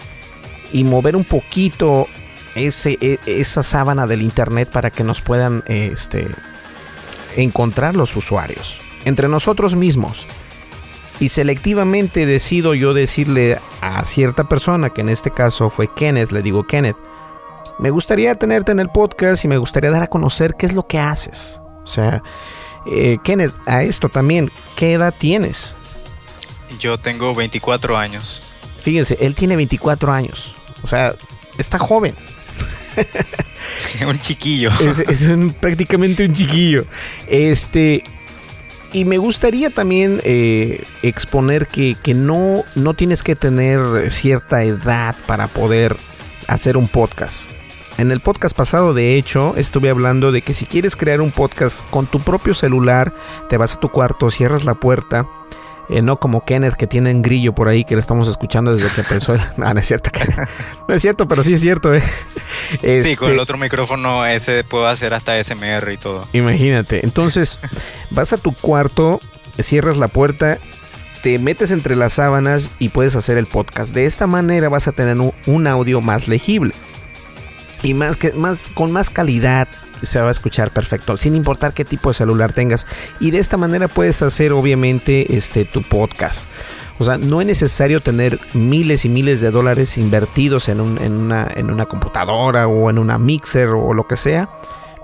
y 0.72 0.84
mover 0.84 1.16
un 1.16 1.24
poquito 1.24 2.08
ese, 2.56 2.98
e, 3.02 3.20
esa 3.26 3.64
sábana 3.64 4.06
del 4.06 4.22
internet 4.22 4.70
para 4.72 4.92
que 4.92 5.04
nos 5.04 5.22
puedan 5.22 5.64
este, 5.68 6.28
encontrar 7.36 7.96
los 7.96 8.16
usuarios 8.16 8.78
entre 9.06 9.28
nosotros 9.28 9.76
mismos. 9.76 10.26
Y 11.24 11.30
selectivamente 11.30 12.26
decido 12.26 12.74
yo 12.74 12.94
decirle 12.94 13.58
a 13.80 14.04
cierta 14.04 14.50
persona, 14.50 14.90
que 14.90 15.00
en 15.00 15.08
este 15.08 15.32
caso 15.32 15.70
fue 15.70 15.88
Kenneth, 15.88 16.34
le 16.34 16.42
digo 16.42 16.68
Kenneth, 16.68 16.98
me 17.80 17.92
gustaría 17.92 18.36
tenerte 18.36 18.74
en 18.74 18.82
el 18.82 18.90
podcast 18.90 19.46
y 19.46 19.48
me 19.48 19.58
gustaría 19.58 19.90
dar 19.90 20.04
a 20.04 20.08
conocer 20.08 20.56
qué 20.60 20.66
es 20.66 20.74
lo 20.74 20.86
que 20.86 21.00
haces. 21.00 21.62
O 21.86 21.88
sea, 21.88 22.22
eh, 22.86 23.20
Kenneth, 23.24 23.54
a 23.66 23.84
esto 23.84 24.10
también, 24.10 24.52
¿qué 24.76 24.92
edad 24.92 25.14
tienes? 25.18 25.76
Yo 26.78 26.98
tengo 26.98 27.34
24 27.34 27.98
años. 27.98 28.42
Fíjense, 28.80 29.18
él 29.22 29.34
tiene 29.34 29.56
24 29.56 30.12
años. 30.12 30.54
O 30.84 30.88
sea, 30.88 31.16
está 31.58 31.80
joven. 31.80 32.16
un 34.06 34.20
chiquillo. 34.20 34.72
Es, 34.82 35.26
prácticamente 35.62 36.26
un 36.26 36.34
chiquillo. 36.34 36.84
Este. 37.30 38.04
Y 38.94 39.06
me 39.06 39.18
gustaría 39.18 39.72
también 39.72 40.22
eh, 40.24 40.84
exponer 41.02 41.66
que, 41.66 41.96
que, 42.02 42.14
no, 42.14 42.62
no 42.76 42.94
tienes 42.94 43.24
que 43.24 43.36
tener 43.36 44.12
cierta 44.12 44.64
edad 44.64 45.16
para 45.26 45.48
poder 45.48 45.96
hacer 46.48 46.78
un 46.78 46.88
podcast. 46.88 47.50
En 47.98 48.12
el 48.12 48.20
podcast 48.20 48.56
pasado, 48.56 48.94
de 48.94 49.18
hecho, 49.18 49.56
estuve 49.58 49.90
hablando 49.90 50.32
de 50.32 50.44
que 50.44 50.54
si 50.54 50.66
quieres 50.66 50.96
crear 50.96 51.22
un 51.22 51.32
podcast 51.32 51.88
con 51.90 52.06
tu 52.06 52.20
propio 52.20 52.54
celular, 52.54 53.16
te 53.50 53.58
vas 53.58 53.74
a 53.74 53.80
tu 53.80 53.90
cuarto, 53.90 54.30
cierras 54.30 54.64
la 54.64 54.76
puerta, 54.76 55.28
eh, 55.90 56.02
no 56.02 56.18
como 56.18 56.46
Kenneth 56.46 56.76
que 56.76 56.88
tiene 56.88 57.12
un 57.12 57.22
grillo 57.22 57.54
por 57.54 57.68
ahí 57.68 57.84
que 57.84 57.96
le 57.96 58.02
estamos 58.02 58.28
escuchando 58.28 58.76
desde 58.76 58.94
que 58.94 59.02
empezó. 59.02 59.34
El... 59.34 59.42
No, 59.58 59.74
no 59.74 59.80
es 59.80 59.88
cierto, 59.88 60.10
No 60.88 60.96
es 60.96 61.02
cierto, 61.02 61.28
pero 61.28 61.44
sí 61.44 61.54
es 61.54 61.62
cierto, 61.62 61.94
¿eh? 61.94 62.02
Sí, 62.80 63.16
con 63.16 63.30
el 63.30 63.34
este 63.34 63.42
otro 63.42 63.58
micrófono 63.58 64.26
ese 64.26 64.64
puedo 64.64 64.88
hacer 64.88 65.14
hasta 65.14 65.42
SMR 65.42 65.92
y 65.92 65.98
todo. 65.98 66.26
Imagínate. 66.34 67.02
Entonces, 67.04 67.60
vas 68.10 68.34
a 68.34 68.38
tu 68.38 68.54
cuarto, 68.54 69.20
cierras 69.60 69.98
la 69.98 70.08
puerta, 70.08 70.58
te 71.22 71.38
metes 71.40 71.72
entre 71.72 71.96
las 71.96 72.14
sábanas 72.14 72.72
y 72.80 72.90
puedes 72.90 73.16
hacer 73.16 73.38
el 73.38 73.46
podcast. 73.46 73.94
De 73.94 74.06
esta 74.06 74.28
manera 74.28 74.70
vas 74.70 74.88
a 74.88 74.92
tener 74.92 75.18
un 75.46 75.68
audio 75.68 76.02
más 76.02 76.28
legible 76.28 76.74
y 77.84 77.94
más 77.94 78.18
que 78.18 78.34
más 78.34 78.70
con 78.74 78.92
más 78.92 79.10
calidad 79.10 79.68
se 80.02 80.20
va 80.20 80.30
a 80.30 80.32
escuchar 80.32 80.72
perfecto 80.72 81.16
sin 81.18 81.36
importar 81.36 81.74
qué 81.74 81.86
tipo 81.86 82.10
de 82.10 82.16
celular 82.16 82.54
tengas. 82.54 82.86
Y 83.20 83.32
de 83.32 83.40
esta 83.40 83.58
manera 83.58 83.88
puedes 83.88 84.22
hacer 84.22 84.52
obviamente 84.52 85.36
este 85.38 85.66
tu 85.66 85.82
podcast. 85.84 86.48
O 87.00 87.04
sea 87.04 87.18
no 87.18 87.42
es 87.42 87.48
necesario 87.48 88.00
tener 88.02 88.40
miles 88.54 89.06
y 89.06 89.10
miles 89.10 89.42
de 89.42 89.52
dólares 89.52 89.98
invertidos 89.98 90.70
en, 90.70 90.80
una, 90.80 91.48
en 91.56 91.72
una 91.72 91.86
computadora 91.86 92.68
o 92.68 92.90
en 92.90 92.98
una 93.00 93.18
mixer 93.18 93.70
o 93.70 93.94
lo 93.94 94.08
que 94.08 94.16
sea 94.16 94.50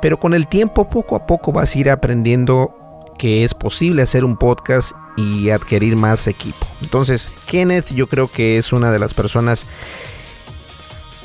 pero 0.01 0.19
con 0.19 0.33
el 0.33 0.47
tiempo 0.47 0.89
poco 0.89 1.15
a 1.15 1.25
poco 1.25 1.51
vas 1.51 1.75
a 1.75 1.79
ir 1.79 1.89
aprendiendo 1.89 2.75
que 3.17 3.43
es 3.43 3.53
posible 3.53 4.01
hacer 4.01 4.23
un 4.23 4.37
podcast 4.37 4.93
y 5.17 5.49
adquirir 5.49 5.97
más 5.97 6.27
equipo. 6.27 6.65
Entonces 6.81 7.37
Kenneth 7.47 7.89
yo 7.93 8.07
creo 8.07 8.27
que 8.27 8.57
es 8.57 8.71
una 8.71 8.91
de 8.91 8.99
las 8.99 9.13
personas 9.13 9.67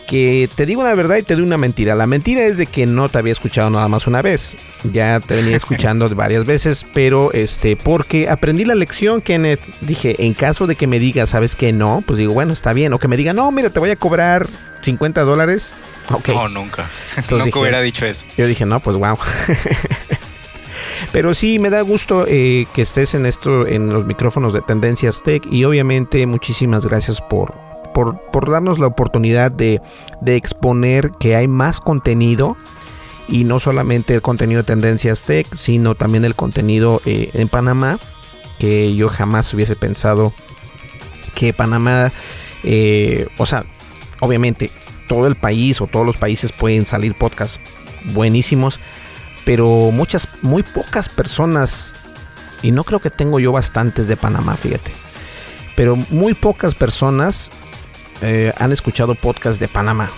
que 0.07 0.49
te 0.55 0.67
digo 0.67 0.83
la 0.83 0.95
verdad 0.95 1.17
y 1.17 1.23
te 1.23 1.35
doy 1.35 1.43
una 1.43 1.59
mentira. 1.59 1.95
La 1.95 2.07
mentira 2.07 2.45
es 2.45 2.57
de 2.57 2.67
que 2.67 2.87
no 2.87 3.09
te 3.09 3.19
había 3.19 3.33
escuchado 3.33 3.71
nada 3.71 3.89
más 3.89 4.07
una 4.07 4.23
vez. 4.23 4.55
Ya 4.85 5.21
te 5.21 5.37
venía 5.37 5.57
escuchando 5.57 6.09
varias 6.11 6.47
veces, 6.47 6.87
pero 6.95 7.33
este, 7.33 7.77
porque 7.77 8.29
aprendí 8.29 8.65
la 8.65 8.75
lección, 8.75 9.21
Kenneth. 9.21 9.61
Dije, 9.81 10.15
en 10.25 10.35
caso 10.35 10.67
de 10.67 10.77
que 10.77 10.87
me 10.87 10.99
diga, 10.99 11.27
¿sabes 11.27 11.57
que 11.57 11.73
no? 11.73 12.03
Pues 12.07 12.19
digo, 12.19 12.35
bueno, 12.35 12.53
está 12.53 12.73
bien. 12.73 12.93
O 12.93 12.99
que 12.99 13.09
me 13.09 13.17
diga, 13.17 13.33
no, 13.33 13.51
mira, 13.51 13.71
te 13.71 13.81
voy 13.81 13.91
a 13.91 13.97
cobrar 13.97 14.47
50 14.83 15.23
dólares. 15.23 15.75
No, 16.27 16.49
nunca. 16.49 16.91
nunca 17.31 17.59
hubiera 17.59 17.81
dicho 17.81 18.05
eso. 18.05 18.25
Yo 18.37 18.47
dije, 18.47 18.67
no, 18.67 18.81
pues 18.81 18.97
wow. 18.97 19.17
Pero 21.13 21.35
sí, 21.35 21.59
me 21.59 21.71
da 21.71 21.81
gusto 21.83 22.27
eh, 22.29 22.67
que 22.75 22.83
estés 22.83 23.15
en 23.15 23.27
esto, 23.27 23.67
en 23.67 23.89
los 23.89 24.05
micrófonos 24.05 24.53
de 24.53 24.61
Tendencias 24.63 25.23
Tech. 25.23 25.43
Y 25.51 25.65
obviamente, 25.65 26.27
muchísimas 26.27 26.85
gracias 26.87 27.21
por, 27.21 27.55
por, 27.95 28.51
darnos 28.51 28.79
la 28.79 28.89
oportunidad 28.89 29.51
de, 29.51 29.81
exponer 30.27 31.13
que 31.19 31.37
hay 31.37 31.49
más 31.49 31.81
contenido 31.81 32.57
y 33.29 33.45
no 33.45 33.61
solamente 33.61 34.15
el 34.15 34.21
contenido 34.21 34.61
de 34.63 34.67
Tendencias 34.67 35.23
Tech, 35.23 35.47
sino 35.55 35.95
también 35.95 36.27
el 36.27 36.35
contenido 36.35 37.01
eh, 37.07 37.31
en 37.33 37.49
Panamá, 37.49 37.97
que 38.59 38.95
yo 38.95 39.09
jamás 39.09 39.55
hubiese 39.55 39.77
pensado 39.77 40.35
que 41.35 41.55
Panamá, 41.55 42.11
eh, 42.65 43.27
o 43.39 43.47
sea, 43.47 43.65
obviamente 44.21 44.71
todo 45.09 45.27
el 45.27 45.37
país 45.37 45.81
o 45.81 45.87
todos 45.87 46.05
los 46.05 46.17
países 46.17 46.53
pueden 46.53 46.85
salir 46.85 47.15
podcasts 47.15 47.61
buenísimos, 48.13 48.81
pero 49.45 49.91
muchas, 49.91 50.29
muy 50.43 50.63
pocas 50.63 51.09
personas, 51.09 51.93
y 52.63 52.73
no 52.73 52.85
creo 52.85 53.01
que 53.01 53.11
tengo 53.11 53.41
yo 53.41 53.53
bastantes 53.53 54.09
de 54.09 54.17
Panamá, 54.17 54.57
fíjate, 54.57 54.91
pero 55.77 55.97
muy 56.11 56.35
pocas 56.35 56.75
personas 56.75 57.51
eh, 58.21 58.53
han 58.59 58.73
escuchado 58.73 59.15
podcast 59.15 59.61
de 59.61 59.69
Panamá. 59.69 60.09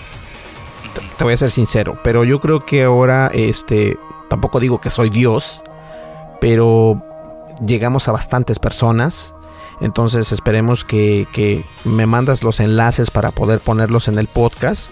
Te, 1.17 1.23
voy 1.23 1.33
a 1.33 1.37
ser 1.37 1.51
sincero, 1.51 1.99
pero 2.03 2.23
yo 2.23 2.39
creo 2.39 2.65
que 2.65 2.83
ahora, 2.83 3.29
este, 3.33 3.97
tampoco 4.29 4.59
digo 4.59 4.79
que 4.81 4.89
soy 4.89 5.09
Dios, 5.09 5.61
pero 6.41 7.01
llegamos 7.65 8.07
a 8.07 8.11
bastantes 8.11 8.59
personas. 8.59 9.33
Entonces 9.79 10.31
esperemos 10.31 10.83
que, 10.83 11.27
que 11.31 11.63
me 11.85 12.07
mandas 12.07 12.43
los 12.43 12.59
enlaces 12.59 13.11
para 13.11 13.31
poder 13.31 13.59
ponerlos 13.59 14.07
en 14.07 14.17
el 14.17 14.27
podcast. 14.27 14.89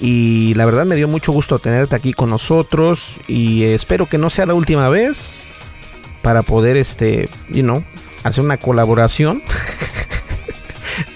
Y 0.00 0.52
la 0.54 0.66
verdad 0.66 0.84
me 0.84 0.96
dio 0.96 1.08
mucho 1.08 1.32
gusto 1.32 1.58
tenerte 1.58 1.96
aquí 1.96 2.12
con 2.12 2.28
nosotros 2.28 3.18
y 3.26 3.64
espero 3.64 4.06
que 4.06 4.18
no 4.18 4.28
sea 4.28 4.44
la 4.44 4.52
última 4.52 4.90
vez 4.90 5.32
para 6.22 6.42
poder, 6.42 6.76
este, 6.76 7.28
you 7.48 7.62
know, 7.62 7.82
hacer 8.24 8.44
una 8.44 8.58
colaboración. 8.58 9.40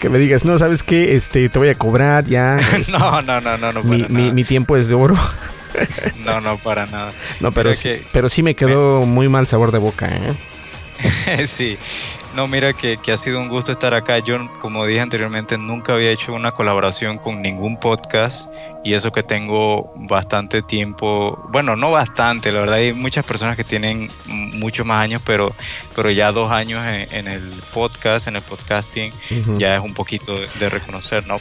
que 0.00 0.08
me 0.08 0.18
digas, 0.18 0.44
no, 0.44 0.58
¿sabes 0.58 0.82
qué? 0.82 1.16
Este, 1.16 1.48
te 1.48 1.58
voy 1.58 1.68
a 1.68 1.74
cobrar 1.74 2.26
ya. 2.26 2.58
no, 2.90 3.22
no, 3.22 3.40
no, 3.40 3.58
no, 3.58 3.72
no. 3.72 3.82
Mi, 3.82 4.04
mi, 4.08 4.32
mi, 4.32 4.44
tiempo 4.44 4.76
es 4.76 4.88
de 4.88 4.94
oro. 4.94 5.16
no, 6.24 6.40
no, 6.40 6.58
para 6.58 6.86
nada. 6.86 7.12
No, 7.40 7.52
pero, 7.52 7.74
sí, 7.74 7.94
pero 8.12 8.28
sí 8.28 8.42
me 8.42 8.54
quedó 8.54 9.06
muy 9.06 9.28
mal 9.28 9.46
sabor 9.46 9.72
de 9.72 9.78
boca, 9.78 10.08
¿eh? 10.08 11.46
sí, 11.46 11.78
no, 12.34 12.46
mira 12.46 12.72
que, 12.72 12.98
ha 13.12 13.16
sido 13.16 13.40
un 13.40 13.48
gusto 13.48 13.72
estar 13.72 13.92
acá. 13.92 14.18
Yo, 14.20 14.38
como 14.60 14.86
dije 14.86 15.00
anteriormente, 15.00 15.58
nunca 15.58 15.94
había 15.94 16.10
hecho 16.10 16.32
una 16.32 16.52
colaboración 16.52 17.18
con 17.18 17.42
ningún 17.42 17.78
podcast 17.78 18.48
y 18.84 18.94
eso 18.94 19.10
que 19.10 19.22
tengo 19.22 19.92
bastante 19.96 20.62
tiempo, 20.62 21.38
bueno, 21.50 21.76
no 21.76 21.90
bastante, 21.90 22.50
la 22.50 22.60
verdad 22.60 22.76
hay 22.76 22.94
muchas 22.94 23.26
personas 23.26 23.56
que 23.56 23.64
tienen 23.64 24.08
muchos 24.54 24.86
más 24.86 25.02
años, 25.02 25.22
pero, 25.26 25.52
pero 25.94 26.10
ya 26.10 26.32
dos 26.32 26.50
años 26.50 26.84
en, 26.86 27.28
el 27.28 27.50
podcast, 27.74 28.26
en 28.28 28.36
el 28.36 28.42
podcasting, 28.42 29.12
ya 29.58 29.74
es 29.74 29.80
un 29.80 29.92
poquito 29.92 30.34
de, 30.58 30.68
reconocer, 30.68 31.26
¿no? 31.26 31.36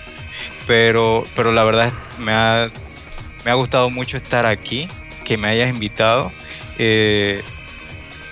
Pero, 0.67 1.23
pero 1.35 1.53
la 1.53 1.63
verdad 1.63 1.93
me 2.19 2.33
ha, 2.33 2.67
me 3.45 3.51
ha 3.51 3.53
gustado 3.53 3.89
mucho 3.89 4.17
estar 4.17 4.45
aquí, 4.45 4.89
que 5.23 5.37
me 5.37 5.49
hayas 5.49 5.69
invitado. 5.69 6.31
Eh, 6.77 7.41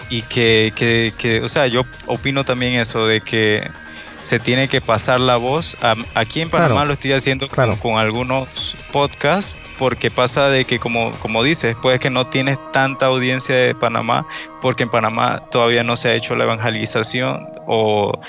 y 0.09 0.21
que, 0.23 0.71
que, 0.75 1.13
que, 1.17 1.41
o 1.41 1.49
sea, 1.49 1.67
yo 1.67 1.83
opino 2.05 2.43
también 2.43 2.79
eso 2.79 3.05
de 3.05 3.21
que 3.21 3.69
se 4.19 4.39
tiene 4.39 4.67
que 4.67 4.81
pasar 4.81 5.19
la 5.19 5.37
voz. 5.37 5.77
Aquí 6.13 6.41
en 6.41 6.49
Panamá 6.49 6.85
lo 6.85 6.93
estoy 6.93 7.11
haciendo 7.13 7.47
con, 7.47 7.95
algunos 7.97 8.75
podcasts 8.91 9.57
porque 9.77 10.09
pasa 10.09 10.49
de 10.49 10.65
que, 10.65 10.79
como, 10.79 11.11
como 11.13 11.43
dices, 11.43 11.75
puede 11.81 11.99
que 11.99 12.09
no 12.09 12.27
tienes 12.27 12.57
tanta 12.71 13.07
audiencia 13.07 13.55
de 13.55 13.75
Panamá 13.75 14.25
porque 14.61 14.83
en 14.83 14.89
Panamá 14.89 15.43
todavía 15.51 15.83
no 15.83 15.97
se 15.97 16.09
ha 16.09 16.15
hecho 16.15 16.35
la 16.35 16.45
evangelización 16.45 17.47
o 17.67 18.19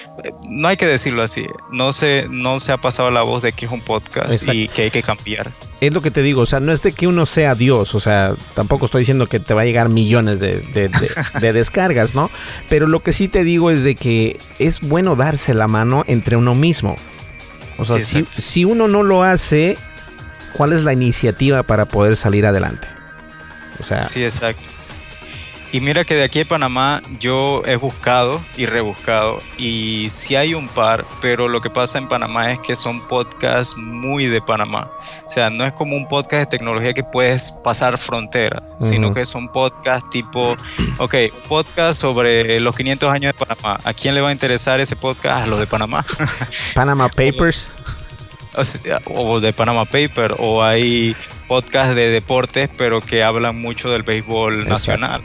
no 0.49 0.68
hay 0.68 0.76
que 0.76 0.87
decirlo 0.87 1.22
así, 1.22 1.47
no 1.70 1.93
se, 1.93 2.26
no 2.31 2.61
se 2.61 2.72
ha 2.72 2.76
pasado 2.76 3.11
la 3.11 3.22
voz 3.22 3.43
de 3.43 3.53
que 3.53 3.66
es 3.66 3.72
un 3.72 3.81
podcast 3.81 4.47
y 4.53 4.68
que 4.68 4.83
hay 4.83 4.91
que 4.91 5.03
cambiar. 5.03 5.47
Es 5.81 5.93
lo 5.93 6.03
que 6.03 6.11
te 6.11 6.22
digo, 6.22 6.43
o 6.43 6.47
sea, 6.47 6.61
no 6.61 6.72
es 6.72 6.83
de 6.83 6.93
que 6.93 7.07
uno 7.07 7.24
sea 7.24 7.55
Dios, 7.55 7.95
o 7.95 8.01
sea, 8.01 8.33
tampoco 8.55 8.87
estoy 8.87 9.01
diciendo 9.01 9.26
que 9.26 9.41
te 9.41 9.55
va 9.55 9.62
a 9.62 9.64
llegar 9.64 9.89
millones 9.89 10.41
de, 10.41 10.61
de 10.61 11.53
descargas, 11.53 12.14
¿no? 12.14 12.31
Pero 12.68 12.87
lo 12.87 13.01
que 13.01 13.12
sí 13.12 13.29
te 13.29 13.45
digo 13.45 13.70
es 13.70 13.83
de 13.83 13.95
que 13.95 14.39
es 14.59 14.81
bueno 14.81 15.16
darse 15.16 15.55
la 15.55 15.68
mano 15.68 16.05
entre 16.07 16.37
uno 16.37 16.55
mismo. 16.55 16.97
O 17.79 17.85
sea, 17.85 18.01
si, 18.01 18.24
si, 18.26 18.64
uno 18.64 18.89
no 18.89 19.05
lo 19.05 19.22
hace, 19.22 19.79
¿cuál 20.53 20.72
es 20.72 20.83
la 20.83 20.93
iniciativa 20.93 21.62
para 21.62 21.85
poder 21.85 22.16
salir 22.16 22.45
adelante? 22.45 22.89
O 23.81 23.85
sea, 23.85 24.01
sí, 24.01 24.24
exacto. 24.24 24.68
Y 25.71 25.81
mira 25.81 26.05
que 26.05 26.14
de 26.14 26.25
aquí 26.25 26.41
a 26.41 26.45
Panamá 26.47 27.03
yo 27.21 27.62
he 27.66 27.77
buscado 27.77 28.43
y 28.57 28.64
rebuscado 28.64 29.39
y 29.59 30.09
sí 30.09 30.35
hay 30.35 30.55
un 30.55 30.66
par, 30.66 31.05
pero 31.21 31.47
lo 31.47 31.61
que 31.61 31.69
pasa 31.69 31.99
en 31.99 32.09
Panamá 32.09 32.53
es 32.53 32.59
que 32.61 32.75
son 32.75 33.07
podcasts 33.07 33.77
muy 33.77 34.27
de 34.27 34.41
Panamá. 34.41 34.91
O 35.27 35.31
sea, 35.31 35.51
no 35.51 35.66
es 35.66 35.75
como 35.75 35.95
un 35.95 36.09
podcast 36.09 36.51
de 36.51 36.59
tecnología 36.59 36.95
que 36.95 37.05
puedes 37.05 37.53
pasar 37.62 37.99
fronteras, 37.99 38.62
sino 38.81 39.12
que 39.12 39.27
son 39.27 39.53
podcasts 39.53 40.09
tipo, 40.09 40.57
ok, 40.99 41.14
podcast 41.49 42.01
sobre 42.01 42.61
los 42.61 42.75
500 42.75 43.12
años 43.12 43.37
de 43.37 43.45
Panamá. 43.47 43.79
¿A 43.85 43.93
quién 43.93 44.14
le 44.14 44.23
va 44.23 44.31
a 44.31 44.33
interesar 44.33 44.81
ese 44.81 44.97
podcast? 44.97 45.45
A 45.45 45.47
los 45.47 45.59
de 45.59 45.66
Panamá. 45.66 46.03
Panama 46.75 47.09
Papers. 47.14 47.71
o 49.05 49.39
de 49.39 49.53
Panama 49.53 49.85
Paper, 49.85 50.35
o 50.39 50.64
hay 50.64 51.14
podcasts 51.49 51.97
de 51.97 52.11
deportes, 52.11 52.69
pero 52.77 53.01
que 53.01 53.25
hablan 53.25 53.59
mucho 53.59 53.91
del 53.91 54.03
béisbol 54.03 54.69
nacional. 54.69 55.23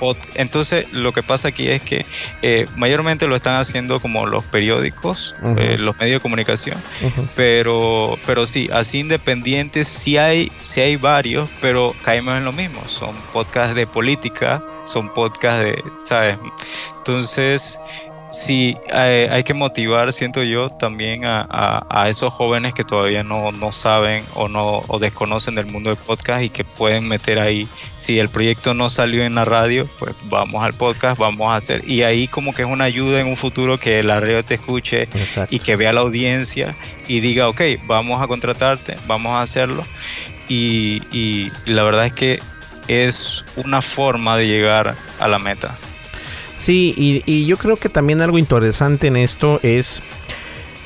O, 0.00 0.14
entonces, 0.34 0.92
lo 0.92 1.12
que 1.12 1.22
pasa 1.22 1.48
aquí 1.48 1.68
es 1.68 1.82
que 1.82 2.04
eh, 2.42 2.66
mayormente 2.76 3.26
lo 3.26 3.34
están 3.34 3.54
haciendo 3.54 3.98
como 3.98 4.26
los 4.26 4.44
periódicos, 4.44 5.34
eh, 5.56 5.76
los 5.78 5.96
medios 5.98 6.18
de 6.18 6.22
comunicación, 6.22 6.80
pero, 7.34 8.16
pero 8.26 8.46
sí, 8.46 8.68
así 8.72 9.00
independientes, 9.00 9.88
sí 9.88 10.18
hay, 10.18 10.52
sí 10.62 10.82
hay 10.82 10.96
varios, 10.96 11.50
pero 11.60 11.94
caemos 12.02 12.36
en 12.36 12.44
lo 12.44 12.52
mismo. 12.52 12.86
Son 12.86 13.14
podcasts 13.32 13.74
de 13.74 13.86
política, 13.86 14.62
son 14.84 15.12
podcasts 15.14 15.60
de, 15.60 15.82
¿sabes? 16.02 16.36
Entonces, 16.98 17.78
sí 18.30 18.76
eh, 18.92 19.28
hay, 19.30 19.44
que 19.44 19.54
motivar, 19.54 20.12
siento 20.12 20.42
yo, 20.42 20.70
también 20.70 21.22
a, 21.24 22.06
esos 22.08 22.32
jóvenes 22.32 22.74
que 22.74 22.84
todavía 22.84 23.22
no, 23.22 23.50
saben 23.72 24.22
o 24.34 24.48
no 24.48 24.82
o 24.88 24.98
desconocen 24.98 25.54
del 25.54 25.66
mundo 25.66 25.90
del 25.90 25.98
podcast 25.98 26.42
y 26.42 26.50
que 26.50 26.64
pueden 26.64 27.08
meter 27.08 27.38
ahí. 27.38 27.66
Si 27.96 28.18
el 28.18 28.28
proyecto 28.28 28.74
no 28.74 28.90
salió 28.90 29.24
en 29.24 29.34
la 29.34 29.44
radio, 29.44 29.88
pues 29.98 30.14
vamos 30.24 30.64
al 30.64 30.74
podcast, 30.74 31.18
vamos 31.18 31.50
a 31.50 31.56
hacer. 31.56 31.88
Y 31.88 32.02
ahí 32.02 32.28
como 32.28 32.52
que 32.52 32.62
es 32.62 32.68
una 32.68 32.84
ayuda 32.84 33.20
en 33.20 33.28
un 33.28 33.36
futuro 33.36 33.78
que 33.78 34.02
la 34.02 34.20
radio 34.20 34.42
te 34.42 34.54
escuche 34.54 35.08
y 35.50 35.58
que 35.58 35.76
vea 35.76 35.92
la 35.92 36.00
audiencia 36.00 36.74
y 37.08 37.20
diga, 37.20 37.48
ok, 37.48 37.62
vamos 37.86 38.22
a 38.22 38.26
contratarte, 38.26 38.96
vamos 39.06 39.32
a 39.32 39.40
hacerlo. 39.40 39.84
Y, 40.48 41.02
y 41.10 41.50
la 41.66 41.82
verdad 41.82 42.06
es 42.06 42.12
que 42.12 42.40
es 42.88 43.44
una 43.56 43.82
forma 43.82 44.36
de 44.36 44.46
llegar 44.46 44.96
a 45.18 45.28
la 45.28 45.38
meta. 45.38 45.74
Sí, 46.58 47.22
y, 47.26 47.46
yo 47.46 47.56
creo 47.58 47.76
que 47.76 47.88
también 47.88 48.22
algo 48.22 48.38
interesante 48.38 49.08
en 49.08 49.16
esto 49.16 49.60
es 49.62 50.02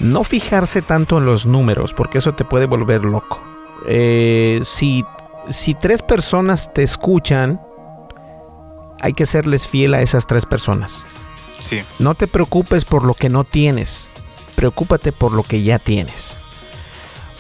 no 0.01 0.25
fijarse 0.25 0.83
tanto 0.83 1.19
en 1.19 1.27
los 1.27 1.47
números, 1.47 1.95
porque 1.95 2.19
eso 2.19 2.35
te 2.35 2.45
puede 2.45 2.67
volver 2.67 3.05
loco. 3.05 3.43
Eh, 3.87 4.61
si, 4.65 5.05
si 5.49 5.75
tres 5.75 6.03
personas 6.03 6.73
te 6.73 6.83
escuchan, 6.83 7.61
hay 9.01 9.13
que 9.13 9.27
serles 9.27 9.67
fiel 9.67 9.95
a 9.95 10.03
esas 10.03 10.27
tres 10.27 10.45
personas. 10.45 11.05
Sí. 11.59 11.81
No 11.99 12.15
te 12.15 12.27
preocupes 12.27 12.85
por 12.85 13.05
lo 13.05 13.15
que 13.15 13.29
no 13.29 13.45
tienes, 13.45 14.09
preocúpate 14.57 15.13
por 15.13 15.33
lo 15.33 15.43
que 15.43 15.63
ya 15.63 15.79
tienes. 15.79 16.37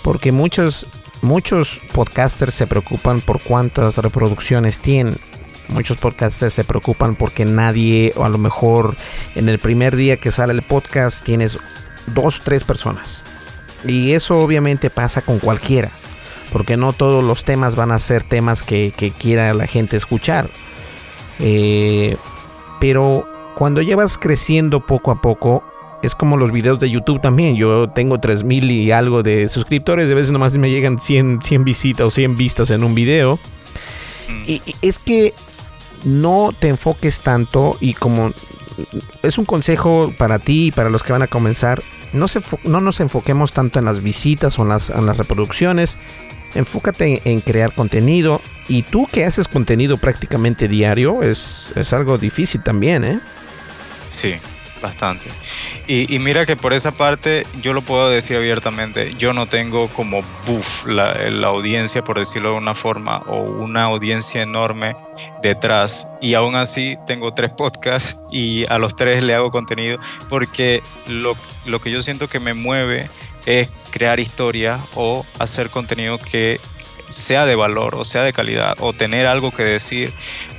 Porque 0.02 0.32
muchos, 0.32 0.86
muchos 1.20 1.80
podcasters 1.92 2.54
se 2.54 2.66
preocupan 2.66 3.20
por 3.20 3.42
cuántas 3.42 3.98
reproducciones 3.98 4.80
tienen 4.80 5.14
Muchos 5.70 5.98
podcasters 5.98 6.52
se 6.52 6.64
preocupan 6.64 7.14
porque 7.14 7.44
nadie, 7.44 8.12
o 8.16 8.24
a 8.24 8.28
lo 8.28 8.38
mejor 8.38 8.96
en 9.36 9.48
el 9.48 9.58
primer 9.58 9.94
día 9.94 10.16
que 10.16 10.32
sale 10.32 10.52
el 10.52 10.62
podcast 10.62 11.24
tienes 11.24 11.58
dos, 12.08 12.40
tres 12.40 12.64
personas. 12.64 13.22
Y 13.86 14.12
eso 14.12 14.38
obviamente 14.40 14.90
pasa 14.90 15.22
con 15.22 15.38
cualquiera, 15.38 15.90
porque 16.52 16.76
no 16.76 16.92
todos 16.92 17.22
los 17.22 17.44
temas 17.44 17.76
van 17.76 17.92
a 17.92 17.98
ser 17.98 18.24
temas 18.24 18.62
que, 18.62 18.92
quiera 19.16 19.54
la 19.54 19.66
gente 19.66 19.96
escuchar. 19.96 20.50
Eh, 21.38 22.16
pero 22.80 23.26
cuando 23.54 23.80
llevas 23.80 24.18
creciendo 24.18 24.84
poco 24.84 25.12
a 25.12 25.20
poco, 25.20 25.62
es 26.02 26.16
como 26.16 26.36
los 26.36 26.50
videos 26.50 26.80
de 26.80 26.90
YouTube 26.90 27.20
también. 27.20 27.54
Yo 27.56 27.90
tengo 27.90 28.18
3000 28.18 28.70
y 28.70 28.90
algo 28.90 29.22
de 29.22 29.48
suscriptores. 29.48 30.08
De 30.08 30.14
veces 30.14 30.32
nomás 30.32 30.56
me 30.56 30.70
llegan 30.70 31.00
100, 31.00 31.42
100 31.42 31.64
visitas 31.64 32.06
o 32.06 32.10
100 32.10 32.36
vistas 32.36 32.70
en 32.70 32.82
un 32.82 32.94
video. 32.94 33.38
Mm. 34.28 34.42
y 34.46 34.62
es 34.82 34.98
que 34.98 35.32
no 36.04 36.52
te 36.58 36.68
enfoques 36.68 37.20
tanto 37.20 37.76
y 37.80 37.94
como 37.94 38.32
es 39.22 39.38
un 39.38 39.44
consejo 39.44 40.12
para 40.16 40.38
ti 40.38 40.68
y 40.68 40.70
para 40.70 40.90
los 40.90 41.02
que 41.02 41.12
van 41.12 41.22
a 41.22 41.26
comenzar, 41.26 41.82
no, 42.12 42.28
se, 42.28 42.40
no 42.64 42.80
nos 42.80 43.00
enfoquemos 43.00 43.52
tanto 43.52 43.78
en 43.78 43.84
las 43.84 44.02
visitas 44.02 44.58
o 44.58 44.62
en 44.62 44.68
las, 44.68 44.90
en 44.90 45.14
reproducciones, 45.14 45.98
enfócate 46.54 47.22
en, 47.24 47.40
crear 47.40 47.72
contenido 47.72 48.40
y 48.68 48.82
tú 48.82 49.06
que 49.10 49.24
haces 49.24 49.48
contenido 49.48 49.96
prácticamente 49.96 50.68
diario 50.68 51.22
es, 51.22 51.72
es 51.76 51.92
algo 51.92 52.18
difícil 52.18 52.62
también, 52.62 53.04
¿eh? 53.04 53.20
Sí, 54.08 54.34
bastante. 54.80 55.28
Y, 55.86 56.18
mira 56.20 56.46
que 56.46 56.54
por 56.56 56.72
esa 56.72 56.92
parte 56.92 57.44
yo 57.62 57.72
lo 57.72 57.82
puedo 57.82 58.08
decir 58.08 58.36
abiertamente, 58.36 59.12
yo 59.14 59.32
no 59.32 59.46
tengo 59.46 59.88
como 59.88 60.22
buff 60.46 60.86
la, 60.86 61.12
audiencia, 61.48 62.04
por 62.04 62.18
decirlo 62.18 62.50
de 62.52 62.56
una 62.58 62.74
forma, 62.74 63.18
o 63.26 63.40
una 63.40 63.84
audiencia 63.84 64.42
enorme 64.42 64.94
detrás. 65.42 66.06
Y 66.20 66.34
aún 66.34 66.54
así 66.54 66.96
tengo 67.06 67.34
tres 67.34 67.50
podcasts 67.56 68.16
y 68.30 68.64
a 68.68 68.78
los 68.78 68.94
tres 68.94 69.22
le 69.22 69.34
hago 69.34 69.50
contenido 69.50 69.98
porque 70.28 70.82
lo, 71.08 71.34
lo 71.66 71.80
que 71.80 71.90
yo 71.90 72.02
siento 72.02 72.28
que 72.28 72.38
me 72.38 72.54
mueve 72.54 73.08
es 73.46 73.70
crear 73.90 74.20
historia 74.20 74.78
o 74.94 75.24
hacer 75.38 75.70
contenido 75.70 76.18
que 76.18 76.60
sea 77.10 77.46
de 77.46 77.54
valor 77.54 77.94
o 77.96 78.04
sea 78.04 78.22
de 78.22 78.32
calidad 78.32 78.76
o 78.80 78.92
tener 78.92 79.26
algo 79.26 79.50
que 79.50 79.64
decir 79.64 80.10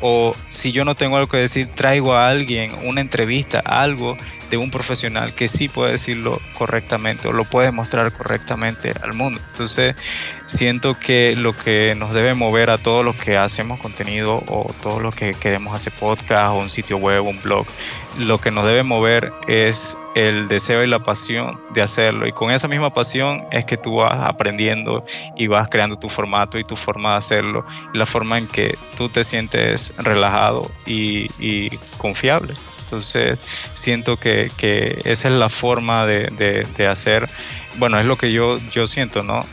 o 0.02 0.36
si 0.50 0.72
yo 0.72 0.86
no 0.86 0.96
tengo 0.96 1.18
algo 1.18 1.30
que 1.30 1.38
decir 1.38 1.68
traigo 1.68 2.14
a 2.14 2.28
alguien 2.28 2.72
una 2.84 3.02
entrevista 3.02 3.60
algo 3.66 4.18
de 4.52 4.58
un 4.58 4.70
profesional 4.70 5.34
que 5.34 5.48
sí 5.48 5.70
puede 5.70 5.94
decirlo 5.94 6.38
correctamente 6.54 7.30
o 7.30 7.32
lo 7.32 7.46
puede 7.46 7.72
mostrar 7.72 8.12
correctamente 8.12 8.94
al 9.02 9.14
mundo. 9.14 9.40
Entonces, 9.50 9.96
siento 10.46 11.00
que 11.00 11.36
lo 11.38 11.58
que 11.58 11.96
nos 11.96 12.14
debe 12.14 12.34
mover 12.34 12.70
a 12.70 12.78
todos 12.78 13.04
los 13.04 13.16
que 13.16 13.38
hacemos 13.38 13.80
contenido 13.80 14.44
o 14.50 14.70
todos 14.82 15.02
los 15.02 15.16
que 15.16 15.34
queremos 15.34 15.74
hacer 15.74 15.94
podcast 15.94 16.54
o 16.54 16.60
un 16.60 16.70
sitio 16.70 16.98
web, 16.98 17.24
un 17.24 17.42
blog, 17.42 17.66
lo 18.20 18.40
que 18.40 18.52
nos 18.52 18.66
debe 18.66 18.84
mover 18.84 19.32
es 19.48 19.98
el 20.16 20.50
deseo 20.50 20.84
y 20.84 20.88
la 20.88 21.00
pasión 21.00 21.58
de 21.74 21.82
hacerlo. 21.82 22.28
Y 22.28 22.34
con 22.34 22.52
esa 22.52 22.68
misma 22.68 22.94
pasión 22.94 23.46
es 23.52 23.64
que 23.64 23.78
tú 23.78 23.96
vas 23.96 24.30
aprendiendo 24.30 25.06
y 25.38 25.48
vas 25.48 25.70
creando 25.70 25.98
tu 25.98 26.10
formato 26.10 26.60
y 26.60 26.66
tu 26.66 26.76
forma 26.76 27.14
de 27.14 27.18
hacerlo, 27.20 27.66
y 27.94 27.98
la 27.98 28.06
forma 28.06 28.38
en 28.38 28.48
que 28.48 28.76
tú 28.98 29.08
te 29.08 29.24
sientes 29.24 29.94
relajado 30.04 30.70
y, 30.86 31.28
y 31.40 31.70
confiable. 31.98 32.54
Entonces 32.92 33.42
siento 33.74 34.18
que, 34.18 34.52
esa 35.06 35.30
es 35.30 35.34
la 35.34 35.48
forma 35.48 36.06
de, 36.06 36.88
hacer, 36.90 37.30
bueno, 37.78 37.98
es 37.98 38.06
lo 38.06 38.18
que 38.18 38.34
yo, 38.34 38.58
yo 38.74 38.86
siento, 38.86 39.24
¿no? 39.24 39.46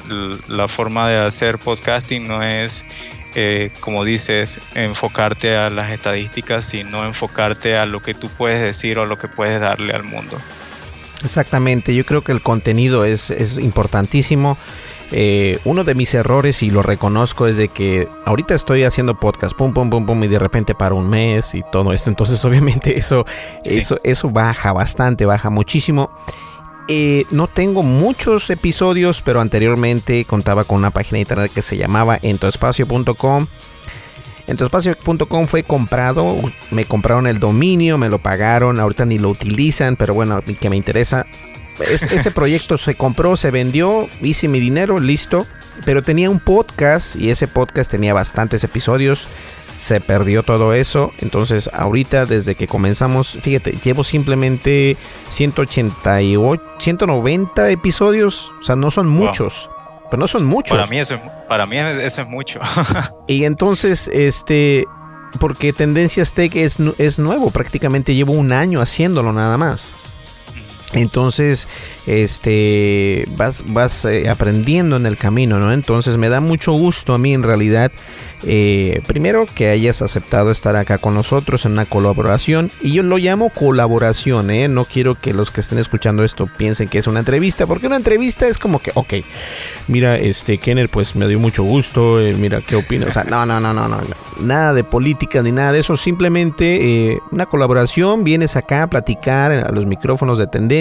La 0.48 0.66
forma 0.66 1.08
de 1.08 1.18
hacer 1.18 1.58
podcasting 1.58 2.26
no 2.26 2.42
es, 2.42 2.84
eh, 3.36 3.70
como 3.78 4.04
dices, 4.04 4.58
enfocarte 4.74 5.54
a 5.54 5.70
las 5.70 5.92
estadísticas, 5.92 6.64
sino 6.64 7.04
enfocarte 7.04 7.76
a 7.76 7.86
lo 7.86 8.00
que 8.00 8.12
tú 8.12 8.28
puedes 8.28 8.60
decir 8.60 8.98
o 8.98 9.06
lo 9.06 9.20
que 9.20 9.28
puedes 9.28 9.60
darle 9.60 9.94
al 9.94 10.02
mundo. 10.02 10.36
Exactamente, 11.24 11.94
yo 11.94 12.04
creo 12.04 12.22
que 12.22 12.32
el 12.32 12.42
contenido 12.42 13.04
es, 13.04 13.30
es 13.30 13.56
importantísimo. 13.58 14.58
Eh, 15.10 15.58
uno 15.64 15.84
de 15.84 15.94
mis 15.94 16.12
errores, 16.14 16.62
y 16.62 16.70
lo 16.70 16.82
reconozco, 16.82 17.46
es 17.46 17.56
de 17.56 17.68
que 17.68 18.08
ahorita 18.26 18.54
estoy 18.54 18.84
haciendo 18.84 19.18
podcast, 19.18 19.56
pum, 19.56 19.72
pum, 19.72 19.88
pum, 19.88 20.04
pum, 20.04 20.22
y 20.24 20.28
de 20.28 20.38
repente 20.38 20.74
para 20.74 20.94
un 20.94 21.08
mes 21.08 21.54
y 21.54 21.62
todo 21.72 21.92
esto. 21.92 22.10
Entonces, 22.10 22.44
obviamente, 22.44 22.98
eso, 22.98 23.24
eso, 23.64 23.96
eso 24.04 24.30
baja 24.30 24.72
bastante, 24.72 25.24
baja 25.24 25.50
muchísimo. 25.50 26.10
Eh, 26.90 27.24
no 27.30 27.46
tengo 27.46 27.82
muchos 27.82 28.48
episodios, 28.48 29.20
pero 29.22 29.40
anteriormente 29.40 30.24
contaba 30.24 30.64
con 30.64 30.78
una 30.78 30.90
página 30.90 31.16
de 31.16 31.20
internet 31.20 31.52
que 31.54 31.60
se 31.62 31.76
llamaba 31.76 32.18
entoespacio.com. 32.22 33.46
Entoespacio.com 34.46 35.46
fue 35.46 35.62
comprado, 35.62 36.38
me 36.70 36.86
compraron 36.86 37.26
el 37.26 37.38
dominio, 37.38 37.98
me 37.98 38.08
lo 38.08 38.18
pagaron, 38.18 38.80
ahorita 38.80 39.04
ni 39.04 39.18
lo 39.18 39.28
utilizan, 39.28 39.96
pero 39.96 40.14
bueno, 40.14 40.40
que 40.40 40.70
me 40.70 40.76
interesa, 40.76 41.26
ese 41.80 42.30
proyecto 42.30 42.78
se 42.78 42.94
compró, 42.94 43.36
se 43.36 43.50
vendió, 43.50 44.08
hice 44.22 44.48
mi 44.48 44.60
dinero, 44.60 44.98
listo. 44.98 45.46
Pero 45.84 46.02
tenía 46.02 46.28
un 46.30 46.40
podcast 46.40 47.16
y 47.16 47.30
ese 47.30 47.48
podcast 47.48 47.90
tenía 47.90 48.14
bastantes 48.14 48.64
episodios. 48.64 49.26
Se 49.76 50.00
perdió 50.00 50.42
todo 50.42 50.74
eso. 50.74 51.10
Entonces, 51.20 51.70
ahorita, 51.72 52.26
desde 52.26 52.56
que 52.56 52.66
comenzamos, 52.66 53.28
fíjate, 53.28 53.72
llevo 53.72 54.02
simplemente 54.02 54.96
188, 55.30 56.62
190 56.78 57.70
episodios. 57.70 58.50
O 58.60 58.64
sea, 58.64 58.74
no 58.74 58.90
son 58.90 59.08
muchos. 59.08 59.70
Pero 60.10 60.20
no 60.20 60.26
son 60.26 60.44
muchos. 60.44 60.76
Para 60.76 60.88
mí 60.88 60.98
eso, 60.98 61.20
para 61.48 61.66
mí 61.66 61.76
eso 61.78 62.22
es 62.22 62.28
mucho. 62.28 62.58
y 63.28 63.44
entonces, 63.44 64.10
este, 64.12 64.84
porque 65.38 65.72
Tendencias 65.72 66.32
Tech 66.32 66.54
es, 66.56 66.78
es 66.98 67.18
nuevo, 67.18 67.50
prácticamente 67.50 68.14
llevo 68.14 68.32
un 68.32 68.52
año 68.52 68.80
haciéndolo 68.80 69.32
nada 69.32 69.56
más. 69.56 70.07
Entonces, 70.94 71.68
este, 72.06 73.26
vas, 73.36 73.62
vas 73.66 74.04
eh, 74.06 74.28
aprendiendo 74.30 74.96
en 74.96 75.04
el 75.04 75.18
camino, 75.18 75.58
¿no? 75.58 75.72
Entonces 75.72 76.16
me 76.16 76.30
da 76.30 76.40
mucho 76.40 76.72
gusto 76.72 77.12
a 77.12 77.18
mí 77.18 77.34
en 77.34 77.42
realidad 77.42 77.92
eh, 78.44 79.02
primero 79.06 79.46
que 79.52 79.68
hayas 79.68 80.00
aceptado 80.00 80.52
estar 80.52 80.76
acá 80.76 80.98
con 80.98 81.12
nosotros 81.12 81.66
en 81.66 81.72
una 81.72 81.84
colaboración 81.84 82.70
y 82.80 82.92
yo 82.92 83.02
lo 83.02 83.18
llamo 83.18 83.50
colaboración, 83.50 84.50
¿eh? 84.50 84.68
no 84.68 84.84
quiero 84.84 85.16
que 85.16 85.34
los 85.34 85.50
que 85.50 85.60
estén 85.60 85.78
escuchando 85.78 86.22
esto 86.22 86.46
piensen 86.56 86.88
que 86.88 86.98
es 86.98 87.08
una 87.08 87.18
entrevista, 87.18 87.66
porque 87.66 87.88
una 87.88 87.96
entrevista 87.96 88.46
es 88.46 88.58
como 88.58 88.78
que, 88.78 88.92
ok, 88.94 89.14
mira, 89.88 90.16
este 90.16 90.58
Kenner, 90.58 90.88
pues 90.88 91.16
me 91.16 91.26
dio 91.26 91.40
mucho 91.40 91.64
gusto, 91.64 92.20
eh, 92.20 92.34
mira 92.38 92.60
qué 92.60 92.76
opinas, 92.76 93.08
o 93.08 93.12
sea, 93.12 93.24
no, 93.24 93.44
no, 93.44 93.58
no, 93.58 93.74
no, 93.74 93.88
no, 93.88 93.98
nada 94.40 94.72
de 94.72 94.84
política 94.84 95.42
ni 95.42 95.50
nada 95.50 95.72
de 95.72 95.80
eso, 95.80 95.96
simplemente 95.96 97.18
una 97.32 97.46
colaboración, 97.46 98.22
vienes 98.22 98.54
acá 98.54 98.84
a 98.84 98.86
platicar 98.86 99.50
a 99.50 99.72
los 99.72 99.84
micrófonos 99.84 100.38
de 100.38 100.46
tendencia 100.46 100.77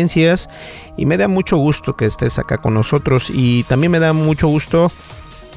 y 0.98 1.06
me 1.06 1.18
da 1.18 1.28
mucho 1.28 1.58
gusto 1.58 1.96
que 1.96 2.06
estés 2.06 2.40
acá 2.40 2.58
con 2.58 2.74
nosotros 2.74 3.30
y 3.30 3.64
también 3.64 3.92
me 3.92 4.00
da 4.00 4.14
mucho 4.14 4.48
gusto 4.48 4.92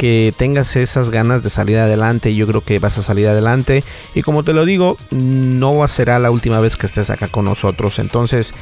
que 0.00 0.32
tengas 0.34 0.76
esas 0.76 1.10
ganas 1.10 1.42
de 1.42 1.50
salir 1.50 1.76
adelante. 1.76 2.34
Yo 2.34 2.46
creo 2.46 2.62
que 2.62 2.78
vas 2.78 2.96
a 2.96 3.02
salir 3.02 3.28
adelante. 3.28 3.84
Y 4.14 4.22
como 4.22 4.44
te 4.44 4.54
lo 4.54 4.64
digo, 4.64 4.96
no 5.10 5.86
será 5.88 6.18
la 6.18 6.30
última 6.30 6.58
vez 6.58 6.78
que 6.78 6.86
estés 6.86 7.10
acá 7.10 7.28
con 7.28 7.44
nosotros. 7.44 7.98
Entonces, 7.98 8.54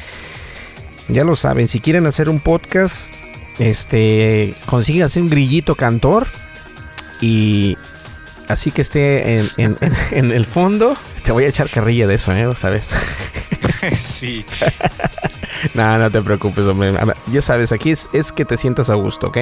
ya 1.07 1.23
lo 1.23 1.37
saben, 1.37 1.69
si 1.69 1.79
quieren 1.79 2.07
hacer 2.07 2.29
un 2.29 2.41
podcast, 2.41 3.15
este, 3.61 4.53
consíganse 4.67 5.21
un 5.21 5.31
grillito 5.31 5.77
cantor. 5.77 6.27
Y 7.21 7.77
así 8.49 8.73
que 8.73 8.83
esté 8.83 9.39
en, 9.57 10.33
el 10.33 10.45
fondo. 10.45 10.97
Te 11.25 11.31
voy 11.31 11.45
a 11.45 11.49
echar 11.49 11.71
carrilla 11.71 12.09
de 12.09 12.17
eso, 12.17 12.33
¿eh? 12.33 12.47
Vas 12.47 12.65
a 12.65 12.71
ver. 12.71 12.83
sí. 13.97 14.45
no, 15.75 15.99
no 15.99 16.11
te 16.11 16.21
preocupes, 16.23 16.67
hombre. 16.67 16.93
Ya 17.33 17.43
sabes, 17.43 17.73
aquí 17.73 17.91
es, 17.91 18.09
es 18.13 18.33
que 18.33 18.45
te 18.45 18.57
sientas 18.57 18.91
a 18.91 18.95
gusto, 18.95 19.29
¿ok? 19.29 19.39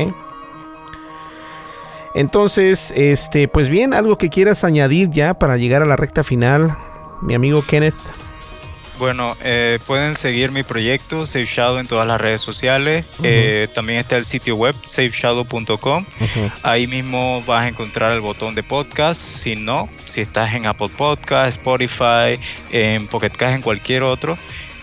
Entonces, 2.14 2.92
este, 2.96 3.46
pues 3.46 3.68
bien, 3.68 3.92
algo 3.92 4.16
que 4.16 4.30
quieras 4.30 4.64
añadir 4.64 5.10
ya 5.10 5.34
para 5.34 5.58
llegar 5.58 5.82
a 5.82 5.86
la 5.86 5.96
recta 5.96 6.24
final, 6.24 6.76
mi 7.20 7.34
amigo 7.34 7.62
Kenneth. 7.66 7.94
Bueno, 8.98 9.36
eh, 9.44 9.78
pueden 9.86 10.14
seguir 10.14 10.52
mi 10.52 10.62
proyecto 10.62 11.26
Safe 11.26 11.44
Shadow 11.44 11.78
en 11.78 11.86
todas 11.86 12.08
las 12.08 12.18
redes 12.20 12.40
sociales. 12.40 13.04
Eh, 13.22 13.68
también 13.74 13.98
está 13.98 14.16
el 14.16 14.24
sitio 14.24 14.56
web 14.56 14.74
safeshadow.com. 14.84 16.04
Ahí 16.62 16.86
mismo 16.86 17.42
vas 17.42 17.64
a 17.64 17.68
encontrar 17.68 18.12
el 18.12 18.22
botón 18.22 18.54
de 18.54 18.62
podcast. 18.62 19.20
Si 19.20 19.54
no, 19.54 19.88
si 19.98 20.22
estás 20.22 20.54
en 20.54 20.66
Apple 20.66 20.88
Podcast, 20.96 21.58
Spotify, 21.58 22.40
en 22.72 23.06
Pocket 23.08 23.30
Cast, 23.30 23.56
en 23.56 23.62
cualquier 23.62 24.02
otro, 24.02 24.38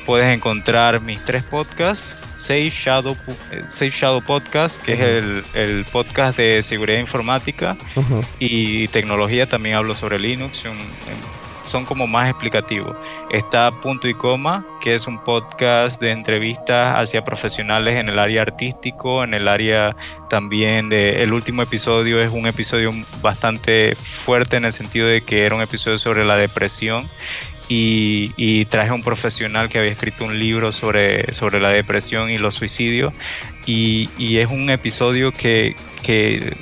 puedes 0.05 0.33
encontrar 0.33 1.01
mis 1.01 1.23
tres 1.25 1.43
podcasts, 1.43 2.15
Safe 2.35 2.69
Shadow, 2.69 3.17
eh, 3.51 3.63
Safe 3.67 3.89
Shadow 3.89 4.23
Podcast, 4.23 4.81
que 4.81 4.93
es 4.93 5.55
el, 5.55 5.85
podcast 5.91 6.37
de 6.37 6.61
seguridad 6.61 6.99
informática 6.99 7.75
y 8.39 8.87
tecnología, 8.89 9.47
también 9.47 9.75
hablo 9.75 9.95
sobre 9.95 10.19
Linux, 10.19 10.65
son, 11.63 11.85
como 11.85 12.07
más 12.07 12.29
explicativos. 12.29 12.95
Está 13.29 13.71
Punto 13.81 14.07
y 14.07 14.13
Coma, 14.13 14.65
que 14.81 14.95
es 14.95 15.07
un 15.07 15.23
podcast 15.23 16.01
de 16.01 16.11
entrevistas 16.11 16.95
hacia 16.97 17.23
profesionales 17.23 17.97
en 17.97 18.09
el 18.09 18.19
área 18.19 18.41
artístico, 18.41 19.23
en 19.23 19.33
el 19.33 19.47
área 19.47 19.95
también 20.29 20.89
de... 20.89 21.23
El 21.23 21.33
último 21.33 21.61
episodio 21.61 22.21
es 22.21 22.31
un 22.31 22.47
episodio 22.47 22.91
bastante 23.21 23.95
fuerte 23.95 24.57
en 24.57 24.65
el 24.65 24.73
sentido 24.73 25.07
de 25.07 25.21
que 25.21 25.45
era 25.45 25.55
un 25.55 25.61
episodio 25.61 25.97
sobre 25.97 26.25
la 26.25 26.37
depresión 26.37 27.09
y, 27.69 28.65
traje 28.65 28.89
a 28.89 28.93
un 28.93 29.03
profesional 29.03 29.69
que 29.69 29.79
había 29.79 29.91
escrito 29.91 30.25
un 30.25 30.37
libro 30.37 30.71
sobre, 30.71 31.33
sobre 31.33 31.59
la 31.59 31.69
depresión 31.69 32.29
y 32.29 32.37
los 32.37 32.55
suicidios 32.55 33.13
y, 33.65 34.37
es 34.37 34.51
un 34.51 34.69
episodio 34.69 35.31
que, 35.31 35.75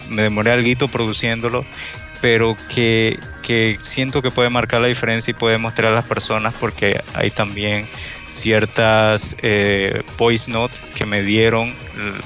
me 0.09 0.21
demoré 0.21 0.51
algo 0.51 0.87
produciéndolo 0.87 1.65
pero 2.21 2.55
que, 2.73 3.17
siento 3.79 4.21
que 4.21 4.31
puede 4.31 4.49
marcar 4.49 4.79
la 4.79 4.87
diferencia 4.87 5.31
y 5.31 5.33
puede 5.33 5.57
mostrar 5.57 5.91
a 5.91 5.95
las 5.95 6.05
personas 6.05 6.53
porque 6.57 7.01
hay 7.13 7.31
también 7.31 7.85
ciertas 8.27 9.35
eh, 9.41 10.01
voice 10.17 10.49
notes 10.49 10.79
que 10.95 11.05
me 11.05 11.21
dieron 11.21 11.73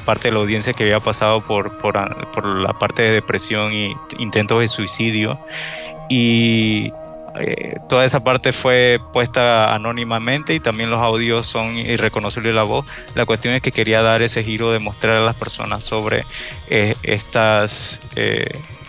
parte 0.06 0.28
de 0.28 0.34
la 0.34 0.42
audiencia 0.42 0.72
que 0.74 0.84
había 0.84 1.00
pasado 1.00 1.44
por, 1.44 1.80
por, 1.80 2.32
por 2.32 2.46
la 2.46 2.74
parte 2.74 3.02
de 3.02 3.12
depresión 3.12 3.74
y 3.74 3.96
intentos 4.20 4.60
de 4.60 4.68
suicidio 4.68 5.40
y 6.10 6.92
eh, 7.40 7.76
toda 7.90 8.06
esa 8.06 8.24
parte 8.24 8.54
fue 8.54 9.00
puesta 9.12 9.74
anónimamente 9.74 10.54
y 10.54 10.60
también 10.60 10.90
los 10.90 11.00
audios 11.00 11.46
son 11.46 11.76
irreconocibles 11.76 12.54
la 12.54 12.64
voz. 12.64 12.86
La 13.16 13.26
cuestión 13.26 13.54
es 13.56 13.62
que 13.62 13.72
quería 13.72 14.02
dar 14.02 14.22
ese 14.22 14.44
giro 14.44 14.72
de 14.72 14.80
mostrar 14.80 15.18
a 15.18 15.22
las 15.22 15.36
personas 15.36 15.84
sobre 15.84 16.24
eh, 16.70 16.96
estas 17.04 18.00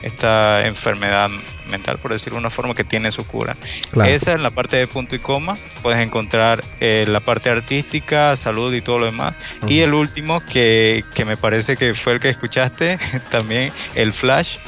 esta 0.02 0.66
enfermedad 0.66 1.30
mental, 1.70 1.98
por 1.98 2.12
decirlo 2.12 2.36
de 2.36 2.40
una 2.40 2.50
forma, 2.50 2.74
que 2.74 2.84
tiene 2.84 3.10
su 3.10 3.26
cura. 3.26 3.56
Esa 4.04 4.34
es 4.34 4.40
la 4.40 4.50
parte 4.50 4.76
de 4.76 4.86
punto 4.86 5.16
y 5.16 5.18
coma. 5.18 5.54
Puedes 5.82 6.00
encontrar 6.00 6.62
eh, 6.80 7.04
la 7.08 7.20
parte 7.20 7.50
artística, 7.50 8.36
salud 8.36 8.72
y 8.74 8.80
todo 8.80 8.98
lo 8.98 9.06
demás. 9.06 9.34
Y 9.68 9.80
el 9.80 9.94
último, 9.94 10.40
que, 10.40 11.04
que, 11.14 11.24
me 11.24 11.36
parece 11.36 11.76
que 11.76 11.94
fue 11.94 12.14
el 12.14 12.20
que 12.20 12.28
escuchaste, 12.28 12.98
también 13.30 13.72
el 13.94 14.12
Flash, 14.12 14.58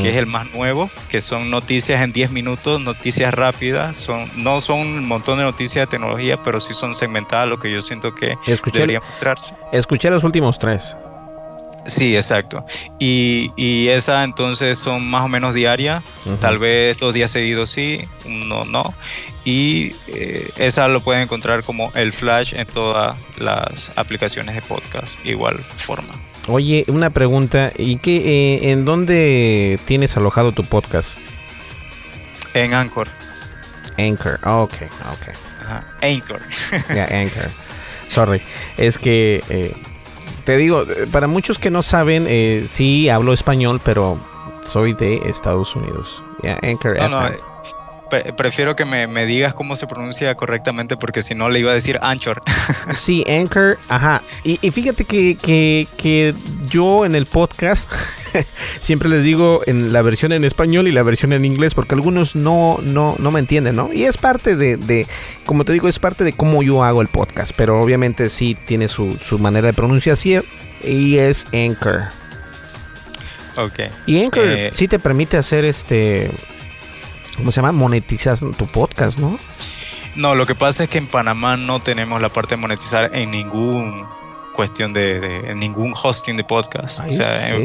que 0.00 0.10
es 0.10 0.16
el 0.16 0.26
más 0.26 0.52
nuevo, 0.52 0.90
que 1.08 1.20
son 1.20 1.50
noticias 1.50 2.02
en 2.02 2.12
10 2.12 2.30
minutos, 2.30 2.80
noticias 2.80 3.32
rápidas. 3.32 3.96
Son, 3.96 4.28
no 4.36 4.60
son 4.60 4.80
un 4.80 5.08
montón 5.08 5.38
de 5.38 5.44
noticias 5.44 5.86
de 5.86 5.90
tecnología, 5.90 6.42
pero 6.42 6.60
sí 6.60 6.74
son 6.74 6.94
segmentadas, 6.94 7.48
lo 7.48 7.58
que 7.60 7.70
yo 7.70 7.80
siento 7.80 8.14
que 8.14 8.36
escuché, 8.46 8.80
debería 8.80 9.00
mostrarse. 9.00 9.54
Escuché 9.72 10.10
los 10.10 10.24
últimos 10.24 10.58
tres. 10.58 10.96
Sí, 11.88 12.14
exacto. 12.14 12.64
Y, 12.98 13.50
y 13.56 13.88
esa 13.88 14.22
entonces 14.22 14.78
son 14.78 15.08
más 15.08 15.24
o 15.24 15.28
menos 15.28 15.54
diarias, 15.54 16.04
tal 16.38 16.58
vez 16.58 16.98
dos 16.98 17.14
días 17.14 17.30
seguidos 17.30 17.70
sí, 17.70 18.06
uno 18.26 18.64
no. 18.66 18.94
Y 19.44 19.92
eh, 20.08 20.50
esa 20.58 20.86
lo 20.88 21.00
pueden 21.00 21.22
encontrar 21.22 21.64
como 21.64 21.90
el 21.94 22.12
flash 22.12 22.52
en 22.54 22.66
todas 22.66 23.16
las 23.38 23.96
aplicaciones 23.96 24.54
de 24.54 24.60
podcast, 24.60 25.24
igual 25.24 25.56
forma. 25.56 26.10
Oye, 26.46 26.84
una 26.88 27.08
pregunta, 27.08 27.72
¿y 27.78 27.96
qué, 27.96 28.16
eh, 28.16 28.70
en 28.72 28.84
dónde 28.84 29.80
tienes 29.86 30.14
alojado 30.18 30.52
tu 30.52 30.64
podcast? 30.64 31.18
En 32.52 32.74
Anchor. 32.74 33.08
Anchor, 33.96 34.38
ok, 34.44 34.74
ok. 34.82 35.34
Ajá. 35.62 35.86
Anchor. 36.02 36.42
Ya, 36.94 37.04
Anchor. 37.10 37.48
Sorry, 38.10 38.42
es 38.76 38.98
que... 38.98 39.42
Eh, 39.48 39.72
te 40.48 40.56
digo, 40.56 40.84
para 41.12 41.26
muchos 41.26 41.58
que 41.58 41.70
no 41.70 41.82
saben, 41.82 42.24
eh, 42.26 42.64
sí 42.66 43.10
hablo 43.10 43.34
español, 43.34 43.82
pero 43.84 44.16
soy 44.62 44.94
de 44.94 45.20
Estados 45.26 45.76
Unidos. 45.76 46.24
Anchor 46.62 46.96
eh, 48.12 48.32
prefiero 48.34 48.74
que 48.74 48.86
me, 48.86 49.26
digas 49.26 49.52
cómo 49.52 49.76
se 49.76 49.86
pronuncia 49.86 50.34
correctamente 50.36 50.96
porque 50.96 51.20
si 51.20 51.34
no 51.34 51.50
le 51.50 51.58
iba 51.58 51.72
a 51.72 51.74
decir 51.74 51.98
Anchor. 52.00 52.40
sí, 52.94 53.26
Anchor, 53.28 53.76
ajá. 53.90 54.22
Y, 54.42 54.56
fíjate 54.70 55.04
que, 55.04 55.36
que, 55.36 56.34
yo 56.66 57.04
en 57.04 57.14
el 57.14 57.26
podcast 57.26 57.92
siempre 58.80 59.08
les 59.08 59.22
digo 59.24 59.60
en 59.66 59.92
la 59.92 60.02
versión 60.02 60.32
en 60.32 60.44
español 60.44 60.88
y 60.88 60.92
la 60.92 61.02
versión 61.02 61.32
en 61.32 61.44
inglés 61.44 61.74
porque 61.74 61.94
algunos 61.94 62.36
no, 62.36 62.78
no, 62.82 63.14
no 63.18 63.30
me 63.30 63.40
entienden, 63.40 63.76
¿no? 63.76 63.92
Y 63.92 64.04
es 64.04 64.16
parte 64.16 64.56
de, 64.56 65.06
como 65.46 65.64
te 65.64 65.72
digo, 65.72 65.88
es 65.88 65.98
parte 65.98 66.24
de 66.24 66.32
cómo 66.32 66.62
yo 66.62 66.84
hago 66.84 67.02
el 67.02 67.08
podcast, 67.08 67.52
pero 67.56 67.80
obviamente 67.80 68.28
sí 68.28 68.54
tiene 68.54 68.88
su, 68.88 69.12
su 69.12 69.38
manera 69.38 69.68
de 69.68 69.72
pronunciación 69.72 70.42
y 70.82 71.18
es 71.18 71.46
Anchor. 71.52 72.04
Ok. 73.56 73.80
Y 74.06 74.22
Anchor 74.22 74.44
eh, 74.46 74.70
sí 74.74 74.88
te 74.88 74.98
permite 74.98 75.36
hacer 75.36 75.64
este 75.64 76.30
¿cómo 77.38 77.52
se 77.52 77.60
llama? 77.60 77.72
Monetizar 77.72 78.38
tu 78.38 78.66
podcast, 78.66 79.18
¿no? 79.18 79.38
No, 80.16 80.34
lo 80.34 80.46
que 80.46 80.54
pasa 80.54 80.84
es 80.84 80.90
que 80.90 80.98
en 80.98 81.06
Panamá 81.06 81.56
no 81.56 81.80
tenemos 81.80 82.20
la 82.20 82.28
parte 82.28 82.56
de 82.56 82.60
monetizar 82.60 83.14
en 83.14 83.30
ningún 83.30 84.04
cuestión 84.58 84.92
de, 84.92 85.54
ningún 85.54 85.94
hosting 85.94 86.36
de 86.36 86.42
podcast. 86.42 86.98
O 87.06 87.12
sea, 87.12 87.56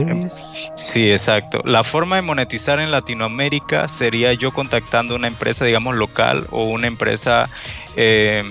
sí, 0.76 1.10
exacto. 1.10 1.64
La 1.66 1.84
forma 1.84 2.18
de 2.18 2.22
monetizar 2.22 2.80
en 2.80 2.91
Latinoamérica 2.91 3.88
sería 3.88 4.32
yo 4.34 4.52
contactando 4.52 5.16
una 5.16 5.28
empresa, 5.28 5.66
digamos, 5.66 5.98
local 5.98 6.46
o 6.52 6.66
una 6.66 6.86
empresa 6.86 7.50
eh, 7.95 8.44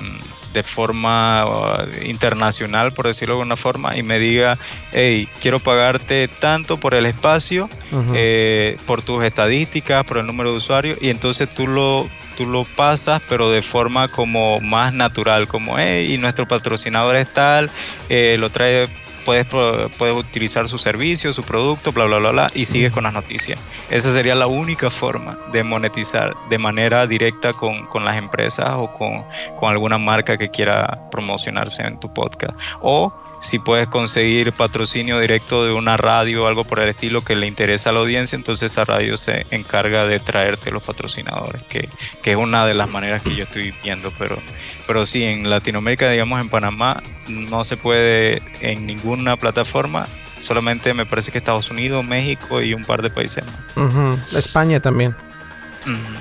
de 0.52 0.62
forma 0.62 1.46
uh, 1.46 2.04
internacional, 2.04 2.92
por 2.92 3.06
decirlo 3.06 3.34
de 3.34 3.40
alguna 3.40 3.56
forma, 3.56 3.96
y 3.96 4.02
me 4.02 4.18
diga, 4.18 4.58
hey, 4.92 5.28
quiero 5.40 5.60
pagarte 5.60 6.28
tanto 6.28 6.76
por 6.76 6.94
el 6.94 7.06
espacio, 7.06 7.68
eh, 8.14 8.76
por 8.86 9.02
tus 9.02 9.24
estadísticas, 9.24 10.04
por 10.04 10.18
el 10.18 10.26
número 10.26 10.50
de 10.50 10.58
usuarios, 10.58 10.98
y 11.00 11.10
entonces 11.10 11.48
tú 11.48 11.66
lo, 11.66 12.08
tú 12.36 12.46
lo 12.46 12.64
pasas, 12.64 13.22
pero 13.28 13.50
de 13.50 13.62
forma 13.62 14.08
como 14.08 14.60
más 14.60 14.92
natural, 14.92 15.48
como, 15.48 15.78
hey, 15.78 16.12
y 16.12 16.18
nuestro 16.18 16.46
patrocinador 16.46 17.16
es 17.16 17.32
tal, 17.32 17.70
eh, 18.08 18.36
lo 18.38 18.50
trae 18.50 18.88
puedes, 19.24 19.47
puedes 19.47 20.16
utilizar 20.16 20.69
su 20.69 20.78
servicio, 20.78 21.32
su 21.32 21.43
producto, 21.43 21.93
bla, 21.93 22.05
bla, 22.05 22.19
bla, 22.19 22.31
bla, 22.31 22.51
y 22.55 22.65
sigues 22.65 22.93
con 22.93 23.05
las 23.05 23.12
noticias. 23.12 23.59
Esa 23.90 24.12
sería 24.12 24.35
la 24.35 24.47
única 24.47 24.90
forma 24.90 25.39
de 25.53 25.62
monetizar 25.62 26.35
de 26.51 26.59
manera 26.59 27.07
directa 27.07 27.53
con, 27.53 27.86
con 27.86 28.05
las 28.05 28.16
empresas 28.16 28.70
o 28.77 28.93
con, 28.93 29.24
con 29.57 29.70
alguna 29.70 29.99
marca 29.99 30.36
que 30.36 30.51
quiera 30.51 31.09
promocionarse 31.11 31.82
en 31.82 31.99
tu 32.01 32.12
podcast. 32.12 32.55
O 32.81 33.12
si 33.43 33.59
puedes 33.59 33.89
conseguir 33.89 34.52
patrocinio 34.52 35.19
directo 35.19 35.64
de 35.64 35.73
una 35.73 35.97
radio 35.97 36.44
o 36.44 36.47
algo 36.47 36.62
por 36.64 36.78
el 36.78 36.89
estilo 36.89 37.23
que 37.23 37.35
le 37.35 37.48
interesa 37.48 37.90
a 37.90 37.93
la 37.93 37.98
audiencia, 37.98 38.36
entonces 38.36 38.70
esa 38.70 38.85
radio 38.85 39.16
se 39.16 39.47
encarga 39.51 40.06
de 40.06 40.20
traerte 40.20 40.70
los 40.70 40.82
patrocinadores, 40.82 41.62
que, 41.64 41.89
que 42.23 42.31
es 42.31 42.36
una 42.36 42.64
de 42.66 42.74
las 42.74 42.89
maneras 42.89 43.20
que 43.20 43.35
yo 43.35 43.43
estoy 43.43 43.74
viendo, 43.82 44.12
pero, 44.16 44.39
pero 44.86 45.05
sí, 45.05 45.24
en 45.24 45.51
Latinoamérica, 45.51 46.09
digamos 46.09 46.40
en 46.40 46.51
Panamá, 46.51 47.02
no 47.28 47.64
se 47.64 47.77
puede 47.77 48.40
en 48.60 48.86
ninguna 48.86 49.36
plataforma, 49.36 50.06
solamente 50.39 50.94
me 50.94 51.05
parece 51.05 51.32
que 51.32 51.39
Estados 51.39 51.69
Unidos, 51.69 52.05
México 52.05 52.62
y 52.62 52.74
un 52.74 52.85
par 52.85 53.02
de 53.02 53.10
países 53.10 53.44
más. 53.77 54.32
España 54.35 54.78
también. 54.78 55.16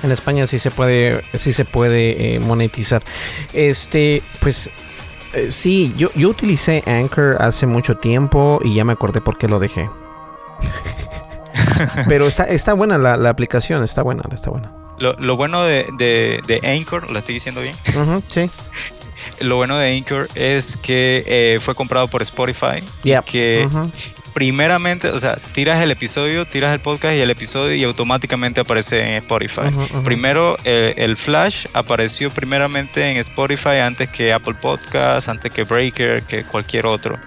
En 0.02 0.10
España 0.10 0.48
sí 0.48 0.58
se 0.58 0.72
puede, 0.72 1.22
sí 1.38 1.52
se 1.52 1.64
puede 1.64 2.34
eh, 2.34 2.40
monetizar. 2.40 3.00
Este, 3.52 4.24
pues 4.40 4.70
Eh, 5.32 5.50
sí, 5.50 5.94
yo, 5.96 6.08
yo 6.14 6.28
utilicé 6.28 6.82
Anchor 6.86 7.36
hace 7.40 7.66
mucho 7.66 7.96
tiempo 7.96 8.60
y 8.62 8.74
ya 8.74 8.84
me 8.84 8.92
acordé 8.92 9.20
por 9.20 9.38
qué 9.38 9.48
lo 9.48 9.58
dejé. 9.58 9.88
Pero 12.08 12.26
está, 12.26 12.44
está 12.44 12.74
buena 12.74 12.98
la, 12.98 13.16
la, 13.16 13.30
aplicación, 13.30 13.82
está 13.82 14.02
buena, 14.02 14.22
está 14.32 14.50
buena. 14.50 14.72
Lo, 14.98 15.14
lo 15.14 15.36
bueno 15.36 15.64
de, 15.64 15.86
de, 15.98 16.40
de, 16.46 16.60
Anchor, 16.68 17.10
¿lo 17.10 17.18
estoy 17.18 17.34
diciendo 17.34 17.60
bien? 17.60 17.74
sí. 18.28 18.50
Lo 19.40 19.56
bueno 19.56 19.76
de 19.76 19.96
Anchor 19.96 20.28
es 20.34 20.76
que 20.76 21.24
eh, 21.26 21.58
fue 21.60 21.74
comprado 21.74 22.06
por 22.08 22.22
Spotify. 22.22 22.82
Yep. 23.02 23.24
Que 23.24 23.68
primeramente, 24.32 25.08
o 25.08 25.18
sea, 25.18 25.36
tiras 25.52 25.80
el 25.80 25.90
episodio, 25.90 26.46
tiras 26.46 26.72
el 26.74 26.80
podcast 26.80 27.14
y 27.14 27.20
el 27.20 27.30
episodio 27.30 27.74
y 27.74 27.84
automáticamente 27.84 28.60
aparece 28.60 29.00
en 29.02 29.10
Spotify. 29.22 29.62
Primero, 30.04 30.56
eh, 30.64 30.94
el 30.96 31.16
Flash 31.16 31.66
apareció 31.74 32.30
primeramente 32.30 33.10
en 33.10 33.18
Spotify 33.18 33.78
antes 33.82 34.10
que 34.10 34.32
Apple 34.32 34.54
Podcast, 34.60 35.28
antes 35.28 35.52
que 35.52 35.64
Breaker, 35.64 36.22
que 36.24 36.44
cualquier 36.44 36.86
otro. 36.86 37.18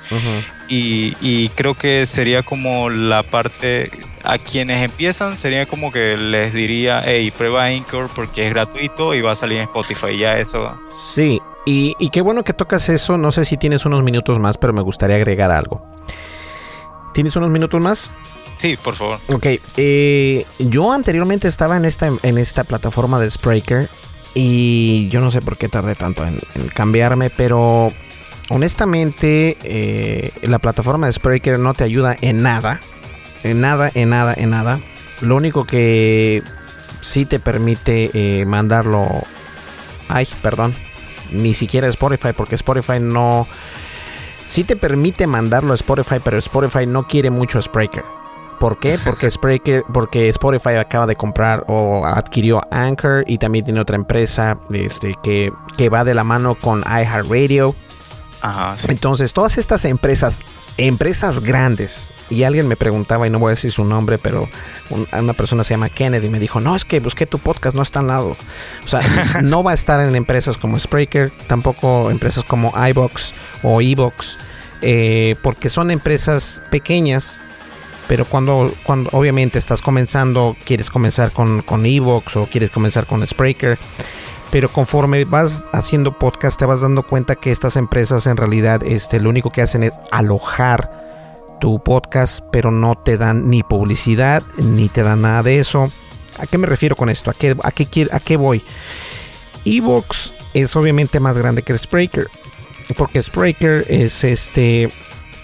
y, 0.67 1.15
y, 1.21 1.49
creo 1.49 1.75
que 1.75 2.05
sería 2.05 2.41
como 2.43 2.89
la 2.89 3.23
parte, 3.23 3.89
a 4.23 4.37
quienes 4.37 4.83
empiezan, 4.83 5.37
sería 5.37 5.65
como 5.65 5.91
que 5.91 6.17
les 6.17 6.53
diría, 6.53 7.03
hey, 7.05 7.31
prueba 7.37 7.65
Anchor 7.65 8.09
porque 8.15 8.47
es 8.47 8.49
gratuito 8.51 9.13
y 9.13 9.21
va 9.21 9.33
a 9.33 9.35
salir 9.35 9.59
en 9.59 9.65
Spotify. 9.65 10.17
Ya 10.17 10.39
eso. 10.39 10.79
Sí. 10.89 11.39
Y, 11.67 11.95
y 11.99 12.09
qué 12.09 12.21
bueno 12.21 12.43
que 12.43 12.53
tocas 12.53 12.89
eso. 12.89 13.17
No 13.17 13.31
sé 13.31 13.45
si 13.45 13.57
tienes 13.57 13.85
unos 13.85 14.03
minutos 14.03 14.39
más, 14.39 14.57
pero 14.57 14.73
me 14.73 14.81
gustaría 14.81 15.15
agregar 15.15 15.51
algo. 15.51 15.94
¿Tienes 17.15 17.33
unos 17.37 17.49
minutos 17.49 17.79
más? 17.79 18.11
Sí, 18.57 18.75
por 18.75 18.93
favor. 18.97 19.17
Ok, 19.29 19.45
eh, 19.77 20.45
yo 20.59 20.91
anteriormente 20.91 21.47
estaba 21.47 21.77
en 21.77 21.85
esta, 21.85 22.09
en 22.23 22.37
esta 22.37 22.65
plataforma 22.65 23.21
de 23.21 23.31
Spreaker 23.31 23.87
y 24.33 25.07
yo 25.07 25.21
no 25.21 25.31
sé 25.31 25.41
por 25.41 25.57
qué 25.57 25.69
tardé 25.69 25.95
tanto 25.95 26.25
en, 26.25 26.37
cambiarme, 26.73 27.29
pero 27.29 27.87
honestamente 28.49 29.55
eh, 29.63 30.29
la 30.41 30.59
plataforma 30.59 31.07
de 31.07 31.13
Spreaker 31.13 31.57
no 31.57 31.73
te 31.73 31.85
ayuda 31.85 32.17
en 32.19 32.43
nada, 32.43 32.81
en 33.43 33.61
nada, 33.61 33.89
en 33.93 34.09
nada, 34.09 34.33
en 34.35 34.49
nada. 34.49 34.77
Lo 35.21 35.37
único 35.37 35.63
que 35.63 36.43
sí 36.99 37.25
te 37.25 37.39
permite 37.39 38.11
eh, 38.13 38.45
mandarlo, 38.45 39.07
ay, 40.09 40.27
perdón, 40.41 40.73
ni 41.31 41.53
siquiera 41.53 41.87
Spotify, 41.87 42.33
porque 42.35 42.55
Spotify 42.55 42.99
no 42.99 43.47
sí 44.45 44.63
te 44.63 44.75
permite 44.75 45.27
mandarlo 45.27 45.71
a 45.71 45.75
Spotify, 45.75 46.17
pero 46.23 46.37
Spotify 46.37 46.85
no 46.85 47.07
quiere 47.07 47.29
mucho 47.29 47.61
Spreaker. 47.61 48.03
¿Por 48.59 48.79
qué? 48.79 48.97
Porque, 49.05 49.29
Spreaker, 49.29 49.83
porque 49.91 50.29
Spotify 50.29 50.75
acaba 50.75 51.05
de 51.05 51.15
comprar 51.15 51.65
o 51.67 52.05
adquirió 52.05 52.61
Anchor 52.71 53.23
y 53.27 53.37
también 53.37 53.65
tiene 53.65 53.79
otra 53.79 53.95
empresa 53.95 54.57
este, 54.71 55.13
que, 55.21 55.51
que 55.77 55.89
va 55.89 56.03
de 56.03 56.13
la 56.13 56.23
mano 56.23 56.55
con 56.55 56.81
iHeartRadio. 56.81 57.75
Ajá, 58.41 58.75
Entonces, 58.87 59.33
todas 59.33 59.57
estas 59.57 59.85
empresas, 59.85 60.39
empresas 60.77 61.39
grandes, 61.41 62.11
y 62.29 62.43
alguien 62.43 62.67
me 62.67 62.75
preguntaba, 62.75 63.27
y 63.27 63.29
no 63.29 63.39
voy 63.39 63.49
a 63.49 63.55
decir 63.55 63.71
su 63.71 63.85
nombre, 63.85 64.17
pero 64.17 64.49
una 65.11 65.33
persona 65.33 65.63
se 65.63 65.73
llama 65.73 65.89
Kennedy, 65.89 66.29
me 66.29 66.39
dijo, 66.39 66.59
no, 66.59 66.75
es 66.75 66.85
que 66.85 66.99
busqué 66.99 67.25
tu 67.25 67.39
podcast, 67.39 67.75
no 67.75 67.83
está 67.83 67.99
al 67.99 68.07
lado. 68.07 68.35
O 68.83 68.87
sea, 68.87 69.01
no 69.43 69.63
va 69.63 69.71
a 69.71 69.73
estar 69.75 70.05
en 70.05 70.15
empresas 70.15 70.57
como 70.57 70.79
Spreaker, 70.79 71.31
tampoco 71.47 72.09
empresas 72.09 72.43
como 72.43 72.73
iBox 72.89 73.33
o 73.63 73.81
Evox, 73.81 74.37
eh, 74.81 75.35
porque 75.41 75.69
son 75.69 75.91
empresas 75.91 76.61
pequeñas, 76.71 77.39
pero 78.07 78.25
cuando, 78.25 78.73
cuando 78.83 79.09
obviamente 79.13 79.59
estás 79.59 79.81
comenzando, 79.81 80.55
quieres 80.65 80.89
comenzar 80.89 81.31
con, 81.31 81.61
con 81.61 81.85
Evox 81.85 82.35
o 82.37 82.45
quieres 82.45 82.71
comenzar 82.71 83.05
con 83.05 83.25
Spreaker, 83.25 83.77
pero 84.51 84.69
conforme 84.69 85.25
vas 85.25 85.63
haciendo 85.73 86.17
podcast 86.17 86.57
te 86.57 86.65
vas 86.65 86.81
dando 86.81 87.03
cuenta 87.03 87.35
que 87.35 87.51
estas 87.51 87.75
empresas 87.75 88.27
en 88.27 88.37
realidad 88.37 88.83
este, 88.83 89.19
lo 89.19 89.29
único 89.29 89.51
que 89.51 89.61
hacen 89.61 89.83
es 89.83 89.93
alojar 90.11 91.04
tu 91.65 91.79
podcast, 91.79 92.41
pero 92.51 92.69
no 92.69 92.93
te 92.93 93.17
dan 93.17 93.49
ni 93.49 93.63
publicidad, 93.63 94.43
ni 94.57 94.87
te 94.87 95.01
dan 95.01 95.23
nada 95.23 95.41
de 95.41 95.57
eso. 95.57 95.89
¿A 96.37 96.45
qué 96.45 96.59
me 96.59 96.67
refiero 96.67 96.95
con 96.95 97.09
esto? 97.09 97.31
¿A 97.31 97.33
qué, 97.33 97.55
a 97.63 97.71
qué, 97.71 98.07
a 98.11 98.19
qué 98.19 98.37
voy? 98.37 98.61
Evox 99.65 100.31
es 100.53 100.75
obviamente 100.75 101.19
más 101.19 101.39
grande 101.39 101.63
que 101.63 101.75
Spreaker, 101.75 102.27
porque 102.95 103.19
Spreaker 103.19 103.83
es 103.89 104.23
este 104.23 104.89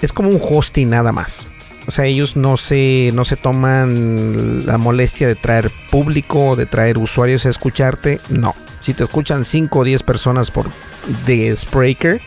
es 0.03 0.13
como 0.13 0.29
un 0.29 0.39
hosting 0.39 0.91
nada 0.91 1.11
más. 1.11 1.47
O 1.87 1.91
sea, 1.91 2.05
ellos 2.05 2.35
no 2.35 2.55
se, 2.55 3.09
no 3.15 3.25
se 3.25 3.35
toman 3.35 4.67
la 4.67 4.77
molestia 4.77 5.27
de 5.27 5.33
traer 5.33 5.71
público, 5.89 6.55
de 6.55 6.67
traer 6.67 6.99
usuarios 6.99 7.47
a 7.47 7.49
escucharte. 7.49 8.19
No. 8.29 8.53
Si 8.79 8.93
te 8.93 9.01
escuchan 9.01 9.43
5 9.43 9.79
o 9.79 9.83
10 9.83 10.03
personas 10.03 10.51
por 10.51 10.69
de 11.25 11.57
Spreaker, 11.57 12.21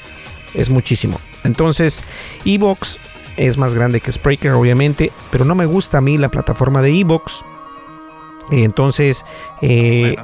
es 0.55 0.69
muchísimo. 0.69 1.21
Entonces, 1.45 2.03
Evox 2.45 2.99
es 3.37 3.59
más 3.59 3.75
grande 3.75 4.01
que 4.01 4.13
Spreaker, 4.13 4.53
obviamente, 4.53 5.13
pero 5.31 5.45
no 5.45 5.55
me 5.55 5.67
gusta 5.67 5.99
a 5.99 6.01
mí 6.01 6.19
la 6.19 6.31
plataforma 6.31 6.83
de 6.83 6.99
Evox. 7.01 7.45
Entonces, 8.51 9.25
eh, 9.63 10.17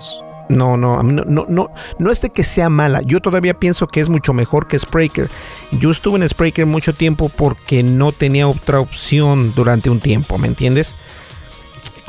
no, 0.50 0.76
no, 0.76 1.02
no, 1.02 1.24
no, 1.24 1.46
no, 1.48 1.70
no 1.98 2.10
es 2.10 2.20
de 2.20 2.30
que 2.30 2.42
sea 2.42 2.68
mala. 2.68 3.02
Yo 3.02 3.20
todavía 3.20 3.54
pienso 3.54 3.86
que 3.86 4.00
es 4.00 4.08
mucho 4.08 4.32
mejor 4.32 4.66
que 4.66 4.78
Spreaker. 4.78 5.28
Yo 5.72 5.90
estuve 5.90 6.18
en 6.18 6.28
Spreaker 6.28 6.66
mucho 6.66 6.92
tiempo 6.92 7.30
porque 7.34 7.82
no 7.82 8.12
tenía 8.12 8.48
otra 8.48 8.80
opción 8.80 9.52
durante 9.54 9.90
un 9.90 10.00
tiempo, 10.00 10.38
¿me 10.38 10.48
entiendes? 10.48 10.96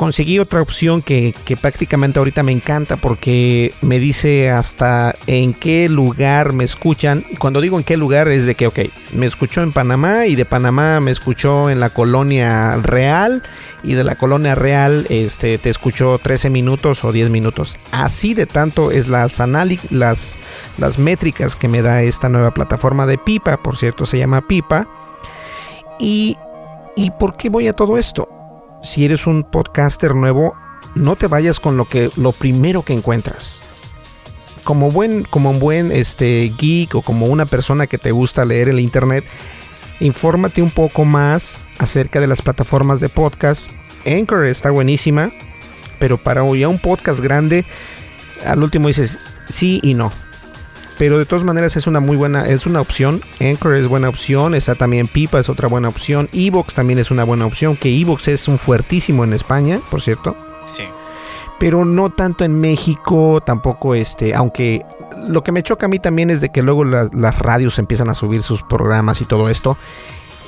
Conseguí 0.02 0.40
otra 0.40 0.64
opción 0.64 1.04
que, 1.04 1.32
prácticamente 1.62 2.18
ahorita 2.18 2.42
me 2.42 2.52
encanta 2.52 2.96
porque 2.96 3.72
me 3.84 4.00
dice 4.00 4.50
hasta 4.50 5.14
en 5.28 5.54
qué 5.54 5.90
lugar 5.90 6.54
me 6.54 6.64
escuchan. 6.64 7.24
Y 7.30 7.36
cuando 7.36 7.62
digo 7.62 7.78
en 7.78 7.84
qué 7.84 7.98
lugar 7.98 8.28
es 8.28 8.48
de 8.48 8.56
que, 8.56 8.66
ok, 8.66 8.80
me 9.14 9.28
escuchó 9.28 9.62
en 9.62 9.72
Panamá 9.72 10.26
y 10.26 10.34
de 10.34 10.44
Panamá 10.44 11.00
me 11.02 11.12
escuchó 11.12 11.70
en 11.70 11.80
la 11.80 11.92
colonia 11.92 12.78
real 12.78 13.44
y 13.84 13.94
de 13.94 14.04
la 14.04 14.16
colonia 14.16 14.56
real 14.56 15.06
este, 15.10 15.60
te 15.60 15.70
escuchó 15.70 16.18
13 16.18 16.50
minutos 16.50 17.04
o 17.04 17.12
10 17.12 17.30
minutos. 17.30 17.78
Así 17.92 18.34
de 18.34 18.48
tanto 18.48 18.90
es 18.90 19.08
las, 19.08 19.38
las, 19.92 20.36
las 20.80 20.98
métricas 20.98 21.56
que 21.56 21.68
me 21.68 21.84
da 21.84 22.02
esta 22.02 22.28
nueva 22.28 22.56
plataforma 22.56 23.06
de 23.06 23.20
Pipa, 23.20 23.62
por 23.62 23.78
cierto 23.78 24.08
se 24.08 24.18
llama 24.18 24.48
Pipa. 24.48 24.88
¿Y, 26.00 26.38
¿Y 26.96 27.12
por 27.12 27.38
qué 27.38 27.50
voy 27.50 27.68
a 27.68 27.74
todo 27.74 28.00
esto? 28.00 28.41
Si 28.84 29.06
eres 29.06 29.28
un 29.28 29.44
podcaster 29.44 30.16
nuevo, 30.16 30.56
no 30.96 31.16
te 31.16 31.28
vayas 31.28 31.60
con 31.60 31.78
lo 31.78 31.86
que 31.86 32.10
lo 32.16 32.32
primero 32.32 32.84
que 32.84 32.94
encuentras. 32.94 33.62
Como 34.64 34.92
buen 34.92 35.24
como 35.24 35.52
un 35.52 35.60
buen 35.60 35.92
este 35.92 36.54
geek 36.58 36.96
o 36.96 37.02
como 37.02 37.28
una 37.28 37.46
persona 37.46 37.88
que 37.88 37.98
te 37.98 38.12
gusta 38.12 38.46
leer 38.46 38.70
el 38.70 38.80
internet, 38.80 39.26
infórmate 40.00 40.62
un 40.62 40.70
poco 40.70 41.06
más 41.06 41.60
acerca 41.80 42.20
de 42.20 42.28
las 42.28 42.42
plataformas 42.42 43.00
de 43.00 43.10
podcast. 43.10 43.72
Anchor 44.06 44.46
está 44.46 44.70
buenísima, 44.72 45.32
pero 46.00 46.18
para 46.18 46.44
ya 46.56 46.68
un 46.68 46.80
podcast 46.80 47.20
grande 47.20 47.66
al 48.46 48.64
último 48.64 48.88
dices 48.88 49.20
sí 49.48 49.80
y 49.84 49.94
no. 49.94 50.12
Pero 50.98 51.18
de 51.18 51.26
todas 51.26 51.44
maneras 51.44 51.76
es 51.76 51.88
una 51.88 52.00
muy 52.00 52.18
buena, 52.18 52.44
es 52.44 52.66
una 52.66 52.82
opción. 52.82 53.22
Anchor 53.40 53.76
es 53.76 53.88
buena 53.88 54.10
opción. 54.10 54.54
Está 54.54 54.76
también 54.76 55.08
Pipa, 55.08 55.40
es 55.40 55.50
otra 55.50 55.68
buena 55.68 55.88
opción. 55.88 56.30
Evox 56.32 56.74
también 56.74 57.00
es 57.00 57.12
una 57.12 57.24
buena 57.24 57.46
opción. 57.46 57.76
Que 57.76 57.90
Evox 57.90 58.28
es 58.28 58.48
un 58.48 58.60
fuertísimo 58.60 59.24
en 59.24 59.34
España, 59.34 59.80
por 59.90 60.02
cierto. 60.02 60.36
Sí. 60.64 60.84
Pero 61.60 61.86
no 61.86 62.12
tanto 62.12 62.44
en 62.44 62.60
México, 62.60 63.42
tampoco 63.46 63.94
este, 63.96 64.34
aunque 64.34 64.84
lo 65.28 65.44
que 65.44 65.52
me 65.52 65.64
choca 65.64 65.86
a 65.86 65.90
mí 65.90 66.00
también 66.00 66.30
es 66.30 66.42
de 66.42 66.50
que 66.50 66.62
luego 66.64 66.84
las 66.84 67.38
radios 67.40 67.78
empiezan 67.80 68.10
a 68.10 68.16
subir 68.16 68.42
sus 68.42 68.64
programas 68.64 69.22
y 69.22 69.26
todo 69.26 69.50
esto. 69.50 69.78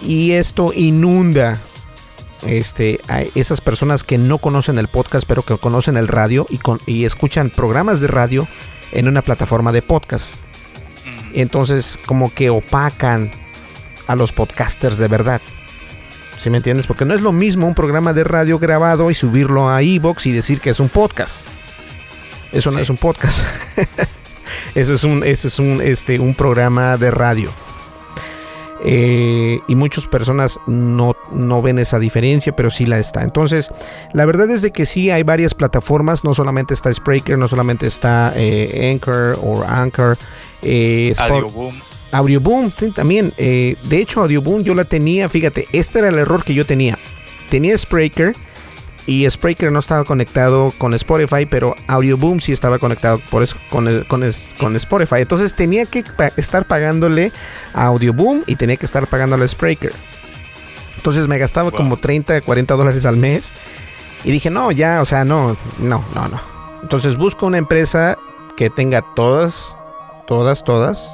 Y 0.02 0.32
esto 0.32 0.72
inunda 0.74 1.58
este, 2.48 3.00
a 3.08 3.22
esas 3.22 3.62
personas 3.62 4.04
que 4.04 4.18
no 4.18 4.38
conocen 4.38 4.78
el 4.78 4.88
podcast, 4.88 5.26
pero 5.28 5.44
que 5.44 5.58
conocen 5.58 5.98
el 5.98 6.08
radio 6.08 6.46
y, 6.50 6.60
y 6.86 7.06
escuchan 7.06 7.50
programas 7.50 8.00
de 8.00 8.08
radio 8.08 8.48
en 8.94 9.08
una 9.08 9.22
plataforma 9.22 9.72
de 9.72 9.82
podcast. 9.82 10.36
Entonces, 11.34 11.98
como 12.06 12.34
que 12.34 12.50
opacan 12.50 13.30
a 14.08 14.16
los 14.16 14.32
podcasters 14.32 14.98
de 14.98 15.08
verdad. 15.08 15.42
¿Sí 16.40 16.50
me 16.50 16.58
entiendes? 16.58 16.88
Porque 16.88 17.06
no 17.06 17.14
es 17.14 17.22
lo 17.22 17.32
mismo 17.32 17.68
un 17.68 17.74
programa 17.74 18.14
de 18.14 18.24
radio 18.24 18.60
grabado 18.60 19.10
y 19.10 19.16
subirlo 19.16 19.70
a 19.70 19.82
Evox 19.82 20.26
y 20.26 20.32
decir 20.32 20.62
que 20.62 20.70
es 20.70 20.80
un 20.80 20.90
podcast. 20.90 21.42
Eso 22.52 22.70
no 22.70 22.80
es 22.80 22.90
un 22.90 22.98
podcast. 22.98 23.40
eso 24.76 24.94
es 24.94 25.04
un, 25.04 25.24
eso 25.24 25.48
es 25.48 25.58
un, 25.58 25.82
este, 25.82 26.20
un 26.20 26.36
programa 26.36 26.98
de 26.98 27.12
radio. 27.12 27.50
Eh, 28.86 29.60
y 29.68 29.76
muchas 29.76 30.08
personas 30.08 30.60
no, 30.68 31.16
no, 31.32 31.62
ven 31.62 31.80
esa 31.80 32.00
diferencia, 32.00 32.54
pero 32.56 32.70
sí 32.70 32.86
la 32.86 33.00
está. 33.00 33.24
Entonces, 33.24 33.72
la 34.12 34.26
verdad 34.26 34.50
es 34.52 34.62
de 34.62 34.72
que 34.72 34.86
sí 34.86 35.10
hay 35.10 35.24
varias 35.24 35.54
plataformas, 35.54 36.24
no 36.24 36.34
solamente 36.34 36.74
está 36.74 36.94
Spreaker, 36.94 37.38
no 37.38 37.48
solamente 37.48 37.88
está 37.88 38.34
eh, 38.36 38.92
Anchor 38.92 39.40
o 39.42 39.64
Anchor, 39.64 40.18
eh, 40.64 41.14
Audioboom. 41.18 41.74
Audioboom 42.12 42.72
también. 42.94 43.34
Eh, 43.38 43.76
de 43.86 43.98
hecho, 43.98 44.22
Audioboom 44.22 44.64
yo 44.64 44.76
la 44.76 44.86
tenía, 44.86 45.28
fíjate, 45.30 45.68
este 45.72 46.00
era 46.00 46.10
el 46.10 46.18
error 46.20 46.44
que 46.44 46.54
yo 46.54 46.66
tenía. 46.66 46.98
Tenía 47.50 47.78
Spreaker 47.78 48.34
y 49.06 49.30
Spreaker 49.30 49.72
no 49.72 49.80
estaba 49.80 50.06
conectado 50.06 50.72
con 50.78 50.94
Spotify, 50.94 51.46
pero 51.46 51.76
Audioboom 51.88 52.40
sí 52.40 52.54
estaba 52.54 52.80
conectado 52.80 53.20
por 53.30 53.46
con, 53.70 54.04
con, 54.06 54.24
con, 54.58 54.76
Spotify. 54.76 55.22
Entonces 55.22 55.54
tenía 55.54 55.86
que 55.86 56.04
estar 56.38 56.66
pagándole 56.66 57.32
a 57.74 57.86
Audioboom 57.86 58.44
y 58.48 58.56
tenía 58.56 58.78
que 58.78 58.86
estar 58.86 59.08
pagándole 59.08 59.44
a 59.44 59.48
Spreaker. 59.48 59.92
Entonces 60.96 61.28
me 61.28 61.38
gastaba 61.38 61.72
como 61.72 61.98
30, 61.98 62.42
40 62.42 62.76
dólares 62.76 63.06
al 63.06 63.18
mes. 63.18 63.52
Y 64.24 64.32
dije, 64.32 64.50
no, 64.50 64.72
ya, 64.72 65.02
o 65.02 65.06
sea, 65.06 65.26
no, 65.26 65.58
no, 65.80 66.04
no, 66.16 66.28
no. 66.30 66.42
Entonces 66.82 67.18
busco 67.18 67.46
una 67.46 67.58
empresa 67.58 68.18
que 68.56 68.70
tenga 68.70 69.04
todas, 69.16 69.78
todas, 70.28 70.64
todas. 70.64 71.10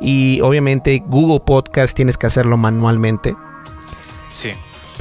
Y 0.00 0.40
obviamente 0.40 1.02
Google 1.06 1.40
Podcast 1.44 1.96
tienes 1.96 2.16
que 2.16 2.28
hacerlo 2.28 2.56
manualmente. 2.56 3.34
Sí 4.28 4.52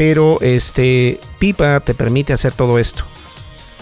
pero 0.02 0.42
este 0.42 1.20
Pipa 1.38 1.80
te 1.80 1.94
permite 1.94 2.34
hacer 2.34 2.54
todo 2.54 2.80
esto. 2.80 3.06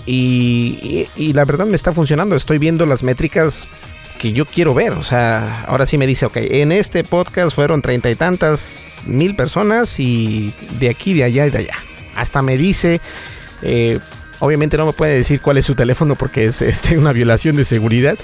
Y, 0.05 1.07
la 1.31 1.45
verdad 1.45 1.65
me 1.65 1.77
está 1.77 1.93
funcionando. 1.93 2.35
Estoy 2.35 2.57
viendo 2.57 2.85
las 2.85 3.03
métricas 3.03 3.69
que 4.17 4.33
yo 4.33 4.43
quiero 4.43 4.73
ver. 4.73 4.91
O 4.91 5.03
sea, 5.05 5.63
ahora 5.65 5.85
sí 5.85 5.97
me 5.97 6.05
dice, 6.05 6.25
ok, 6.25 6.35
en 6.35 6.73
este 6.73 7.05
podcast 7.05 7.55
fueron 7.55 7.81
treinta 7.81 8.11
y 8.11 8.15
tantas 8.15 8.97
mil 9.05 9.33
personas 9.33 9.97
y 9.97 10.53
de 10.77 10.89
aquí, 10.89 11.13
de 11.13 11.23
allá 11.23 11.45
y 11.45 11.51
de 11.51 11.57
allá. 11.59 11.75
Hasta 12.17 12.41
me 12.41 12.57
dice, 12.57 12.99
eh, 13.61 13.97
obviamente 14.39 14.75
no 14.75 14.87
me 14.87 14.91
puede 14.91 15.15
decir 15.15 15.39
cuál 15.39 15.55
es 15.55 15.65
su 15.65 15.75
teléfono 15.75 16.17
porque 16.17 16.43
es 16.43 16.61
este, 16.61 16.97
una 16.97 17.13
violación 17.13 17.55
de 17.55 17.63
seguridad, 17.63 18.17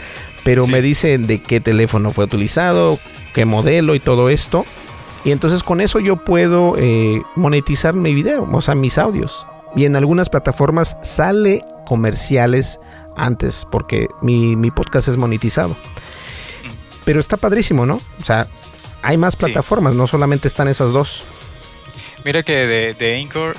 pero 0.44 0.68
me 0.68 0.82
dice 0.82 1.18
de 1.18 1.42
qué 1.42 1.62
teléfono 1.62 2.12
fue 2.12 2.26
utilizado, 2.26 3.00
qué 3.34 3.46
modelo 3.46 3.96
y 3.96 4.02
todo 4.02 4.30
esto. 4.30 4.66
Y 5.26 5.32
entonces 5.32 5.64
con 5.64 5.82
eso 5.82 6.00
yo 6.00 6.18
puedo 6.18 6.76
eh, 6.78 7.22
monetizar 7.36 7.96
mi 7.96 8.14
video, 8.14 8.48
o 8.50 8.62
sea, 8.62 8.76
mis 8.76 9.00
audios. 9.00 9.46
Y 9.76 9.86
en 9.86 9.96
algunas 9.96 10.30
plataformas 10.30 10.98
sale 11.02 11.66
comerciales 11.86 12.80
antes, 13.18 13.66
porque 13.72 14.08
mi, 14.22 14.56
podcast 14.72 15.08
es 15.08 15.18
monetizado. 15.18 15.76
Pero 17.06 17.20
está 17.20 17.38
padrísimo, 17.38 17.88
¿no? 17.88 17.96
O 17.96 18.24
sea, 18.24 18.48
hay 19.02 19.18
más 19.18 19.36
plataformas, 19.36 19.96
no 19.96 20.06
solamente 20.06 20.48
están 20.48 20.68
esas 20.68 20.92
dos. 20.92 21.24
Mira 22.24 22.44
que 22.44 22.68
de, 22.68 22.94
de 22.94 23.20
Anchor 23.20 23.56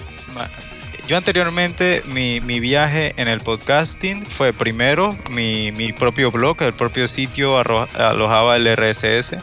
yo 1.06 1.16
anteriormente 1.16 2.02
mi, 2.12 2.40
viaje 2.60 3.14
en 3.16 3.28
el 3.28 3.40
podcasting 3.40 4.24
fue 4.26 4.52
primero 4.52 5.10
mi, 5.30 5.70
propio 5.92 6.30
blog, 6.30 6.62
el 6.62 6.72
propio 6.72 7.06
sitio 7.06 7.58
alojaba 7.58 8.56
el 8.56 8.66
RSS. 8.76 9.36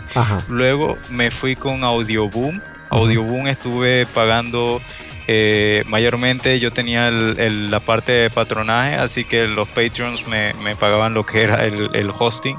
Luego 0.49 0.95
me 1.11 1.31
fui 1.31 1.55
con 1.55 1.83
Audioboom. 1.83 2.59
Audioboom 2.89 3.47
estuve 3.47 4.05
pagando 4.07 4.81
eh, 5.27 5.83
mayormente 5.87 6.59
yo 6.59 6.73
tenía 6.73 7.09
la 7.09 7.79
parte 7.79 8.11
de 8.11 8.29
patronaje, 8.29 8.95
así 8.95 9.23
que 9.23 9.47
los 9.47 9.69
patrons 9.69 10.27
me, 10.27 10.53
pagaban 10.75 11.13
lo 11.13 11.25
que 11.25 11.43
era 11.43 11.65
el, 11.65 12.11
hosting. 12.17 12.57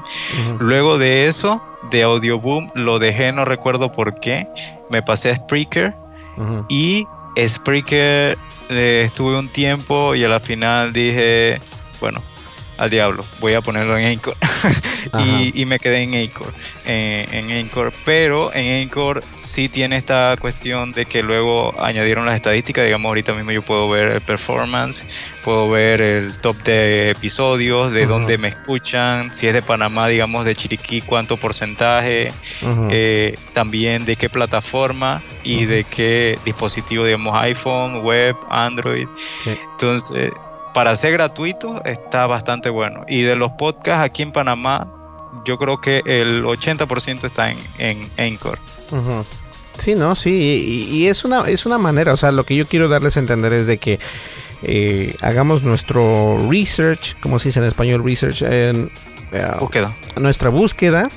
Luego 0.59 0.97
de 0.97 1.27
eso, 1.27 1.61
de 1.91 2.03
Audioboom, 2.03 2.71
lo 2.73 2.97
dejé, 2.97 3.31
no 3.31 3.45
recuerdo 3.45 3.91
por 3.91 4.19
qué. 4.19 4.47
Me 4.89 5.03
pasé 5.03 5.31
a 5.31 5.35
Spreaker 5.35 5.93
y 6.69 7.05
Spreaker 7.37 8.37
eh, 8.69 9.03
estuve 9.05 9.37
un 9.37 9.47
tiempo 9.49 10.15
y 10.15 10.23
a 10.23 10.29
la 10.29 10.39
final 10.39 10.93
dije, 10.93 11.59
bueno, 11.99 12.21
al 12.77 12.89
diablo, 12.89 13.23
voy 13.39 13.53
a 13.53 13.61
ponerlo 13.61 13.97
en 13.97 14.07
Anchor. 14.07 14.35
y, 15.53 15.65
me 15.65 15.79
quedé 15.79 16.01
en 16.01 16.15
Anchor, 16.15 16.53
eh, 16.85 17.27
en 17.31 17.51
Anchor. 17.51 17.91
Pero 18.03 18.53
en 18.53 18.81
Anchor 18.81 19.21
sí 19.39 19.69
tiene 19.69 19.97
esta 19.97 20.35
cuestión 20.39 20.91
de 20.91 21.05
que 21.05 21.23
luego 21.23 21.71
añadieron 21.81 22.25
las 22.25 22.35
estadísticas. 22.35 22.85
Digamos, 22.85 23.09
ahorita 23.09 23.33
mismo 23.33 23.51
yo 23.51 23.61
puedo 23.61 23.89
ver 23.89 24.07
el 24.07 24.21
performance, 24.21 25.05
puedo 25.43 25.69
ver 25.69 26.01
el 26.01 26.37
top 26.39 26.55
de 26.63 27.11
episodios, 27.11 27.91
de 27.91 28.05
dónde 28.05 28.37
me 28.37 28.49
escuchan, 28.49 29.33
si 29.33 29.47
es 29.47 29.53
de 29.53 29.61
Panamá, 29.61 30.07
digamos, 30.07 30.45
de 30.45 30.55
Chiriquí, 30.55 31.01
cuánto 31.01 31.37
porcentaje, 31.37 32.31
eh, 32.89 33.35
también 33.53 34.05
de 34.05 34.15
qué 34.15 34.29
plataforma 34.29 35.21
y 35.43 35.65
de 35.65 35.83
qué 35.83 36.37
dispositivo, 36.43 37.05
digamos, 37.05 37.35
iPhone, 37.41 38.01
web, 38.03 38.35
Android. 38.49 39.07
Entonces 39.45 40.31
para 40.75 40.93
ser 40.97 41.13
gratuito 41.13 41.81
está 41.85 42.27
bastante 42.27 42.69
bueno. 42.69 43.05
Y 43.07 43.21
de 43.21 43.37
los 43.37 43.53
podcasts 43.53 44.03
aquí 44.03 44.23
en 44.23 44.33
Panamá, 44.33 44.91
yo 45.45 45.57
creo 45.57 45.79
que 45.79 46.01
el 46.05 46.43
80% 46.43 47.23
está 47.23 47.49
en, 47.49 47.57
en 47.77 48.01
Anchor. 48.17 48.59
Sí, 49.81 49.95
no, 49.95 50.15
sí, 50.15 50.89
y, 50.91 51.07
es 51.07 51.23
una 51.23 51.47
es 51.47 51.65
una 51.65 51.77
manera, 51.77 52.11
o 52.13 52.17
sea, 52.17 52.33
lo 52.33 52.45
que 52.45 52.57
yo 52.57 52.67
quiero 52.67 52.89
darles 52.89 53.15
a 53.15 53.21
entender 53.21 53.53
es 53.53 53.67
de 53.67 53.77
que 53.77 53.99
eh, 54.63 55.15
hagamos 55.21 55.63
nuestro 55.63 56.37
research, 56.49 57.17
como 57.21 57.39
se 57.39 57.49
dice 57.49 57.59
en 57.59 57.67
español, 57.67 58.03
research, 58.03 58.41
en, 58.41 58.91
eh, 59.31 59.47
búsqueda. 59.61 59.93
Nuestra 60.17 60.49
búsqueda 60.49 61.09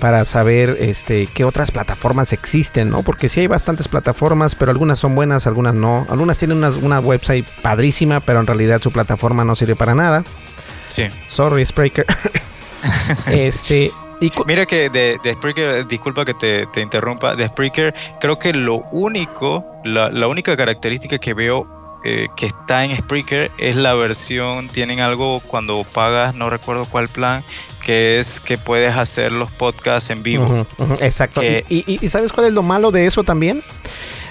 para 0.00 0.24
saber 0.24 0.76
este 0.80 1.26
qué 1.32 1.44
otras 1.44 1.70
plataformas 1.70 2.32
existen, 2.32 2.90
¿no? 2.90 3.02
Porque 3.02 3.28
sí 3.28 3.40
hay 3.40 3.46
bastantes 3.46 3.88
plataformas, 3.88 4.54
pero 4.54 4.70
algunas 4.70 4.98
son 4.98 5.14
buenas, 5.14 5.46
algunas 5.46 5.74
no. 5.74 6.06
Algunas 6.08 6.38
tienen 6.38 6.62
una, 6.64 7.00
website 7.00 7.46
padrísima, 7.62 8.20
pero 8.20 8.40
en 8.40 8.46
realidad 8.46 8.80
su 8.80 8.90
plataforma 8.90 9.44
no 9.44 9.56
sirve 9.56 9.76
para 9.76 9.94
nada. 9.94 10.24
Sí. 10.88 11.04
Sorry, 11.26 11.64
Spreaker. 11.64 12.06
este. 13.26 13.92
Mira 14.46 14.66
que 14.66 14.90
de, 14.90 15.18
Spreaker, 15.34 15.86
disculpa 15.86 16.24
que 16.24 16.34
te, 16.34 16.80
interrumpa, 16.80 17.36
de 17.36 17.46
Spreaker, 17.46 17.94
creo 18.20 18.36
que 18.38 18.52
lo 18.52 18.82
único, 18.90 19.64
la, 19.84 20.10
la 20.10 20.26
única 20.26 20.56
característica 20.56 21.18
que 21.18 21.34
veo 21.34 21.77
eh, 22.04 22.28
que 22.36 22.46
está 22.46 22.84
en 22.84 22.96
Spreaker 22.96 23.50
es 23.58 23.76
la 23.76 23.94
versión, 23.94 24.68
tienen 24.68 25.00
algo 25.00 25.40
cuando 25.40 25.82
pagas, 25.82 26.34
no 26.36 26.48
recuerdo 26.48 26.86
cuál 26.86 27.08
plan, 27.08 27.42
que 27.84 28.18
es 28.18 28.38
que 28.38 28.56
puedes 28.56 28.96
hacer 28.96 29.32
los 29.32 29.50
podcasts 29.50 30.10
en 30.10 30.22
vivo. 30.22 30.66
exacto. 31.00 31.42
¿Y, 31.42 31.98
sabes 32.08 32.32
cuál 32.32 32.46
es 32.46 32.52
lo 32.52 32.62
malo 32.62 32.90
de 32.92 33.06
eso 33.06 33.24
también? 33.24 33.62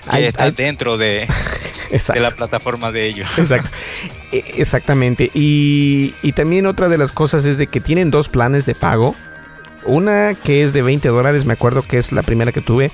Que 0.09 0.27
está 0.27 0.49
dentro 0.51 0.97
de, 0.97 1.27
de, 2.13 2.19
la 2.19 2.31
plataforma 2.31 2.93
de 2.93 3.07
ellos. 3.07 3.27
Exacto. 3.37 3.69
E, 4.31 4.43
exactamente. 4.57 5.29
Y, 5.33 6.13
y 6.21 6.31
también 6.31 6.65
otra 6.67 6.87
de 6.87 6.97
las 6.97 7.11
cosas 7.11 7.43
es 7.43 7.57
de 7.57 7.67
que 7.67 7.81
tienen 7.81 8.09
dos 8.11 8.29
planes 8.29 8.65
de 8.65 8.75
pago. 8.75 9.15
Una 9.83 10.35
que 10.35 10.63
es 10.63 10.71
de 10.71 10.81
20 10.81 11.09
dólares, 11.09 11.45
me 11.45 11.53
acuerdo 11.53 11.81
que 11.81 11.97
es 11.97 12.11
la 12.13 12.23
primera 12.23 12.51
que 12.53 12.61
tuve. 12.61 12.91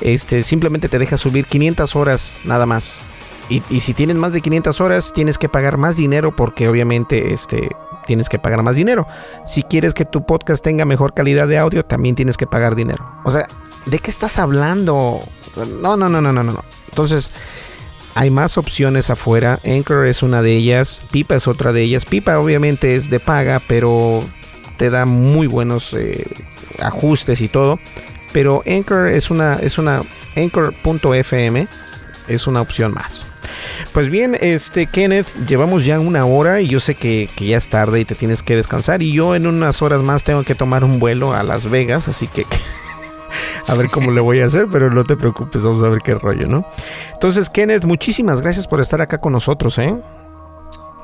Este, 0.00 0.42
simplemente 0.42 0.88
te 0.88 0.98
deja 0.98 1.16
subir 1.16 1.46
500 1.46 1.96
horas 1.96 2.40
nada 2.44 2.66
más. 2.66 3.00
Y, 3.48 3.60
si 3.80 3.92
tienes 3.92 4.16
más 4.16 4.32
de 4.32 4.40
500 4.40 4.80
horas, 4.80 5.12
tienes 5.12 5.36
que 5.36 5.48
pagar 5.48 5.76
más 5.76 5.96
dinero 5.96 6.34
porque 6.34 6.68
obviamente 6.68 7.34
este, 7.34 7.70
tienes 8.06 8.28
que 8.28 8.38
pagar 8.38 8.62
más 8.62 8.76
dinero. 8.76 9.06
Si 9.46 9.62
quieres 9.62 9.92
que 9.92 10.06
tu 10.06 10.24
podcast 10.24 10.64
tenga 10.64 10.84
mejor 10.86 11.12
calidad 11.12 11.46
de 11.46 11.58
audio, 11.58 11.84
también 11.84 12.14
tienes 12.14 12.38
que 12.38 12.46
pagar 12.46 12.74
dinero. 12.74 13.06
O 13.24 13.30
sea, 13.30 13.46
¿de 13.84 13.98
qué 13.98 14.10
estás 14.10 14.38
hablando? 14.38 15.20
No, 15.82 15.96
no, 15.96 16.08
no, 16.08 16.22
no, 16.22 16.32
no, 16.32 16.42
no. 16.42 16.64
Entonces, 16.88 17.32
hay 18.14 18.30
más 18.30 18.56
opciones 18.56 19.10
afuera. 19.10 19.60
Anchor 19.64 20.06
es 20.06 20.22
una 20.22 20.40
de 20.40 20.52
ellas. 20.52 21.02
Pipa 21.10 21.34
es 21.34 21.46
otra 21.46 21.72
de 21.72 21.82
ellas. 21.82 22.06
Pipa 22.06 22.38
obviamente 22.38 22.96
es 22.96 23.10
de 23.10 23.20
paga, 23.20 23.60
pero 23.68 24.22
te 24.78 24.88
da 24.88 25.04
muy 25.04 25.48
buenos 25.48 25.92
eh, 25.92 26.26
ajustes 26.80 27.42
y 27.42 27.48
todo. 27.48 27.78
Pero 28.32 28.62
Anchor 28.66 29.08
es 29.08 29.30
una, 29.30 29.56
es 29.56 29.76
una 29.76 30.00
Anchor.fm 30.34 31.66
es 32.28 32.46
una 32.46 32.60
opción 32.60 32.92
más. 32.92 33.26
Pues 33.92 34.10
bien, 34.10 34.36
este 34.40 34.86
Kenneth, 34.86 35.26
llevamos 35.46 35.84
ya 35.84 36.00
una 36.00 36.24
hora 36.26 36.60
y 36.60 36.68
yo 36.68 36.80
sé 36.80 36.94
que, 36.94 37.28
ya 37.38 37.56
es 37.56 37.68
tarde 37.68 38.00
y 38.00 38.04
te 38.04 38.14
tienes 38.14 38.42
que 38.42 38.56
descansar 38.56 39.02
y 39.02 39.12
yo 39.12 39.34
en 39.34 39.46
unas 39.46 39.82
horas 39.82 40.02
más 40.02 40.24
tengo 40.24 40.42
que 40.42 40.54
tomar 40.54 40.84
un 40.84 40.98
vuelo 40.98 41.32
a 41.32 41.42
Las 41.42 41.70
Vegas, 41.70 42.08
así 42.08 42.26
que 42.26 42.44
a 43.68 43.74
ver 43.74 43.88
cómo 43.90 44.10
le 44.10 44.20
voy 44.20 44.40
a 44.40 44.46
hacer, 44.46 44.66
pero 44.70 44.90
no 44.90 45.04
te 45.04 45.16
preocupes, 45.16 45.62
vamos 45.62 45.82
a 45.82 45.88
ver 45.88 46.00
qué 46.02 46.14
rollo, 46.14 46.46
¿no? 46.46 46.66
Entonces, 47.12 47.50
Kenneth, 47.50 47.84
muchísimas 47.84 48.40
gracias 48.40 48.66
por 48.66 48.80
estar 48.80 49.00
acá 49.00 49.18
con 49.18 49.32
nosotros, 49.32 49.78
¿eh? 49.78 49.94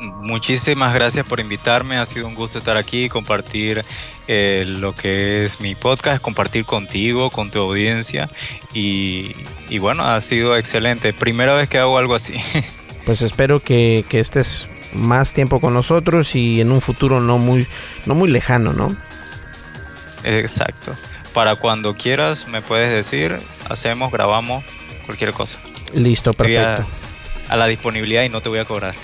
Muchísimas 0.01 0.95
gracias 0.95 1.27
por 1.27 1.41
invitarme, 1.41 1.99
ha 1.99 2.07
sido 2.07 2.27
un 2.27 2.35
gusto 2.35 2.59
estar 2.59 2.79
aquí 2.79 3.05
y 3.05 3.09
compartir 3.11 3.85
eh, 4.29 4.65
lo 4.67 4.95
que 4.95 5.45
es 5.45 5.61
mi 5.61 5.75
podcast, 5.75 6.23
compartir 6.23 6.65
contigo, 6.65 7.31
con 7.31 7.51
tu 7.51 7.59
audiencia 7.59 8.29
y, 8.73 9.35
bueno, 9.79 10.05
ha 10.05 10.19
sido 10.23 10.57
excelente, 10.57 11.13
primera 11.13 11.55
vez 11.55 11.69
que 11.69 11.79
hago 11.79 11.99
algo 11.99 12.15
así. 12.15 12.35
Pues 13.07 13.23
espero 13.23 13.61
que, 13.61 14.05
estés 14.13 14.69
más 14.93 15.33
tiempo 15.33 15.59
con 15.59 15.73
nosotros 15.73 16.37
y 16.37 16.61
en 16.61 16.71
un 16.71 16.83
futuro 16.83 17.19
no 17.19 17.39
muy, 17.39 17.67
no 18.05 18.15
muy 18.15 18.31
lejano, 18.31 18.75
¿no? 18.75 18.95
Exacto. 20.23 20.95
Para 21.33 21.57
cuando 21.57 21.95
quieras 21.95 22.47
me 22.47 22.61
puedes 22.61 22.93
decir, 22.93 23.37
hacemos, 23.71 24.13
grabamos, 24.13 24.65
cualquier 25.07 25.33
cosa. 25.33 25.59
Listo, 25.95 26.35
perfecto 26.35 26.85
a 27.51 27.57
la 27.57 27.67
disponibilidad 27.67 28.23
y 28.23 28.29
no 28.29 28.41
te 28.41 28.49
voy 28.49 28.61
a 28.61 28.65
cobrar. 28.65 28.95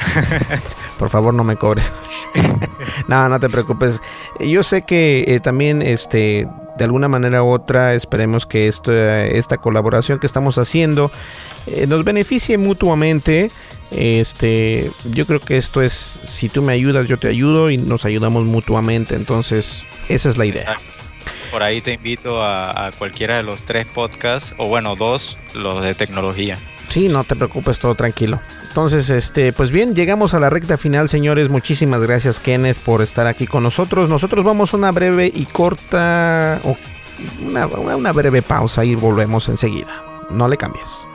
Por 0.99 1.11
favor, 1.11 1.35
no 1.35 1.43
me 1.43 1.57
cobres. 1.57 1.93
no, 3.09 3.29
no 3.29 3.41
te 3.41 3.49
preocupes. 3.49 4.01
Yo 4.39 4.63
sé 4.63 4.83
que 4.83 5.25
eh, 5.27 5.41
también, 5.41 5.83
este, 5.83 6.49
de 6.79 6.85
alguna 6.85 7.09
manera 7.09 7.43
u 7.43 7.51
otra, 7.51 7.95
esperemos 7.95 8.47
que 8.47 8.69
esto, 8.69 8.93
esta 8.95 9.57
colaboración 9.57 10.21
que 10.21 10.27
estamos 10.27 10.59
haciendo 10.59 11.11
eh, 11.67 11.87
nos 11.89 12.05
beneficie 12.05 12.57
mutuamente. 12.57 13.51
Este, 13.91 14.91
yo 15.11 15.27
creo 15.27 15.41
que 15.41 15.57
esto 15.57 15.83
es, 15.83 15.93
si 15.93 16.49
tú 16.49 16.63
me 16.63 16.73
ayudas, 16.73 17.09
yo 17.09 17.19
te 17.19 17.29
ayudo 17.29 17.71
y 17.71 17.79
nos 17.79 18.05
ayudamos 18.05 18.45
mutuamente. 18.45 19.17
Entonces, 19.17 19.83
esa 20.09 20.29
es 20.29 20.37
la 20.37 20.47
idea. 20.47 20.77
Por 21.51 21.63
ahí 21.63 21.81
te 21.81 21.93
invito 21.93 22.43
a, 22.43 22.91
cualquiera 22.99 23.37
de 23.37 23.43
los 23.43 23.61
tres 23.61 23.87
podcasts, 23.87 24.55
o 24.59 24.69
bueno, 24.69 24.97
dos, 24.97 25.39
los 25.55 25.83
de 25.83 25.95
tecnología. 25.95 26.59
Sí, 26.89 27.09
no 27.09 27.25
te 27.25 27.35
preocupes, 27.35 27.79
todo 27.79 27.95
tranquilo. 27.95 28.41
Entonces, 28.69 29.11
este, 29.11 29.53
pues 29.53 29.71
bien, 29.71 29.95
llegamos 29.95 30.35
a 30.35 30.41
la 30.41 30.51
recta 30.51 30.77
final, 30.77 31.09
señores. 31.09 31.49
Muchísimas 31.49 32.01
gracias, 32.01 32.39
Kenneth, 32.41 32.79
por 32.79 33.03
estar 33.03 33.27
aquí 33.27 33.47
con 33.47 33.63
nosotros. 33.63 34.09
Nosotros 34.09 34.45
vamos 34.45 34.73
a 34.73 34.77
una 34.77 34.93
breve 34.93 35.31
y 35.35 35.47
corta, 35.47 36.61
una, 37.41 37.67
una 37.67 38.13
breve 38.13 38.43
pausa 38.43 38.85
y 38.85 38.95
volvemos 38.95 39.49
enseguida. 39.49 40.03
No 40.31 40.49
le 40.49 40.57
cambies. 40.57 41.07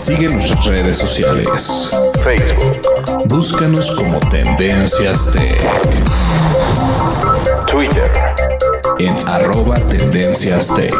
Sigue 0.00 0.28
nuestras 0.30 0.64
redes 0.64 0.96
sociales. 0.96 1.90
Facebook. 2.24 2.80
Búscanos 3.28 3.94
como 3.94 4.18
Tendencias 4.30 5.30
Tech. 5.30 5.60
Twitter. 7.70 8.10
En 8.98 9.14
arroba 9.28 9.74
Tendencias 9.74 10.74
Tech. 10.74 10.94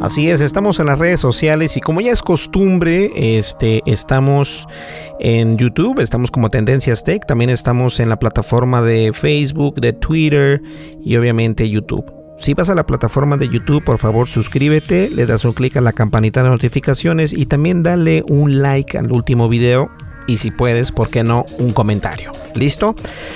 Así 0.00 0.30
es, 0.30 0.40
estamos 0.40 0.80
en 0.80 0.86
las 0.86 0.98
redes 0.98 1.20
sociales 1.20 1.76
y 1.76 1.80
como 1.80 2.00
ya 2.00 2.12
es 2.12 2.22
costumbre, 2.22 3.10
este, 3.16 3.82
estamos 3.84 4.66
en 5.20 5.58
YouTube, 5.58 6.00
estamos 6.00 6.30
como 6.30 6.48
Tendencias 6.48 7.04
Tech, 7.04 7.26
también 7.26 7.50
estamos 7.50 8.00
en 8.00 8.08
la 8.08 8.18
plataforma 8.18 8.80
de 8.80 9.12
Facebook, 9.12 9.74
de 9.74 9.92
Twitter 9.92 10.62
y 11.04 11.16
obviamente 11.16 11.68
YouTube. 11.68 12.17
Si 12.40 12.54
vas 12.54 12.70
a 12.70 12.74
la 12.74 12.86
plataforma 12.86 13.36
de 13.36 13.48
YouTube, 13.48 13.84
por 13.84 13.98
favor 13.98 14.28
suscríbete, 14.28 15.10
le 15.10 15.26
das 15.26 15.44
un 15.44 15.52
clic 15.52 15.76
a 15.76 15.80
la 15.80 15.92
campanita 15.92 16.42
de 16.42 16.50
notificaciones 16.50 17.32
y 17.32 17.46
también 17.46 17.82
dale 17.82 18.22
un 18.28 18.62
like 18.62 18.96
al 18.96 19.10
último 19.10 19.48
video 19.48 19.90
y 20.28 20.38
si 20.38 20.50
puedes, 20.50 20.92
¿por 20.92 21.10
qué 21.10 21.24
no? 21.24 21.44
Un 21.58 21.72
comentario. 21.72 22.30
¿Listo? 22.54 22.94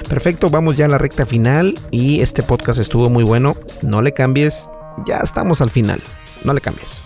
Perfecto, 0.09 0.51
vamos 0.51 0.77
ya 0.77 0.85
a 0.85 0.89
la 0.89 0.99
recta 0.99 1.27
final 1.27 1.75
y 1.91 2.21
este 2.21 2.43
podcast 2.43 2.79
estuvo 2.79 3.11
muy 3.11 3.25
bueno. 3.25 3.57
No 3.83 4.03
le 4.03 4.13
cambies, 4.13 4.69
ya 5.05 5.19
estamos 5.19 5.61
al 5.61 5.71
final. 5.71 6.01
No 6.45 6.53
le 6.53 6.61
cambies. 6.61 7.03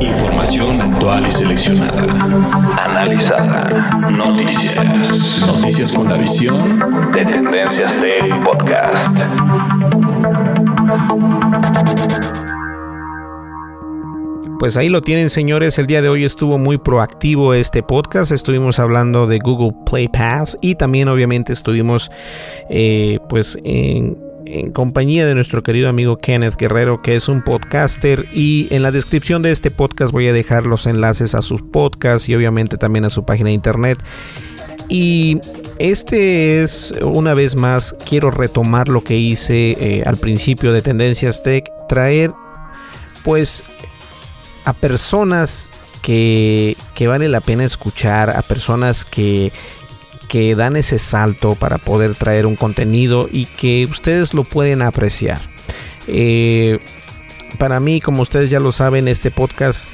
Información 0.00 0.80
actual 0.80 1.26
y 1.26 1.30
seleccionada. 1.30 2.02
Analizada. 2.84 3.90
Noticias. 4.10 5.40
Noticias 5.46 5.92
con 5.92 6.08
la 6.08 6.16
visión 6.16 7.12
de 7.12 7.24
Tendencias 7.24 7.96
Tech 8.00 8.44
Podcast. 8.44 9.08
Pues 14.58 14.76
ahí 14.76 14.88
lo 14.88 15.02
tienen 15.02 15.28
señores, 15.28 15.78
el 15.78 15.86
día 15.86 16.00
de 16.00 16.08
hoy 16.08 16.24
estuvo 16.24 16.56
muy 16.56 16.78
proactivo 16.78 17.52
este 17.52 17.82
podcast, 17.82 18.32
estuvimos 18.32 18.78
hablando 18.78 19.26
de 19.26 19.38
Google 19.38 19.76
Play 19.84 20.08
Pass 20.08 20.56
y 20.62 20.76
también 20.76 21.08
obviamente 21.08 21.52
estuvimos 21.52 22.10
eh, 22.70 23.18
pues 23.28 23.58
en 23.62 24.16
en 24.46 24.72
compañía 24.72 25.26
de 25.26 25.34
nuestro 25.34 25.62
querido 25.62 25.88
amigo 25.88 26.18
Kenneth 26.18 26.56
Guerrero, 26.56 27.02
que 27.02 27.16
es 27.16 27.28
un 27.28 27.42
podcaster. 27.42 28.26
Y 28.32 28.68
en 28.70 28.82
la 28.82 28.90
descripción 28.90 29.42
de 29.42 29.50
este 29.50 29.70
podcast 29.70 30.12
voy 30.12 30.28
a 30.28 30.32
dejar 30.32 30.66
los 30.66 30.86
enlaces 30.86 31.34
a 31.34 31.42
sus 31.42 31.62
podcasts 31.62 32.28
y 32.28 32.34
obviamente 32.34 32.76
también 32.76 33.04
a 33.04 33.10
su 33.10 33.24
página 33.24 33.48
de 33.48 33.54
internet. 33.54 33.98
Y 34.88 35.40
este 35.78 36.62
es, 36.62 36.94
una 37.02 37.34
vez 37.34 37.56
más, 37.56 37.96
quiero 38.08 38.30
retomar 38.30 38.88
lo 38.88 39.02
que 39.02 39.16
hice 39.16 39.70
eh, 39.80 40.02
al 40.04 40.16
principio 40.16 40.72
de 40.72 40.82
Tendencias 40.82 41.42
Tech, 41.42 41.64
traer 41.88 42.32
pues 43.24 43.64
a 44.66 44.72
personas 44.72 45.68
que, 46.02 46.76
que 46.94 47.08
vale 47.08 47.28
la 47.28 47.40
pena 47.40 47.64
escuchar, 47.64 48.30
a 48.30 48.42
personas 48.42 49.04
que 49.06 49.52
que 50.34 50.56
dan 50.56 50.74
ese 50.74 50.98
salto 50.98 51.54
para 51.54 51.78
poder 51.78 52.16
traer 52.16 52.44
un 52.44 52.56
contenido 52.56 53.28
y 53.30 53.46
que 53.46 53.84
ustedes 53.88 54.34
lo 54.34 54.42
pueden 54.42 54.82
apreciar. 54.82 55.38
Eh, 56.08 56.80
para 57.56 57.78
mí, 57.78 58.00
como 58.00 58.22
ustedes 58.22 58.50
ya 58.50 58.58
lo 58.58 58.72
saben, 58.72 59.06
este 59.06 59.30
podcast 59.30 59.88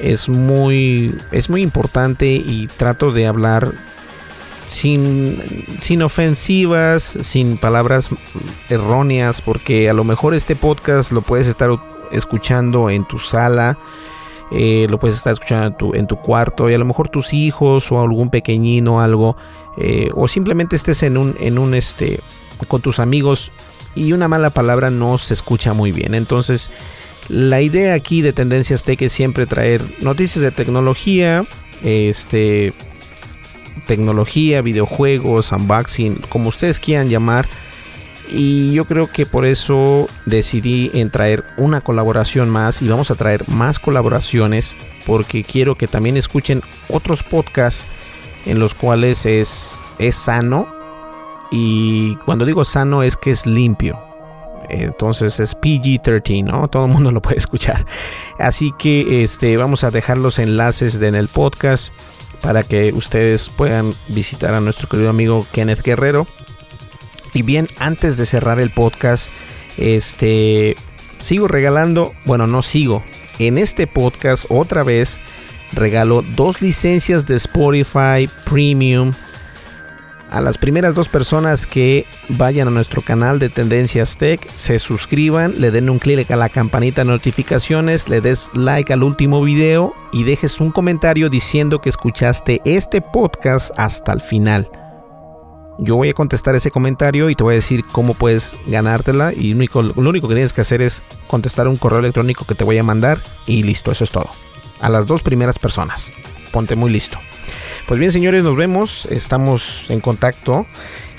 es 0.00 0.28
muy, 0.28 1.12
es 1.32 1.50
muy 1.50 1.62
importante 1.62 2.26
y 2.28 2.68
trato 2.68 3.10
de 3.10 3.26
hablar 3.26 3.74
sin, 4.68 5.42
sin 5.80 6.02
ofensivas, 6.02 7.02
sin 7.02 7.56
palabras 7.56 8.10
erróneas, 8.68 9.42
porque 9.42 9.90
a 9.90 9.92
lo 9.92 10.04
mejor 10.04 10.36
este 10.36 10.54
podcast 10.54 11.10
lo 11.10 11.22
puedes 11.22 11.48
estar 11.48 11.70
escuchando 12.12 12.90
en 12.90 13.04
tu 13.08 13.18
sala 13.18 13.76
eh, 14.56 14.86
lo 14.88 15.00
puedes 15.00 15.16
estar 15.16 15.32
escuchando 15.32 15.66
en 15.66 15.76
tu, 15.76 15.94
en 15.94 16.06
tu, 16.06 16.16
cuarto 16.16 16.70
y 16.70 16.74
a 16.74 16.78
lo 16.78 16.84
mejor 16.84 17.08
tus 17.08 17.32
hijos 17.32 17.90
o 17.90 18.00
algún 18.00 18.30
pequeñino 18.30 19.00
algo 19.00 19.36
eh, 19.76 20.10
o 20.14 20.28
simplemente 20.28 20.76
estés 20.76 21.02
en 21.02 21.16
un, 21.16 21.34
en 21.40 21.58
un 21.58 21.74
este 21.74 22.20
con 22.68 22.80
tus 22.80 23.00
amigos 23.00 23.50
y 23.96 24.12
una 24.12 24.28
mala 24.28 24.50
palabra 24.50 24.90
no 24.90 25.18
se 25.18 25.34
escucha 25.34 25.72
muy 25.72 25.90
bien. 25.90 26.14
Entonces 26.14 26.70
la 27.28 27.62
idea 27.62 27.94
aquí 27.94 28.22
de 28.22 28.32
Tendencias 28.32 28.84
Tech 28.84 29.02
es 29.02 29.12
siempre 29.12 29.46
traer 29.46 29.82
noticias 30.02 30.40
de 30.42 30.52
tecnología 30.52 31.44
este 31.82 32.72
tecnología 33.88 34.62
videojuegos 34.62 35.50
unboxing 35.50 36.14
como 36.28 36.48
ustedes 36.48 36.78
quieran 36.78 37.08
llamar 37.08 37.46
y 38.28 38.72
yo 38.72 38.84
creo 38.84 39.06
que 39.06 39.26
por 39.26 39.44
eso 39.44 40.08
decidí 40.24 40.90
en 40.94 41.10
traer 41.10 41.44
una 41.56 41.80
colaboración 41.80 42.48
más 42.48 42.82
y 42.82 42.88
vamos 42.88 43.10
a 43.10 43.14
traer 43.14 43.48
más 43.48 43.78
colaboraciones 43.78 44.74
porque 45.06 45.42
quiero 45.42 45.76
que 45.76 45.86
también 45.86 46.16
escuchen 46.16 46.62
otros 46.88 47.22
podcasts 47.22 47.84
en 48.46 48.58
los 48.58 48.74
cuales 48.74 49.26
es, 49.26 49.80
es 49.98 50.14
sano 50.14 50.68
y 51.50 52.16
cuando 52.24 52.44
digo 52.44 52.64
sano 52.64 53.02
es 53.02 53.16
que 53.16 53.30
es 53.30 53.46
limpio. 53.46 54.00
Entonces 54.68 55.40
es 55.40 55.54
PG-13, 55.56 56.42
¿no? 56.44 56.68
Todo 56.68 56.86
el 56.86 56.90
mundo 56.90 57.12
lo 57.12 57.20
puede 57.20 57.36
escuchar. 57.36 57.84
Así 58.38 58.72
que 58.78 59.22
este, 59.22 59.56
vamos 59.56 59.84
a 59.84 59.90
dejar 59.90 60.18
los 60.18 60.38
enlaces 60.38 60.94
en 61.00 61.14
el 61.14 61.28
podcast 61.28 61.92
para 62.42 62.62
que 62.62 62.92
ustedes 62.92 63.48
puedan 63.50 63.92
visitar 64.08 64.54
a 64.54 64.60
nuestro 64.60 64.88
querido 64.88 65.10
amigo 65.10 65.46
Kenneth 65.52 65.82
Guerrero 65.82 66.26
y 67.34 67.42
bien, 67.42 67.68
antes 67.78 68.16
de 68.16 68.26
cerrar 68.26 68.60
el 68.60 68.70
podcast, 68.70 69.28
este 69.76 70.76
sigo 71.20 71.48
regalando, 71.48 72.14
bueno, 72.24 72.46
no 72.46 72.62
sigo. 72.62 73.02
En 73.38 73.58
este 73.58 73.86
podcast 73.86 74.46
otra 74.48 74.84
vez 74.84 75.18
regalo 75.72 76.22
dos 76.22 76.62
licencias 76.62 77.26
de 77.26 77.34
Spotify 77.36 78.28
Premium 78.48 79.12
a 80.34 80.40
las 80.40 80.58
primeras 80.58 80.96
dos 80.96 81.08
personas 81.08 81.64
que 81.64 82.06
vayan 82.28 82.66
a 82.66 82.72
nuestro 82.72 83.02
canal 83.02 83.38
de 83.38 83.48
Tendencias 83.48 84.18
Tech, 84.18 84.40
se 84.54 84.80
suscriban, 84.80 85.54
le 85.58 85.70
den 85.70 85.88
un 85.88 86.00
clic 86.00 86.28
a 86.32 86.36
la 86.36 86.48
campanita 86.48 87.04
de 87.04 87.12
notificaciones, 87.12 88.08
le 88.08 88.20
des 88.20 88.50
like 88.54 88.92
al 88.92 89.04
último 89.04 89.40
video 89.42 89.94
y 90.12 90.24
dejes 90.24 90.60
un 90.60 90.72
comentario 90.72 91.30
diciendo 91.30 91.80
que 91.80 91.90
escuchaste 91.90 92.60
este 92.64 93.00
podcast 93.00 93.70
hasta 93.76 94.12
el 94.12 94.20
final. 94.20 94.68
Yo 95.78 95.96
voy 95.96 96.08
a 96.08 96.14
contestar 96.14 96.54
ese 96.54 96.70
comentario 96.70 97.30
y 97.30 97.34
te 97.34 97.42
voy 97.42 97.54
a 97.54 97.56
decir 97.56 97.84
cómo 97.90 98.14
puedes 98.14 98.54
ganártela. 98.66 99.32
Y 99.32 99.54
lo 99.54 99.92
único, 99.96 100.28
que 100.28 100.34
tienes 100.34 100.52
que 100.52 100.60
hacer 100.60 100.82
es 100.82 101.02
contestar 101.26 101.68
un 101.68 101.76
correo 101.76 101.98
electrónico 101.98 102.44
que 102.44 102.54
te 102.54 102.64
voy 102.64 102.78
a 102.78 102.82
mandar 102.82 103.18
y 103.46 103.62
listo, 103.62 103.90
eso 103.90 104.04
es 104.04 104.10
todo. 104.10 104.28
A 104.80 104.88
las 104.88 105.06
dos 105.06 105.22
primeras 105.22 105.58
personas. 105.58 106.10
Ponte 106.52 106.76
muy 106.76 106.90
listo. 106.90 107.18
Pues 107.88 108.00
bien, 108.00 108.12
señores, 108.12 108.44
nos 108.44 108.56
vemos. 108.56 109.06
Estamos 109.06 109.90
en 109.90 110.00
contacto 110.00 110.66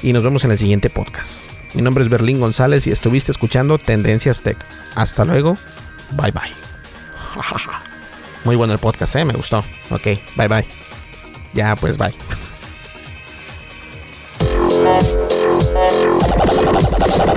y 0.01 0.13
nos 0.13 0.23
vemos 0.23 0.45
en 0.45 0.51
el 0.51 0.57
siguiente 0.57 0.89
podcast. 0.89 1.43
Mi 1.73 1.81
nombre 1.81 2.03
es 2.03 2.09
Berlín 2.09 2.39
González 2.39 2.87
y 2.87 2.91
estuviste 2.91 3.31
escuchando 3.31 3.77
Tendencias 3.77 4.41
Tech. 4.41 4.57
Hasta 4.95 5.25
luego. 5.25 5.57
Bye 6.11 6.31
bye. 6.31 6.53
Muy 8.45 8.55
bueno 8.55 8.73
el 8.73 8.79
podcast, 8.79 9.15
¿eh? 9.17 9.25
Me 9.25 9.33
gustó. 9.33 9.59
Ok, 9.89 10.03
bye 10.37 10.47
bye. 10.47 10.65
Ya, 11.53 11.75
pues 11.75 11.97
bye. 11.97 12.13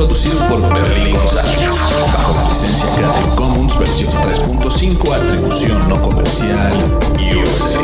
producido 0.00 0.38
por 0.48 0.60
Berlín 0.72 1.14
González, 1.14 1.58
bajo 2.14 2.32
la 2.32 2.48
licencia 2.48 2.86
Creative 2.94 3.36
Commons 3.36 3.78
versión 3.78 4.10
3.5, 4.10 5.12
atribución 5.12 5.88
no 5.90 5.96
comercial 6.00 6.72
USA. 7.20 7.80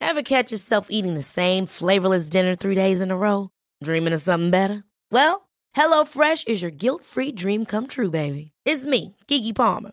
Ever 0.00 0.22
catch 0.22 0.52
yourself 0.52 0.86
eating 0.88 1.14
the 1.14 1.22
same 1.22 1.66
flavorless 1.66 2.28
dinner 2.28 2.54
three 2.54 2.76
days 2.76 3.00
in 3.00 3.10
a 3.10 3.16
row? 3.16 3.50
Dreaming 3.82 4.12
of 4.12 4.20
something 4.20 4.50
better? 4.50 4.84
Well, 5.10 5.48
HelloFresh 5.76 6.46
is 6.46 6.62
your 6.62 6.70
guilt-free 6.70 7.32
dream 7.32 7.64
come 7.64 7.88
true, 7.88 8.10
baby. 8.10 8.52
It's 8.64 8.86
me, 8.86 9.16
Kiki 9.26 9.52
Palmer. 9.52 9.92